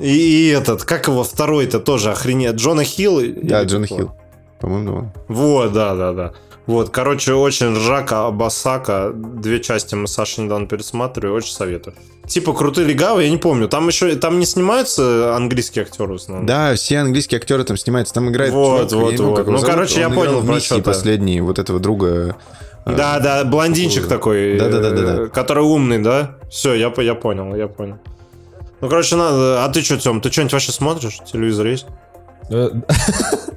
И, 0.00 0.48
и 0.48 0.48
этот, 0.48 0.84
как 0.84 1.08
его 1.08 1.22
второй-то 1.24 1.80
тоже 1.80 2.10
охренеть. 2.10 2.56
Джона 2.56 2.84
Хилл? 2.84 3.20
Да, 3.42 3.62
Джона? 3.64 3.86
Хилл. 3.86 4.12
По-моему, 4.60 4.96
он. 4.96 5.12
Вот, 5.28 5.72
да, 5.72 5.94
да, 5.94 6.12
да. 6.12 6.32
Вот, 6.66 6.90
короче, 6.90 7.32
очень 7.34 7.74
ржака, 7.76 8.26
Абасака. 8.26 9.12
Две 9.14 9.60
части 9.60 9.94
мы 9.94 10.08
с 10.08 10.12
Сашей 10.14 10.44
недавно 10.44 10.66
пересматривали, 10.66 11.30
очень 11.36 11.52
советую. 11.52 11.94
Типа 12.26 12.52
крутые 12.52 12.88
легавы, 12.88 13.22
я 13.22 13.30
не 13.30 13.36
помню. 13.36 13.68
Там 13.68 13.86
еще 13.86 14.16
там 14.16 14.40
не 14.40 14.46
снимаются 14.46 15.36
английские 15.36 15.84
актеры 15.84 16.14
в 16.14 16.16
основном. 16.16 16.44
Да, 16.46 16.74
все 16.74 16.98
английские 16.98 17.38
актеры 17.38 17.62
там 17.62 17.76
снимаются. 17.76 18.12
Там 18.14 18.28
играет 18.30 18.52
Вот, 18.52 18.90
чувак, 18.90 19.04
вот, 19.04 19.12
я 19.12 19.16
помню, 19.18 19.30
вот. 19.30 19.36
как 19.36 19.46
Ну, 19.46 19.58
зовут. 19.58 19.74
короче, 19.74 20.00
я 20.00 20.08
Он 20.08 20.12
играл 20.14 20.24
понял, 20.26 20.40
в 20.40 20.46
про 20.46 20.60
что 20.60 20.80
последний 20.82 21.40
вот 21.40 21.60
этого 21.60 21.78
друга. 21.78 22.36
э, 22.84 22.96
Да, 22.96 23.20
да, 23.20 23.44
блондинчик 23.44 24.08
такой. 24.08 24.58
Да-да-да-да-да. 24.58 25.22
э, 25.22 25.26
Который 25.28 25.62
умный, 25.62 25.98
да? 25.98 26.34
Все, 26.50 26.74
я, 26.74 26.90
по- 26.90 27.00
я 27.00 27.14
понял, 27.14 27.54
я 27.54 27.68
понял. 27.68 27.98
Ну, 28.80 28.88
короче, 28.88 29.14
надо... 29.14 29.64
А 29.64 29.68
ты 29.68 29.82
что, 29.82 29.96
Тем, 29.96 30.20
ты 30.20 30.32
что-нибудь 30.32 30.52
вообще 30.54 30.72
смотришь? 30.72 31.18
Телевизор 31.32 31.66
есть? 31.68 31.86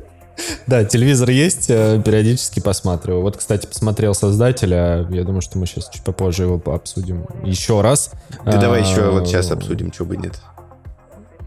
Да, 0.67 0.83
телевизор 0.85 1.29
есть, 1.29 1.69
э, 1.69 2.01
периодически 2.03 2.59
посматриваю. 2.59 3.21
Вот, 3.21 3.37
кстати, 3.37 3.65
посмотрел 3.65 4.13
создателя. 4.13 5.07
Я 5.09 5.23
думаю, 5.23 5.41
что 5.41 5.57
мы 5.57 5.65
сейчас 5.65 5.89
чуть 5.89 6.03
попозже 6.03 6.43
его 6.43 6.61
обсудим 6.73 7.25
еще 7.43 7.81
раз. 7.81 8.11
Да 8.45 8.57
давай 8.57 8.81
еще 8.81 9.01
А, 9.01 9.11
вот 9.11 9.27
сейчас 9.27 9.51
обсудим, 9.51 9.91
чего 9.91 10.07
бы 10.07 10.17
нет. 10.17 10.39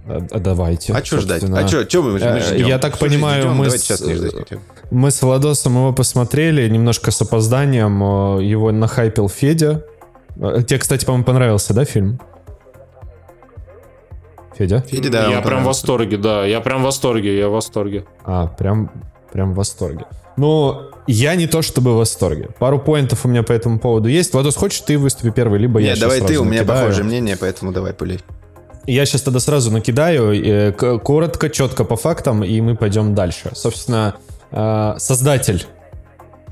а- 0.09 0.27
а 0.31 0.39
Давайте. 0.41 0.93
А 0.93 1.05
что 1.05 1.21
ждать? 1.21 1.45
А 1.45 1.69
что, 1.69 2.03
мы, 2.03 2.13
мы 2.13 2.19
Э, 2.19 2.41
ждем? 2.41 2.67
я 2.67 2.79
так 2.79 2.99
понимаю, 2.99 3.43
ждем, 3.43 3.55
мы 3.55 3.65
Давайте 3.67 3.79
с- 3.79 3.87
сейчас 3.87 4.01
не 4.01 4.15
ждать. 4.15 4.33
Мы 4.91 5.11
с 5.11 5.23
Владосом 5.23 5.75
его 5.77 5.93
посмотрели, 5.93 6.69
немножко 6.69 7.11
с 7.11 7.23
опозданием. 7.23 8.03
э, 8.39 8.45
Его 8.45 8.73
нахайпил 8.73 9.29
Федя. 9.29 9.85
Тебе, 10.37 10.79
кстати, 10.79 11.05
по-моему, 11.05 11.25
понравился, 11.25 11.73
да, 11.75 11.85
фильм? 11.85 12.19
Федя? 14.57 14.83
Федя, 14.83 15.11
да, 15.11 15.29
я 15.29 15.41
прям 15.41 15.63
в 15.63 15.67
восторге, 15.67 16.17
да. 16.17 16.45
Я 16.45 16.61
прям 16.61 16.83
в 16.83 16.85
восторге, 16.85 17.39
я 17.39 17.49
в 17.49 17.53
восторге. 17.53 18.05
А, 18.25 18.47
прям, 18.47 18.91
прям 19.33 19.53
в 19.53 19.57
восторге. 19.57 20.07
Ну, 20.37 20.83
я 21.07 21.35
не 21.35 21.47
то 21.47 21.63
чтобы 21.63 21.95
в 21.95 21.97
восторге. 21.97 22.51
Пару 22.59 22.79
поинтов 22.79 23.25
у 23.25 23.29
меня 23.29 23.43
по 23.43 23.53
этому 23.53 23.79
поводу 23.79 24.09
есть. 24.09 24.33
Владос, 24.33 24.57
хочешь 24.57 24.81
ты 24.81 24.99
выступи 24.99 25.31
первый, 25.31 25.59
либо 25.59 25.79
я 25.81 25.91
Нет, 25.91 25.99
щас 25.99 26.01
давай 26.01 26.21
ты, 26.21 26.39
у 26.39 26.45
меня 26.45 26.61
накидаю. 26.61 26.81
похожее 26.81 27.05
мнение, 27.05 27.37
поэтому 27.39 27.73
давай 27.73 27.93
пулей. 27.93 28.21
Я 28.87 29.07
сейчас 29.07 29.23
тогда 29.23 29.39
сразу 29.41 29.71
накидаю, 29.71 30.33
э, 30.33 30.73
коротко, 30.73 31.51
четко 31.51 31.85
по 31.85 31.97
фактам, 31.97 32.43
и 32.43 32.61
мы 32.61 32.77
пойдем 32.77 33.15
дальше. 33.15 33.51
Собственно, 33.55 34.17
э, 34.51 34.95
создатель. 34.99 35.67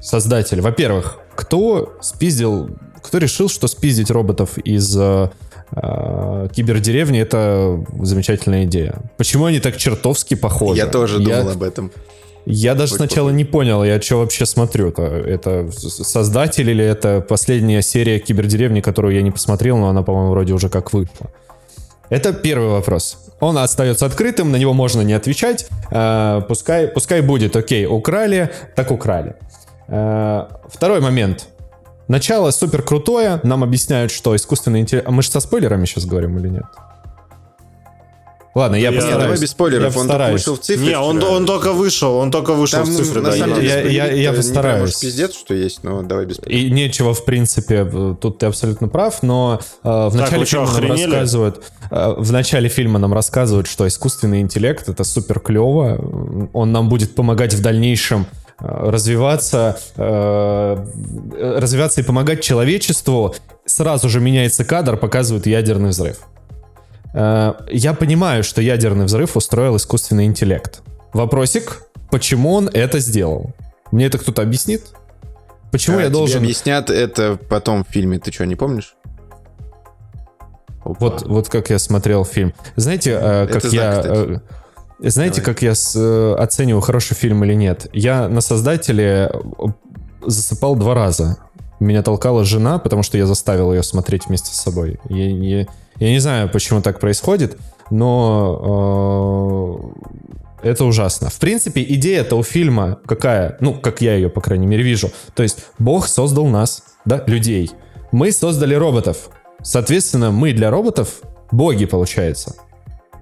Создатель. 0.00 0.60
Во-первых, 0.60 1.18
кто 1.34 1.96
спиздил, 2.00 2.70
кто 3.02 3.18
решил, 3.18 3.48
что 3.48 3.66
спиздить 3.66 4.10
роботов 4.10 4.58
из 4.58 4.96
э, 4.96 5.30
кибердеревни 5.72 7.20
это 7.20 7.84
замечательная 8.02 8.64
идея? 8.64 8.98
Почему 9.16 9.44
они 9.44 9.60
так 9.60 9.76
чертовски 9.76 10.34
похожи? 10.34 10.78
Я 10.78 10.86
тоже 10.86 11.18
думал 11.18 11.50
об 11.50 11.62
этом. 11.62 11.90
Я 12.46 12.74
даже 12.74 12.92
Хоть 12.92 12.98
сначала 12.98 13.30
не 13.30 13.44
понял, 13.44 13.84
я 13.84 14.00
что 14.00 14.16
вообще 14.16 14.46
смотрю-то. 14.46 15.02
Это 15.02 15.70
создатель 15.72 16.68
или 16.70 16.84
это 16.84 17.20
последняя 17.20 17.82
серия 17.82 18.18
кибердеревни, 18.18 18.80
которую 18.80 19.14
я 19.14 19.22
не 19.22 19.30
посмотрел, 19.30 19.76
но 19.76 19.88
она, 19.88 20.02
по-моему, 20.02 20.30
вроде 20.30 20.54
уже 20.54 20.68
как 20.68 20.92
вышла. 20.92 21.30
Это 22.08 22.32
первый 22.32 22.70
вопрос. 22.70 23.18
Он 23.40 23.56
остается 23.58 24.04
открытым, 24.06 24.50
на 24.50 24.56
него 24.56 24.72
можно 24.72 25.02
не 25.02 25.12
отвечать. 25.12 25.68
Э, 25.90 26.42
пускай, 26.48 26.88
пускай 26.88 27.20
будет, 27.20 27.54
окей, 27.56 27.86
украли, 27.86 28.50
так 28.74 28.90
украли. 28.90 29.36
Э, 29.86 30.46
второй 30.68 31.00
момент. 31.00 31.48
Начало 32.10 32.50
супер 32.50 32.82
крутое, 32.82 33.38
нам 33.44 33.62
объясняют, 33.62 34.10
что 34.10 34.34
искусственный 34.34 34.80
интеллект... 34.80 35.06
А 35.06 35.12
мы 35.12 35.22
же 35.22 35.30
со 35.30 35.38
спойлерами 35.38 35.84
сейчас 35.86 36.06
говорим 36.06 36.36
или 36.40 36.48
нет? 36.48 36.64
Ладно, 38.52 38.74
я 38.74 38.90
Не, 38.90 38.96
постараюсь. 38.96 39.22
давай 39.22 39.38
без 39.40 39.50
спойлеров, 39.50 39.82
Я 39.82 39.86
он 39.86 39.92
только 39.92 40.08
постараюсь. 40.08 40.32
вышел 40.40 40.56
в 40.56 40.58
цифре. 40.60 40.86
Не, 40.88 40.98
он, 40.98 41.18
вчера. 41.18 41.30
он 41.30 41.46
только 41.46 41.72
вышел, 41.72 42.16
он 42.16 42.32
только 42.32 42.54
вышел 42.54 42.80
Там, 42.80 42.88
в 42.92 42.96
цифры, 42.96 43.20
на 43.22 43.30
да. 43.30 43.36
самом 43.36 43.54
я- 43.54 43.60
деле, 43.60 43.70
Я- 43.70 43.76
я- 43.76 43.82
я 43.82 44.06
спойлерить-то 44.06 44.30
не 44.32 44.36
постараюсь. 44.36 44.94
пиздец, 44.96 45.34
что 45.34 45.54
есть, 45.54 45.84
но 45.84 46.02
давай 46.02 46.26
без 46.26 46.40
И 46.48 46.68
нечего, 46.68 47.14
в 47.14 47.24
принципе, 47.24 47.84
в- 47.84 48.16
тут 48.16 48.38
ты 48.38 48.46
абсолютно 48.46 48.88
прав, 48.88 49.22
но 49.22 49.60
э, 49.84 49.88
в 50.08 50.16
начале 50.16 50.44
чё, 50.46 50.66
фильма 50.66 50.66
нам 50.66 50.90
охренели? 50.90 51.10
рассказывают, 51.12 51.62
э, 51.92 52.14
в 52.18 52.32
начале 52.32 52.68
фильма 52.68 52.98
нам 52.98 53.14
рассказывают, 53.14 53.68
что 53.68 53.86
искусственный 53.86 54.40
интеллект 54.40 54.88
это 54.88 55.04
супер 55.04 55.38
клево, 55.38 56.48
он 56.52 56.72
нам 56.72 56.88
будет 56.88 57.14
помогать 57.14 57.54
в 57.54 57.62
дальнейшем 57.62 58.26
э, 58.32 58.39
развиваться, 58.60 59.78
э, 59.96 60.86
развиваться 61.58 62.00
и 62.00 62.04
помогать 62.04 62.42
человечеству. 62.42 63.34
Сразу 63.64 64.08
же 64.08 64.20
меняется 64.20 64.64
кадр, 64.64 64.96
показывают 64.96 65.46
ядерный 65.46 65.90
взрыв. 65.90 66.18
Э, 67.14 67.54
Я 67.70 67.94
понимаю, 67.94 68.44
что 68.44 68.60
ядерный 68.62 69.06
взрыв 69.06 69.36
устроил 69.36 69.76
искусственный 69.76 70.26
интеллект. 70.26 70.82
Вопросик, 71.12 71.82
почему 72.10 72.52
он 72.54 72.68
это 72.68 72.98
сделал? 73.00 73.52
Мне 73.90 74.06
это 74.06 74.18
кто-то 74.18 74.42
объяснит? 74.42 74.82
Почему 75.72 75.98
А, 75.98 76.02
я 76.02 76.08
должен... 76.10 76.42
объяснят 76.42 76.90
это 76.90 77.38
потом 77.48 77.84
в 77.84 77.88
фильме. 77.88 78.18
Ты 78.18 78.32
что, 78.32 78.44
не 78.44 78.56
помнишь? 78.56 78.94
Опа. 80.84 80.96
Вот, 80.98 81.22
вот 81.22 81.48
как 81.48 81.70
я 81.70 81.78
смотрел 81.78 82.24
фильм. 82.24 82.54
Знаете, 82.76 83.12
э, 83.12 83.46
как 83.46 83.56
Это 83.56 83.70
знак, 83.70 83.82
я... 83.82 84.02
кстати. 84.02 84.40
Знаете, 85.08 85.40
Давай. 85.40 85.54
как 85.54 85.62
я 85.62 85.74
с- 85.74 85.96
э, 85.96 86.34
оцениваю 86.38 86.80
хороший 86.82 87.14
фильм 87.14 87.42
или 87.44 87.54
нет? 87.54 87.86
Я 87.92 88.28
на 88.28 88.40
создателе 88.40 89.30
э, 89.32 89.66
засыпал 90.26 90.76
два 90.76 90.94
раза. 90.94 91.38
Меня 91.80 92.02
толкала 92.02 92.44
жена, 92.44 92.78
потому 92.78 93.02
что 93.02 93.16
я 93.16 93.26
заставил 93.26 93.72
ее 93.72 93.82
смотреть 93.82 94.26
вместе 94.26 94.54
с 94.54 94.60
собой. 94.60 95.00
Я, 95.08 95.28
я- 95.28 95.66
я 95.98 96.10
не 96.10 96.18
знаю, 96.18 96.50
почему 96.50 96.82
так 96.82 97.00
происходит, 97.00 97.56
но 97.90 99.92
э, 100.62 100.68
это 100.70 100.84
ужасно. 100.84 101.30
В 101.30 101.38
принципе, 101.38 101.82
идея-то 101.82 102.36
у 102.36 102.42
фильма 102.42 102.98
какая? 103.06 103.56
Ну, 103.60 103.74
как 103.74 104.00
я 104.02 104.14
ее, 104.14 104.28
по 104.28 104.40
крайней 104.40 104.66
мере, 104.66 104.82
вижу. 104.82 105.10
То 105.34 105.42
есть 105.42 105.58
Бог 105.78 106.06
создал 106.06 106.46
нас, 106.46 106.82
да, 107.04 107.22
людей. 107.26 107.70
Мы 108.12 108.32
создали 108.32 108.74
роботов. 108.74 109.30
Соответственно, 109.62 110.30
мы 110.30 110.52
для 110.52 110.70
роботов 110.70 111.20
боги, 111.52 111.84
получается. 111.86 112.54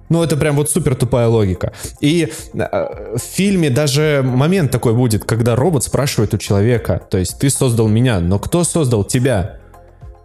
Ну, 0.09 0.23
это 0.23 0.35
прям 0.37 0.55
вот 0.55 0.69
супер 0.69 0.95
тупая 0.95 1.27
логика. 1.27 1.71
И 2.01 2.31
э, 2.53 3.15
в 3.15 3.21
фильме 3.21 3.69
даже 3.69 4.21
момент 4.25 4.71
такой 4.71 4.93
будет, 4.93 5.23
когда 5.23 5.55
робот 5.55 5.83
спрашивает 5.83 6.33
у 6.33 6.37
человека, 6.37 7.01
то 7.09 7.17
есть 7.17 7.37
ты 7.39 7.49
создал 7.49 7.87
меня, 7.87 8.19
но 8.19 8.39
кто 8.39 8.63
создал 8.63 9.03
тебя? 9.03 9.57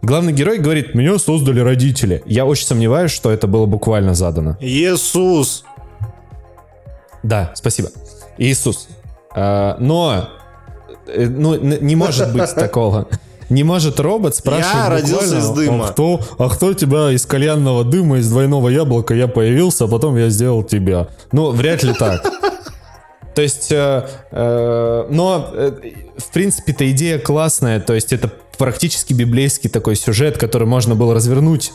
Главный 0.01 0.33
герой 0.33 0.59
говорит, 0.59 0.95
меня 0.95 1.19
создали 1.19 1.61
родители. 1.61 2.23
Я 2.27 2.45
очень 2.47 2.67
сомневаюсь, 2.67 3.11
что 3.11 3.31
это 3.31 3.47
было 3.47 3.67
буквально 3.67 4.15
задано. 4.15 4.57
Иисус! 4.61 5.65
Да, 7.23 7.53
спасибо. 7.55 7.89
Иисус. 8.37 8.89
А, 9.35 9.77
но 9.81 10.29
э, 11.07 11.27
ну, 11.27 11.57
не 11.57 11.97
может 11.97 12.33
быть 12.33 12.55
такого. 12.55 13.09
Не 13.49 13.65
может 13.65 14.01
робот 14.01 14.35
спрашивать 14.37 14.75
Я 14.75 14.89
родился 14.89 15.39
из 15.39 15.49
дыма. 15.51 15.89
А 15.89 15.93
кто, 15.93 16.21
а 16.39 16.49
кто 16.49 16.75
тебя 16.75 17.11
из 17.11 17.27
кальянного 17.27 17.85
дыма, 17.85 18.19
из 18.19 18.29
двойного 18.29 18.69
яблока 18.69 19.15
я 19.15 19.29
появился, 19.29 19.85
а 19.85 19.89
потом 19.89 20.17
я 20.17 20.29
сделал 20.31 20.63
тебя. 20.63 21.09
Ну, 21.33 21.51
вряд 21.51 21.83
ли 21.83 21.93
так. 21.95 22.23
То 23.35 23.43
есть, 23.43 23.73
э, 23.73 24.07
э, 24.31 25.07
но, 25.11 25.51
э, 25.53 25.73
в 26.17 26.33
принципе-то 26.33 26.89
идея 26.93 27.19
классная, 27.19 27.81
то 27.81 27.93
есть 27.93 28.13
это 28.13 28.31
практически 28.59 29.13
библейский 29.13 29.69
такой 29.69 29.97
сюжет, 29.97 30.39
который 30.39 30.69
можно 30.69 30.95
было 30.95 31.15
развернуть 31.15 31.73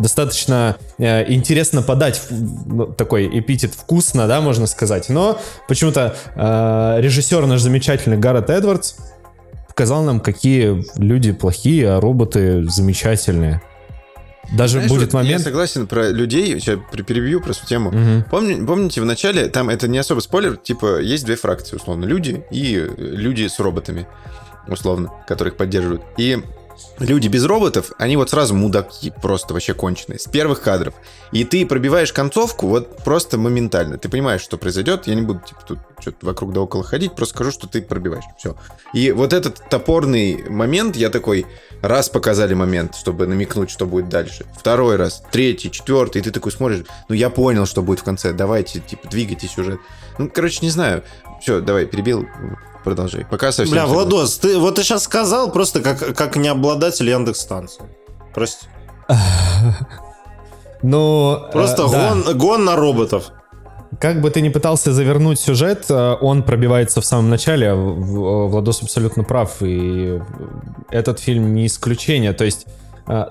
достаточно 0.00 0.76
э, 0.98 1.30
интересно 1.32 1.82
подать 1.82 2.22
ну, 2.30 2.86
такой 2.86 3.26
эпитет 3.38 3.72
вкусно, 3.74 4.26
да, 4.26 4.40
можно 4.40 4.66
сказать. 4.66 5.08
Но 5.08 5.38
почему-то 5.68 6.16
э, 6.34 7.00
режиссер 7.00 7.46
наш 7.46 7.60
замечательный 7.60 8.16
Гаррет 8.16 8.50
Эдвардс 8.50 8.94
показал 9.80 10.02
нам, 10.02 10.20
какие 10.20 10.84
люди 10.98 11.32
плохие, 11.32 11.88
а 11.92 12.00
роботы 12.02 12.68
замечательные. 12.68 13.62
Даже 14.54 14.74
Знаешь, 14.74 14.90
будет 14.90 15.12
вот 15.14 15.20
Я 15.20 15.24
момент... 15.24 15.42
согласен 15.42 15.86
про 15.86 16.10
людей. 16.10 16.60
Сейчас 16.60 16.78
при- 16.92 17.00
перебью 17.02 17.40
просто 17.40 17.66
тему. 17.66 17.90
Мгм. 17.90 18.24
Помни- 18.30 18.66
помните, 18.66 19.00
в 19.00 19.06
начале, 19.06 19.46
там 19.48 19.70
это 19.70 19.88
не 19.88 19.96
особо 19.96 20.20
спойлер, 20.20 20.58
типа, 20.58 21.00
есть 21.00 21.24
две 21.24 21.36
фракции, 21.36 21.76
условно, 21.76 22.04
люди 22.04 22.44
и 22.50 22.76
э, 22.76 22.90
люди 22.98 23.46
с 23.46 23.58
роботами, 23.58 24.06
условно, 24.68 25.10
которых 25.26 25.56
поддерживают. 25.56 26.02
И 26.18 26.36
люди 26.98 27.28
без 27.28 27.44
роботов, 27.44 27.92
они 27.98 28.16
вот 28.16 28.30
сразу 28.30 28.54
мудаки, 28.54 29.12
просто 29.22 29.54
вообще 29.54 29.74
конченые, 29.74 30.18
с 30.18 30.26
первых 30.26 30.62
кадров. 30.62 30.94
И 31.32 31.44
ты 31.44 31.64
пробиваешь 31.66 32.12
концовку 32.12 32.66
вот 32.66 32.98
просто 33.04 33.38
моментально. 33.38 33.98
Ты 33.98 34.08
понимаешь, 34.08 34.40
что 34.40 34.58
произойдет, 34.58 35.06
я 35.06 35.14
не 35.14 35.22
буду 35.22 35.40
типа 35.40 35.60
тут 35.66 35.78
что-то 36.00 36.26
вокруг 36.26 36.52
да 36.52 36.60
около 36.60 36.82
ходить, 36.82 37.14
просто 37.14 37.34
скажу, 37.34 37.50
что 37.50 37.66
ты 37.66 37.82
пробиваешь. 37.82 38.24
Все. 38.38 38.56
И 38.92 39.12
вот 39.12 39.32
этот 39.32 39.62
топорный 39.68 40.44
момент, 40.48 40.96
я 40.96 41.10
такой, 41.10 41.46
раз 41.82 42.08
показали 42.08 42.54
момент, 42.54 42.94
чтобы 42.94 43.26
намекнуть, 43.26 43.70
что 43.70 43.86
будет 43.86 44.08
дальше. 44.08 44.44
Второй 44.58 44.96
раз, 44.96 45.22
третий, 45.30 45.70
четвертый, 45.70 46.20
и 46.20 46.22
ты 46.22 46.30
такой 46.30 46.52
смотришь, 46.52 46.84
ну 47.08 47.14
я 47.14 47.30
понял, 47.30 47.66
что 47.66 47.82
будет 47.82 48.00
в 48.00 48.04
конце, 48.04 48.32
давайте, 48.32 48.80
типа, 48.80 49.08
двигайте 49.08 49.48
сюжет. 49.48 49.80
Ну, 50.18 50.30
короче, 50.32 50.58
не 50.62 50.70
знаю. 50.70 51.02
Все, 51.40 51.60
давай, 51.60 51.86
перебил, 51.86 52.26
продолжай. 52.84 53.26
Пока 53.30 53.52
совсем... 53.52 53.72
Бля. 53.74 53.86
Владос, 53.86 54.38
ты 54.38 54.58
вот 54.58 54.76
ты 54.76 54.82
сейчас 54.82 55.04
сказал 55.04 55.50
просто 55.52 55.80
как, 55.80 56.16
как 56.16 56.36
не 56.36 56.48
обладатель 56.48 57.08
Яндекс 57.08 57.40
станции. 57.40 57.82
Прости. 58.34 58.66
Ну, 60.82 61.36
э, 61.36 61.52
Просто 61.52 61.88
да. 61.88 62.14
гон, 62.14 62.38
гон 62.38 62.64
на 62.64 62.76
роботов. 62.76 63.32
Как 64.00 64.20
бы 64.20 64.30
ты 64.30 64.40
ни 64.40 64.48
пытался 64.48 64.92
завернуть 64.92 65.38
сюжет, 65.38 65.84
э, 65.90 66.16
он 66.20 66.42
пробивается 66.42 67.00
в 67.00 67.04
самом 67.04 67.28
начале. 67.28 67.74
Владос 67.74 68.82
абсолютно 68.82 69.24
прав, 69.24 69.56
и 69.60 70.20
этот 70.90 71.20
фильм 71.20 71.54
не 71.54 71.66
исключение. 71.66 72.32
То 72.32 72.44
есть 72.44 72.66
э, 72.66 72.70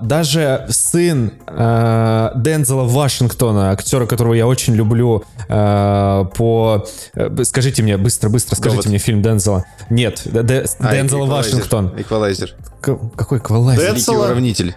даже 0.00 0.66
сын 0.68 1.32
э, 1.46 2.30
Дензела 2.36 2.84
Вашингтона, 2.84 3.70
актера, 3.70 4.06
которого 4.06 4.34
я 4.34 4.46
очень 4.46 4.74
люблю, 4.74 5.24
э, 5.48 6.24
по... 6.36 6.84
э, 7.14 7.44
Скажите 7.44 7.82
мне, 7.82 7.96
быстро-быстро, 7.96 8.56
скажите 8.56 8.76
Довод. 8.82 8.86
мне 8.86 8.98
фильм 8.98 9.22
Дензела. 9.22 9.64
Нет, 9.88 10.22
Д- 10.24 10.42
Д- 10.42 10.66
А, 10.80 10.94
Дензела 10.94 11.24
Вашингтон. 11.26 11.92
Эквалайзер. 11.96 12.54
К- 12.80 12.98
Какой 13.16 13.38
эквалайзер? 13.38 13.82
Дэн- 13.84 13.94
Великий 13.94 14.16
уравнитель. 14.16 14.74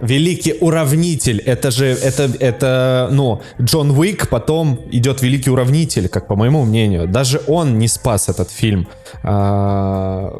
Великий 0.00 0.52
уравнитель. 0.60 1.38
Это 1.38 1.70
же, 1.70 1.86
это, 1.86 2.24
это, 2.40 3.08
ну, 3.12 3.40
Джон 3.60 3.90
Уик, 3.92 4.28
потом 4.28 4.78
идет 4.90 5.22
Великий 5.22 5.50
уравнитель, 5.50 6.08
как 6.08 6.26
по 6.26 6.34
моему 6.36 6.64
мнению. 6.64 7.06
Даже 7.08 7.40
он 7.46 7.78
не 7.78 7.88
спас 7.88 8.28
этот 8.28 8.50
фильм. 8.50 8.88
А, 9.22 10.32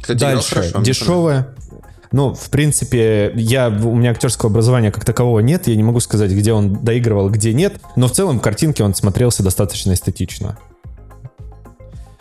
Кстати, 0.00 0.18
дальше, 0.18 0.54
хорошо, 0.54 0.78
мне 0.78 0.84
дешевое. 0.86 1.48
Ну, 2.16 2.32
в 2.32 2.48
принципе, 2.48 3.30
я, 3.36 3.68
у 3.68 3.94
меня 3.94 4.10
актерского 4.12 4.50
образования 4.50 4.90
как 4.90 5.04
такового 5.04 5.40
нет, 5.40 5.68
я 5.68 5.76
не 5.76 5.82
могу 5.82 6.00
сказать, 6.00 6.30
где 6.30 6.54
он 6.54 6.72
доигрывал, 6.82 7.28
где 7.28 7.52
нет, 7.52 7.74
но 7.94 8.08
в 8.08 8.12
целом 8.12 8.38
в 8.38 8.42
картинке 8.42 8.84
он 8.84 8.94
смотрелся 8.94 9.42
достаточно 9.42 9.92
эстетично. 9.92 10.56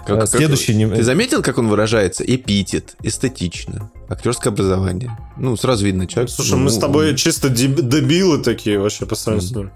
Как- 0.05 0.19
как- 0.19 0.27
следующий 0.27 0.75
не- 0.75 0.85
Ты 0.85 1.01
заметил, 1.01 1.41
как 1.41 1.57
он 1.59 1.69
выражается? 1.69 2.25
Эпитет, 2.25 2.97
эстетично, 3.03 3.89
актерское 4.09 4.51
образование. 4.51 5.17
Ну, 5.37 5.55
сразу 5.55 5.85
видно, 5.85 6.07
человек... 6.07 6.29
Слушай, 6.29 6.51
ну, 6.51 6.57
мы 6.57 6.71
с 6.71 6.77
тобой 6.77 7.15
чисто 7.15 7.47
деб- 7.47 7.79
дебилы 7.81 8.39
такие 8.43 8.77
вообще 8.77 9.05
по 9.05 9.15
сравнению 9.15 9.49
с 9.49 9.55
ним. 9.55 9.71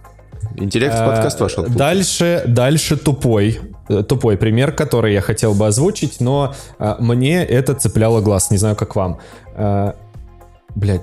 Интеллект 0.58 0.96
в 0.96 0.98
Э, 1.02 1.06
подкаст 1.08 1.40
вошел. 1.40 1.64
Дальше, 1.66 2.44
дальше 2.46 2.98
тупой. 2.98 3.60
э, 3.88 4.04
Тупой 4.04 4.36
пример, 4.36 4.74
который 4.74 5.14
я 5.14 5.22
хотел 5.22 5.54
бы 5.54 5.66
озвучить, 5.66 6.20
но 6.20 6.54
э, 6.78 6.96
мне 7.00 7.42
это 7.46 7.74
цепляло 7.74 8.20
глаз. 8.20 8.52
Не 8.52 8.58
знаю, 8.58 8.76
как 8.76 8.98
вам. 8.98 9.20
Э, 10.70 10.72
Блядь, 10.76 11.02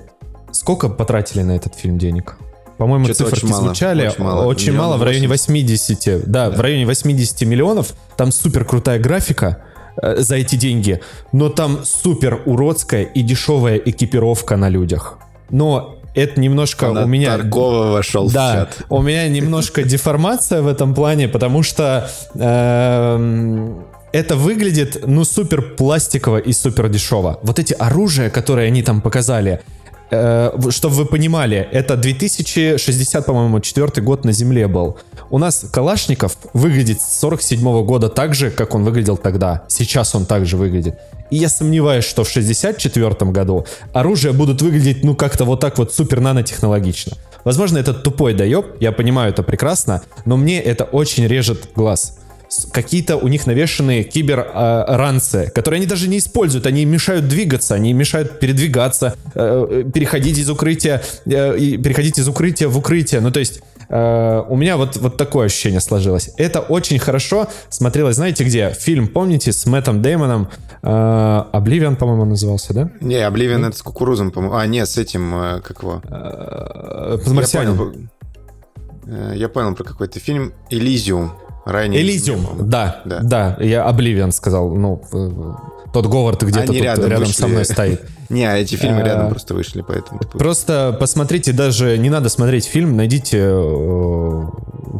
сколько 0.51 0.89
потратили 0.89 1.41
на 1.43 1.51
этот 1.55 1.75
фильм 1.75 1.97
денег? 1.97 2.37
По-моему, 2.77 3.05
Чё-то 3.05 3.25
циферки 3.25 3.45
очень 3.45 3.49
мало, 3.53 3.63
звучали. 3.65 4.07
очень 4.07 4.23
мало. 4.23 4.45
Очень 4.45 4.71
Миллион 4.73 4.85
мало, 4.85 4.97
в 4.97 5.03
районе 5.03 5.27
80. 5.27 6.29
Да, 6.29 6.49
в 6.51 6.59
районе 6.61 6.85
80 6.85 7.41
миллионов. 7.47 7.93
Там 8.17 8.31
супер 8.31 8.65
крутая 8.65 8.99
графика 8.99 9.63
э, 10.01 10.17
за 10.17 10.35
эти 10.35 10.55
деньги. 10.55 11.01
Но 11.31 11.49
там 11.49 11.83
супер 11.85 12.41
уродская 12.45 13.01
и 13.03 13.21
дешевая 13.23 13.77
экипировка 13.77 14.57
на 14.57 14.69
людях. 14.69 15.17
Но 15.49 15.95
это 16.13 16.39
немножко 16.39 16.85
у 16.91 17.07
меня... 17.07 17.37
Таркова 17.37 17.91
вошел 17.93 18.27
в 18.27 18.33
Да, 18.33 18.53
чат. 18.71 18.85
у 18.89 19.01
меня 19.01 19.27
немножко 19.27 19.81
деформация 19.93 20.61
в 20.61 20.67
этом 20.67 20.93
плане, 20.93 21.27
потому 21.27 21.63
что 21.63 22.07
эм, 22.35 23.85
это 24.17 24.35
выглядит, 24.35 25.03
ну, 25.05 25.23
супер 25.23 25.61
пластиково 25.61 26.37
и 26.37 26.51
супер 26.51 26.89
дешево. 26.89 27.39
Вот 27.43 27.59
эти 27.59 27.73
оружия, 27.73 28.31
которые 28.31 28.67
они 28.67 28.81
там 28.81 29.01
показали, 29.01 29.61
э, 30.09 30.51
чтобы 30.69 30.95
вы 30.95 31.05
понимали, 31.05 31.67
это 31.71 31.95
2060, 31.95 33.25
по-моему, 33.25 33.59
четвертый 33.59 34.03
год 34.03 34.25
на 34.25 34.31
Земле 34.31 34.67
был. 34.67 34.97
У 35.29 35.37
нас 35.37 35.65
Калашников 35.71 36.35
выглядит 36.53 36.99
с 36.99 37.19
47 37.19 37.85
года 37.85 38.09
так 38.09 38.33
же, 38.33 38.49
как 38.49 38.73
он 38.73 38.83
выглядел 38.83 39.17
тогда. 39.17 39.65
Сейчас 39.67 40.15
он 40.15 40.25
также 40.25 40.57
выглядит. 40.57 40.95
И 41.29 41.35
я 41.35 41.49
сомневаюсь, 41.49 42.05
что 42.05 42.23
в 42.23 42.29
64 42.29 43.31
году 43.31 43.67
оружия 43.93 44.33
будут 44.33 44.63
выглядеть, 44.63 45.03
ну, 45.03 45.15
как-то 45.15 45.45
вот 45.45 45.59
так 45.59 45.77
вот 45.77 45.93
супер 45.93 46.21
нанотехнологично. 46.21 47.13
Возможно, 47.43 47.77
это 47.77 47.93
тупой 47.93 48.33
доеб, 48.33 48.65
я 48.79 48.91
понимаю 48.91 49.29
это 49.29 49.43
прекрасно, 49.43 50.01
но 50.25 50.37
мне 50.37 50.59
это 50.59 50.85
очень 50.85 51.27
режет 51.27 51.69
глаз. 51.75 52.17
С- 52.49 52.65
Какие-то 52.71 53.17
у 53.17 53.27
них 53.27 53.45
навешенные 53.45 54.03
кибер-ранцы, 54.03 55.51
которые 55.53 55.79
они 55.79 55.85
даже 55.87 56.07
не 56.07 56.17
используют, 56.19 56.65
они 56.65 56.85
мешают 56.85 57.27
двигаться, 57.27 57.75
они 57.75 57.93
мешают 57.93 58.39
передвигаться, 58.39 59.15
э, 59.35 59.83
переходить 59.93 60.37
из 60.37 60.49
укрытия, 60.49 61.01
э, 61.25 61.57
переходить 61.77 62.17
из 62.19 62.27
укрытия 62.27 62.67
в 62.69 62.77
укрытие. 62.77 63.21
Ну, 63.21 63.31
то 63.31 63.39
есть, 63.39 63.61
э, 63.89 64.43
у 64.47 64.55
меня 64.55 64.77
вот, 64.77 64.95
вот 64.97 65.17
такое 65.17 65.47
ощущение 65.47 65.79
сложилось. 65.81 66.29
Это 66.37 66.59
очень 66.61 66.99
хорошо 66.99 67.47
смотрелось, 67.69 68.15
знаете 68.15 68.43
где? 68.43 68.71
Фильм, 68.71 69.07
помните, 69.07 69.51
с 69.51 69.65
Мэттом 69.65 70.01
Деймоном, 70.01 70.47
Обливион, 70.81 71.95
по-моему, 71.97 72.25
назывался, 72.25 72.73
да? 72.73 72.89
Не, 73.01 73.15
Обливион 73.17 73.65
это 73.65 73.75
с 73.77 73.81
кукурузом, 73.81 74.31
по-моему. 74.31 74.55
А, 74.55 74.65
нет, 74.67 74.87
с 74.87 74.97
этим, 74.97 75.35
э, 75.35 75.61
как 75.61 75.81
его? 75.83 76.01
Э, 76.09 77.17
Я 77.25 77.33
«Марсианин». 77.33 77.77
понял, 77.77 77.93
э, 79.07 79.33
Я 79.35 79.49
понял 79.49 79.75
про 79.75 79.83
какой-то 79.83 80.19
фильм. 80.19 80.53
Элизиум. 80.69 81.33
На 81.67 81.87
Элизиум, 81.87 82.69
да, 82.69 83.01
Да. 83.05 83.19
да, 83.21 83.57
я 83.59 83.83
Обливион 83.83 84.31
сказал, 84.31 84.73
ну, 84.73 85.01
тот 85.93 86.05
Говард 86.05 86.43
где-то 86.43 86.67
тут 86.67 86.75
рядом 86.77 87.09
рядом, 87.09 87.27
со 87.27 87.47
мной 87.47 87.65
стоит. 87.65 88.01
Не, 88.29 88.45
эти 88.59 88.75
фильмы 88.75 89.01
Э, 89.01 89.05
рядом 89.05 89.29
просто 89.29 89.53
вышли, 89.53 89.83
поэтому... 89.87 90.19
Просто 90.19 90.95
посмотрите, 90.99 91.53
даже 91.53 91.97
не 91.97 92.09
надо 92.09 92.29
смотреть 92.29 92.65
фильм, 92.65 92.95
найдите 92.97 93.39
э, 93.41 94.43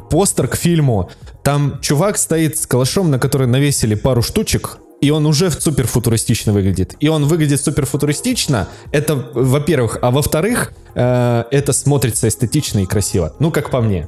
постер 0.09 0.47
к 0.47 0.55
фильму. 0.55 1.09
Там 1.43 1.79
чувак 1.81 2.17
стоит 2.17 2.57
с 2.57 2.65
калашом, 2.65 3.11
на 3.11 3.19
который 3.19 3.47
навесили 3.47 3.95
пару 3.95 4.21
штучек, 4.21 4.79
и 5.01 5.11
он 5.11 5.25
уже 5.25 5.51
супер 5.51 5.87
футуристично 5.87 6.53
выглядит. 6.53 6.95
И 6.99 7.07
он 7.07 7.25
выглядит 7.25 7.61
супер 7.61 7.85
футуристично, 7.85 8.67
это 8.91 9.15
во-первых. 9.33 9.99
А 10.01 10.11
во-вторых, 10.11 10.73
э, 10.95 11.43
это 11.51 11.73
смотрится 11.73 12.27
эстетично 12.27 12.79
и 12.79 12.85
красиво. 12.85 13.33
Ну, 13.39 13.51
как 13.51 13.69
по 13.69 13.81
мне. 13.81 14.07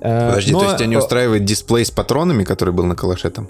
Э, 0.00 0.28
Подожди, 0.30 0.52
но, 0.52 0.58
то 0.60 0.64
есть 0.66 0.76
тебя 0.78 0.86
не 0.88 0.96
э, 0.96 0.98
устраивает 0.98 1.44
дисплей 1.44 1.84
с 1.84 1.90
патронами, 1.90 2.44
который 2.44 2.72
был 2.74 2.84
на 2.84 2.94
калаше 2.94 3.30
там? 3.30 3.48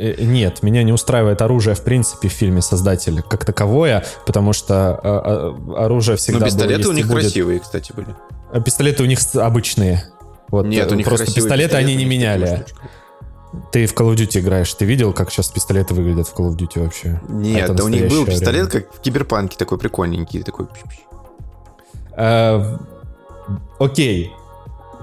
Э, 0.00 0.14
Нет, 0.22 0.62
меня 0.62 0.82
не 0.84 0.92
устраивает 0.92 1.42
оружие 1.42 1.74
в 1.74 1.82
принципе 1.82 2.28
в 2.28 2.32
фильме 2.32 2.62
создателя 2.62 3.22
как 3.22 3.44
таковое, 3.44 4.04
потому 4.26 4.52
что 4.52 5.54
оружие 5.76 6.16
всегда 6.16 6.38
Ну, 6.38 6.44
было, 6.46 6.50
пистолеты 6.54 6.80
есть 6.80 6.88
у 6.90 6.92
них 6.92 7.06
будет. 7.08 7.20
красивые, 7.22 7.58
кстати, 7.60 7.92
были. 7.92 8.14
А 8.52 8.60
Пистолеты 8.60 9.02
у 9.02 9.06
них 9.06 9.18
обычные. 9.34 10.04
Вот, 10.48 10.66
Нет, 10.66 10.90
у 10.90 10.94
них 10.94 11.04
просто 11.06 11.26
красивые 11.26 11.42
пистолеты 11.44 11.76
они 11.76 11.96
не 11.96 12.04
меняли. 12.04 12.64
Ты 13.72 13.86
в 13.86 13.94
Call 13.94 14.12
of 14.12 14.16
Duty 14.16 14.40
играешь, 14.40 14.72
ты 14.74 14.84
видел, 14.84 15.12
как 15.12 15.30
сейчас 15.30 15.48
пистолеты 15.48 15.94
выглядят 15.94 16.28
в 16.28 16.34
Call 16.34 16.50
of 16.50 16.56
Duty 16.56 16.82
вообще? 16.84 17.20
Нет, 17.28 17.64
Это 17.64 17.74
да 17.74 17.84
у 17.84 17.88
них 17.88 18.08
был 18.08 18.24
пистолет, 18.26 18.66
время. 18.72 18.84
как 18.86 18.94
в 18.94 19.00
Киберпанке, 19.00 19.56
такой 19.58 19.78
прикольненький, 19.78 20.42
такой... 20.42 20.66
Окей. 23.78 24.32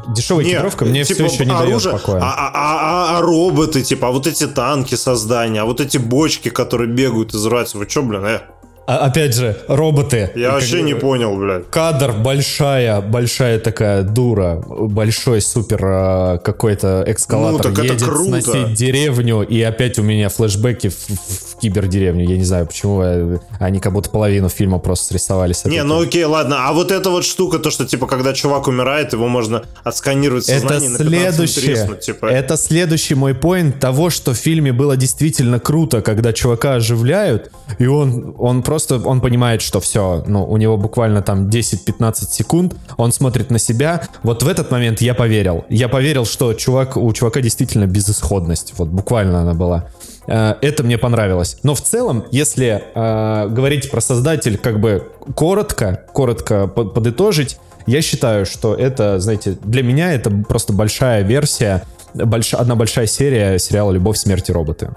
Дешевая 0.08 0.46
Не, 0.46 0.52
экипировка 0.52 0.86
мне 0.86 1.04
типа, 1.04 1.28
все 1.28 1.34
еще 1.34 1.46
не 1.46 1.52
оружие, 1.52 1.94
дает 1.94 2.04
покоя. 2.04 2.22
А, 2.22 2.34
а- 2.36 2.52
а- 2.54 3.18
а 3.18 3.22
роботы, 3.22 3.82
типа, 3.82 4.10
а 4.10 4.12
вот 4.12 4.28
эти 4.28 4.46
танки 4.46 4.94
создания, 4.96 5.62
а 5.62 5.66
вот 5.66 5.82
эти 5.82 5.98
бочки, 5.98 6.50
которые 6.50 6.88
бегают 6.92 7.34
из 7.34 7.44
рации, 7.48 7.80
вы 7.80 7.88
чё, 7.88 8.04
блин, 8.04 8.24
э? 8.26 8.42
А, 8.88 8.98
опять 9.08 9.34
же, 9.36 9.58
роботы. 9.68 10.30
Я 10.36 10.46
Как- 10.48 10.54
вообще 10.56 10.82
не 10.84 10.94
понял, 10.94 11.36
блядь. 11.38 11.70
Кадр 11.72 12.14
большая, 12.14 13.02
большая 13.02 13.58
такая 13.60 14.04
дура, 14.04 14.64
большой 14.68 15.42
супер 15.42 15.80
э, 15.84 16.38
какой-то 16.44 17.04
экскалатор 17.08 17.70
Ну, 17.70 17.76
так 17.76 17.84
это 17.84 17.94
едет 17.94 18.04
круто. 18.08 18.42
сносить 18.42 18.74
деревню, 18.76 19.42
и 19.42 19.60
опять 19.64 19.98
у 19.98 20.04
меня 20.04 20.30
флешбеки 20.30 20.90
в, 20.90 20.94
в- 20.96 21.56
в 21.56 21.60
кибердеревню. 21.60 22.30
Я 22.30 22.38
не 22.38 22.44
знаю, 22.44 22.68
почему 22.68 23.02
э, 23.02 23.38
они 23.60 23.80
как 23.80 23.92
будто 23.94 24.10
половину 24.12 24.50
фильма 24.50 24.78
просто 24.78 25.06
срисовали 25.08 25.54
с 25.54 25.66
Не, 25.66 25.82
ну 25.84 26.02
окей, 26.02 26.26
ладно. 26.26 26.68
А 26.68 26.74
вот 26.74 26.92
эта 26.92 27.10
вот 27.10 27.26
штука, 27.26 27.58
то, 27.58 27.72
что, 27.72 27.86
типа, 27.88 28.06
когда 28.06 28.34
чувак 28.34 28.68
умирает, 28.68 29.14
его 29.14 29.28
можно 29.28 29.64
отсканировать 29.84 30.48
Это 30.48 30.60
сознание 30.60 30.90
и 30.90 30.92
на 30.92 30.98
15 31.00 31.10
минут 31.40 31.50
следующее. 31.50 31.76
треснуть, 31.76 32.00
типа. 32.02 32.26
Это 32.28 32.56
следующий 32.58 33.16
мой 33.16 33.34
поинт 33.34 33.80
того, 33.80 34.12
что 34.12 34.34
в 34.34 34.38
фильме 34.38 34.72
было 34.74 34.96
действительно 34.96 35.60
круто, 35.60 36.02
когда 36.04 36.34
чувака 36.34 36.76
оживляют, 36.76 37.50
и 37.80 37.88
он, 37.88 38.36
он 38.38 38.62
просто, 38.62 38.75
он 38.92 39.22
понимает, 39.22 39.62
что 39.62 39.80
все, 39.80 40.24
ну, 40.28 40.44
у 40.46 40.58
него 40.58 40.78
буквально 40.78 41.22
там 41.22 41.48
10-15 41.48 42.32
секунд, 42.32 42.76
он 42.98 43.12
смотрит 43.12 43.52
на 43.52 43.60
себя. 43.60 44.02
Вот 44.24 44.44
в 44.44 44.48
этот 44.48 44.72
момент 44.72 45.02
я 45.02 45.14
поверил. 45.14 45.66
Я 45.70 45.90
поверил, 45.90 46.26
что 46.26 46.54
чувак, 46.54 46.98
у 46.98 47.12
чувака 47.14 47.42
действительно 47.42 47.86
безысходность. 47.86 48.74
Вот 48.78 48.88
буквально 48.90 49.42
она 49.42 49.54
была. 49.54 49.90
Э, 50.28 50.56
это 50.62 50.84
мне 50.84 50.98
понравилось. 50.98 51.58
Но 51.64 51.76
в 51.76 51.82
целом, 51.82 52.26
если 52.32 52.84
э, 52.94 53.48
говорить 53.50 53.92
про 53.92 54.02
создатель 54.02 54.58
как 54.58 54.80
бы 54.80 55.12
коротко, 55.36 56.04
коротко 56.14 56.68
под- 56.68 56.94
подытожить, 56.94 57.58
я 57.88 58.02
считаю, 58.02 58.46
что 58.46 58.74
это, 58.74 59.20
знаете, 59.20 59.58
для 59.64 59.84
меня 59.84 60.14
это 60.14 60.32
просто 60.32 60.74
большая 60.74 61.22
версия, 61.22 61.84
больш... 62.14 62.54
одна 62.54 62.76
большая 62.76 63.06
серия 63.06 63.60
сериала 63.60 63.92
«Любовь, 63.92 64.18
смерть 64.18 64.50
и 64.50 64.54
роботы». 64.54 64.90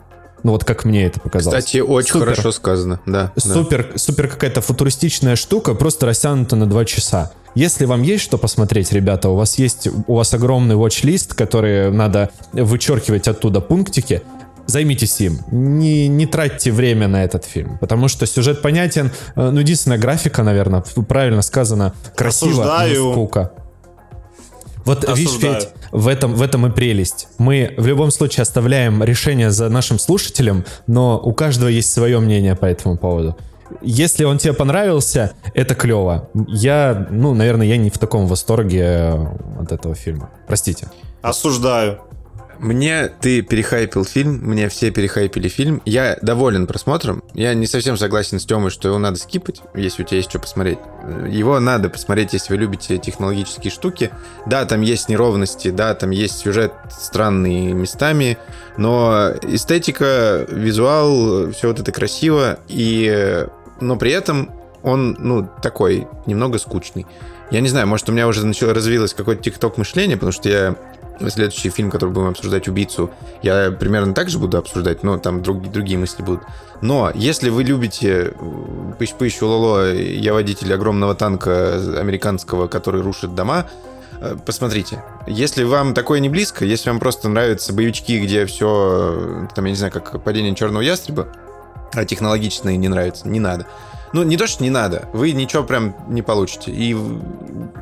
Ну 0.43 0.52
вот 0.52 0.65
как 0.65 0.85
мне 0.85 1.06
это 1.06 1.20
показалось. 1.20 1.65
Кстати, 1.65 1.78
очень 1.78 2.12
Супер. 2.12 2.27
хорошо 2.31 2.52
сказано, 2.52 3.01
да. 3.06 3.32
да. 3.35 3.40
Супер, 3.40 3.93
супер 3.97 4.28
какая-то 4.28 4.60
футуристичная 4.60 5.36
штука, 5.36 5.74
просто 5.74 6.06
растянута 6.06 6.56
на 6.56 6.66
два 6.66 6.85
часа. 6.85 7.32
Если 7.55 7.86
вам 7.86 8.02
есть 8.02 8.23
что 8.23 8.39
посмотреть, 8.39 8.93
ребята, 8.93 9.31
у 9.31 9.35
вас 9.36 9.59
есть 9.59 9.89
у 10.06 10.15
вас 10.15 10.32
огромный 10.35 10.77
watch-лист, 10.77 11.35
который 11.35 11.90
надо 11.90 12.31
вычеркивать 12.52 13.27
оттуда 13.27 13.60
пунктики, 13.60 14.23
займитесь 14.66 15.20
им. 15.20 15.40
Не, 15.51 16.06
не 16.09 16.27
тратьте 16.27 16.70
время 16.70 17.09
на 17.09 17.24
этот 17.24 17.44
фильм, 17.44 17.78
потому 17.78 18.09
что 18.09 18.27
сюжет 18.27 18.62
понятен. 18.62 19.10
Э, 19.35 19.51
Ну, 19.51 19.60
единственная 19.60 19.98
графика, 19.98 20.43
наверное, 20.43 20.85
правильно 21.09 21.43
сказано, 21.43 21.94
красиво, 22.15 22.52
Осуждаю. 22.62 23.05
но 23.06 23.12
скука. 23.12 23.52
Вот 24.89 25.06
видишь, 25.06 25.28
Осуждаю. 25.32 25.60
Федь, 25.60 25.69
в 25.93 26.09
этом, 26.09 26.35
в 26.35 26.40
этом 26.40 26.66
и 26.66 26.70
прелесть. 26.70 27.28
Мы 27.36 27.74
в 27.77 27.86
любом 27.86 28.10
случае 28.10 28.43
оставляем 28.43 29.05
решение 29.05 29.51
за 29.51 29.69
нашим 29.69 29.98
слушателем, 29.98 30.65
но 30.86 31.20
у 31.20 31.35
каждого 31.35 31.69
есть 31.69 31.93
свое 31.93 32.19
мнение 32.20 32.56
по 32.56 32.65
этому 32.65 32.97
поводу. 32.97 33.36
Если 33.82 34.24
он 34.24 34.39
тебе 34.39 34.55
понравился, 34.55 35.35
это 35.52 35.74
клево. 35.74 36.31
Я, 36.48 37.06
ну, 37.10 37.35
наверное, 37.35 37.66
я 37.66 37.77
не 37.77 37.90
в 37.90 37.98
таком 37.98 38.27
восторге 38.27 38.81
э, 38.81 39.27
от 39.60 39.73
этого 39.73 39.94
фильма. 39.94 40.31
Простите. 40.47 40.89
Осуждаю. 41.20 41.98
Мне 42.59 43.09
ты 43.09 43.43
перехайпил 43.43 44.05
фильм, 44.05 44.40
мне 44.43 44.68
все 44.68 44.90
перехайпили 44.90 45.48
фильм. 45.48 45.80
Я 45.85 46.18
доволен 46.22 46.66
просмотром. 46.66 47.22
Я 47.35 47.55
не 47.55 47.66
совсем 47.66 47.97
согласен 47.97 48.40
с 48.40 48.44
Тёмой, 48.44 48.70
что 48.70 48.89
его 48.89 48.98
надо 48.98 49.18
скипать, 49.18 49.62
если 49.74 50.02
у 50.02 50.06
тебя 50.06 50.16
есть 50.16 50.30
что 50.30 50.40
посмотреть. 50.40 50.78
Его 51.28 51.60
надо 51.60 51.89
посмотреть, 51.89 52.32
если 52.32 52.52
вы 52.52 52.59
любите 52.59 52.98
технологические 52.98 53.70
штуки. 53.70 54.10
Да, 54.47 54.64
там 54.64 54.80
есть 54.80 55.09
неровности, 55.09 55.70
да, 55.70 55.94
там 55.94 56.10
есть 56.10 56.39
сюжет 56.39 56.72
странный 56.90 57.72
местами, 57.72 58.39
но 58.76 59.32
эстетика, 59.43 60.44
визуал, 60.48 61.52
все 61.52 61.68
вот 61.68 61.78
это 61.78 61.93
красиво, 61.93 62.59
и... 62.66 63.47
но 63.80 63.97
при 63.97 64.10
этом 64.10 64.51
он, 64.82 65.16
ну, 65.20 65.48
такой, 65.62 66.06
немного 66.26 66.59
скучный. 66.59 67.06
Я 67.51 67.60
не 67.60 67.68
знаю, 67.68 67.86
может, 67.86 68.09
у 68.09 68.12
меня 68.12 68.28
уже 68.28 68.44
начало 68.44 68.74
развилось 68.74 69.14
какое-то 69.14 69.43
тикток 69.43 69.78
мышление, 69.78 70.16
потому 70.16 70.32
что 70.32 70.48
я 70.48 70.76
следующий 71.28 71.70
фильм, 71.70 71.90
который 71.90 72.10
будем 72.10 72.28
обсуждать, 72.28 72.68
«Убийцу», 72.68 73.10
я 73.42 73.70
примерно 73.70 74.14
так 74.14 74.28
же 74.28 74.38
буду 74.38 74.58
обсуждать, 74.58 75.02
но 75.02 75.18
там 75.18 75.42
друг- 75.42 75.70
другие 75.70 75.98
мысли 75.98 76.22
будут. 76.22 76.42
Но 76.80 77.10
если 77.14 77.50
вы 77.50 77.64
любите 77.64 78.34
пыщ-пыщ, 78.98 79.40
лоло, 79.42 79.92
я 79.92 80.32
водитель 80.32 80.72
огромного 80.72 81.14
танка 81.14 81.74
американского, 81.98 82.68
который 82.68 83.02
рушит 83.02 83.34
дома, 83.34 83.66
э, 84.20 84.36
посмотрите. 84.44 85.02
Если 85.26 85.64
вам 85.64 85.94
такое 85.94 86.20
не 86.20 86.28
близко, 86.28 86.64
если 86.64 86.90
вам 86.90 87.00
просто 87.00 87.28
нравятся 87.28 87.72
боевички, 87.72 88.20
где 88.20 88.46
все, 88.46 89.48
там, 89.54 89.64
я 89.64 89.70
не 89.70 89.76
знаю, 89.76 89.92
как 89.92 90.22
«Падение 90.22 90.54
черного 90.54 90.82
ястреба», 90.82 91.28
а 91.92 92.04
технологичные 92.04 92.76
не 92.76 92.88
нравится, 92.88 93.28
не 93.28 93.40
надо. 93.40 93.66
Ну, 94.12 94.22
не 94.22 94.36
то, 94.36 94.47
что 94.47 94.62
не 94.62 94.70
надо, 94.70 95.09
вы 95.12 95.32
ничего 95.32 95.62
прям 95.64 95.94
не 96.09 96.22
получите. 96.22 96.70
И, 96.72 96.94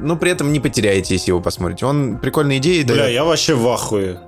но 0.01 0.16
при 0.16 0.31
этом 0.32 0.53
не 0.53 0.61
потеряете, 0.61 1.15
если 1.15 1.31
его 1.31 1.40
посмотрите. 1.40 1.86
Он 1.86 2.19
прикольные 2.19 2.59
идеи 2.59 2.82
Бля, 2.82 2.97
дает. 2.97 3.15
я 3.15 3.24
вообще 3.24 3.55
в 3.55 3.66
ахуе. 3.69 4.19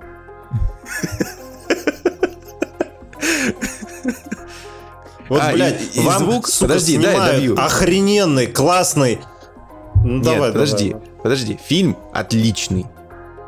Вот, 5.29 5.43
А, 5.43 5.53
блядь, 5.53 5.95
и- 5.95 6.01
и 6.01 6.05
вам, 6.05 6.19
звук? 6.21 6.49
сука, 6.49 6.69
Подожди, 6.69 6.97
дай 6.97 7.13
снимают 7.13 7.35
добью. 7.37 7.55
охрененный, 7.59 8.47
классный. 8.47 9.19
Ну, 10.03 10.15
Нет, 10.17 10.23
давай, 10.25 10.53
подожди, 10.53 10.91
давай. 10.93 11.07
подожди. 11.23 11.61
Фильм 11.67 11.97
отличный, 12.15 12.87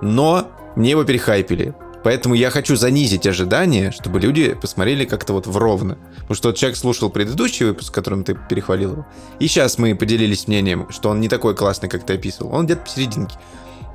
но 0.02 0.48
мне 0.76 0.90
его 0.90 1.04
перехайпили. 1.04 1.74
Поэтому 2.02 2.34
я 2.34 2.50
хочу 2.50 2.76
занизить 2.76 3.26
ожидания, 3.26 3.90
чтобы 3.90 4.20
люди 4.20 4.54
посмотрели 4.54 5.04
как-то 5.04 5.34
вот 5.34 5.46
в 5.46 5.56
ровно. 5.56 5.98
Потому 6.20 6.34
что 6.34 6.48
вот 6.48 6.56
человек 6.56 6.78
слушал 6.78 7.10
предыдущий 7.10 7.66
выпуск, 7.66 7.94
которым 7.94 8.24
ты 8.24 8.36
перехвалил 8.48 8.92
его. 8.92 9.06
И 9.38 9.48
сейчас 9.48 9.78
мы 9.78 9.94
поделились 9.94 10.48
мнением, 10.48 10.86
что 10.90 11.10
он 11.10 11.20
не 11.20 11.28
такой 11.28 11.54
классный, 11.54 11.88
как 11.88 12.06
ты 12.06 12.14
описывал. 12.14 12.54
Он 12.54 12.64
где-то 12.64 12.82
посерединке. 12.82 13.36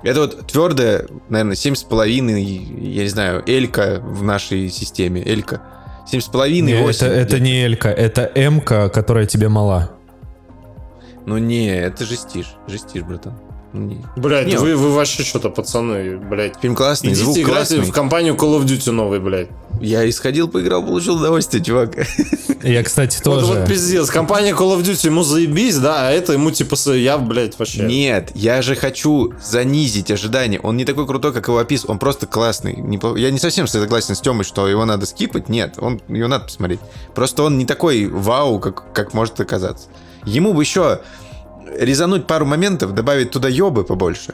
Это 0.03 0.19
вот 0.19 0.45
твердая, 0.47 1.07
наверное, 1.29 1.55
7,5, 1.55 2.39
я 2.79 3.03
не 3.03 3.09
знаю, 3.09 3.43
элька 3.47 3.99
в 4.03 4.21
нашей 4.21 4.69
системе. 4.69 5.23
Элька. 5.25 5.61
7,5, 6.11 6.59
Не, 6.61 6.81
8. 6.81 7.07
это, 7.07 7.15
это 7.15 7.39
не 7.39 7.63
Элька, 7.63 7.89
это 7.89 8.31
Эмка, 8.35 8.89
которая 8.89 9.25
тебе 9.25 9.49
мала. 9.49 9.91
Ну 11.25 11.39
не, 11.39 11.75
это 11.75 12.05
жестишь. 12.05 12.53
Жестишь, 12.67 13.01
братан. 13.01 13.33
Не. 13.75 13.95
Не, 14.45 14.57
вы, 14.57 14.75
вы 14.75 14.91
вообще 14.93 15.23
что-то, 15.23 15.49
пацаны, 15.49 16.17
блядь. 16.17 16.53
Фильм 16.61 16.75
классный, 16.75 17.09
Идите 17.11 17.23
звук 17.25 17.43
классный. 17.43 17.79
в 17.81 17.91
компанию 17.91 18.35
Call 18.35 18.59
of 18.59 18.63
Duty 18.65 18.91
новый, 18.91 19.19
блядь. 19.19 19.49
Я 19.81 20.07
исходил, 20.09 20.47
поиграл, 20.47 20.81
получил 20.85 21.15
удовольствие, 21.17 21.61
чувак. 21.61 21.95
Я, 22.63 22.81
кстати, 22.83 23.17
Вот, 23.25 23.41
тоже. 23.41 23.45
вот 23.59 23.67
пиздец, 23.67 24.09
компания 24.09 24.51
Call 24.53 24.77
of 24.77 24.81
Duty 24.83 25.07
ему 25.07 25.23
заебись, 25.23 25.77
да, 25.77 26.07
а 26.07 26.11
это 26.11 26.31
ему 26.31 26.49
типа, 26.51 26.77
с- 26.77 26.93
я, 26.93 27.17
блядь, 27.17 27.59
вообще... 27.59 27.83
Нет, 27.83 28.31
я 28.35 28.61
же 28.61 28.75
хочу 28.75 29.33
занизить 29.43 30.09
ожидания. 30.11 30.59
Он 30.61 30.77
не 30.77 30.85
такой 30.85 31.05
крутой, 31.05 31.33
как 31.33 31.49
его 31.49 31.57
опис, 31.57 31.83
он 31.85 31.99
просто 31.99 32.25
классный. 32.25 32.75
Я 33.19 33.31
не 33.31 33.37
совсем 33.39 33.67
согласен 33.67 34.15
с 34.15 34.21
Тёмой, 34.21 34.45
что 34.45 34.67
его 34.67 34.85
надо 34.85 35.05
скипать. 35.05 35.49
Нет, 35.49 35.75
он, 35.77 36.01
его 36.07 36.29
надо 36.29 36.45
посмотреть. 36.45 36.79
Просто 37.13 37.43
он 37.43 37.57
не 37.57 37.65
такой 37.65 38.07
вау, 38.07 38.59
как, 38.59 38.93
как 38.93 39.13
может 39.13 39.37
оказаться. 39.41 39.89
Ему 40.23 40.53
бы 40.53 40.63
еще 40.63 41.01
резануть 41.77 42.27
пару 42.27 42.45
моментов, 42.45 42.93
добавить 42.93 43.31
туда 43.31 43.47
ёбы 43.49 43.83
побольше. 43.83 44.33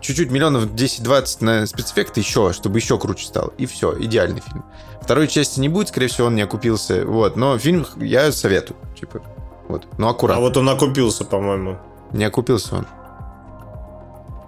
Чуть-чуть 0.00 0.30
миллионов 0.30 0.66
10-20 0.66 1.36
на 1.40 1.66
спецэффекты 1.66 2.20
еще, 2.20 2.52
чтобы 2.52 2.78
еще 2.78 2.98
круче 2.98 3.26
стал. 3.26 3.52
И 3.58 3.66
все, 3.66 3.94
идеальный 3.98 4.40
фильм. 4.40 4.64
Второй 5.00 5.26
части 5.26 5.58
не 5.58 5.68
будет, 5.68 5.88
скорее 5.88 6.06
всего, 6.06 6.28
он 6.28 6.36
не 6.36 6.42
окупился. 6.42 7.04
Вот, 7.04 7.36
но 7.36 7.58
фильм 7.58 7.84
я 7.96 8.30
советую. 8.30 8.76
Типа, 8.98 9.20
вот. 9.66 9.86
А 9.98 10.10
аккуратно. 10.10 10.40
вот 10.42 10.56
он 10.56 10.68
окупился, 10.68 11.24
по-моему. 11.24 11.78
Не 12.12 12.24
окупился 12.24 12.76
он. 12.76 12.86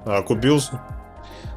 А 0.04 0.18
окупился? 0.18 0.80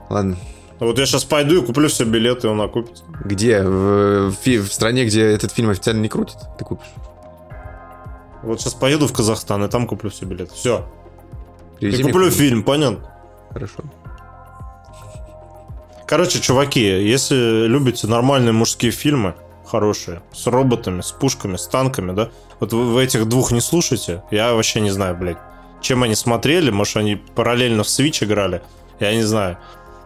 Ладно. 0.09 0.37
А 0.79 0.85
Вот 0.85 0.97
я 0.97 1.05
сейчас 1.05 1.23
пойду 1.23 1.61
и 1.61 1.65
куплю 1.65 1.87
все 1.89 2.05
билеты, 2.05 2.47
и 2.47 2.49
он 2.49 2.61
окупится. 2.61 3.03
Где? 3.23 3.61
В, 3.61 4.31
в 4.31 4.45
в 4.45 4.73
стране, 4.73 5.05
где 5.05 5.23
этот 5.23 5.51
фильм 5.51 5.69
официально 5.69 6.01
не 6.01 6.09
крутит? 6.09 6.37
Ты 6.57 6.65
купишь? 6.65 6.87
Вот 8.47 8.61
сейчас 8.61 8.73
поеду 8.73 9.07
в 9.07 9.13
Казахстан, 9.13 9.63
и 9.65 9.67
там 9.67 9.87
куплю 9.87 10.09
все 10.09 10.25
билеты. 10.25 10.53
Все. 10.53 10.85
И 11.79 11.81
Привези 11.81 12.03
мне 12.03 12.13
куплю 12.13 12.31
фильм, 12.31 12.63
понял? 12.63 12.99
Хорошо. 13.51 13.83
Короче, 16.07 16.39
чуваки, 16.39 16.79
если 16.79 17.67
любите 17.67 18.07
нормальные 18.07 18.53
мужские 18.53 18.91
фильмы, 18.91 19.35
хорошие, 19.65 20.21
с 20.33 20.47
роботами, 20.47 21.01
с 21.01 21.11
пушками, 21.11 21.57
с 21.57 21.67
танками, 21.67 22.13
да, 22.13 22.29
вот 22.61 22.71
вы, 22.71 22.93
вы 22.93 23.03
этих 23.03 23.27
двух 23.27 23.51
не 23.51 23.59
слушайте, 23.59 24.23
я 24.31 24.53
вообще 24.53 24.79
не 24.79 24.91
знаю, 24.91 25.17
блядь, 25.17 25.37
чем 25.81 26.03
они 26.03 26.15
смотрели, 26.15 26.71
может, 26.71 26.95
они 26.95 27.17
параллельно 27.17 27.83
в 27.83 27.87
Switch 27.87 28.23
играли, 28.23 28.61
я 29.01 29.13
не 29.13 29.23
знаю. 29.23 29.57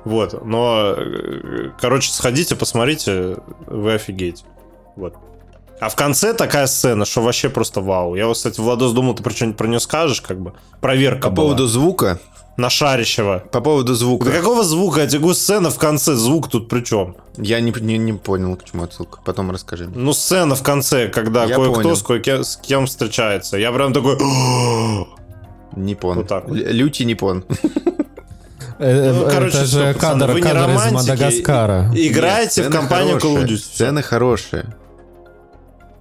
Вот, 0.04 0.44
но, 0.44 0.96
э, 0.98 1.70
короче, 1.80 2.12
сходите, 2.12 2.56
посмотрите, 2.56 3.38
вы 3.68 3.94
офигеете. 3.94 4.46
Вот. 4.96 5.16
А 5.82 5.90
в 5.90 5.96
конце 5.96 6.36
такая 6.36 6.68
сцена, 6.68 7.06
что 7.06 7.22
вообще 7.24 7.50
просто 7.50 7.82
вау. 7.82 8.14
Я 8.16 8.28
вот, 8.28 8.38
кстати, 8.38 8.60
Владос 8.62 8.94
думал, 8.94 9.16
ты 9.16 9.24
про 9.24 9.32
что-нибудь 9.32 9.58
про 9.58 9.68
нее 9.68 9.80
скажешь, 9.80 10.22
как 10.22 10.40
бы. 10.40 10.54
Проверка 10.80 11.30
По 11.30 11.36
была. 11.36 11.46
поводу 11.48 11.66
звука. 11.68 12.20
На 12.56 12.70
Шарищева. 12.70 13.44
По 13.52 13.62
поводу 13.62 13.96
звука. 13.96 14.26
Да 14.26 14.32
какого 14.32 14.64
звука? 14.64 15.02
Я 15.02 15.08
тебе 15.08 15.34
сцена 15.34 15.72
в 15.72 15.80
конце, 15.80 16.14
звук 16.14 16.50
тут 16.50 16.70
при 16.70 16.82
чем? 16.82 17.16
Я 17.36 17.60
не, 17.62 17.72
не, 17.82 17.98
не 17.98 18.14
понял, 18.14 18.56
к 18.58 18.64
чему 18.64 18.84
отсылка. 18.84 19.20
Потом 19.26 19.50
расскажи 19.50 19.88
мне. 19.88 19.98
Ну, 19.98 20.14
сцена 20.14 20.54
в 20.54 20.62
конце, 20.62 21.08
когда 21.08 21.46
Я 21.46 21.56
кое-кто 21.56 21.96
с 21.96 22.04
кое-кем 22.04 22.44
с 22.44 22.58
кем 22.58 22.86
встречается. 22.86 23.58
Я 23.58 23.72
прям 23.72 23.92
такой... 23.92 24.18
Непон. 25.76 26.18
Вот 26.18 26.28
так 26.28 26.48
вот. 26.48 26.58
Лютий 26.58 27.06
Непон. 27.06 27.44
Э, 28.78 29.12
Ну, 29.14 29.22
это 29.26 29.32
короче, 29.32 29.58
же 29.58 29.66
всё, 29.66 29.94
пацаны, 29.94 30.20
кадр, 30.22 30.32
вы 30.34 30.42
не 30.42 30.48
кадр 30.48 30.58
из 30.58 30.66
романтики. 30.66 30.94
Мадагаскара. 31.12 31.92
Играйте 31.94 32.62
Нет, 32.62 32.70
в 32.70 32.74
компанию 32.76 33.18
Call 33.18 33.38
of. 33.38 33.46
Duty. 33.46 33.58
Сцена 33.58 34.02
хорошая. 34.02 34.76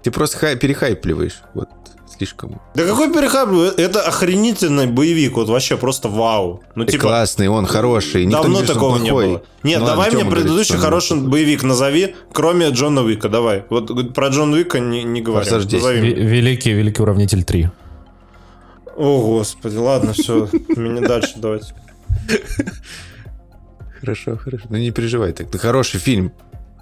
Ты 0.02 0.10
просто 0.10 0.38
хай- 0.38 0.56
перехайпливаешь. 0.56 1.42
Вот 1.54 1.68
слишком. 2.16 2.60
Да 2.74 2.84
какой 2.84 3.12
перехаб? 3.12 3.50
Это 3.78 4.02
охренительный 4.02 4.86
боевик, 4.86 5.36
вот 5.36 5.48
вообще 5.48 5.76
просто 5.76 6.08
вау. 6.08 6.62
Ну, 6.74 6.84
Ты 6.84 6.92
типа, 6.92 7.04
классный, 7.04 7.48
он 7.48 7.66
хороший. 7.66 8.26
Никто 8.26 8.42
давно 8.42 8.60
не 8.60 8.66
говорит, 8.66 8.74
такого 8.74 8.94
он 8.96 9.02
не 9.02 9.12
было. 9.12 9.42
Нет, 9.62 9.80
Ну 9.80 9.86
давай 9.86 9.98
ладно, 9.98 10.02
мне 10.02 10.10
Тёма 10.10 10.24
говорит, 10.30 10.44
предыдущий 10.44 10.74
он 10.74 10.80
хороший 10.80 11.16
боевик 11.20 11.62
назови, 11.62 12.14
кроме 12.32 12.68
Джона 12.70 13.02
Уика, 13.02 13.28
давай. 13.28 13.64
Вот 13.70 14.14
про 14.14 14.28
Джона 14.28 14.56
Уика 14.56 14.80
не, 14.80 15.04
не 15.04 15.22
говори. 15.22 15.44
Форсаж 15.44 15.64
10. 15.64 15.72
Назови 15.74 16.00
Ви- 16.00 16.14
мне. 16.14 16.24
Великий, 16.26 16.74
великий 16.74 17.02
уравнитель 17.02 17.42
3. 17.44 17.70
О, 18.96 19.20
господи, 19.22 19.76
ладно, 19.76 20.12
все, 20.12 20.48
мне 20.76 21.00
дальше 21.00 21.34
давайте. 21.36 21.74
Хорошо, 24.00 24.36
хорошо. 24.36 24.64
Ну 24.70 24.78
не 24.78 24.90
переживай 24.90 25.32
так. 25.32 25.50
Ты 25.50 25.58
хороший 25.58 26.00
фильм. 26.00 26.32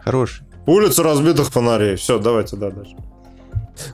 Хороший. 0.04 0.42
Улица 0.66 1.02
разбитых 1.02 1.48
фонарей. 1.50 1.94
Все, 1.96 2.18
давайте, 2.18 2.56
да, 2.56 2.70
дальше. 2.70 2.94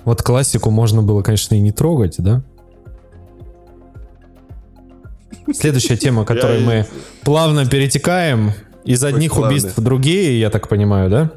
Вот 0.05 0.23
классику 0.23 0.71
можно 0.71 1.03
было, 1.03 1.23
конечно, 1.23 1.55
и 1.55 1.61
не 1.61 1.73
трогать, 1.73 2.17
да? 2.19 2.43
Следующая 5.53 5.97
тема, 5.97 6.25
которой 6.25 6.61
Я- 6.61 6.67
мы 6.67 6.87
плавно 7.23 7.67
перетекаем 7.67 8.53
из 8.85 9.05
одних 9.05 9.33
плавно. 9.33 9.49
убийств 9.49 9.77
в 9.77 9.83
другие, 9.83 10.41
я 10.41 10.51
так 10.51 10.69
понимаю, 10.69 11.11
да? 11.11 11.31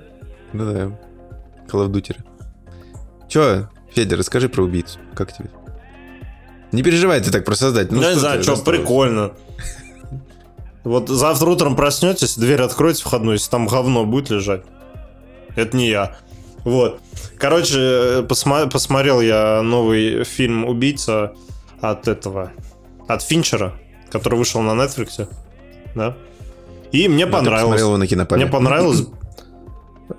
Ну 0.54 0.72
да. 0.72 0.80
Call 1.68 1.86
of 1.88 1.90
Duty. 1.90 2.16
Че, 3.28 3.68
Федя, 3.94 4.16
расскажи 4.16 4.48
про 4.48 4.64
убийцу. 4.64 5.00
Как 5.14 5.34
тебе? 5.34 5.50
Не 6.72 6.84
переживай 6.84 7.20
ты 7.22 7.32
так 7.32 7.44
про 7.46 7.56
создать. 7.56 7.92
Ну, 7.92 8.02
я 8.02 8.08
не 8.10 8.12
что 8.14 8.20
знаю, 8.22 8.44
что, 8.44 8.58
прикольно. 8.58 9.32
Вот 10.84 11.10
завтра 11.10 11.50
утром 11.50 11.76
проснетесь, 11.76 12.38
дверь 12.38 12.62
откройте 12.62 13.04
входную, 13.04 13.34
если 13.34 13.50
там 13.50 13.68
говно 13.68 14.06
будет 14.06 14.30
лежать. 14.30 14.64
Это 15.58 15.76
не 15.76 15.90
я. 15.90 16.16
Вот. 16.68 17.00
Короче, 17.38 18.26
посма- 18.28 18.70
посмотрел 18.70 19.22
я 19.22 19.62
новый 19.62 20.26
фильм 20.26 20.66
«Убийца» 20.66 21.32
от 21.80 22.10
этого, 22.10 22.52
от 23.08 23.24
Финчера, 23.24 23.74
который 24.10 24.38
вышел 24.38 24.62
на 24.62 24.72
Netflix. 24.72 25.30
Да. 25.96 26.18
И 26.92 27.08
мне 27.08 27.26
ты 27.26 27.32
понравилось. 27.32 27.80
его 27.80 27.96
на 27.96 28.06
кинопабе. 28.06 28.44
Мне 28.44 28.52
понравилось. 28.52 29.08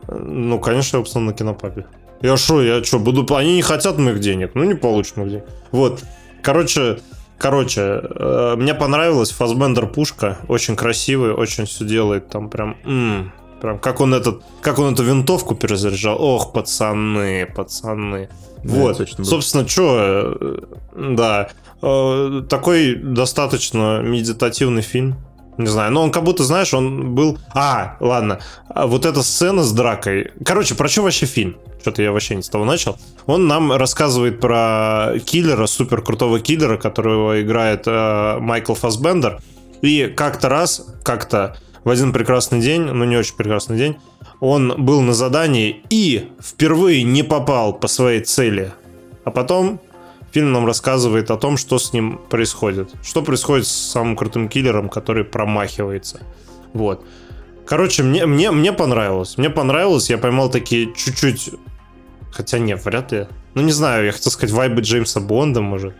Ну, 0.08 0.58
конечно, 0.58 0.96
я 0.96 1.02
посмотрел 1.02 1.32
на 1.32 1.36
кинопапе. 1.36 1.86
Я 2.22 2.38
шо, 2.38 2.62
я 2.62 2.82
что, 2.82 2.98
буду... 2.98 3.26
Они 3.36 3.56
не 3.56 3.62
хотят 3.62 3.98
моих 3.98 4.18
денег. 4.20 4.52
Ну, 4.54 4.64
не 4.64 4.74
получат 4.74 5.18
моих 5.18 5.30
денег. 5.30 5.44
Вот. 5.70 6.02
Короче, 6.42 7.00
короче, 7.36 8.00
э, 8.02 8.54
мне 8.56 8.72
понравилось. 8.72 9.32
Фасбендер 9.32 9.86
пушка. 9.86 10.38
Очень 10.48 10.76
красивый, 10.76 11.34
очень 11.34 11.66
все 11.66 11.84
делает. 11.84 12.30
Там 12.30 12.48
прям... 12.48 12.78
м, 12.86 13.32
прям 13.60 13.78
как 13.78 14.00
он 14.00 14.14
этот... 14.14 14.42
Как 14.60 14.78
он 14.78 14.92
эту 14.92 15.02
винтовку 15.02 15.54
перезаряжал. 15.54 16.20
Ох, 16.20 16.52
пацаны, 16.52 17.46
пацаны. 17.46 18.28
Да, 18.64 18.74
вот. 18.74 18.98
точно. 18.98 19.24
Собственно, 19.24 19.68
что... 19.68 20.60
Да. 20.96 21.48
Э, 21.82 22.42
Такой 22.48 22.94
достаточно 22.94 24.00
медитативный 24.02 24.82
фильм. 24.82 25.16
Не 25.58 25.66
знаю, 25.66 25.90
но 25.90 26.02
он 26.02 26.12
как 26.12 26.22
будто, 26.22 26.44
знаешь, 26.44 26.72
он 26.72 27.16
был... 27.16 27.38
А, 27.52 27.96
ладно. 27.98 28.38
А 28.68 28.86
вот 28.86 29.04
эта 29.04 29.24
сцена 29.24 29.64
с 29.64 29.72
дракой. 29.72 30.30
Короче, 30.44 30.76
про 30.76 30.86
что 30.88 31.02
вообще 31.02 31.26
фильм? 31.26 31.56
Что-то 31.80 32.00
я 32.00 32.12
вообще 32.12 32.36
не 32.36 32.42
с 32.42 32.48
того 32.48 32.64
начал. 32.64 32.96
Он 33.26 33.48
нам 33.48 33.72
рассказывает 33.72 34.40
про 34.40 35.14
киллера, 35.26 35.66
супер 35.66 36.02
крутого 36.02 36.38
киллера, 36.38 36.76
которого 36.76 37.42
играет 37.42 37.82
э, 37.86 38.38
Майкл 38.38 38.74
Фасбендер. 38.74 39.40
И 39.82 40.06
как-то 40.06 40.48
раз, 40.48 40.86
как-то 41.02 41.56
в 41.88 41.90
один 41.90 42.12
прекрасный 42.12 42.60
день, 42.60 42.82
ну 42.82 43.06
не 43.06 43.16
очень 43.16 43.34
прекрасный 43.34 43.78
день, 43.78 43.96
он 44.40 44.74
был 44.76 45.00
на 45.00 45.14
задании 45.14 45.82
и 45.88 46.30
впервые 46.38 47.02
не 47.02 47.22
попал 47.22 47.72
по 47.72 47.88
своей 47.88 48.20
цели. 48.20 48.74
А 49.24 49.30
потом 49.30 49.80
фильм 50.30 50.52
нам 50.52 50.66
рассказывает 50.66 51.30
о 51.30 51.38
том, 51.38 51.56
что 51.56 51.78
с 51.78 51.94
ним 51.94 52.20
происходит. 52.28 52.90
Что 53.02 53.22
происходит 53.22 53.66
с 53.66 53.70
самым 53.70 54.16
крутым 54.16 54.50
киллером, 54.50 54.90
который 54.90 55.24
промахивается. 55.24 56.20
Вот. 56.74 57.06
Короче, 57.64 58.02
мне, 58.02 58.26
мне, 58.26 58.50
мне 58.50 58.74
понравилось. 58.74 59.38
Мне 59.38 59.48
понравилось. 59.48 60.10
Я 60.10 60.18
поймал 60.18 60.50
такие 60.50 60.94
чуть-чуть... 60.94 61.52
Хотя 62.30 62.58
нет, 62.58 62.84
вряд 62.84 63.12
ли. 63.12 63.28
Ну, 63.54 63.62
не 63.62 63.72
знаю, 63.72 64.04
я 64.04 64.12
хотел 64.12 64.30
сказать 64.30 64.54
вайбы 64.54 64.82
Джеймса 64.82 65.20
Бонда, 65.20 65.62
может. 65.62 65.94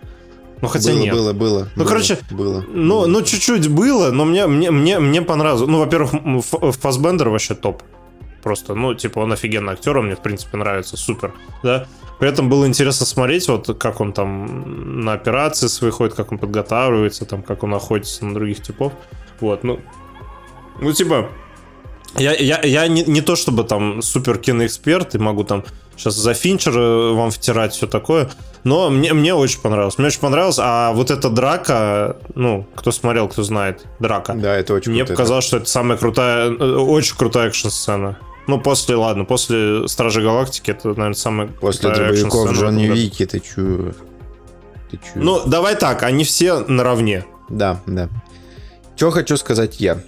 Ну, 0.61 0.69
хотя 0.69 0.91
было, 0.93 0.99
нет. 1.01 1.15
было, 1.15 1.33
было. 1.33 1.69
Ну, 1.77 1.83
было, 1.83 1.89
короче, 1.89 2.19
было. 2.31 2.65
Ну, 2.69 3.07
ну, 3.07 3.23
чуть-чуть 3.23 3.69
было, 3.69 4.11
но 4.11 4.25
мне, 4.25 4.47
мне, 4.47 4.71
мне, 4.71 4.99
мне 4.99 5.23
понравилось. 5.23 5.67
Ну, 5.69 5.79
во-первых, 5.79 6.15
м, 6.15 6.39
Ф- 6.39 6.77
Фассбендер 6.81 7.29
вообще 7.29 7.55
топ. 7.55 7.83
Просто, 8.43 8.75
ну, 8.75 8.95
типа, 8.95 9.21
он 9.21 9.33
офигенный 9.33 9.73
актер, 9.73 9.99
он 9.99 10.07
мне, 10.07 10.17
в 10.17 10.21
принципе, 10.23 10.57
нравится, 10.57 10.97
супер, 10.97 11.33
да. 11.63 11.87
При 12.19 12.29
этом 12.29 12.49
было 12.49 12.67
интересно 12.67 13.07
смотреть, 13.07 13.49
вот, 13.49 13.79
как 13.79 14.01
он 14.01 14.13
там 14.13 15.05
на 15.05 15.13
операции 15.13 15.69
свои 15.69 15.91
ходит, 15.91 16.15
как 16.15 16.33
он 16.33 16.39
подготавливается, 16.39 17.25
там, 17.27 17.43
как 17.43 17.63
он 17.63 17.75
охотится 17.75 18.25
на 18.25 18.35
других 18.35 18.61
типов. 18.63 18.93
Вот, 19.41 19.63
ну, 19.65 19.79
ну, 20.81 20.93
типа, 20.93 21.29
я, 22.17 22.35
я, 22.35 22.61
я 22.63 22.89
не, 22.89 23.03
не 23.03 23.21
то 23.21 23.37
чтобы 23.37 23.65
там 23.65 24.03
супер 24.03 24.39
киноэксперт 24.39 25.15
и 25.15 25.19
могу 25.19 25.45
там 25.45 25.65
сейчас 25.97 26.15
за 26.15 26.35
Финчера 26.35 27.13
вам 27.13 27.31
втирать 27.31 27.75
все 27.75 27.87
такое, 27.87 28.31
но 28.65 28.91
мне, 28.91 29.13
мне 29.13 29.35
очень 29.35 29.61
понравилось. 29.61 29.99
Мне 29.99 30.09
очень 30.09 30.21
понравилось, 30.21 30.59
а 30.61 30.93
вот 30.93 31.11
эта 31.11 31.29
драка, 31.29 32.17
ну, 32.35 32.67
кто 32.75 32.93
смотрел, 32.93 33.29
кто 33.29 33.43
знает, 33.43 33.87
драка. 33.99 34.35
Да, 34.35 34.57
это 34.57 34.75
очень 34.75 34.93
Мне 34.93 35.01
круто. 35.01 35.15
показалось, 35.15 35.45
что 35.45 35.59
это 35.59 35.67
самая 35.67 35.99
крутая, 35.99 36.51
э, 36.51 36.77
очень 36.77 37.17
крутая 37.17 37.49
экшн-сцена. 37.49 38.19
Ну, 38.47 38.59
после, 38.59 38.97
ладно, 38.97 39.25
после 39.25 39.87
Стражи 39.89 40.23
Галактики 40.23 40.71
это, 40.71 40.89
наверное, 40.89 41.13
самая 41.15 41.49
После 41.49 41.91
дробовиков 41.91 42.53
Джонни. 42.53 42.87
Вики, 42.87 43.27
ты 43.27 43.41
чё? 43.41 43.93
Ты 44.91 44.97
чё? 44.97 45.13
Ну, 45.17 45.43
давай 45.47 45.77
так, 45.77 46.03
они 46.03 46.25
все 46.25 46.61
наравне. 46.61 47.27
Да, 47.51 47.81
да. 47.87 48.09
Что 48.97 49.11
хочу 49.11 49.37
сказать 49.37 49.81
я. 49.81 50.01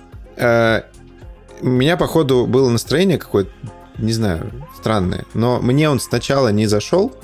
У 1.61 1.69
меня, 1.69 1.97
походу, 1.97 2.47
было 2.47 2.69
настроение 2.71 3.19
какое-то, 3.19 3.51
не 3.99 4.13
знаю, 4.13 4.51
странное. 4.79 5.25
Но 5.35 5.61
мне 5.61 5.91
он 5.91 6.01
сначала 6.01 6.49
не 6.49 6.67
зашел, 6.67 7.15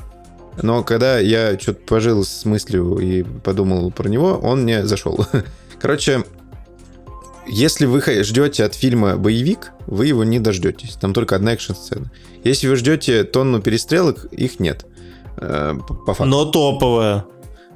но 0.62 0.82
когда 0.82 1.18
я 1.18 1.58
что-то 1.58 1.80
пожил 1.86 2.24
с 2.24 2.44
мыслью 2.44 2.98
и 2.98 3.22
подумал 3.22 3.90
про 3.90 4.08
него, 4.08 4.38
он 4.42 4.62
мне 4.62 4.86
зашел. 4.86 5.26
Короче, 5.80 6.24
если 7.46 7.86
вы 7.86 8.00
ждете 8.24 8.64
от 8.64 8.74
фильма 8.74 9.16
боевик, 9.16 9.72
вы 9.86 10.06
его 10.06 10.24
не 10.24 10.40
дождетесь. 10.40 10.96
Там 10.96 11.14
только 11.14 11.36
одна 11.36 11.52
экшн-сцена. 11.52 12.10
Если 12.42 12.68
вы 12.68 12.76
ждете 12.76 13.24
тонну 13.24 13.60
перестрелок, 13.60 14.24
их 14.26 14.60
нет. 14.60 14.86
Э, 15.36 15.74
По 15.86 16.14
факту. 16.14 16.24
Но 16.24 16.44
топовая. 16.46 17.24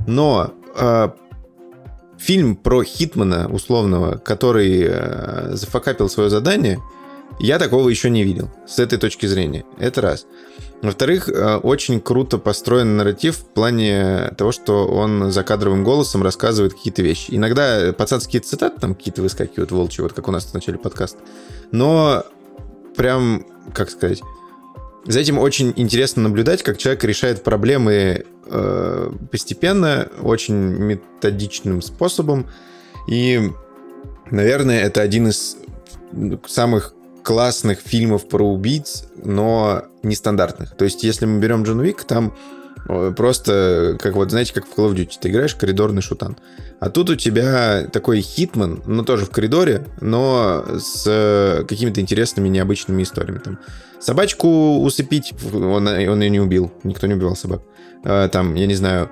Но 0.06 0.54
э, 0.76 1.08
фильм 2.20 2.54
про 2.54 2.84
Хитмана 2.84 3.48
условного, 3.48 4.18
который 4.18 4.84
э, 4.86 5.54
зафакапил 5.54 6.08
свое 6.10 6.28
задание, 6.28 6.78
я 7.38 7.58
такого 7.58 7.88
еще 7.88 8.10
не 8.10 8.24
видел 8.24 8.50
с 8.66 8.78
этой 8.78 8.98
точки 8.98 9.24
зрения. 9.24 9.64
Это 9.78 10.02
раз. 10.02 10.26
Во-вторых, 10.82 11.28
э, 11.28 11.56
очень 11.56 12.00
круто 12.00 12.36
построен 12.36 12.98
нарратив 12.98 13.38
в 13.38 13.44
плане 13.46 14.32
того, 14.36 14.52
что 14.52 14.86
он 14.86 15.30
за 15.32 15.42
кадровым 15.42 15.82
голосом 15.82 16.22
рассказывает 16.22 16.74
какие-то 16.74 17.02
вещи. 17.02 17.30
Иногда 17.30 17.94
пацанские 17.94 18.42
цитаты 18.42 18.78
там 18.80 18.94
какие-то 18.94 19.22
выскакивают 19.22 19.70
волчьи, 19.72 20.02
вот 20.02 20.12
как 20.12 20.28
у 20.28 20.30
нас 20.30 20.44
в 20.44 20.54
начале 20.54 20.78
подкаста. 20.78 21.18
Но 21.72 22.24
прям, 22.96 23.46
как 23.72 23.88
сказать, 23.88 24.20
за 25.06 25.20
этим 25.20 25.38
очень 25.38 25.72
интересно 25.76 26.22
наблюдать, 26.22 26.62
как 26.62 26.78
человек 26.78 27.04
решает 27.04 27.42
проблемы 27.42 28.24
э, 28.46 29.12
постепенно, 29.30 30.08
очень 30.20 30.54
методичным 30.54 31.80
способом. 31.82 32.46
И, 33.08 33.50
наверное, 34.30 34.82
это 34.82 35.00
один 35.00 35.28
из 35.28 35.56
самых 36.46 36.94
классных 37.22 37.80
фильмов 37.80 38.28
про 38.28 38.44
убийц, 38.44 39.04
но 39.22 39.84
нестандартных. 40.02 40.76
То 40.76 40.84
есть, 40.84 41.02
если 41.02 41.26
мы 41.26 41.40
берем 41.40 41.62
Джон 41.62 41.80
Уик, 41.80 42.04
там 42.04 42.34
просто, 43.16 43.96
как 44.00 44.14
вот, 44.14 44.30
знаете, 44.30 44.52
как 44.52 44.66
в 44.66 44.76
Call 44.76 44.90
of 44.90 44.94
Duty, 44.94 45.12
ты 45.20 45.28
играешь 45.28 45.54
коридорный 45.54 46.02
шутан. 46.02 46.36
А 46.80 46.88
тут 46.88 47.10
у 47.10 47.16
тебя 47.16 47.86
такой 47.92 48.20
хитман, 48.20 48.82
ну, 48.86 49.04
тоже 49.04 49.26
в 49.26 49.30
коридоре, 49.30 49.86
но 50.00 50.64
с 50.78 51.04
э, 51.06 51.64
какими-то 51.68 52.00
интересными, 52.00 52.48
необычными 52.48 53.02
историями. 53.02 53.38
Там, 53.38 53.58
собачку 54.00 54.78
усыпить, 54.80 55.34
он, 55.52 55.86
он 55.86 56.20
ее 56.20 56.30
не 56.30 56.40
убил, 56.40 56.72
никто 56.82 57.06
не 57.06 57.14
убивал 57.14 57.36
собак. 57.36 57.62
Э, 58.02 58.28
Там, 58.32 58.54
я 58.54 58.66
не 58.66 58.74
знаю, 58.74 59.10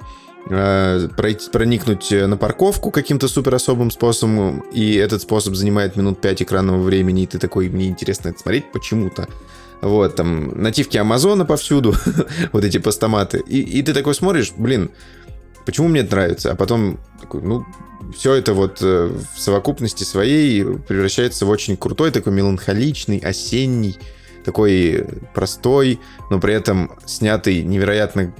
э, 0.48 1.08
проникнуть 1.52 2.10
на 2.10 2.36
парковку 2.38 2.90
каким-то 2.90 3.28
супер 3.28 3.54
особым 3.54 3.90
способом, 3.90 4.60
и 4.72 4.94
этот 4.94 5.20
способ 5.20 5.54
занимает 5.54 5.94
минут 5.94 6.22
5 6.22 6.42
экранного 6.42 6.82
времени, 6.82 7.24
и 7.24 7.26
ты 7.26 7.38
такой, 7.38 7.68
мне 7.68 7.88
интересно 7.88 8.30
это 8.30 8.38
смотреть 8.38 8.72
почему-то. 8.72 9.28
Вот, 9.80 10.16
там, 10.16 10.60
нативочки 10.60 10.96
Амазона 10.96 11.44
повсюду, 11.44 11.94
вот 12.52 12.64
эти 12.64 12.78
постаматы. 12.78 13.42
И, 13.46 13.60
и 13.60 13.82
ты 13.82 13.94
такой 13.94 14.14
смотришь, 14.14 14.52
блин, 14.56 14.90
почему 15.64 15.88
мне 15.88 16.00
это 16.00 16.16
нравится? 16.16 16.52
А 16.52 16.56
потом 16.56 16.98
такой, 17.20 17.42
ну, 17.42 17.64
все 18.16 18.34
это 18.34 18.54
вот 18.54 18.78
э, 18.82 19.10
в 19.34 19.40
совокупности 19.40 20.04
своей 20.04 20.64
превращается 20.64 21.46
в 21.46 21.50
очень 21.50 21.76
крутой, 21.76 22.10
такой 22.10 22.32
меланхоличный, 22.32 23.18
осенний, 23.18 23.96
такой 24.44 25.06
простой, 25.34 26.00
но 26.30 26.40
при 26.40 26.54
этом 26.54 26.92
снятый 27.06 27.62
невероятно, 27.62 28.34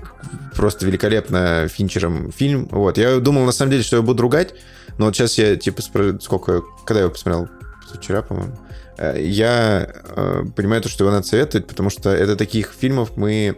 просто 0.56 0.86
великолепно 0.86 1.68
Финчером 1.68 2.32
фильм. 2.32 2.66
Вот, 2.70 2.98
я 2.98 3.18
думал, 3.18 3.44
на 3.44 3.52
самом 3.52 3.72
деле, 3.72 3.82
что 3.82 3.96
я 3.96 4.02
буду 4.02 4.22
ругать, 4.22 4.54
но 4.96 5.06
вот 5.06 5.14
сейчас 5.14 5.38
я, 5.38 5.56
типа, 5.56 5.80
спро- 5.80 6.20
сколько, 6.20 6.62
когда 6.84 7.00
я 7.00 7.04
его 7.04 7.12
посмотрел? 7.12 7.48
Вчера, 7.94 8.22
по-моему. 8.22 8.54
Э, 8.98 9.20
Я 9.20 9.88
э, 9.88 10.44
понимаю 10.56 10.82
то, 10.82 10.88
что 10.88 11.04
его 11.04 11.12
надо 11.12 11.26
советовать, 11.26 11.66
потому 11.66 11.90
что 11.90 12.10
это 12.10 12.36
таких 12.36 12.72
фильмов 12.78 13.16
мы 13.16 13.56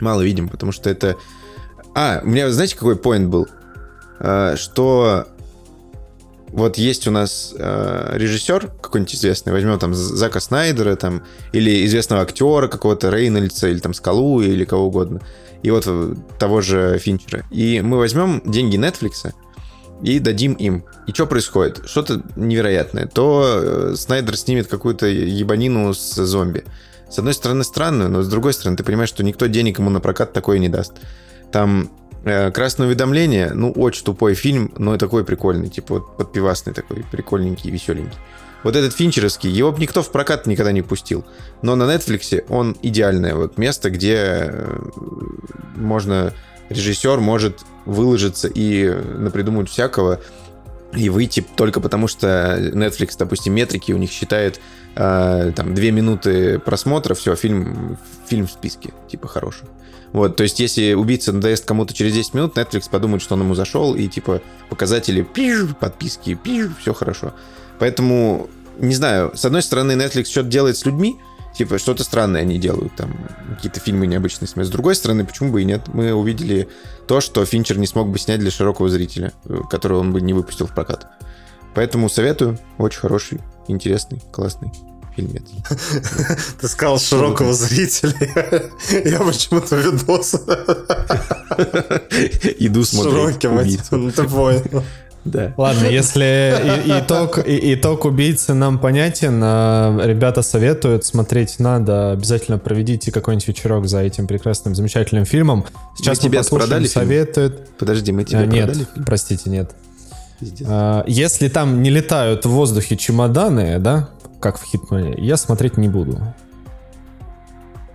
мало 0.00 0.22
видим, 0.22 0.48
потому 0.48 0.72
что 0.72 0.90
это... 0.90 1.16
А, 1.94 2.20
у 2.22 2.26
меня, 2.26 2.50
знаете, 2.50 2.74
какой 2.76 2.96
поинт 2.96 3.28
был? 3.28 3.46
Э, 4.20 4.54
Что 4.56 5.26
вот 6.48 6.78
есть 6.78 7.06
у 7.06 7.10
нас 7.10 7.54
э, 7.58 8.12
режиссер 8.14 8.68
какой-нибудь 8.80 9.14
известный, 9.14 9.52
возьмем 9.52 9.78
там 9.78 9.94
Зака 9.94 10.40
Снайдера, 10.40 10.96
там, 10.96 11.22
или 11.52 11.84
известного 11.84 12.22
актера 12.22 12.68
какого-то, 12.68 13.10
Рейнольдса, 13.10 13.68
или 13.68 13.78
там 13.78 13.92
Скалу, 13.92 14.40
или 14.40 14.64
кого 14.64 14.86
угодно, 14.86 15.20
и 15.62 15.70
вот 15.70 15.86
того 16.38 16.60
же 16.62 16.98
Финчера. 16.98 17.44
И 17.50 17.80
мы 17.82 17.98
возьмем 17.98 18.42
деньги 18.46 18.76
Netflix 18.76 19.34
и 20.02 20.18
дадим 20.18 20.54
им. 20.54 20.84
И 21.06 21.12
что 21.12 21.26
происходит? 21.26 21.82
Что-то 21.86 22.22
невероятное. 22.36 23.06
То 23.06 23.60
э, 23.62 23.94
Снайдер 23.96 24.36
снимет 24.36 24.66
какую-то 24.66 25.06
ебанину 25.06 25.94
с 25.94 26.14
зомби. 26.14 26.64
С 27.10 27.18
одной 27.18 27.34
стороны 27.34 27.64
странную, 27.64 28.10
но 28.10 28.22
с 28.22 28.28
другой 28.28 28.52
стороны 28.52 28.76
ты 28.76 28.84
понимаешь, 28.84 29.08
что 29.08 29.22
никто 29.22 29.46
денег 29.46 29.78
ему 29.78 29.90
на 29.90 30.00
прокат 30.00 30.32
такое 30.32 30.58
не 30.58 30.68
даст. 30.68 30.94
Там 31.52 31.90
э, 32.24 32.50
«Красное 32.50 32.88
уведомление», 32.88 33.52
ну, 33.54 33.70
очень 33.70 34.04
тупой 34.04 34.34
фильм, 34.34 34.72
но 34.76 34.96
такой 34.96 35.24
прикольный, 35.24 35.68
типа 35.68 35.94
вот 35.94 36.16
подпивасный 36.16 36.72
такой, 36.72 37.04
прикольненький, 37.10 37.70
веселенький. 37.70 38.18
Вот 38.64 38.74
этот 38.74 38.94
финчеровский, 38.94 39.48
его 39.48 39.70
бы 39.70 39.80
никто 39.80 40.02
в 40.02 40.10
прокат 40.10 40.46
никогда 40.46 40.72
не 40.72 40.82
пустил. 40.82 41.24
Но 41.62 41.76
на 41.76 41.84
Netflix 41.84 42.44
он 42.48 42.76
идеальное 42.82 43.36
вот 43.36 43.58
место, 43.58 43.90
где 43.90 44.16
э, 44.16 44.78
можно 45.76 46.32
режиссер 46.68 47.20
может 47.20 47.64
выложиться 47.84 48.48
и 48.48 48.88
напридумывать 48.88 49.70
всякого, 49.70 50.20
и 50.94 51.08
выйти 51.08 51.44
только 51.56 51.80
потому, 51.80 52.08
что 52.08 52.56
Netflix, 52.58 53.14
допустим, 53.18 53.54
метрики 53.54 53.92
у 53.92 53.98
них 53.98 54.10
считает 54.10 54.60
э, 54.94 55.52
там 55.54 55.74
две 55.74 55.90
минуты 55.90 56.58
просмотра, 56.58 57.14
все, 57.14 57.34
фильм, 57.36 57.98
фильм 58.28 58.46
в 58.46 58.50
списке, 58.50 58.92
типа 59.08 59.28
хороший. 59.28 59.68
Вот, 60.12 60.36
то 60.36 60.44
есть, 60.44 60.60
если 60.60 60.94
убийца 60.94 61.32
надоест 61.32 61.66
кому-то 61.66 61.92
через 61.92 62.14
10 62.14 62.34
минут, 62.34 62.56
Netflix 62.56 62.88
подумает, 62.88 63.22
что 63.22 63.34
он 63.34 63.42
ему 63.42 63.54
зашел, 63.54 63.94
и 63.94 64.08
типа 64.08 64.40
показатели 64.70 65.22
пиш, 65.22 65.66
подписки, 65.78 66.34
пиш, 66.34 66.68
все 66.80 66.94
хорошо. 66.94 67.34
Поэтому, 67.78 68.48
не 68.78 68.94
знаю, 68.94 69.32
с 69.34 69.44
одной 69.44 69.62
стороны, 69.62 69.92
Netflix 69.92 70.26
что-то 70.26 70.48
делает 70.48 70.76
с 70.78 70.86
людьми, 70.86 71.18
типа 71.56 71.78
что-то 71.78 72.04
странное 72.04 72.42
они 72.42 72.58
делают, 72.58 72.94
там 72.96 73.16
какие-то 73.54 73.80
фильмы 73.80 74.06
необычные 74.06 74.48
С 74.48 74.70
другой 74.70 74.94
стороны, 74.94 75.24
почему 75.24 75.52
бы 75.52 75.62
и 75.62 75.64
нет? 75.64 75.88
Мы 75.88 76.12
увидели 76.12 76.68
то, 77.06 77.20
что 77.20 77.44
Финчер 77.44 77.78
не 77.78 77.86
смог 77.86 78.08
бы 78.08 78.18
снять 78.18 78.40
для 78.40 78.50
широкого 78.50 78.88
зрителя, 78.88 79.32
э, 79.44 79.60
которого 79.70 80.00
он 80.00 80.12
бы 80.12 80.20
не 80.20 80.32
выпустил 80.32 80.66
в 80.66 80.74
прокат. 80.74 81.06
Поэтому 81.74 82.08
советую. 82.08 82.58
Очень 82.78 83.00
хороший, 83.00 83.40
интересный, 83.68 84.22
классный 84.32 84.72
фильмец. 85.14 85.44
Ты 86.60 86.68
сказал 86.68 86.98
широкого 86.98 87.52
зрителя. 87.54 88.14
Я 89.04 89.20
почему-то 89.20 89.76
видос. 89.76 90.34
Иду 92.58 92.84
смотреть. 92.84 93.14
Широким, 93.14 94.12
ты 94.12 94.24
понял. 94.24 94.84
Да. 95.26 95.52
Ладно, 95.56 95.86
если 95.86 96.54
итог, 96.86 97.40
итог 97.44 98.04
убийцы 98.04 98.54
нам 98.54 98.78
понятен, 98.78 99.40
а 99.42 99.98
ребята 100.04 100.42
советуют, 100.42 101.04
смотреть 101.04 101.58
надо, 101.58 102.12
обязательно 102.12 102.58
проведите 102.58 103.10
какой-нибудь 103.10 103.48
вечерок 103.48 103.86
за 103.88 104.00
этим 104.00 104.26
прекрасным, 104.26 104.74
замечательным 104.74 105.24
фильмом. 105.24 105.66
Сейчас 105.96 106.22
мы 106.22 106.28
тебе 106.28 106.42
продали 106.44 106.86
советуют. 106.86 107.54
Фильм? 107.54 107.66
Подожди, 107.78 108.12
мы 108.12 108.24
тебе 108.24 108.38
а, 108.38 108.42
продали 108.42 108.78
Нет, 108.78 108.88
фильм? 108.94 109.04
простите, 109.04 109.50
нет. 109.50 109.74
А, 110.64 111.04
если 111.06 111.48
там 111.48 111.82
не 111.82 111.90
летают 111.90 112.46
в 112.46 112.50
воздухе 112.50 112.96
чемоданы, 112.96 113.78
да, 113.80 114.10
как 114.40 114.58
в 114.58 114.64
Хитмане, 114.64 115.14
я 115.18 115.36
смотреть 115.36 115.76
не 115.76 115.88
буду. 115.88 116.20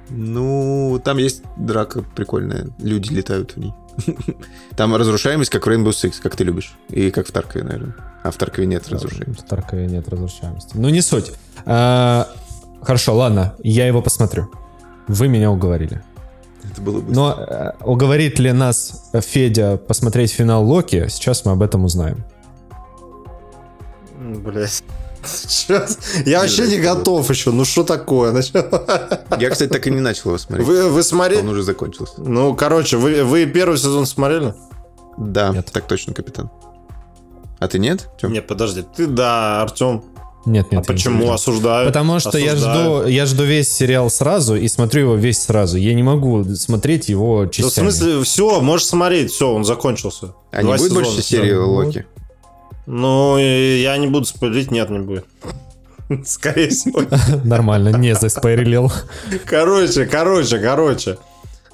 Ну, 0.09 0.99
там 1.03 1.17
есть 1.17 1.43
драка 1.57 2.03
прикольная. 2.15 2.67
Люди 2.79 3.13
летают 3.13 3.51
в 3.51 3.57
ней. 3.57 3.73
Там 4.75 4.95
разрушаемость, 4.95 5.49
как 5.49 5.65
в 5.65 5.69
Rainbow 5.69 5.89
Six, 5.89 6.21
как 6.21 6.35
ты 6.35 6.43
любишь. 6.43 6.75
И 6.89 7.11
как 7.11 7.27
в 7.27 7.31
Таркове, 7.31 7.63
наверное. 7.63 7.95
А 8.23 8.31
в 8.31 8.37
Таркове 8.37 8.67
нет 8.67 8.87
разрушаемости. 8.89 9.41
В 9.43 9.47
Таркове 9.47 9.87
нет 9.87 10.07
разрушаемости. 10.07 10.71
Ну, 10.75 10.89
не 10.89 11.01
суть. 11.01 11.31
А, 11.65 12.27
хорошо, 12.81 13.15
ладно, 13.15 13.55
я 13.63 13.87
его 13.87 14.01
посмотрю. 14.01 14.49
Вы 15.07 15.27
меня 15.27 15.51
уговорили. 15.51 16.03
Это 16.71 16.81
было 16.81 17.01
быстро. 17.01 17.13
Но 17.13 17.35
э, 17.39 17.71
уговорит 17.83 18.39
ли 18.39 18.51
нас 18.51 19.09
Федя 19.13 19.77
посмотреть 19.77 20.31
финал 20.31 20.65
Локи, 20.65 21.07
сейчас 21.09 21.43
мы 21.45 21.53
об 21.53 21.61
этом 21.61 21.85
узнаем. 21.85 22.23
Блять. 24.19 24.83
Сейчас. 25.23 25.97
Я 26.25 26.41
вообще 26.41 26.67
не 26.67 26.79
готов 26.79 27.29
еще. 27.29 27.51
Ну 27.51 27.65
что 27.65 27.83
такое? 27.83 28.31
Я, 29.39 29.49
кстати, 29.49 29.69
так 29.69 29.85
и 29.87 29.91
не 29.91 29.99
начал 29.99 30.31
его 30.31 30.37
смотреть. 30.37 30.67
Вы, 30.67 30.89
вы 30.89 31.03
смотрели? 31.03 31.41
Он 31.41 31.49
уже 31.49 31.63
закончился. 31.63 32.13
Ну, 32.17 32.55
короче, 32.55 32.97
вы, 32.97 33.23
вы 33.23 33.45
первый 33.45 33.77
сезон 33.77 34.05
смотрели? 34.05 34.53
Да, 35.17 35.49
нет. 35.49 35.69
так 35.71 35.87
точно, 35.87 36.13
капитан. 36.13 36.49
А 37.59 37.67
ты 37.67 37.77
нет? 37.77 38.09
Тём? 38.19 38.33
Нет, 38.33 38.47
подожди. 38.47 38.83
Ты 38.95 39.05
да, 39.07 39.61
Артем. 39.61 40.03
Нет, 40.45 40.71
нет. 40.71 40.81
А 40.81 40.83
почему 40.83 41.25
не 41.25 41.29
осуждаю? 41.29 41.87
Потому 41.87 42.19
что 42.19 42.29
осуждаю. 42.29 42.55
я 42.55 42.55
жду, 42.55 43.07
я 43.07 43.25
жду 43.27 43.43
весь 43.43 43.71
сериал 43.71 44.09
сразу 44.09 44.55
и 44.55 44.67
смотрю 44.67 45.01
его 45.01 45.15
весь 45.15 45.39
сразу. 45.39 45.77
Я 45.77 45.93
не 45.93 46.01
могу 46.01 46.43
смотреть 46.55 47.09
его 47.09 47.45
частями. 47.45 47.85
Да, 47.85 47.91
в 47.91 47.93
смысле, 47.93 48.23
все, 48.23 48.61
можешь 48.61 48.87
смотреть, 48.87 49.31
все, 49.31 49.53
он 49.53 49.63
закончился. 49.63 50.33
А 50.51 50.61
Два 50.61 50.77
не 50.77 50.77
будет 50.79 50.91
сезона. 50.91 51.05
больше 51.05 51.21
серии 51.21 51.53
Локи? 51.53 52.07
Ну, 52.85 53.37
я 53.37 53.97
не 53.97 54.07
буду 54.07 54.25
спойлерить, 54.25 54.71
нет, 54.71 54.89
не 54.89 54.99
будет. 54.99 55.25
Скорее 56.25 56.69
всего. 56.69 57.03
Нормально, 57.43 57.89
не 57.89 58.15
заспойлерил. 58.15 58.91
Короче, 59.45 60.05
короче, 60.05 60.59
короче. 60.59 61.17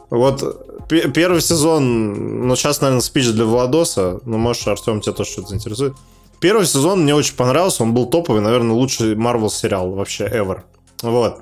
Вот 0.09 0.87
первый 0.87 1.41
сезон, 1.41 2.47
ну 2.47 2.55
сейчас, 2.55 2.81
наверное, 2.81 3.01
спич 3.01 3.27
для 3.27 3.45
Владоса, 3.45 4.19
ну, 4.25 4.37
может, 4.37 4.67
Артем, 4.67 5.01
тебя 5.01 5.13
тоже 5.13 5.31
что-то 5.31 5.49
заинтересует. 5.49 5.93
Первый 6.39 6.65
сезон 6.65 7.03
мне 7.03 7.15
очень 7.15 7.35
понравился, 7.35 7.83
он 7.83 7.93
был 7.93 8.05
топовый, 8.05 8.41
наверное, 8.41 8.73
лучший 8.73 9.15
Marvel 9.15 9.49
сериал 9.49 9.91
вообще 9.91 10.27
ever. 10.27 10.61
Вот. 11.01 11.41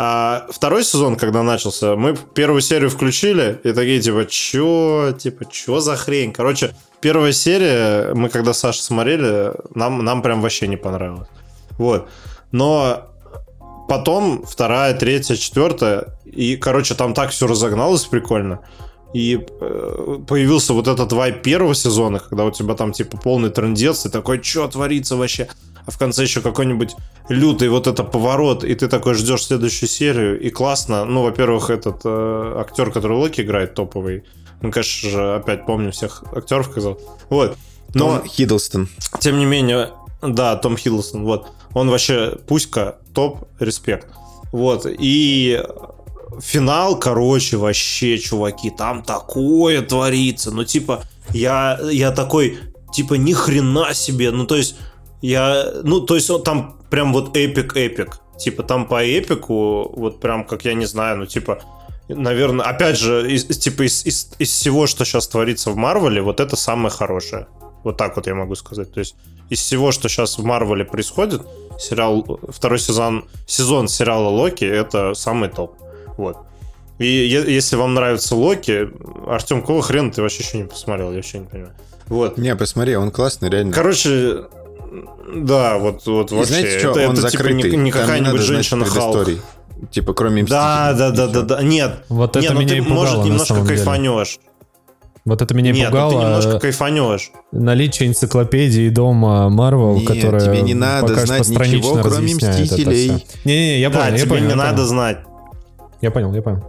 А 0.00 0.46
второй 0.50 0.84
сезон, 0.84 1.16
когда 1.16 1.42
начался, 1.42 1.96
мы 1.96 2.16
первую 2.32 2.60
серию 2.60 2.88
включили 2.88 3.60
и 3.64 3.72
такие, 3.72 4.00
типа, 4.00 4.26
чё, 4.26 5.12
типа, 5.18 5.44
чё 5.50 5.80
за 5.80 5.96
хрень? 5.96 6.32
Короче, 6.32 6.76
первая 7.00 7.32
серия, 7.32 8.14
мы 8.14 8.28
когда 8.28 8.54
Саша 8.54 8.80
смотрели, 8.80 9.54
нам, 9.74 10.04
нам 10.04 10.22
прям 10.22 10.40
вообще 10.40 10.68
не 10.68 10.76
понравилось. 10.76 11.26
Вот. 11.78 12.08
Но 12.52 13.08
потом 13.88 14.44
вторая, 14.46 14.94
третья, 14.94 15.34
четвертая, 15.34 16.16
и, 16.24 16.56
короче, 16.56 16.94
там 16.94 17.12
так 17.12 17.30
все 17.30 17.48
разогналось 17.48 18.04
прикольно. 18.04 18.60
И 19.14 19.48
э, 19.60 20.18
появился 20.28 20.74
вот 20.74 20.86
этот 20.86 21.12
вайп 21.12 21.42
первого 21.42 21.74
сезона, 21.74 22.20
когда 22.20 22.44
у 22.44 22.52
тебя 22.52 22.74
там 22.74 22.92
типа 22.92 23.16
полный 23.16 23.50
трендец, 23.50 24.06
и 24.06 24.10
такой, 24.10 24.40
что 24.44 24.68
творится 24.68 25.16
вообще? 25.16 25.48
А 25.88 25.90
в 25.90 25.96
конце 25.96 26.22
еще 26.22 26.42
какой-нибудь 26.42 26.96
лютый 27.30 27.70
вот 27.70 27.86
это 27.86 28.04
поворот, 28.04 28.62
и 28.62 28.74
ты 28.74 28.88
такой 28.88 29.14
ждешь 29.14 29.44
следующую 29.44 29.88
серию, 29.88 30.38
и 30.38 30.50
классно. 30.50 31.06
Ну, 31.06 31.22
во-первых, 31.22 31.70
этот 31.70 32.02
э, 32.04 32.54
актер, 32.58 32.90
который 32.90 33.16
Локи 33.16 33.40
играет, 33.40 33.74
топовый. 33.74 34.24
Ну, 34.60 34.70
конечно 34.70 35.08
же, 35.08 35.36
опять 35.36 35.64
помню 35.64 35.90
всех 35.90 36.24
актеров, 36.36 36.66
сказал. 36.66 37.00
Вот. 37.30 37.56
Но, 37.94 38.18
Том 38.18 38.28
Хиддлстон. 38.28 38.90
Тем 39.18 39.38
не 39.38 39.46
менее, 39.46 39.88
да, 40.20 40.56
Том 40.56 40.76
Хиддлстон, 40.76 41.24
вот. 41.24 41.48
Он 41.72 41.88
вообще 41.88 42.36
пуська, 42.46 42.98
топ, 43.14 43.48
респект. 43.58 44.08
Вот. 44.52 44.84
И 44.86 45.64
финал, 46.42 46.98
короче, 46.98 47.56
вообще, 47.56 48.18
чуваки, 48.18 48.68
там 48.68 49.02
такое 49.02 49.80
творится. 49.80 50.50
Ну, 50.50 50.64
типа, 50.64 51.02
я, 51.30 51.80
я 51.90 52.10
такой, 52.10 52.58
типа, 52.92 53.14
ни 53.14 53.32
хрена 53.32 53.94
себе. 53.94 54.32
Ну, 54.32 54.44
то 54.44 54.54
есть, 54.54 54.76
я, 55.20 55.66
ну, 55.82 56.00
то 56.00 56.14
есть, 56.14 56.30
он 56.30 56.42
там 56.42 56.78
прям 56.90 57.12
вот 57.12 57.36
эпик-эпик. 57.36 58.20
Типа, 58.38 58.62
там 58.62 58.86
по 58.86 59.02
эпику, 59.04 59.92
вот 59.96 60.20
прям, 60.20 60.44
как 60.44 60.64
я 60.64 60.74
не 60.74 60.86
знаю, 60.86 61.18
ну, 61.18 61.26
типа, 61.26 61.60
наверное, 62.08 62.66
опять 62.66 62.98
же, 62.98 63.30
из, 63.30 63.44
типа, 63.44 63.82
из, 63.82 64.06
из, 64.06 64.30
из 64.38 64.50
всего, 64.50 64.86
что 64.86 65.04
сейчас 65.04 65.26
творится 65.28 65.70
в 65.70 65.76
Марвеле, 65.76 66.22
вот 66.22 66.40
это 66.40 66.56
самое 66.56 66.90
хорошее. 66.90 67.48
Вот 67.84 67.96
так 67.96 68.16
вот 68.16 68.26
я 68.26 68.34
могу 68.34 68.54
сказать. 68.54 68.92
То 68.92 69.00
есть, 69.00 69.16
из 69.50 69.60
всего, 69.60 69.92
что 69.92 70.08
сейчас 70.08 70.38
в 70.38 70.44
Марвеле 70.44 70.84
происходит, 70.84 71.42
сериал, 71.78 72.40
второй 72.48 72.78
сезон, 72.78 73.24
сезон 73.46 73.88
сериала 73.88 74.28
Локи, 74.28 74.64
это 74.64 75.14
самый 75.14 75.48
топ. 75.48 75.74
Вот. 76.16 76.36
И 76.98 77.06
если 77.06 77.76
вам 77.76 77.94
нравится 77.94 78.34
Локи, 78.34 78.88
Артем, 79.28 79.60
какого 79.60 79.82
хрена 79.82 80.10
ты 80.10 80.20
вообще 80.20 80.42
еще 80.42 80.58
не 80.58 80.64
посмотрел? 80.64 81.10
Я 81.10 81.16
вообще 81.16 81.38
не 81.38 81.46
понимаю. 81.46 81.74
Вот. 82.08 82.38
Не, 82.38 82.56
посмотри, 82.56 82.96
он 82.96 83.10
классный, 83.10 83.50
реально. 83.50 83.72
Короче, 83.72 84.46
да, 85.34 85.78
вот, 85.78 86.06
вот 86.06 86.30
вообще. 86.30 86.52
Знаете 86.52 86.78
что, 86.78 86.90
это, 86.90 87.08
он 87.08 87.12
это 87.12 87.22
закрытый. 87.22 87.62
типа 87.62 87.76
не, 87.76 87.84
не 87.84 87.90
какая-нибудь 87.90 88.40
женщина 88.40 88.84
Халк. 88.84 89.28
Типа, 89.90 90.12
кроме 90.12 90.42
Да, 90.44 90.92
да, 90.92 91.10
да, 91.10 91.26
да, 91.28 91.42
да. 91.42 91.62
Нет. 91.62 92.04
Вот 92.08 92.36
это 92.36 92.40
не, 92.40 92.52
ну 92.52 92.60
меня 92.60 92.70
ты, 92.70 92.76
и 92.78 92.80
пугало, 92.80 93.04
может, 93.04 93.24
немножко 93.24 93.64
кайфанешь. 93.64 94.40
Вот 95.24 95.42
это 95.42 95.54
меня 95.54 95.72
Нет, 95.72 95.90
пугало. 95.90 96.10
Ну, 96.10 96.18
ты 96.18 96.24
немножко 96.24 96.60
кайфанешь. 96.60 97.30
Наличие 97.52 98.08
энциклопедии 98.08 98.88
дома 98.88 99.48
Марвел, 99.50 100.00
которая 100.04 100.40
тебе 100.40 100.62
не 100.62 100.74
надо 100.74 101.14
знать 101.26 101.48
ничего, 101.48 102.00
кроме 102.02 102.34
Мстителей. 102.34 103.26
Не-не, 103.44 103.80
я 103.80 103.90
да, 103.90 103.98
понял, 103.98 104.12
я 104.12 104.18
тебе 104.18 104.28
понял, 104.30 104.44
не 104.44 104.50
я 104.50 104.56
надо 104.56 104.72
понял. 104.72 104.88
знать. 104.88 105.18
Я 106.00 106.10
понял, 106.10 106.34
я 106.34 106.42
понял. 106.42 106.64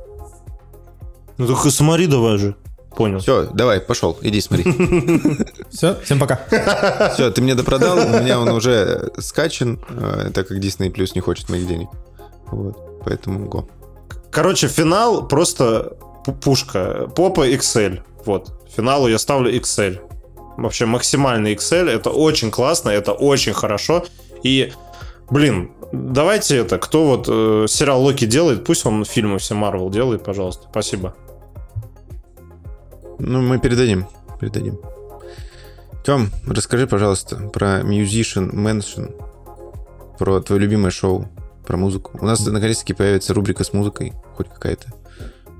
Ну 1.37 1.47
так 1.47 1.65
и 1.65 1.71
смотри 1.71 2.07
давай 2.07 2.37
же. 2.37 2.55
Понял. 2.95 3.19
Все, 3.19 3.45
давай, 3.53 3.79
пошел, 3.79 4.17
иди 4.21 4.41
смотри. 4.41 4.65
Все, 5.69 5.95
всем 6.03 6.19
пока. 6.19 6.39
Все, 7.13 7.31
ты 7.31 7.41
мне 7.41 7.55
допродал, 7.55 7.97
у 7.97 8.19
меня 8.19 8.39
он 8.39 8.49
уже 8.49 9.11
скачан, 9.17 9.79
э, 9.89 10.31
так 10.33 10.47
как 10.47 10.57
Disney 10.57 10.91
Plus 10.91 11.11
не 11.15 11.21
хочет 11.21 11.49
моих 11.49 11.67
денег. 11.67 11.89
Вот, 12.51 13.03
поэтому 13.05 13.47
го. 13.47 13.67
Короче, 14.31 14.67
финал 14.67 15.27
просто 15.27 15.97
пу- 16.25 16.37
пушка. 16.39 17.07
Попа 17.15 17.47
XL. 17.49 18.01
Вот. 18.25 18.51
Финалу 18.75 19.07
я 19.07 19.17
ставлю 19.17 19.51
XL. 19.53 19.99
Вообще 20.57 20.85
максимальный 20.85 21.55
XL. 21.55 21.89
Это 21.89 22.09
очень 22.09 22.51
классно, 22.51 22.89
это 22.89 23.13
очень 23.13 23.53
хорошо. 23.53 24.05
И, 24.43 24.71
блин, 25.29 25.71
давайте 25.91 26.57
это, 26.57 26.77
кто 26.77 27.05
вот 27.05 27.25
э, 27.27 27.65
сериал 27.67 28.03
Локи 28.03 28.25
делает, 28.25 28.65
пусть 28.65 28.85
он 28.85 29.05
фильмы 29.05 29.39
все 29.39 29.55
Марвел 29.55 29.89
делает, 29.89 30.23
пожалуйста. 30.23 30.67
Спасибо. 30.69 31.15
Ну, 33.19 33.41
мы 33.41 33.59
передадим, 33.59 34.07
передадим. 34.39 34.79
Тем, 36.05 36.31
расскажи, 36.47 36.87
пожалуйста, 36.87 37.35
про 37.35 37.81
Musician 37.81 38.51
Mansion, 38.53 39.13
про 40.17 40.39
твое 40.39 40.61
любимое 40.61 40.91
шоу, 40.91 41.27
про 41.67 41.77
музыку. 41.77 42.17
У 42.19 42.25
нас 42.25 42.45
наконец-таки 42.45 42.93
появится 42.93 43.33
рубрика 43.33 43.63
с 43.63 43.73
музыкой, 43.73 44.13
хоть 44.35 44.47
какая-то. 44.49 44.87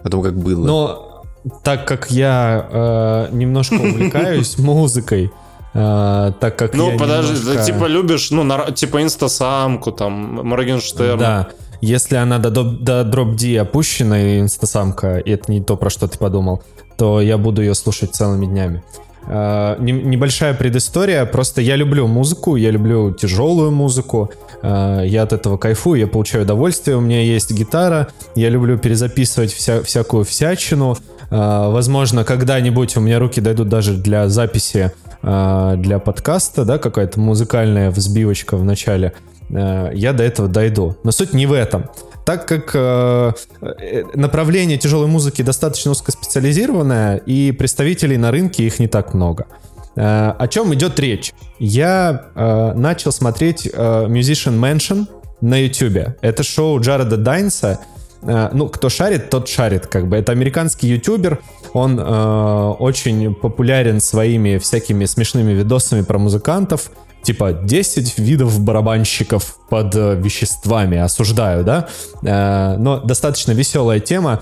О 0.04 0.10
том, 0.10 0.24
как 0.24 0.36
было. 0.38 0.66
Но 0.66 1.24
так 1.64 1.86
как 1.88 2.10
я 2.10 2.68
э, 2.72 3.28
немножко 3.32 3.74
увлекаюсь 3.76 4.58
музыкой, 4.58 5.30
э, 5.74 6.32
так 6.40 6.58
как 6.58 6.74
Ну, 6.74 6.92
я 6.92 6.98
подожди, 6.98 7.34
немножко- 7.34 7.66
ты 7.66 7.72
типа 7.74 7.86
любишь, 7.86 8.32
ну, 8.32 8.72
типа 8.72 9.04
инстасамку, 9.04 9.92
там, 9.92 10.48
Моргенштерн. 10.48 11.20
Да. 11.20 11.50
Если 11.82 12.16
она 12.16 12.40
до, 12.40 12.50
до 12.64 13.04
дроп 13.04 13.36
D 13.36 13.58
опущена, 13.60 14.40
инстасамка, 14.40 15.18
и 15.18 15.32
это 15.32 15.52
не 15.52 15.62
то, 15.62 15.78
про 15.78 15.90
что 15.90 16.08
ты 16.08 16.18
подумал, 16.18 16.62
то 16.98 17.22
я 17.22 17.38
буду 17.38 17.62
ее 17.62 17.74
слушать 17.76 18.14
целыми 18.16 18.46
днями. 18.46 18.84
Э, 19.28 19.76
не- 19.80 19.92
небольшая 19.94 20.54
предыстория. 20.54 21.26
Просто 21.26 21.62
я 21.62 21.76
люблю 21.76 22.08
музыку, 22.08 22.56
я 22.56 22.72
люблю 22.72 23.12
тяжелую 23.14 23.72
музыку. 23.72 24.32
э, 24.62 25.04
я 25.06 25.24
от 25.24 25.32
этого 25.32 25.56
кайфую, 25.58 26.02
я 26.02 26.08
получаю 26.08 26.44
удовольствие. 26.44 26.98
У 26.98 27.02
меня 27.02 27.22
есть 27.22 27.52
гитара. 27.52 28.10
Я 28.36 28.50
люблю 28.50 28.78
перезаписывать 28.78 29.54
вся, 29.54 29.82
всякую 29.84 30.26
всячину. 30.26 30.98
Э, 31.32 31.70
возможно, 31.72 32.26
когда-нибудь 32.26 32.98
у 32.98 33.00
меня 33.00 33.20
руки 33.20 33.40
дойдут 33.40 33.70
даже 33.70 33.94
для 33.94 34.28
записи 34.28 34.92
для 35.22 36.00
подкаста, 36.00 36.66
да, 36.66 36.78
какая-то 36.78 37.20
музыкальная 37.20 37.92
взбивочка 37.92 38.56
в 38.58 38.64
начале. 38.64 39.14
Э, 39.50 39.92
я 39.94 40.14
до 40.14 40.24
этого 40.24 40.48
дойду. 40.48 40.96
Но 41.04 41.12
суть 41.12 41.34
не 41.34 41.46
в 41.46 41.54
этом. 41.54 41.90
Так 42.26 42.48
как 42.48 42.72
э, 42.74 43.32
э, 43.62 44.04
направление 44.14 44.78
тяжелой 44.78 45.08
музыки 45.08 45.42
достаточно 45.42 45.92
узкоспециализированное, 45.92 47.18
и 47.18 47.52
представителей 47.52 48.18
на 48.18 48.32
рынке 48.32 48.66
их 48.66 48.80
не 48.80 48.88
так 48.88 49.14
много. 49.14 49.48
Э, 49.96 50.34
о 50.38 50.48
чем 50.48 50.74
идет 50.74 51.00
речь? 51.00 51.34
Я 51.58 52.28
э, 52.36 52.74
начал 52.76 53.12
смотреть 53.12 53.66
э, 53.66 53.72
Musician 53.72 54.60
Mansion 54.60 55.08
на 55.42 55.58
YouTube. 55.58 56.18
Это 56.22 56.44
шоу 56.44 56.80
Джареда 56.80 57.18
Дайнса. 57.18 57.80
Э, 58.22 58.50
ну, 58.54 58.70
кто 58.70 58.90
шарит, 58.90 59.30
тот 59.30 59.48
шарит, 59.48 59.88
как 59.88 60.08
бы. 60.08 60.18
Это 60.18 60.32
американский 60.32 60.88
ютубер. 60.88 61.40
Он 61.74 62.00
э, 62.00 62.76
очень 62.80 63.34
популярен 63.36 64.02
своими 64.02 64.58
всякими 64.58 65.06
смешными 65.06 65.52
видосами 65.52 66.02
про 66.02 66.18
музыкантов. 66.18 66.92
Типа 67.22 67.52
10 67.52 68.18
видов 68.18 68.60
барабанщиков 68.62 69.58
под 69.70 69.96
э, 69.96 70.16
веществами. 70.16 70.98
Осуждаю, 70.98 71.64
да? 71.64 71.88
Э, 72.24 72.76
но 72.78 73.00
достаточно 73.00 73.52
веселая 73.52 74.00
тема. 74.00 74.42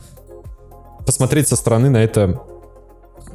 Посмотреть 1.06 1.48
со 1.48 1.56
стороны 1.56 1.90
на 1.90 1.98
это 1.98 2.42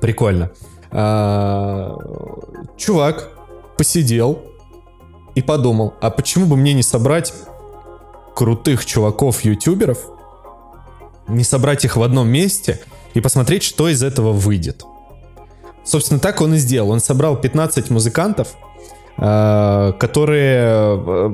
прикольно. 0.01 0.51
А, 0.91 1.97
чувак 2.77 3.31
посидел 3.79 4.43
и 5.35 5.41
подумал, 5.41 5.95
а 6.03 6.11
почему 6.11 6.45
бы 6.47 6.57
мне 6.57 6.75
не 6.75 6.83
собрать 6.83 7.33
крутых 8.35 8.85
чуваков-ютуберов, 8.85 9.99
не 11.29 11.45
собрать 11.45 11.85
их 11.85 11.97
в 11.97 12.03
одном 12.03 12.29
месте 12.29 12.81
и 13.15 13.21
посмотреть, 13.21 13.63
что 13.63 13.89
из 13.89 14.03
этого 14.03 14.33
выйдет. 14.33 14.85
Собственно, 15.85 16.21
так 16.21 16.41
он 16.41 16.55
и 16.55 16.59
сделал. 16.59 16.91
Он 16.91 17.01
собрал 17.01 17.37
15 17.37 17.91
музыкантов, 17.91 18.55
э, 19.19 19.93
которые 19.99 20.97
э, 20.97 21.31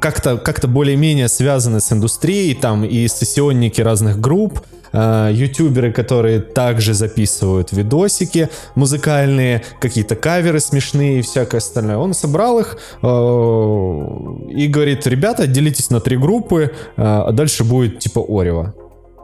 как-то 0.00 0.38
как 0.38 0.66
более-менее 0.68 1.28
связаны 1.28 1.80
с 1.80 1.92
индустрией, 1.92 2.54
там 2.54 2.84
и 2.84 3.06
сессионники 3.08 3.82
разных 3.82 4.18
групп, 4.18 4.60
э, 4.92 5.30
ютуберы, 5.34 5.92
которые 5.92 6.40
также 6.40 6.94
записывают 6.94 7.72
видосики 7.72 8.48
музыкальные, 8.74 9.64
какие-то 9.80 10.16
каверы 10.16 10.60
смешные 10.60 11.18
и 11.18 11.22
всякое 11.22 11.58
остальное. 11.58 11.98
Он 11.98 12.14
собрал 12.14 12.58
их 12.58 12.78
и 13.02 14.66
говорит, 14.66 15.06
ребята, 15.06 15.46
делитесь 15.46 15.90
на 15.90 16.00
три 16.00 16.16
группы, 16.16 16.72
а 16.96 17.30
дальше 17.32 17.64
будет 17.64 17.98
типа 17.98 18.24
Орева. 18.26 18.74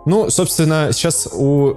Ну, 0.06 0.30
собственно, 0.30 0.90
сейчас 0.92 1.28
у 1.32 1.70
э, 1.70 1.74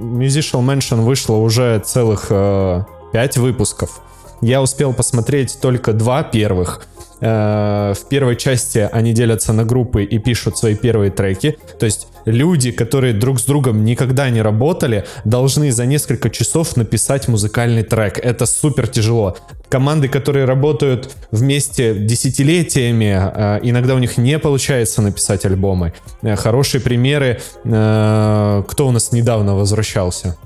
Musical 0.00 0.60
Mansion 0.60 1.02
вышло 1.02 1.36
уже 1.36 1.78
целых 1.78 2.26
э, 2.30 2.84
пять 3.12 3.36
выпусков. 3.38 4.00
Я 4.40 4.60
успел 4.60 4.92
посмотреть 4.92 5.58
только 5.60 5.92
два 5.92 6.24
первых. 6.24 6.86
Э, 7.24 7.94
в 7.94 8.08
первой 8.08 8.36
части 8.36 8.86
они 8.92 9.14
делятся 9.14 9.54
на 9.54 9.64
группы 9.64 10.04
и 10.04 10.18
пишут 10.18 10.58
свои 10.58 10.74
первые 10.74 11.10
треки. 11.10 11.56
То 11.78 11.86
есть 11.86 12.08
люди, 12.26 12.70
которые 12.70 13.14
друг 13.14 13.40
с 13.40 13.44
другом 13.44 13.84
никогда 13.84 14.28
не 14.28 14.42
работали, 14.42 15.06
должны 15.24 15.72
за 15.72 15.86
несколько 15.86 16.28
часов 16.28 16.76
написать 16.76 17.26
музыкальный 17.28 17.82
трек. 17.82 18.18
Это 18.18 18.44
супер 18.44 18.88
тяжело. 18.88 19.38
Команды, 19.70 20.08
которые 20.08 20.44
работают 20.44 21.10
вместе 21.30 21.94
десятилетиями, 21.94 23.18
э, 23.18 23.60
иногда 23.62 23.94
у 23.94 23.98
них 23.98 24.18
не 24.18 24.38
получается 24.38 25.00
написать 25.00 25.46
альбомы. 25.46 25.94
Э, 26.22 26.36
Хорошие 26.36 26.80
примеры. 26.80 27.40
Кто 27.64 28.86
у 28.86 28.90
нас 28.90 29.12
недавно 29.12 29.54
возвращался? 29.54 30.36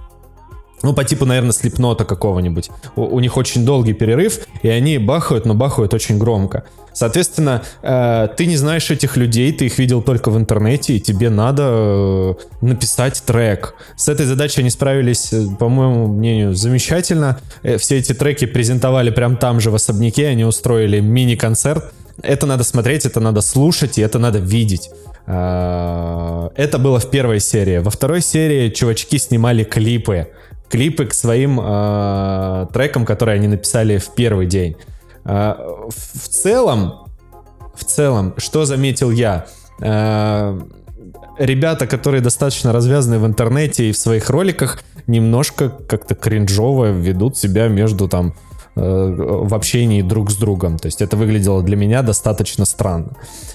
Ну, 0.83 0.95
по 0.95 1.05
типу, 1.05 1.25
наверное, 1.25 1.53
слепнота 1.53 2.05
какого-нибудь. 2.05 2.71
У, 2.97 3.03
у 3.03 3.21
них 3.21 3.37
очень 3.37 3.65
долгий 3.65 3.95
перерыв, 3.95 4.41
и 4.63 4.69
они 4.69 4.99
бахают, 4.99 5.45
но 5.47 5.55
бахают 5.55 5.95
очень 5.95 6.19
громко. 6.19 6.65
Соответственно, 6.93 7.63
э, 7.83 8.29
ты 8.37 8.47
не 8.47 8.57
знаешь 8.57 8.91
этих 8.91 9.17
людей, 9.17 9.53
ты 9.53 9.67
их 9.67 9.79
видел 9.79 10.03
только 10.03 10.31
в 10.31 10.37
интернете, 10.37 10.97
и 10.97 11.01
тебе 11.01 11.31
надо 11.31 11.63
э, 11.63 12.35
написать 12.61 13.23
трек. 13.25 13.75
С 13.97 14.09
этой 14.09 14.27
задачей 14.27 14.63
они 14.63 14.71
справились, 14.71 15.33
э, 15.33 15.47
по 15.59 15.69
моему 15.69 16.09
мнению, 16.09 16.55
замечательно. 16.55 17.39
Э, 17.63 17.77
все 17.77 17.99
эти 17.99 18.15
треки 18.15 18.47
презентовали 18.47 19.11
прям 19.11 19.37
там 19.37 19.61
же 19.61 19.71
в 19.71 19.77
особняке, 19.77 20.27
они 20.27 20.45
устроили 20.45 21.01
мини-концерт. 21.01 21.93
Это 22.23 22.47
надо 22.47 22.65
смотреть, 22.65 23.07
это 23.07 23.21
надо 23.21 23.43
слушать, 23.43 23.99
и 23.99 24.03
это 24.03 24.19
надо 24.19 24.41
видеть. 24.41 24.91
Э, 25.27 26.49
Это 26.57 26.79
было 26.79 26.99
в 26.99 27.11
первой 27.11 27.39
серии. 27.41 27.79
Во 27.79 27.91
второй 27.91 28.23
серии 28.23 28.71
чувачки 28.71 29.19
снимали 29.19 29.63
клипы. 29.63 30.29
Клипы 30.69 31.07
к 31.07 31.15
своим 31.15 31.61
э, 31.63 32.67
трекам, 32.73 33.05
которые 33.05 33.37
они 33.37 33.49
написали 33.49 33.99
в 33.99 34.15
первый 34.15 34.47
день. 34.47 34.77
Э, 35.25 35.55
в, 35.89 36.19
в 36.21 36.29
целом, 36.29 37.07
в 37.75 37.85
целом, 37.85 38.35
что 38.37 38.65
заметил 38.65 39.11
я? 39.11 39.47
Э, 39.81 40.59
ребята, 41.39 41.87
которые 41.87 42.21
достаточно 42.21 42.73
развязаны 42.73 43.19
в 43.19 43.27
интернете 43.27 43.89
и 43.89 43.93
в 43.93 43.99
своих 43.99 44.29
роликах, 44.31 44.83
немножко 45.07 45.71
как-то 45.71 46.15
кринжово 46.15 46.91
ведут 46.91 47.37
себя 47.37 47.69
между 47.69 48.09
там 48.09 48.35
в 48.79 49.55
общении 49.55 50.03
друг 50.03 50.31
с 50.31 50.37
другом. 50.37 50.79
То 50.79 50.87
есть 50.87 51.03
это 51.03 51.17
выглядело 51.17 51.63
для 51.63 51.77
меня 51.77 52.03
достаточно 52.03 52.65
странно. 52.65 53.13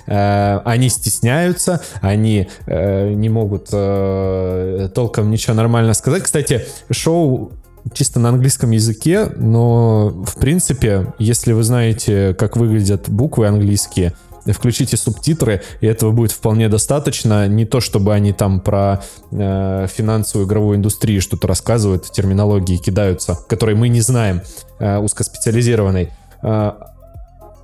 Э, 0.08 0.60
Они 0.66 0.90
стесняются, 0.90 1.82
они 2.02 2.48
э, 2.66 3.14
не 3.14 3.30
могут 3.30 3.70
э, 3.72 4.90
толком 4.94 5.32
ничего 5.32 5.54
нормально 5.56 5.94
сказать. 5.94 6.24
Кстати, 6.24 6.66
шоу 6.91 7.52
чисто 7.94 8.20
на 8.20 8.30
английском 8.30 8.72
языке, 8.72 9.28
но 9.36 10.10
в 10.10 10.36
принципе, 10.36 11.14
если 11.20 11.54
вы 11.54 11.64
знаете, 11.64 12.34
как 12.34 12.56
выглядят 12.56 13.10
буквы 13.10 13.48
английские, 13.48 14.14
включите 14.52 14.98
субтитры, 14.98 15.61
и 15.80 15.88
этого 15.88 16.11
будет 16.11 16.32
вполне 16.32 16.68
достаточно. 16.68 17.48
Не 17.48 17.65
то, 17.65 17.80
чтобы 17.80 18.14
они 18.14 18.34
там 18.34 18.60
про 18.60 19.02
э, 19.32 19.88
финансовую 19.88 20.48
игровую 20.48 20.78
индустрию 20.78 21.22
что-то 21.22 21.48
рассказывают, 21.48 22.11
терминологии 22.11 22.78
кидаются, 22.78 23.40
которые 23.48 23.76
мы 23.78 23.88
не 23.88 24.02
знаем, 24.02 24.41
э, 24.80 24.98
узкоспециализированной. 24.98 26.11
Э, 26.41 26.72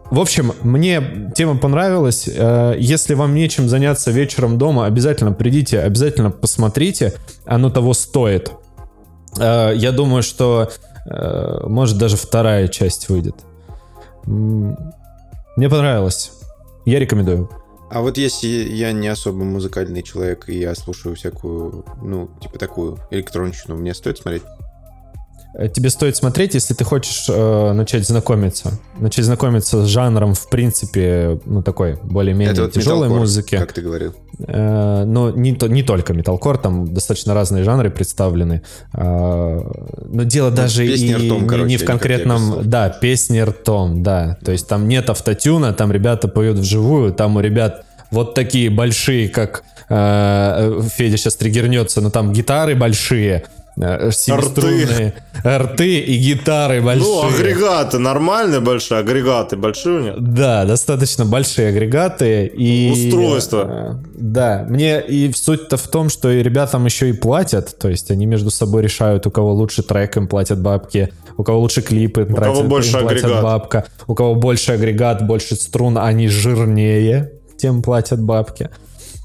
в 0.10 0.20
общем, 0.20 0.54
мне 0.62 1.32
тема 1.36 1.58
понравилась. 1.58 2.28
Э, 2.28 2.76
Если 2.80 3.14
вам 3.14 3.36
нечем 3.36 3.68
заняться 3.68 4.12
вечером 4.12 4.58
дома, 4.58 4.86
обязательно 4.86 5.34
придите, 5.34 5.80
обязательно 5.82 6.32
посмотрите. 6.32 7.14
Оно 7.46 7.70
того 7.70 7.94
стоит. 7.94 8.52
Э, 9.38 9.74
Я 9.76 9.92
думаю, 9.92 10.24
что 10.24 10.72
может 11.64 11.98
даже 11.98 12.18
вторая 12.18 12.68
часть 12.68 13.10
выйдет. 13.10 13.34
Мне 14.26 15.70
понравилось. 15.70 16.32
Я 16.86 17.00
рекомендую. 17.00 17.50
А 17.90 18.02
вот 18.02 18.18
если 18.18 18.48
я 18.48 18.92
не 18.92 19.08
особо 19.08 19.44
музыкальный 19.44 20.04
человек, 20.04 20.48
и 20.48 20.60
я 20.60 20.76
слушаю 20.76 21.16
всякую, 21.16 21.86
ну, 22.04 22.30
типа 22.40 22.60
такую 22.60 23.00
электронщину, 23.10 23.76
мне 23.76 23.96
стоит 23.96 24.20
смотреть? 24.20 24.44
Э, 25.60 25.68
тебе 25.68 25.90
стоит 25.90 26.16
смотреть, 26.16 26.54
если 26.54 26.74
ты 26.74 26.86
хочешь 26.86 27.26
э, 27.30 27.74
начать 27.74 28.08
знакомиться. 28.08 28.80
Начать 28.98 29.26
знакомиться 29.26 29.86
с 29.86 29.88
жанром, 29.88 30.34
в 30.34 30.50
принципе, 30.50 31.40
ну, 31.46 31.62
такой 31.62 31.98
более-менее 32.02 32.54
Это 32.54 32.64
вот 32.64 32.72
тяжелой 32.72 33.10
музыки. 33.10 33.58
Как 33.58 33.74
ты 33.74 33.82
говорил. 33.82 34.14
Э, 34.48 35.04
но 35.06 35.32
не, 35.32 35.54
то- 35.54 35.68
не 35.68 35.84
только 35.84 36.14
металкор, 36.14 36.58
там 36.58 36.94
достаточно 36.94 37.34
разные 37.34 37.66
жанры 37.66 37.90
представлены. 37.90 38.62
Э, 38.94 39.60
но 40.10 40.24
дело 40.24 40.50
даже 40.50 40.86
и 40.86 41.14
ртом, 41.14 41.44
не- 41.44 41.48
короче, 41.50 41.68
не 41.68 41.78
в 41.78 41.86
конкретном... 41.86 42.62
Да, 42.64 42.90
песни 42.90 43.42
ртом, 43.42 44.02
да. 44.02 44.38
То 44.44 44.54
есть 44.54 44.68
там 44.68 44.88
нет 44.88 45.10
автотюна, 45.10 45.74
там 45.74 45.92
ребята 45.92 46.30
поют 46.30 46.58
вживую, 46.58 47.12
там 47.14 47.36
у 47.36 47.42
ребят 47.42 47.86
вот 48.12 48.34
такие 48.34 48.70
большие, 48.70 49.28
как 49.28 49.64
э, 49.90 50.82
Федя 50.96 51.18
сейчас 51.18 51.36
триггернется, 51.36 52.00
но 52.00 52.10
там 52.10 52.32
гитары 52.32 52.76
большие, 52.76 53.44
э, 53.80 54.12
семиструнные, 54.12 55.14
рты 55.46 56.00
и 56.00 56.18
гитары 56.18 56.82
большие. 56.82 57.06
Ну, 57.06 57.28
агрегаты 57.28 57.98
нормальные 58.00 58.60
большие, 58.60 59.00
агрегаты 59.00 59.56
большие 59.58 59.96
у 60.00 60.04
них. 60.04 60.14
Да, 60.20 60.66
достаточно 60.66 61.26
большие 61.26 61.70
агрегаты 61.70 62.46
и... 62.48 62.92
Устройства. 62.92 64.02
э, 64.04 64.08
Да, 64.20 64.66
мне 64.70 65.02
и 65.02 65.32
суть-то 65.34 65.78
в 65.78 65.88
том, 65.88 66.10
что 66.10 66.30
и 66.30 66.44
ребятам 66.44 66.86
еще 66.86 67.10
и 67.10 67.14
платят, 67.14 67.78
то 67.80 67.90
есть 67.90 68.12
они 68.12 68.26
между 68.26 68.52
собой 68.52 68.84
решают, 68.84 69.26
у 69.28 69.32
кого 69.32 69.54
лучше 69.54 69.84
трек 69.84 70.18
им 70.18 70.28
платят 70.28 70.60
бабки, 70.62 71.14
у 71.38 71.44
кого 71.44 71.60
лучше 71.62 71.82
клипы 71.82 72.22
им 72.22 72.28
кого 72.36 72.38
тратят- 72.40 72.64
им 72.64 72.70
больше 72.70 72.92
платят 73.00 73.24
агрегат. 73.24 73.44
бабка, 73.44 73.86
у 74.08 74.16
кого 74.16 74.36
больше 74.36 74.74
агрегат, 74.74 75.26
больше 75.26 75.56
струн, 75.56 75.98
они 75.98 76.28
жирнее, 76.28 77.32
тем 77.58 77.82
платят 77.82 78.22
бабки. 78.22 78.70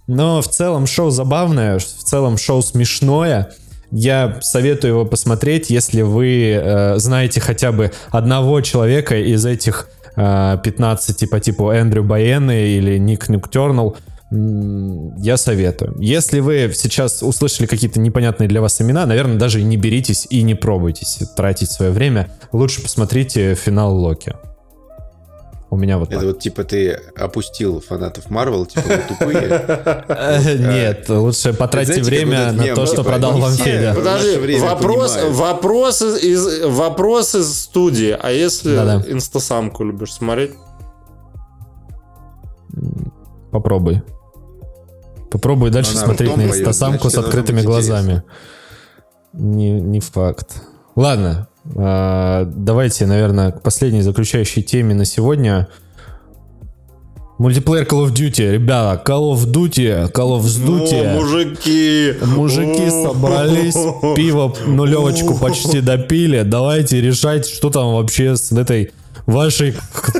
Но 0.06 0.42
в 0.42 0.48
целом 0.48 0.86
шоу 0.86 1.10
забавное, 1.10 1.78
в 1.78 1.82
целом 1.84 2.36
шоу 2.36 2.62
смешное. 2.62 3.52
Я 3.90 4.38
советую 4.40 4.92
его 4.92 5.04
посмотреть, 5.04 5.70
если 5.70 6.02
вы 6.02 6.52
э, 6.52 6.98
знаете 6.98 7.40
хотя 7.40 7.72
бы 7.72 7.92
одного 8.10 8.60
человека 8.60 9.16
из 9.18 9.44
этих 9.46 9.88
э, 10.16 10.58
15 10.62 11.30
по 11.30 11.40
типу 11.40 11.70
Эндрю 11.70 12.04
Байены 12.04 12.68
или 12.68 12.98
Ник 12.98 13.28
Нюктернал. 13.28 13.96
Я 14.30 15.36
советую. 15.36 15.94
Если 16.00 16.40
вы 16.40 16.72
сейчас 16.74 17.22
услышали 17.22 17.66
какие-то 17.66 18.00
непонятные 18.00 18.48
для 18.48 18.60
вас 18.60 18.80
имена, 18.80 19.06
наверное, 19.06 19.36
даже 19.36 19.62
не 19.62 19.76
беритесь 19.76 20.26
и 20.28 20.42
не 20.42 20.54
пробуйтесь 20.54 21.20
тратить 21.36 21.70
свое 21.70 21.92
время. 21.92 22.30
Лучше 22.50 22.82
посмотрите 22.82 23.54
финал 23.54 23.96
Локи. 23.96 24.34
У 25.74 25.76
меня 25.76 25.98
вот 25.98 26.08
так. 26.08 26.18
Это 26.18 26.26
вот 26.28 26.38
типа 26.38 26.62
ты 26.62 27.00
опустил 27.16 27.80
фанатов 27.80 28.30
Марвел, 28.30 28.64
типа 28.64 28.86
вы 28.86 29.02
тупые. 29.08 29.48
Э, 30.06 30.56
Нет, 30.56 31.08
лучше 31.08 31.52
потратьте 31.52 32.00
время 32.00 32.52
на 32.52 32.76
то, 32.76 32.86
что 32.86 33.02
продал 33.02 33.38
вам 33.38 33.52
Федя. 33.54 33.92
в 33.92 33.96
Подожди, 33.96 34.60
вопрос, 34.60 35.18
вопрос, 35.30 36.00
из, 36.00 36.64
вопрос 36.64 37.34
из 37.34 37.58
студии. 37.58 38.16
А 38.16 38.30
если 38.30 38.70
инстасамку 39.10 39.82
любишь 39.82 40.12
смотреть? 40.12 40.52
Попробуй. 43.50 44.02
Попробуй 45.32 45.70
дальше 45.70 45.96
смотреть 45.96 46.36
на 46.36 46.42
инстасамку 46.42 47.10
с 47.10 47.18
открытыми 47.18 47.62
глазами. 47.62 48.22
Не, 49.32 49.72
не 49.72 49.98
факт. 49.98 50.62
Ладно, 50.94 51.48
давайте, 51.64 53.06
наверное, 53.06 53.52
к 53.52 53.62
последней 53.62 54.02
заключающей 54.02 54.62
теме 54.62 54.94
на 54.94 55.04
сегодня. 55.04 55.68
Мультиплеер 57.38 57.84
Call 57.84 58.06
of 58.06 58.12
Duty. 58.12 58.52
Ребята, 58.52 59.02
Call 59.04 59.34
of 59.34 59.46
Duty, 59.46 60.12
Call 60.12 60.38
of 60.38 60.42
Duty. 60.42 61.16
О, 61.16 61.20
мужики! 61.20 62.14
Мужики 62.22 62.86
О, 62.86 63.02
собрались, 63.02 63.74
пиво 64.14 64.54
нулевочку 64.66 65.36
почти 65.36 65.80
допили. 65.80 66.42
Давайте 66.42 67.00
решать, 67.00 67.48
что 67.48 67.70
там 67.70 67.94
вообще 67.94 68.36
с 68.36 68.52
этой 68.52 68.92
вашей 69.26 69.72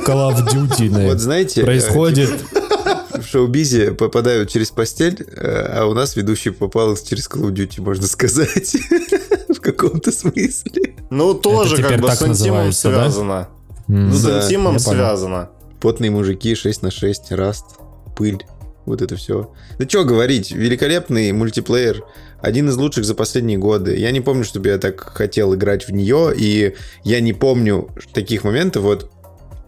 Call 0.05 0.33
of 0.33 0.45
Duty 0.45 1.07
Вот 1.07 1.19
знаете, 1.19 1.61
э, 1.61 1.63
происходит. 1.63 2.31
в 3.13 3.23
шоу-бизе 3.23 3.91
попадают 3.91 4.49
через 4.49 4.71
постель, 4.71 5.25
э, 5.25 5.79
а 5.79 5.85
у 5.85 5.93
нас 5.93 6.17
ведущий 6.17 6.49
попал 6.49 6.97
через 6.97 7.29
Call 7.29 7.49
of 7.49 7.53
Duty, 7.53 7.81
можно 7.81 8.07
сказать. 8.07 8.75
Каком-то 9.65 10.11
смысле. 10.11 10.95
Ну, 11.09 11.33
тоже 11.33 11.81
как 11.81 11.99
бы 11.99 12.11
с 12.11 12.21
интимом 12.21 12.67
да? 12.67 12.71
связано. 12.71 13.47
Ну, 13.87 14.13
с 14.13 14.23
да, 14.23 14.45
интимом 14.45 14.75
я 14.75 14.79
понял. 14.79 14.99
связано. 14.99 15.49
Потные 15.81 16.11
мужики 16.11 16.53
6 16.53 16.83
на 16.83 16.91
6, 16.91 17.31
раст, 17.31 17.65
пыль. 18.15 18.45
Вот 18.85 19.01
это 19.01 19.15
все. 19.15 19.51
Да 19.79 19.89
что 19.89 20.03
говорить, 20.03 20.51
великолепный 20.51 21.31
мультиплеер. 21.31 22.03
Один 22.41 22.69
из 22.69 22.77
лучших 22.77 23.05
за 23.05 23.15
последние 23.15 23.57
годы. 23.57 23.97
Я 23.97 24.11
не 24.11 24.21
помню, 24.21 24.43
чтобы 24.43 24.69
я 24.69 24.77
так 24.77 24.99
хотел 25.01 25.55
играть 25.55 25.87
в 25.87 25.91
нее, 25.91 26.31
и 26.37 26.75
я 27.03 27.19
не 27.21 27.33
помню 27.33 27.89
таких 28.13 28.43
моментов. 28.43 28.83
Вот 28.83 29.09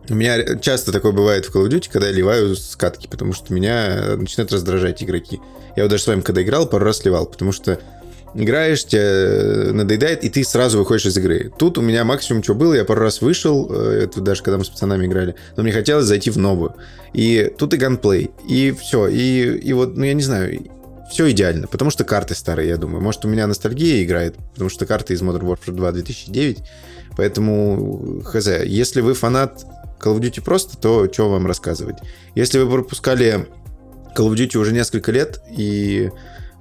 у 0.10 0.14
меня 0.14 0.60
часто 0.60 0.92
такое 0.92 1.12
бывает 1.12 1.48
в 1.48 1.56
Call 1.56 1.68
of 1.68 1.70
Duty, 1.70 1.90
когда 1.92 2.08
я 2.08 2.14
ливаю 2.14 2.56
с 2.56 2.76
катки, 2.76 3.08
потому 3.08 3.34
что 3.34 3.52
меня 3.52 4.16
начинают 4.16 4.52
раздражать 4.52 5.02
игроки. 5.02 5.40
Я 5.76 5.84
вот 5.84 5.90
даже 5.90 6.04
с 6.04 6.08
вами, 6.08 6.22
когда 6.22 6.44
играл, 6.44 6.68
пару 6.68 6.86
раз 6.86 7.00
сливал, 7.00 7.26
потому 7.26 7.52
что 7.52 7.80
играешь, 8.34 8.86
тебе 8.86 9.72
надоедает, 9.74 10.24
и 10.24 10.30
ты 10.30 10.44
сразу 10.44 10.80
выходишь 10.80 11.06
из 11.06 11.18
игры. 11.18 11.52
Тут 11.58 11.78
у 11.78 11.82
меня 11.82 12.04
максимум, 12.04 12.44
что 12.44 12.54
было, 12.54 12.74
я 12.74 12.86
пару 12.86 13.02
раз 13.02 13.22
вышел, 13.22 13.68
э, 13.72 14.04
это 14.04 14.22
даже 14.22 14.44
когда 14.44 14.58
мы 14.58 14.66
с 14.66 14.70
пацанами 14.70 15.06
играли, 15.06 15.36
но 15.56 15.64
мне 15.64 15.72
хотелось 15.72 16.06
зайти 16.06 16.30
в 16.30 16.38
новую. 16.38 16.76
И 17.14 17.52
тут 17.58 17.74
и 17.74 17.78
ганплей, 17.78 18.32
и 18.48 18.72
все, 18.72 19.08
и, 19.08 19.58
и 19.58 19.74
вот, 19.74 19.96
ну 19.98 20.04
я 20.04 20.14
не 20.14 20.24
знаю, 20.24 20.60
все 21.10 21.32
идеально, 21.32 21.68
потому 21.68 21.90
что 21.90 22.04
карты 22.04 22.36
старые, 22.36 22.70
я 22.70 22.78
думаю. 22.78 23.02
Может, 23.02 23.26
у 23.26 23.28
меня 23.28 23.48
ностальгия 23.48 24.04
играет, 24.04 24.36
потому 24.54 24.70
что 24.70 24.86
карты 24.86 25.14
из 25.14 25.22
Modern 25.22 25.44
Warfare 25.44 25.72
2 25.72 25.92
2009, 25.94 26.60
поэтому, 27.16 28.22
хз, 28.24 28.48
если 28.66 29.02
вы 29.02 29.14
фанат 29.14 29.66
Call 30.00 30.18
of 30.18 30.20
Duty 30.20 30.42
просто, 30.42 30.78
то 30.78 31.12
что 31.12 31.30
вам 31.30 31.48
рассказывать? 31.48 31.98
Если 32.36 32.60
вы 32.60 32.72
пропускали 32.72 33.48
Call 34.16 34.30
of 34.30 34.36
Duty 34.36 34.58
уже 34.58 34.74
несколько 34.74 35.12
лет 35.12 35.42
и 35.50 36.12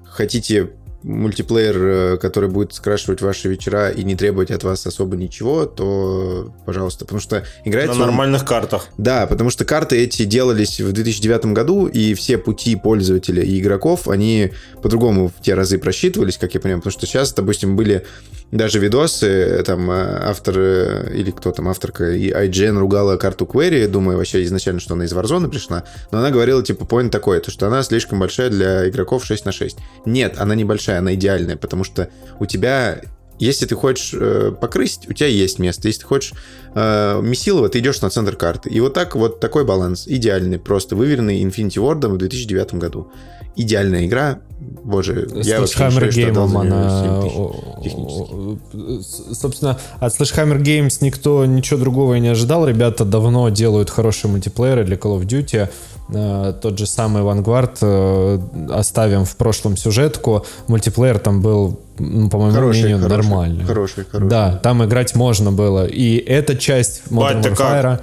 хотите 0.04 0.70
мультиплеер, 1.02 1.76
э, 1.78 2.16
который 2.18 2.48
будет 2.48 2.72
скрашивать 2.74 3.20
ваши 3.20 3.48
вечера 3.48 3.90
и 3.90 4.02
не 4.04 4.16
требовать 4.16 4.50
от 4.50 4.64
вас 4.64 4.86
особо 4.86 5.16
ничего, 5.16 5.66
то 5.66 6.52
пожалуйста. 6.64 7.04
Потому 7.04 7.20
что 7.20 7.36
На 7.64 7.68
играется 7.68 7.92
он- 7.94 8.00
нормальных 8.00 8.44
картах. 8.44 8.88
Да, 8.98 9.26
потому 9.26 9.50
что 9.50 9.64
карты 9.64 9.96
эти 9.96 10.24
делались 10.24 10.80
в 10.80 10.92
2009 10.92 11.52
году, 11.52 11.86
и 11.86 12.14
все 12.14 12.38
пути 12.38 12.76
пользователя 12.76 13.42
и 13.42 13.60
игроков, 13.60 14.08
они 14.08 14.52
по-другому 14.82 15.28
в 15.28 15.42
те 15.42 15.54
разы 15.54 15.78
просчитывались, 15.78 16.38
как 16.38 16.54
я 16.54 16.60
понимаю, 16.60 16.80
потому 16.80 16.92
что 16.92 17.06
сейчас, 17.06 17.32
допустим, 17.32 17.76
были 17.76 18.04
даже 18.52 18.78
видосы, 18.78 19.26
э, 19.26 19.62
там, 19.64 19.90
э, 19.90 19.94
автор, 20.28 20.58
или 20.58 21.30
кто 21.32 21.50
там, 21.52 21.68
авторка, 21.68 22.12
и 22.12 22.30
IGN 22.30 22.78
ругала 22.78 23.16
карту 23.16 23.44
Query, 23.44 23.88
думаю 23.88 24.18
вообще 24.18 24.42
изначально, 24.44 24.80
что 24.80 24.94
она 24.94 25.04
из 25.04 25.12
Warzone 25.12 25.48
пришла, 25.48 25.84
но 26.10 26.18
она 26.18 26.30
говорила, 26.30 26.62
типа, 26.62 26.84
point 26.84 27.10
такой, 27.10 27.40
то, 27.40 27.50
что 27.50 27.66
она 27.66 27.82
слишком 27.82 28.20
большая 28.20 28.50
для 28.50 28.88
игроков 28.88 29.24
6 29.24 29.44
на 29.44 29.52
6. 29.52 29.78
Нет, 30.04 30.34
она 30.38 30.54
не 30.54 30.64
большая, 30.96 30.98
она 30.98 31.14
идеальная, 31.14 31.56
потому 31.56 31.84
что 31.84 32.08
у 32.40 32.46
тебя 32.46 33.00
если 33.38 33.66
ты 33.66 33.74
хочешь 33.74 34.14
э, 34.18 34.50
покрыть, 34.58 35.00
у 35.10 35.12
тебя 35.12 35.28
есть 35.28 35.58
место. 35.58 35.88
Если 35.88 36.00
ты 36.00 36.06
хочешь 36.06 36.32
э, 36.74 37.20
месилово, 37.22 37.68
ты 37.68 37.80
идешь 37.80 38.00
на 38.00 38.08
центр 38.08 38.34
карты. 38.34 38.70
И 38.70 38.80
вот 38.80 38.94
так 38.94 39.14
вот 39.14 39.40
такой 39.40 39.66
баланс. 39.66 40.08
Идеальный, 40.08 40.58
просто 40.58 40.96
выверенный 40.96 41.42
Infinity 41.42 41.76
Ward 41.76 42.08
в 42.08 42.16
2009 42.16 42.74
году. 42.76 43.12
Идеальная 43.56 44.04
игра. 44.06 44.38
Боже, 44.84 45.28
я 45.34 45.56
С 45.66 45.76
вообще 45.78 45.90
что 45.90 46.26
отдал 46.28 46.46
Game 46.48 46.50
неё 46.50 46.60
она... 46.60 47.02
7 47.02 47.22
тысяч 47.22 47.36
о- 47.38 47.80
технически. 47.82 48.32
о- 48.32 49.02
с- 49.02 49.38
Собственно, 49.38 49.78
от 50.00 50.12
Sledgehammer 50.12 50.60
Games 50.62 50.98
никто 51.00 51.44
ничего 51.44 51.78
другого 51.80 52.14
и 52.14 52.20
не 52.20 52.28
ожидал. 52.28 52.66
Ребята 52.66 53.04
давно 53.04 53.48
делают 53.50 53.90
хорошие 53.90 54.30
мультиплееры 54.30 54.84
для 54.84 54.96
Call 54.96 55.18
of 55.20 55.26
Duty. 55.26 55.68
Э, 56.08 56.54
Тот 56.62 56.78
же 56.78 56.86
самый 56.86 57.22
Vanguard 57.22 57.78
э, 57.82 58.38
оставим 58.72 59.24
в 59.24 59.36
прошлом 59.36 59.76
сюжетку. 59.76 60.46
Мультиплеер 60.68 61.18
там 61.18 61.42
был, 61.42 61.80
ну, 61.98 62.28
по 62.30 62.38
моему 62.38 62.54
Хороший, 62.54 62.80
мнению, 62.84 62.98
хороший, 63.02 63.16
нормальный. 63.28 63.64
хороший, 63.64 64.04
хороший. 64.04 64.28
Да, 64.30 64.56
там 64.56 64.84
играть 64.84 65.14
можно 65.16 65.50
было. 65.52 65.84
И 65.86 66.16
эта 66.16 66.56
часть 66.56 67.02
Modern 67.10 67.34
Бать, 67.34 67.42
ты 67.42 67.50
как? 67.56 67.84
Warfare... 67.84 68.00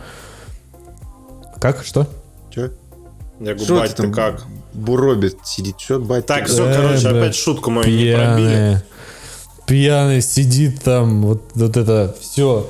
Как? 1.60 1.84
Что? 1.86 2.08
Чё? 2.54 2.70
Я 3.40 3.54
говорю, 3.54 3.60
Что 3.64 3.80
бать, 3.80 3.96
ты 3.96 4.04
там 4.04 4.12
как? 4.14 4.44
Буробит 4.74 5.38
сидит, 5.44 5.80
что 5.80 6.00
бать? 6.00 6.26
Так, 6.26 6.48
все, 6.48 6.66
Э, 6.66 6.76
короче, 6.76 7.08
опять 7.10 7.36
шутку 7.36 7.70
мою 7.72 7.88
не 7.88 8.14
пробили. 8.16 8.84
Пьяный. 9.68 10.22
Сидит 10.22 10.82
там, 10.82 11.22
вот, 11.24 11.44
вот 11.56 11.78
это 11.78 12.16
все. 12.20 12.70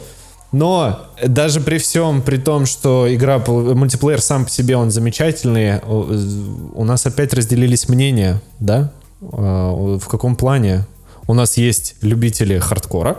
Но 0.52 1.08
даже 1.26 1.62
при 1.62 1.80
всем, 1.80 2.22
при 2.22 2.38
том, 2.38 2.68
что 2.68 3.08
игра, 3.14 3.40
мультиплеер 3.40 4.22
сам 4.22 4.46
по 4.46 4.52
себе, 4.52 4.78
он 4.78 4.92
замечательный, 4.92 5.80
у 5.82 6.84
нас 6.86 7.06
опять 7.08 7.34
разделились 7.34 7.90
мнения, 7.90 8.40
да? 8.60 8.92
А, 9.22 9.72
В 9.98 10.08
каком 10.08 10.36
плане? 10.36 10.86
У 11.26 11.34
нас 11.34 11.58
есть 11.58 11.96
любители 12.02 12.60
хардкора, 12.60 13.18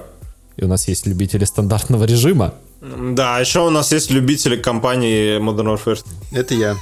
и 0.56 0.64
у 0.64 0.68
нас 0.68 0.86
есть 0.86 1.06
любители 1.06 1.44
стандартного 1.44 2.04
режима. 2.04 2.54
Да, 2.82 3.40
еще 3.40 3.66
у 3.66 3.70
нас 3.70 3.90
есть 3.92 4.10
любители 4.10 4.56
компании 4.56 5.38
Modern 5.38 5.74
Warfare. 5.74 6.04
Это 6.32 6.54
я. 6.54 6.76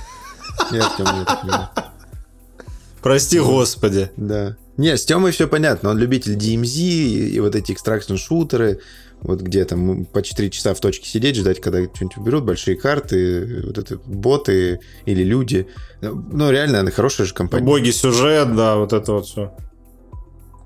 Я 0.71 0.83
с 0.83 0.97
Тёмой 0.97 1.25
Прости, 3.03 3.41
господи. 3.41 4.11
Да. 4.17 4.57
Не, 4.77 4.97
с 4.97 5.05
Тёмой 5.05 5.33
все 5.33 5.49
понятно. 5.49 5.91
Он 5.91 5.99
любитель 5.99 6.37
DMZ 6.37 6.79
и, 6.81 7.41
вот 7.41 7.55
эти 7.55 7.73
экстракшн-шутеры, 7.73 8.79
вот 9.21 9.41
где 9.41 9.65
там 9.65 10.05
по 10.05 10.23
4 10.23 10.51
часа 10.51 10.75
в 10.75 10.81
точке 10.81 11.09
сидеть, 11.09 11.37
ждать, 11.37 11.61
когда 11.61 11.83
что-нибудь 11.83 12.17
уберут, 12.17 12.45
большие 12.45 12.77
карты, 12.77 13.63
вот 13.67 13.79
это 13.79 13.99
боты 14.07 14.81
или 15.05 15.23
люди. 15.23 15.69
Ну, 16.01 16.51
реально, 16.51 16.81
она 16.81 16.91
хорошая 16.91 17.27
же 17.27 17.35
компания. 17.35 17.65
Боги 17.65 17.91
сюжет, 17.91 18.55
да, 18.57 18.77
вот 18.77 18.93
это 18.93 19.13
вот 19.13 19.27
все. 19.27 19.53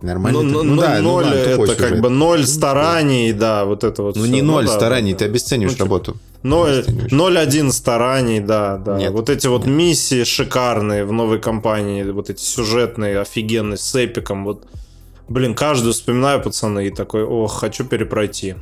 Нормально. 0.02 0.42
Ну, 0.42 0.60
ты- 0.60 0.66
ну, 0.66 0.80
да, 0.80 0.96
ну 1.00 1.02
ноль 1.02 1.24
ладно, 1.24 1.44
тупой 1.44 1.68
это 1.68 1.76
как 1.76 1.88
сюжет. 1.88 2.02
бы 2.02 2.10
ноль 2.10 2.46
стараний, 2.46 3.32
да, 3.32 3.64
вот 3.64 3.82
это 3.82 4.02
вот. 4.02 4.16
Ну, 4.16 4.22
всё. 4.24 4.32
не 4.32 4.42
ноль 4.42 4.66
да, 4.66 4.72
стараний, 4.72 5.12
да, 5.12 5.18
ты 5.18 5.24
да. 5.24 5.30
обесцениваешь 5.30 5.72
Ну, 5.72 5.76
типа, 5.76 5.84
работу. 5.84 6.16
Ноль, 6.46 6.78
Обесцениваешь. 6.78 7.12
ноль 7.12 7.38
один 7.38 7.72
стараний, 7.72 8.40
да, 8.40 8.76
да. 8.76 8.98
Нет. 8.98 9.12
Вот 9.12 9.30
эти 9.30 9.46
вот 9.48 9.66
миссии 9.66 10.24
шикарные 10.24 11.04
в 11.04 11.12
новой 11.12 11.40
компании, 11.40 12.04
вот 12.04 12.30
эти 12.30 12.40
сюжетные, 12.40 13.20
офигенные, 13.20 13.76
с 13.76 13.94
эпиком, 13.94 14.44
вот. 14.44 14.66
Блин, 15.28 15.54
каждую 15.54 15.92
вспоминаю, 15.92 16.40
пацаны, 16.40 16.86
и 16.86 16.90
такой, 16.90 17.24
ох, 17.24 17.52
хочу 17.58 17.84
перепройти. 17.84 18.54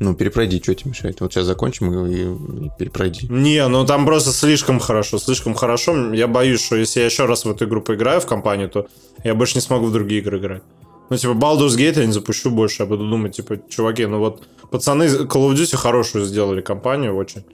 Ну, 0.00 0.14
перепройди, 0.14 0.60
что 0.62 0.74
тебе 0.74 0.90
мешает? 0.90 1.20
Вот 1.20 1.32
сейчас 1.32 1.44
закончим 1.44 2.06
и, 2.06 2.66
и 2.66 2.70
перепройди. 2.78 3.28
Не, 3.28 3.68
ну 3.68 3.84
там 3.86 4.04
просто 4.04 4.30
слишком 4.32 4.80
хорошо, 4.80 5.18
слишком 5.18 5.54
хорошо. 5.54 6.12
Я 6.14 6.26
боюсь, 6.26 6.60
что 6.64 6.76
если 6.76 7.00
я 7.00 7.06
еще 7.06 7.26
раз 7.26 7.44
в 7.44 7.50
эту 7.50 7.66
игру 7.66 7.82
поиграю 7.82 8.20
в 8.20 8.26
компанию, 8.26 8.68
то 8.68 8.88
я 9.22 9.34
больше 9.34 9.56
не 9.56 9.60
смогу 9.60 9.86
в 9.86 9.92
другие 9.92 10.20
игры 10.20 10.38
играть. 10.38 10.62
Ну, 11.10 11.16
типа, 11.16 11.32
Baldur's 11.32 11.76
Gate 11.76 12.00
я 12.00 12.06
не 12.06 12.12
запущу 12.12 12.50
больше, 12.50 12.82
я 12.82 12.88
буду 12.88 13.08
думать, 13.08 13.36
типа, 13.36 13.58
чуваки, 13.68 14.06
ну 14.06 14.18
вот, 14.18 14.42
пацаны 14.70 15.04
Call 15.04 15.50
of 15.50 15.54
Duty 15.54 15.76
хорошую 15.76 16.24
сделали 16.24 16.60
компанию 16.60 17.14
очень. 17.14 17.44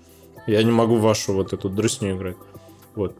Я 0.47 0.63
не 0.63 0.71
могу 0.71 0.97
вашу 0.97 1.35
вот 1.35 1.53
эту 1.53 1.69
дрысню 1.69 2.17
играть. 2.17 2.37
Вот. 2.95 3.15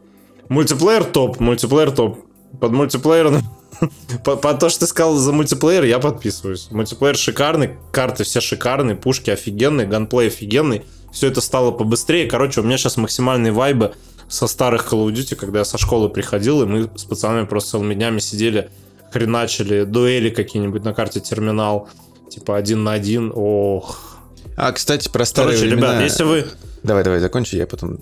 Мультиплеер 0.49 1.03
топ, 1.03 1.39
мультиплеер 1.39 1.91
топ. 1.91 2.25
Под 2.59 2.71
мультиплеер... 2.71 3.43
По 4.23 4.53
то, 4.55 4.69
что 4.69 4.81
ты 4.81 4.87
сказал 4.87 5.15
за 5.15 5.31
мультиплеер, 5.31 5.83
я 5.83 5.99
подписываюсь. 5.99 6.69
Мультиплеер 6.71 7.15
шикарный, 7.15 7.77
карты 7.91 8.23
все 8.23 8.41
шикарные, 8.41 8.95
пушки 8.95 9.29
офигенные, 9.29 9.85
ганплей 9.85 10.27
офигенный. 10.27 10.83
Все 11.11 11.27
это 11.27 11.39
стало 11.39 11.71
побыстрее. 11.71 12.27
Короче, 12.27 12.61
у 12.61 12.63
меня 12.63 12.77
сейчас 12.77 12.97
максимальные 12.97 13.51
вайбы 13.51 13.93
со 14.27 14.47
старых 14.47 14.91
Call 14.91 15.07
of 15.07 15.13
Duty, 15.13 15.35
когда 15.35 15.59
я 15.59 15.65
со 15.65 15.77
школы 15.77 16.09
приходил, 16.09 16.63
и 16.63 16.65
мы 16.65 16.89
с 16.95 17.03
пацанами 17.03 17.45
просто 17.45 17.71
целыми 17.71 17.93
днями 17.93 18.19
сидели, 18.19 18.69
хреначили 19.11 19.83
дуэли 19.83 20.29
какие-нибудь 20.29 20.83
на 20.83 20.93
карте 20.93 21.19
терминал, 21.19 21.89
типа 22.29 22.57
один 22.57 22.83
на 22.83 22.93
один. 22.93 23.31
Ох. 23.35 24.17
А, 24.55 24.71
кстати, 24.71 25.09
про 25.09 25.25
старые 25.25 25.57
Короче, 25.57 25.73
времена. 25.73 25.93
ребят, 25.93 26.03
если 26.03 26.23
вы 26.23 26.45
Давай, 26.83 27.03
давай, 27.03 27.19
закончи, 27.19 27.55
я 27.55 27.67
потом 27.67 27.97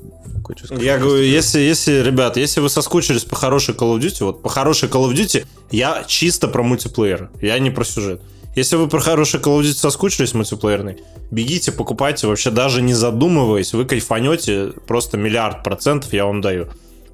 кое-что 0.45 0.67
скажу. 0.67 0.81
Я 0.81 0.97
говорю, 0.97 1.23
если, 1.23 1.59
если, 1.59 2.03
ребят, 2.03 2.37
если 2.37 2.59
вы 2.59 2.69
соскучились 2.69 3.23
по 3.23 3.35
хорошей 3.35 3.73
Call 3.73 3.97
of 3.97 3.99
Duty, 3.99 4.23
вот 4.23 4.41
по 4.43 4.49
хорошей 4.49 4.87
Call 4.87 5.09
of 5.09 5.13
Duty 5.13 5.45
я 5.71 6.03
чисто 6.05 6.47
про 6.47 6.63
мультиплеер, 6.63 7.29
я 7.41 7.57
не 7.59 7.71
про 7.71 7.83
сюжет. 7.83 8.21
Если 8.55 8.75
вы 8.75 8.87
про 8.87 8.99
хороший 8.99 9.39
Call 9.39 9.59
of 9.59 9.63
Duty 9.63 9.73
соскучились 9.73 10.33
мультиплеерный, 10.33 10.97
бегите, 11.31 11.71
покупайте, 11.71 12.27
вообще 12.27 12.51
даже 12.51 12.81
не 12.81 12.93
задумываясь, 12.93 13.73
вы 13.73 13.85
кайфанете 13.85 14.73
просто 14.85 15.17
миллиард 15.17 15.63
процентов, 15.63 16.13
я 16.13 16.25
вам 16.25 16.41
даю. 16.41 16.67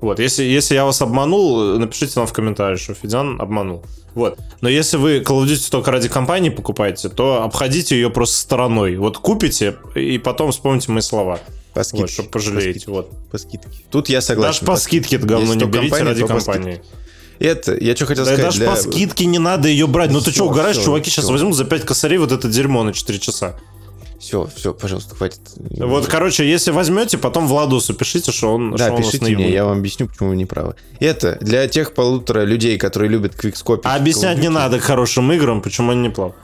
Вот, 0.03 0.19
если, 0.19 0.43
если 0.43 0.75
я 0.75 0.83
вас 0.83 1.01
обманул, 1.01 1.79
напишите 1.79 2.13
нам 2.17 2.27
в 2.27 2.33
комментариях, 2.33 2.77
что 2.79 2.93
Федян 2.93 3.39
обманул. 3.39 3.85
Вот. 4.15 4.37
Но 4.59 4.67
если 4.67 4.97
вы 4.97 5.19
Call 5.19 5.41
of 5.41 5.45
Duty 5.45 5.71
только 5.71 5.91
ради 5.91 6.09
компании 6.09 6.49
покупаете, 6.49 7.07
то 7.07 7.41
обходите 7.43 7.95
ее 7.95 8.09
просто 8.09 8.35
стороной. 8.35 8.97
Вот 8.97 9.17
купите, 9.17 9.77
и 9.95 10.17
потом 10.17 10.51
вспомните 10.51 10.91
мои 10.91 11.01
слова. 11.01 11.39
По 11.73 11.83
скидке. 11.83 12.01
Вот, 12.01 12.09
чтобы 12.11 12.29
пожалеете. 12.29 12.83
Вот. 12.87 13.11
По 13.31 13.37
скидке. 13.37 13.69
Тут 13.89 14.09
я 14.09 14.19
согласен. 14.21 14.65
Даже 14.65 14.65
по 14.65 14.75
скидке 14.75 15.15
это 15.15 15.25
говно 15.25 15.53
не 15.53 15.63
берите 15.65 15.89
компания, 15.89 16.03
ради 16.03 16.21
по 16.21 16.27
компании. 16.27 16.73
скидке. 16.73 16.89
Это, 17.39 17.77
я 17.79 17.95
что 17.95 18.05
хотел 18.05 18.25
Да 18.25 18.33
сказать. 18.33 18.45
даже 18.45 18.59
для- 18.59 18.69
по 18.71 18.75
скидке 18.75 19.25
не 19.25 19.39
надо 19.39 19.69
ее 19.69 19.87
брать. 19.87 20.11
Ну 20.11 20.19
ты 20.19 20.31
что, 20.31 20.45
угораешь, 20.45 20.77
чуваки 20.77 21.09
сейчас 21.09 21.23
всё. 21.25 21.31
возьмут 21.33 21.55
за 21.55 21.63
5 21.65 21.85
косарей 21.85 22.17
вот 22.17 22.31
это 22.33 22.49
дерьмо 22.49 22.83
на 22.83 22.91
4 22.93 23.19
часа. 23.19 23.55
Все, 24.23 24.49
все, 24.55 24.73
пожалуйста, 24.73 25.15
хватит. 25.15 25.41
Вот, 25.57 26.07
короче, 26.07 26.49
если 26.49 26.71
возьмете, 26.71 27.17
потом 27.17 27.45
Владусу 27.47 27.93
пишите, 27.93 28.31
что 28.31 28.53
он, 28.53 28.71
Да, 28.71 28.85
что 28.85 28.93
он 28.93 29.01
пишите 29.01 29.23
наебал. 29.25 29.43
мне, 29.43 29.53
я 29.53 29.65
вам 29.65 29.79
объясню, 29.79 30.07
почему 30.07 30.29
вы 30.29 30.37
не 30.37 30.45
правы. 30.45 30.75
Это 31.01 31.37
для 31.41 31.67
тех 31.67 31.93
полутора 31.93 32.45
людей, 32.45 32.77
которые 32.77 33.09
любят 33.09 33.35
квикскопить. 33.35 33.85
А 33.85 33.95
объяснять 33.95 34.37
не 34.37 34.47
надо 34.49 34.79
хорошим 34.79 35.29
играм, 35.33 35.61
почему 35.61 35.91
они 35.91 36.03
не 36.03 36.09
плавают. 36.09 36.37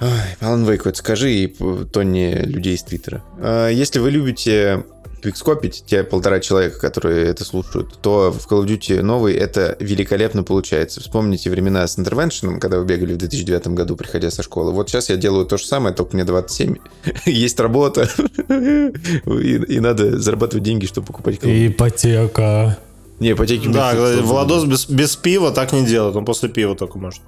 Ой, 0.00 0.08
Alan 0.40 0.64
Wake, 0.66 0.82
вот 0.84 0.96
скажи 0.98 1.32
и 1.34 1.46
п- 1.48 1.84
Тони 1.92 2.32
людей 2.44 2.74
из 2.74 2.82
Твиттера. 2.84 3.24
А, 3.40 3.68
Если 3.70 3.98
вы 3.98 4.10
любите 4.12 4.84
квикскопить, 5.22 5.84
те 5.86 6.04
полтора 6.04 6.40
человека, 6.40 6.78
которые 6.78 7.26
это 7.26 7.44
слушают, 7.44 7.98
то 8.00 8.30
в 8.30 8.50
Call 8.50 8.64
of 8.64 8.66
Duty 8.66 9.02
новый 9.02 9.34
это 9.34 9.76
великолепно 9.80 10.42
получается. 10.42 11.00
Вспомните 11.00 11.50
времена 11.50 11.86
с 11.86 11.98
Intervention, 11.98 12.58
когда 12.58 12.78
вы 12.78 12.84
бегали 12.84 13.14
в 13.14 13.16
2009 13.18 13.68
году, 13.68 13.96
приходя 13.96 14.30
со 14.30 14.42
школы. 14.42 14.72
Вот 14.72 14.88
сейчас 14.88 15.08
я 15.08 15.16
делаю 15.16 15.46
то 15.46 15.56
же 15.56 15.64
самое, 15.64 15.94
только 15.94 16.14
мне 16.14 16.24
27. 16.24 16.76
Есть 17.26 17.58
работа. 17.60 18.08
И 18.48 19.76
и 19.76 19.80
надо 19.80 20.18
зарабатывать 20.18 20.64
деньги, 20.64 20.86
чтобы 20.86 21.06
покупать 21.08 21.36
Call 21.36 21.50
of 21.50 21.54
Duty. 21.54 21.66
Ипотека. 21.68 22.78
Не, 23.18 23.32
ипотеки 23.32 23.68
Да, 23.68 23.92
сложно. 23.92 24.22
Владос 24.22 24.64
без, 24.64 24.88
без 24.88 25.16
пива 25.16 25.50
так 25.50 25.72
не 25.72 25.84
делает, 25.86 26.16
он 26.16 26.24
после 26.24 26.48
пива 26.48 26.76
только 26.76 26.98
может. 26.98 27.22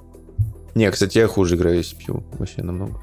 Не, 0.75 0.89
кстати, 0.91 1.17
я 1.17 1.27
хуже 1.27 1.55
играю, 1.55 1.77
если 1.77 1.95
пью. 1.95 2.23
Вообще 2.37 2.61
намного. 2.61 3.01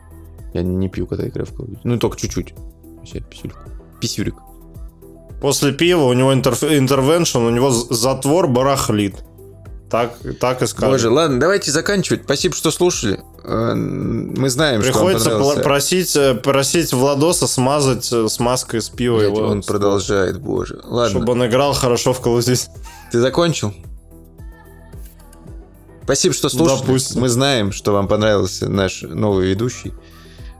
Я 0.54 0.62
не 0.62 0.88
пью, 0.88 1.06
когда 1.06 1.26
играю 1.26 1.46
в 1.46 1.52
Call 1.52 1.66
of 1.66 1.70
Duty. 1.72 1.80
Ну, 1.84 1.98
только 1.98 2.16
чуть-чуть. 2.16 2.54
Вообще, 2.96 3.20
писюлька. 3.20 3.68
Писюрик. 4.00 4.34
После 5.40 5.72
пива 5.72 6.04
у 6.04 6.12
него 6.12 6.32
интервеншн, 6.32 7.38
у 7.38 7.50
него 7.50 7.70
затвор 7.70 8.48
барахлит. 8.48 9.16
Так, 9.90 10.14
так 10.40 10.62
и 10.62 10.66
скажем. 10.66 10.90
Боже, 10.90 11.10
ладно, 11.10 11.38
давайте 11.38 11.70
заканчивать. 11.70 12.22
Спасибо, 12.24 12.54
что 12.56 12.72
слушали. 12.72 13.20
Э, 13.44 13.74
Мы 13.74 14.50
знаем, 14.50 14.80
Приходится 14.80 15.26
что 15.28 15.38
понравился. 15.38 15.62
просить, 15.62 16.16
э, 16.16 16.34
просить 16.34 16.92
Владоса 16.92 17.46
смазать 17.46 18.12
э, 18.12 18.26
смазкой 18.28 18.82
с 18.82 18.88
пива 18.88 19.18
Блядь, 19.18 19.28
его. 19.30 19.46
он 19.46 19.62
продолжает, 19.62 20.40
боже. 20.40 20.80
Ладно, 20.82 21.10
Чтобы 21.10 21.32
он 21.32 21.46
играл 21.46 21.72
хорошо 21.72 22.12
в 22.12 22.20
Call 22.20 22.42
ты 23.12 23.20
закончил? 23.20 23.72
Спасибо, 26.02 26.34
что 26.34 26.48
слушали. 26.48 26.80
Допустим. 26.80 27.20
Мы 27.20 27.28
знаем, 27.28 27.72
что 27.72 27.92
вам 27.92 28.08
понравился 28.08 28.68
наш 28.68 29.02
новый 29.02 29.48
ведущий. 29.48 29.92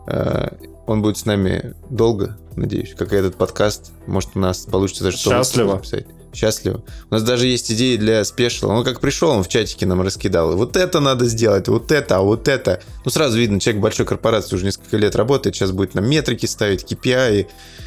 Э, 0.06 0.48
Он 0.86 1.02
будет 1.02 1.18
с 1.18 1.24
нами 1.24 1.74
долго, 1.90 2.38
надеюсь, 2.54 2.94
как 2.96 3.12
и 3.12 3.16
этот 3.16 3.36
подкаст. 3.36 3.92
Может, 4.06 4.30
у 4.34 4.38
нас 4.38 4.60
получится 4.60 5.04
даже 5.04 5.16
выпусков 5.16 5.46
Счастливо. 5.46 5.72
записать. 5.76 6.06
Счастливо. 6.32 6.84
У 7.10 7.14
нас 7.14 7.22
даже 7.22 7.46
есть 7.46 7.72
идеи 7.72 7.96
для 7.96 8.22
спешла. 8.24 8.74
Он 8.74 8.84
как 8.84 9.00
пришел, 9.00 9.30
он 9.30 9.42
в 9.42 9.48
чатике 9.48 9.86
нам 9.86 10.02
раскидал. 10.02 10.52
И 10.52 10.56
вот 10.56 10.76
это 10.76 11.00
надо 11.00 11.24
сделать, 11.26 11.66
вот 11.68 11.90
это, 11.90 12.18
а 12.18 12.20
вот 12.20 12.46
это. 12.46 12.80
Ну, 13.04 13.10
сразу 13.10 13.38
видно, 13.38 13.58
человек 13.58 13.82
большой 13.82 14.04
корпорации 14.04 14.54
уже 14.54 14.66
несколько 14.66 14.96
лет 14.98 15.16
работает. 15.16 15.56
Сейчас 15.56 15.72
будет 15.72 15.94
нам 15.94 16.08
метрики 16.08 16.44
ставить, 16.46 16.84
KPI. 16.84 17.46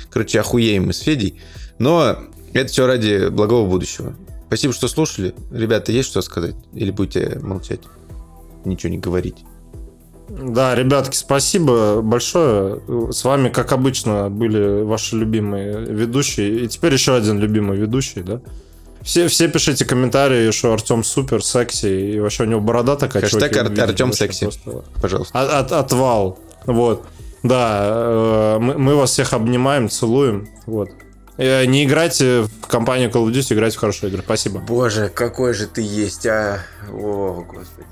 Короче, 0.10 0.40
охуеем 0.40 0.88
мы 0.88 0.94
с 0.94 1.00
Федей. 1.00 1.40
Но 1.78 2.18
это 2.54 2.72
все 2.72 2.88
ради 2.88 3.30
благого 3.30 3.70
будущего. 3.70 4.16
Спасибо, 4.48 4.74
что 4.74 4.88
слушали. 4.88 5.36
Ребята, 5.52 5.92
есть 5.92 6.10
что 6.10 6.22
сказать? 6.24 6.56
Или 6.74 6.90
будете 6.90 7.38
молчать? 7.40 7.82
Ничего 8.66 8.90
не 8.92 8.98
говорить. 8.98 9.46
Да, 10.30 10.76
ребятки, 10.76 11.16
спасибо 11.16 12.02
большое. 12.02 12.80
С 13.12 13.24
вами, 13.24 13.50
как 13.50 13.72
обычно, 13.72 14.30
были 14.30 14.84
ваши 14.84 15.16
любимые 15.16 15.80
ведущие. 15.86 16.60
И 16.66 16.68
теперь 16.68 16.94
еще 16.94 17.16
один 17.16 17.40
любимый 17.40 17.78
ведущий, 17.78 18.22
да? 18.22 18.42
Все, 19.02 19.28
все 19.28 19.48
пишите 19.48 19.86
комментарии, 19.86 20.52
что 20.52 20.74
Артем 20.74 21.04
супер, 21.04 21.44
секси, 21.44 21.88
и 22.16 22.20
вообще 22.20 22.44
у 22.44 22.46
него 22.48 22.60
борода 22.62 22.96
такая. 22.96 23.24
Хэштег 23.24 23.56
Ар- 23.58 23.72
Артем 23.90 24.14
секси. 24.14 24.44
просто 24.46 24.84
Пожалуйста. 25.02 25.40
От, 25.42 25.50
от- 25.50 25.72
отвал. 25.72 26.38
Вот. 26.66 27.06
Да, 27.42 27.80
э, 27.84 28.58
мы, 28.60 28.78
мы 28.78 28.96
вас 28.96 29.12
всех 29.12 29.32
обнимаем, 29.34 29.90
целуем. 29.90 30.50
Вот. 30.66 30.90
Э, 31.38 31.66
Не 31.66 31.86
играйте 31.86 32.42
в 32.62 32.68
компанию 32.68 33.10
Call 33.10 33.26
of 33.26 33.32
Duty, 33.32 33.54
играйте 33.54 33.78
в 33.78 33.80
хорошие 33.80 34.10
игры. 34.12 34.22
Спасибо. 34.24 34.60
Боже, 34.60 35.10
какой 35.14 35.54
же 35.54 35.66
ты 35.68 35.82
есть, 35.82 36.26
а? 36.28 36.60
О, 36.92 37.46
господи. 37.48 37.88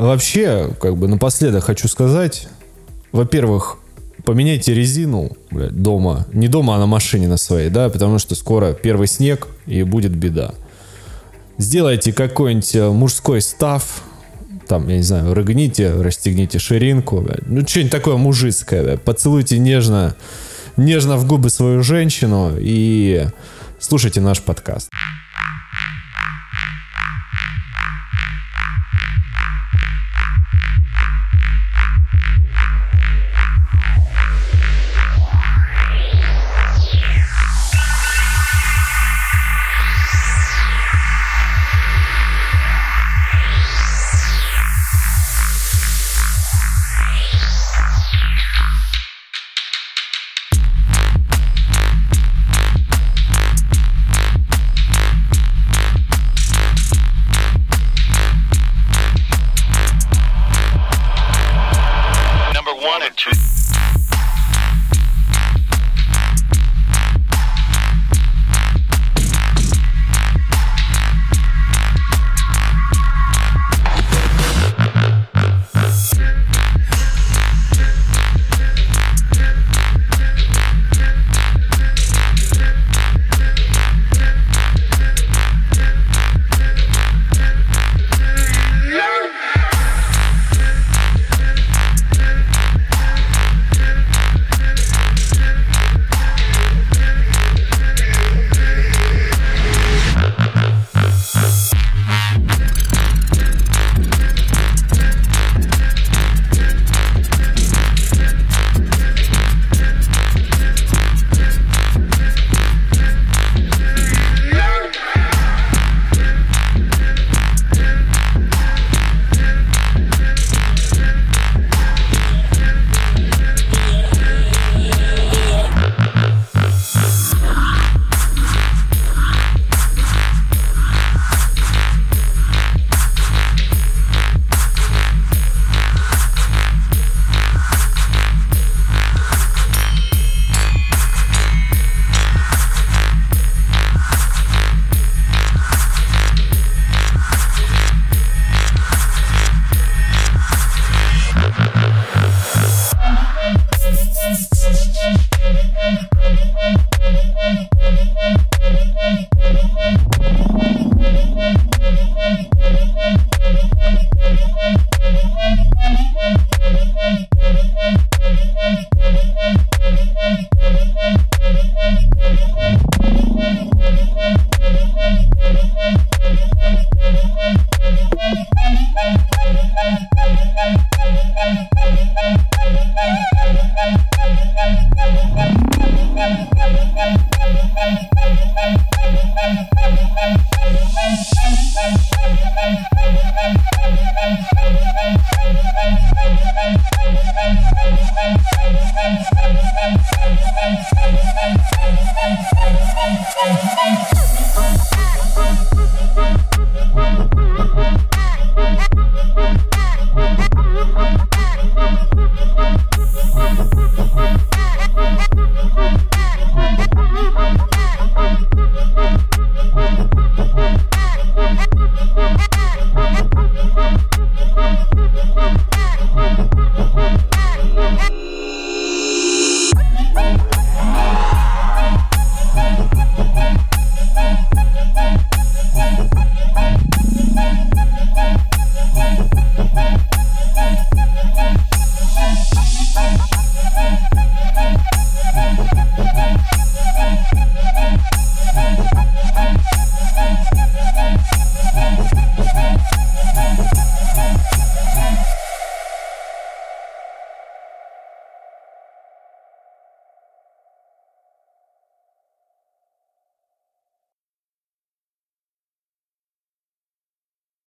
Вообще, 0.00 0.70
как 0.80 0.96
бы 0.96 1.08
напоследок 1.08 1.64
хочу 1.64 1.86
сказать, 1.86 2.48
во-первых, 3.12 3.76
поменяйте 4.24 4.72
резину 4.72 5.36
блядь, 5.50 5.72
дома. 5.72 6.26
Не 6.32 6.48
дома, 6.48 6.76
а 6.76 6.78
на 6.78 6.86
машине 6.86 7.28
на 7.28 7.36
своей, 7.36 7.68
да, 7.68 7.90
потому 7.90 8.18
что 8.18 8.34
скоро 8.34 8.72
первый 8.72 9.08
снег 9.08 9.48
и 9.66 9.82
будет 9.82 10.16
беда. 10.16 10.54
Сделайте 11.58 12.14
какой-нибудь 12.14 12.74
э, 12.76 12.88
мужской 12.88 13.42
став, 13.42 14.02
там, 14.66 14.88
я 14.88 14.96
не 14.96 15.02
знаю, 15.02 15.34
рыгните, 15.34 15.92
расстегните 15.92 16.58
ширинку, 16.58 17.20
блядь. 17.20 17.46
ну 17.46 17.60
что-нибудь 17.68 17.92
такое 17.92 18.16
мужицкое, 18.16 18.82
блядь. 18.82 19.02
поцелуйте 19.02 19.58
нежно, 19.58 20.16
нежно 20.78 21.18
в 21.18 21.26
губы 21.26 21.50
свою 21.50 21.82
женщину 21.82 22.54
и 22.58 23.26
слушайте 23.78 24.22
наш 24.22 24.40
подкаст. 24.40 24.88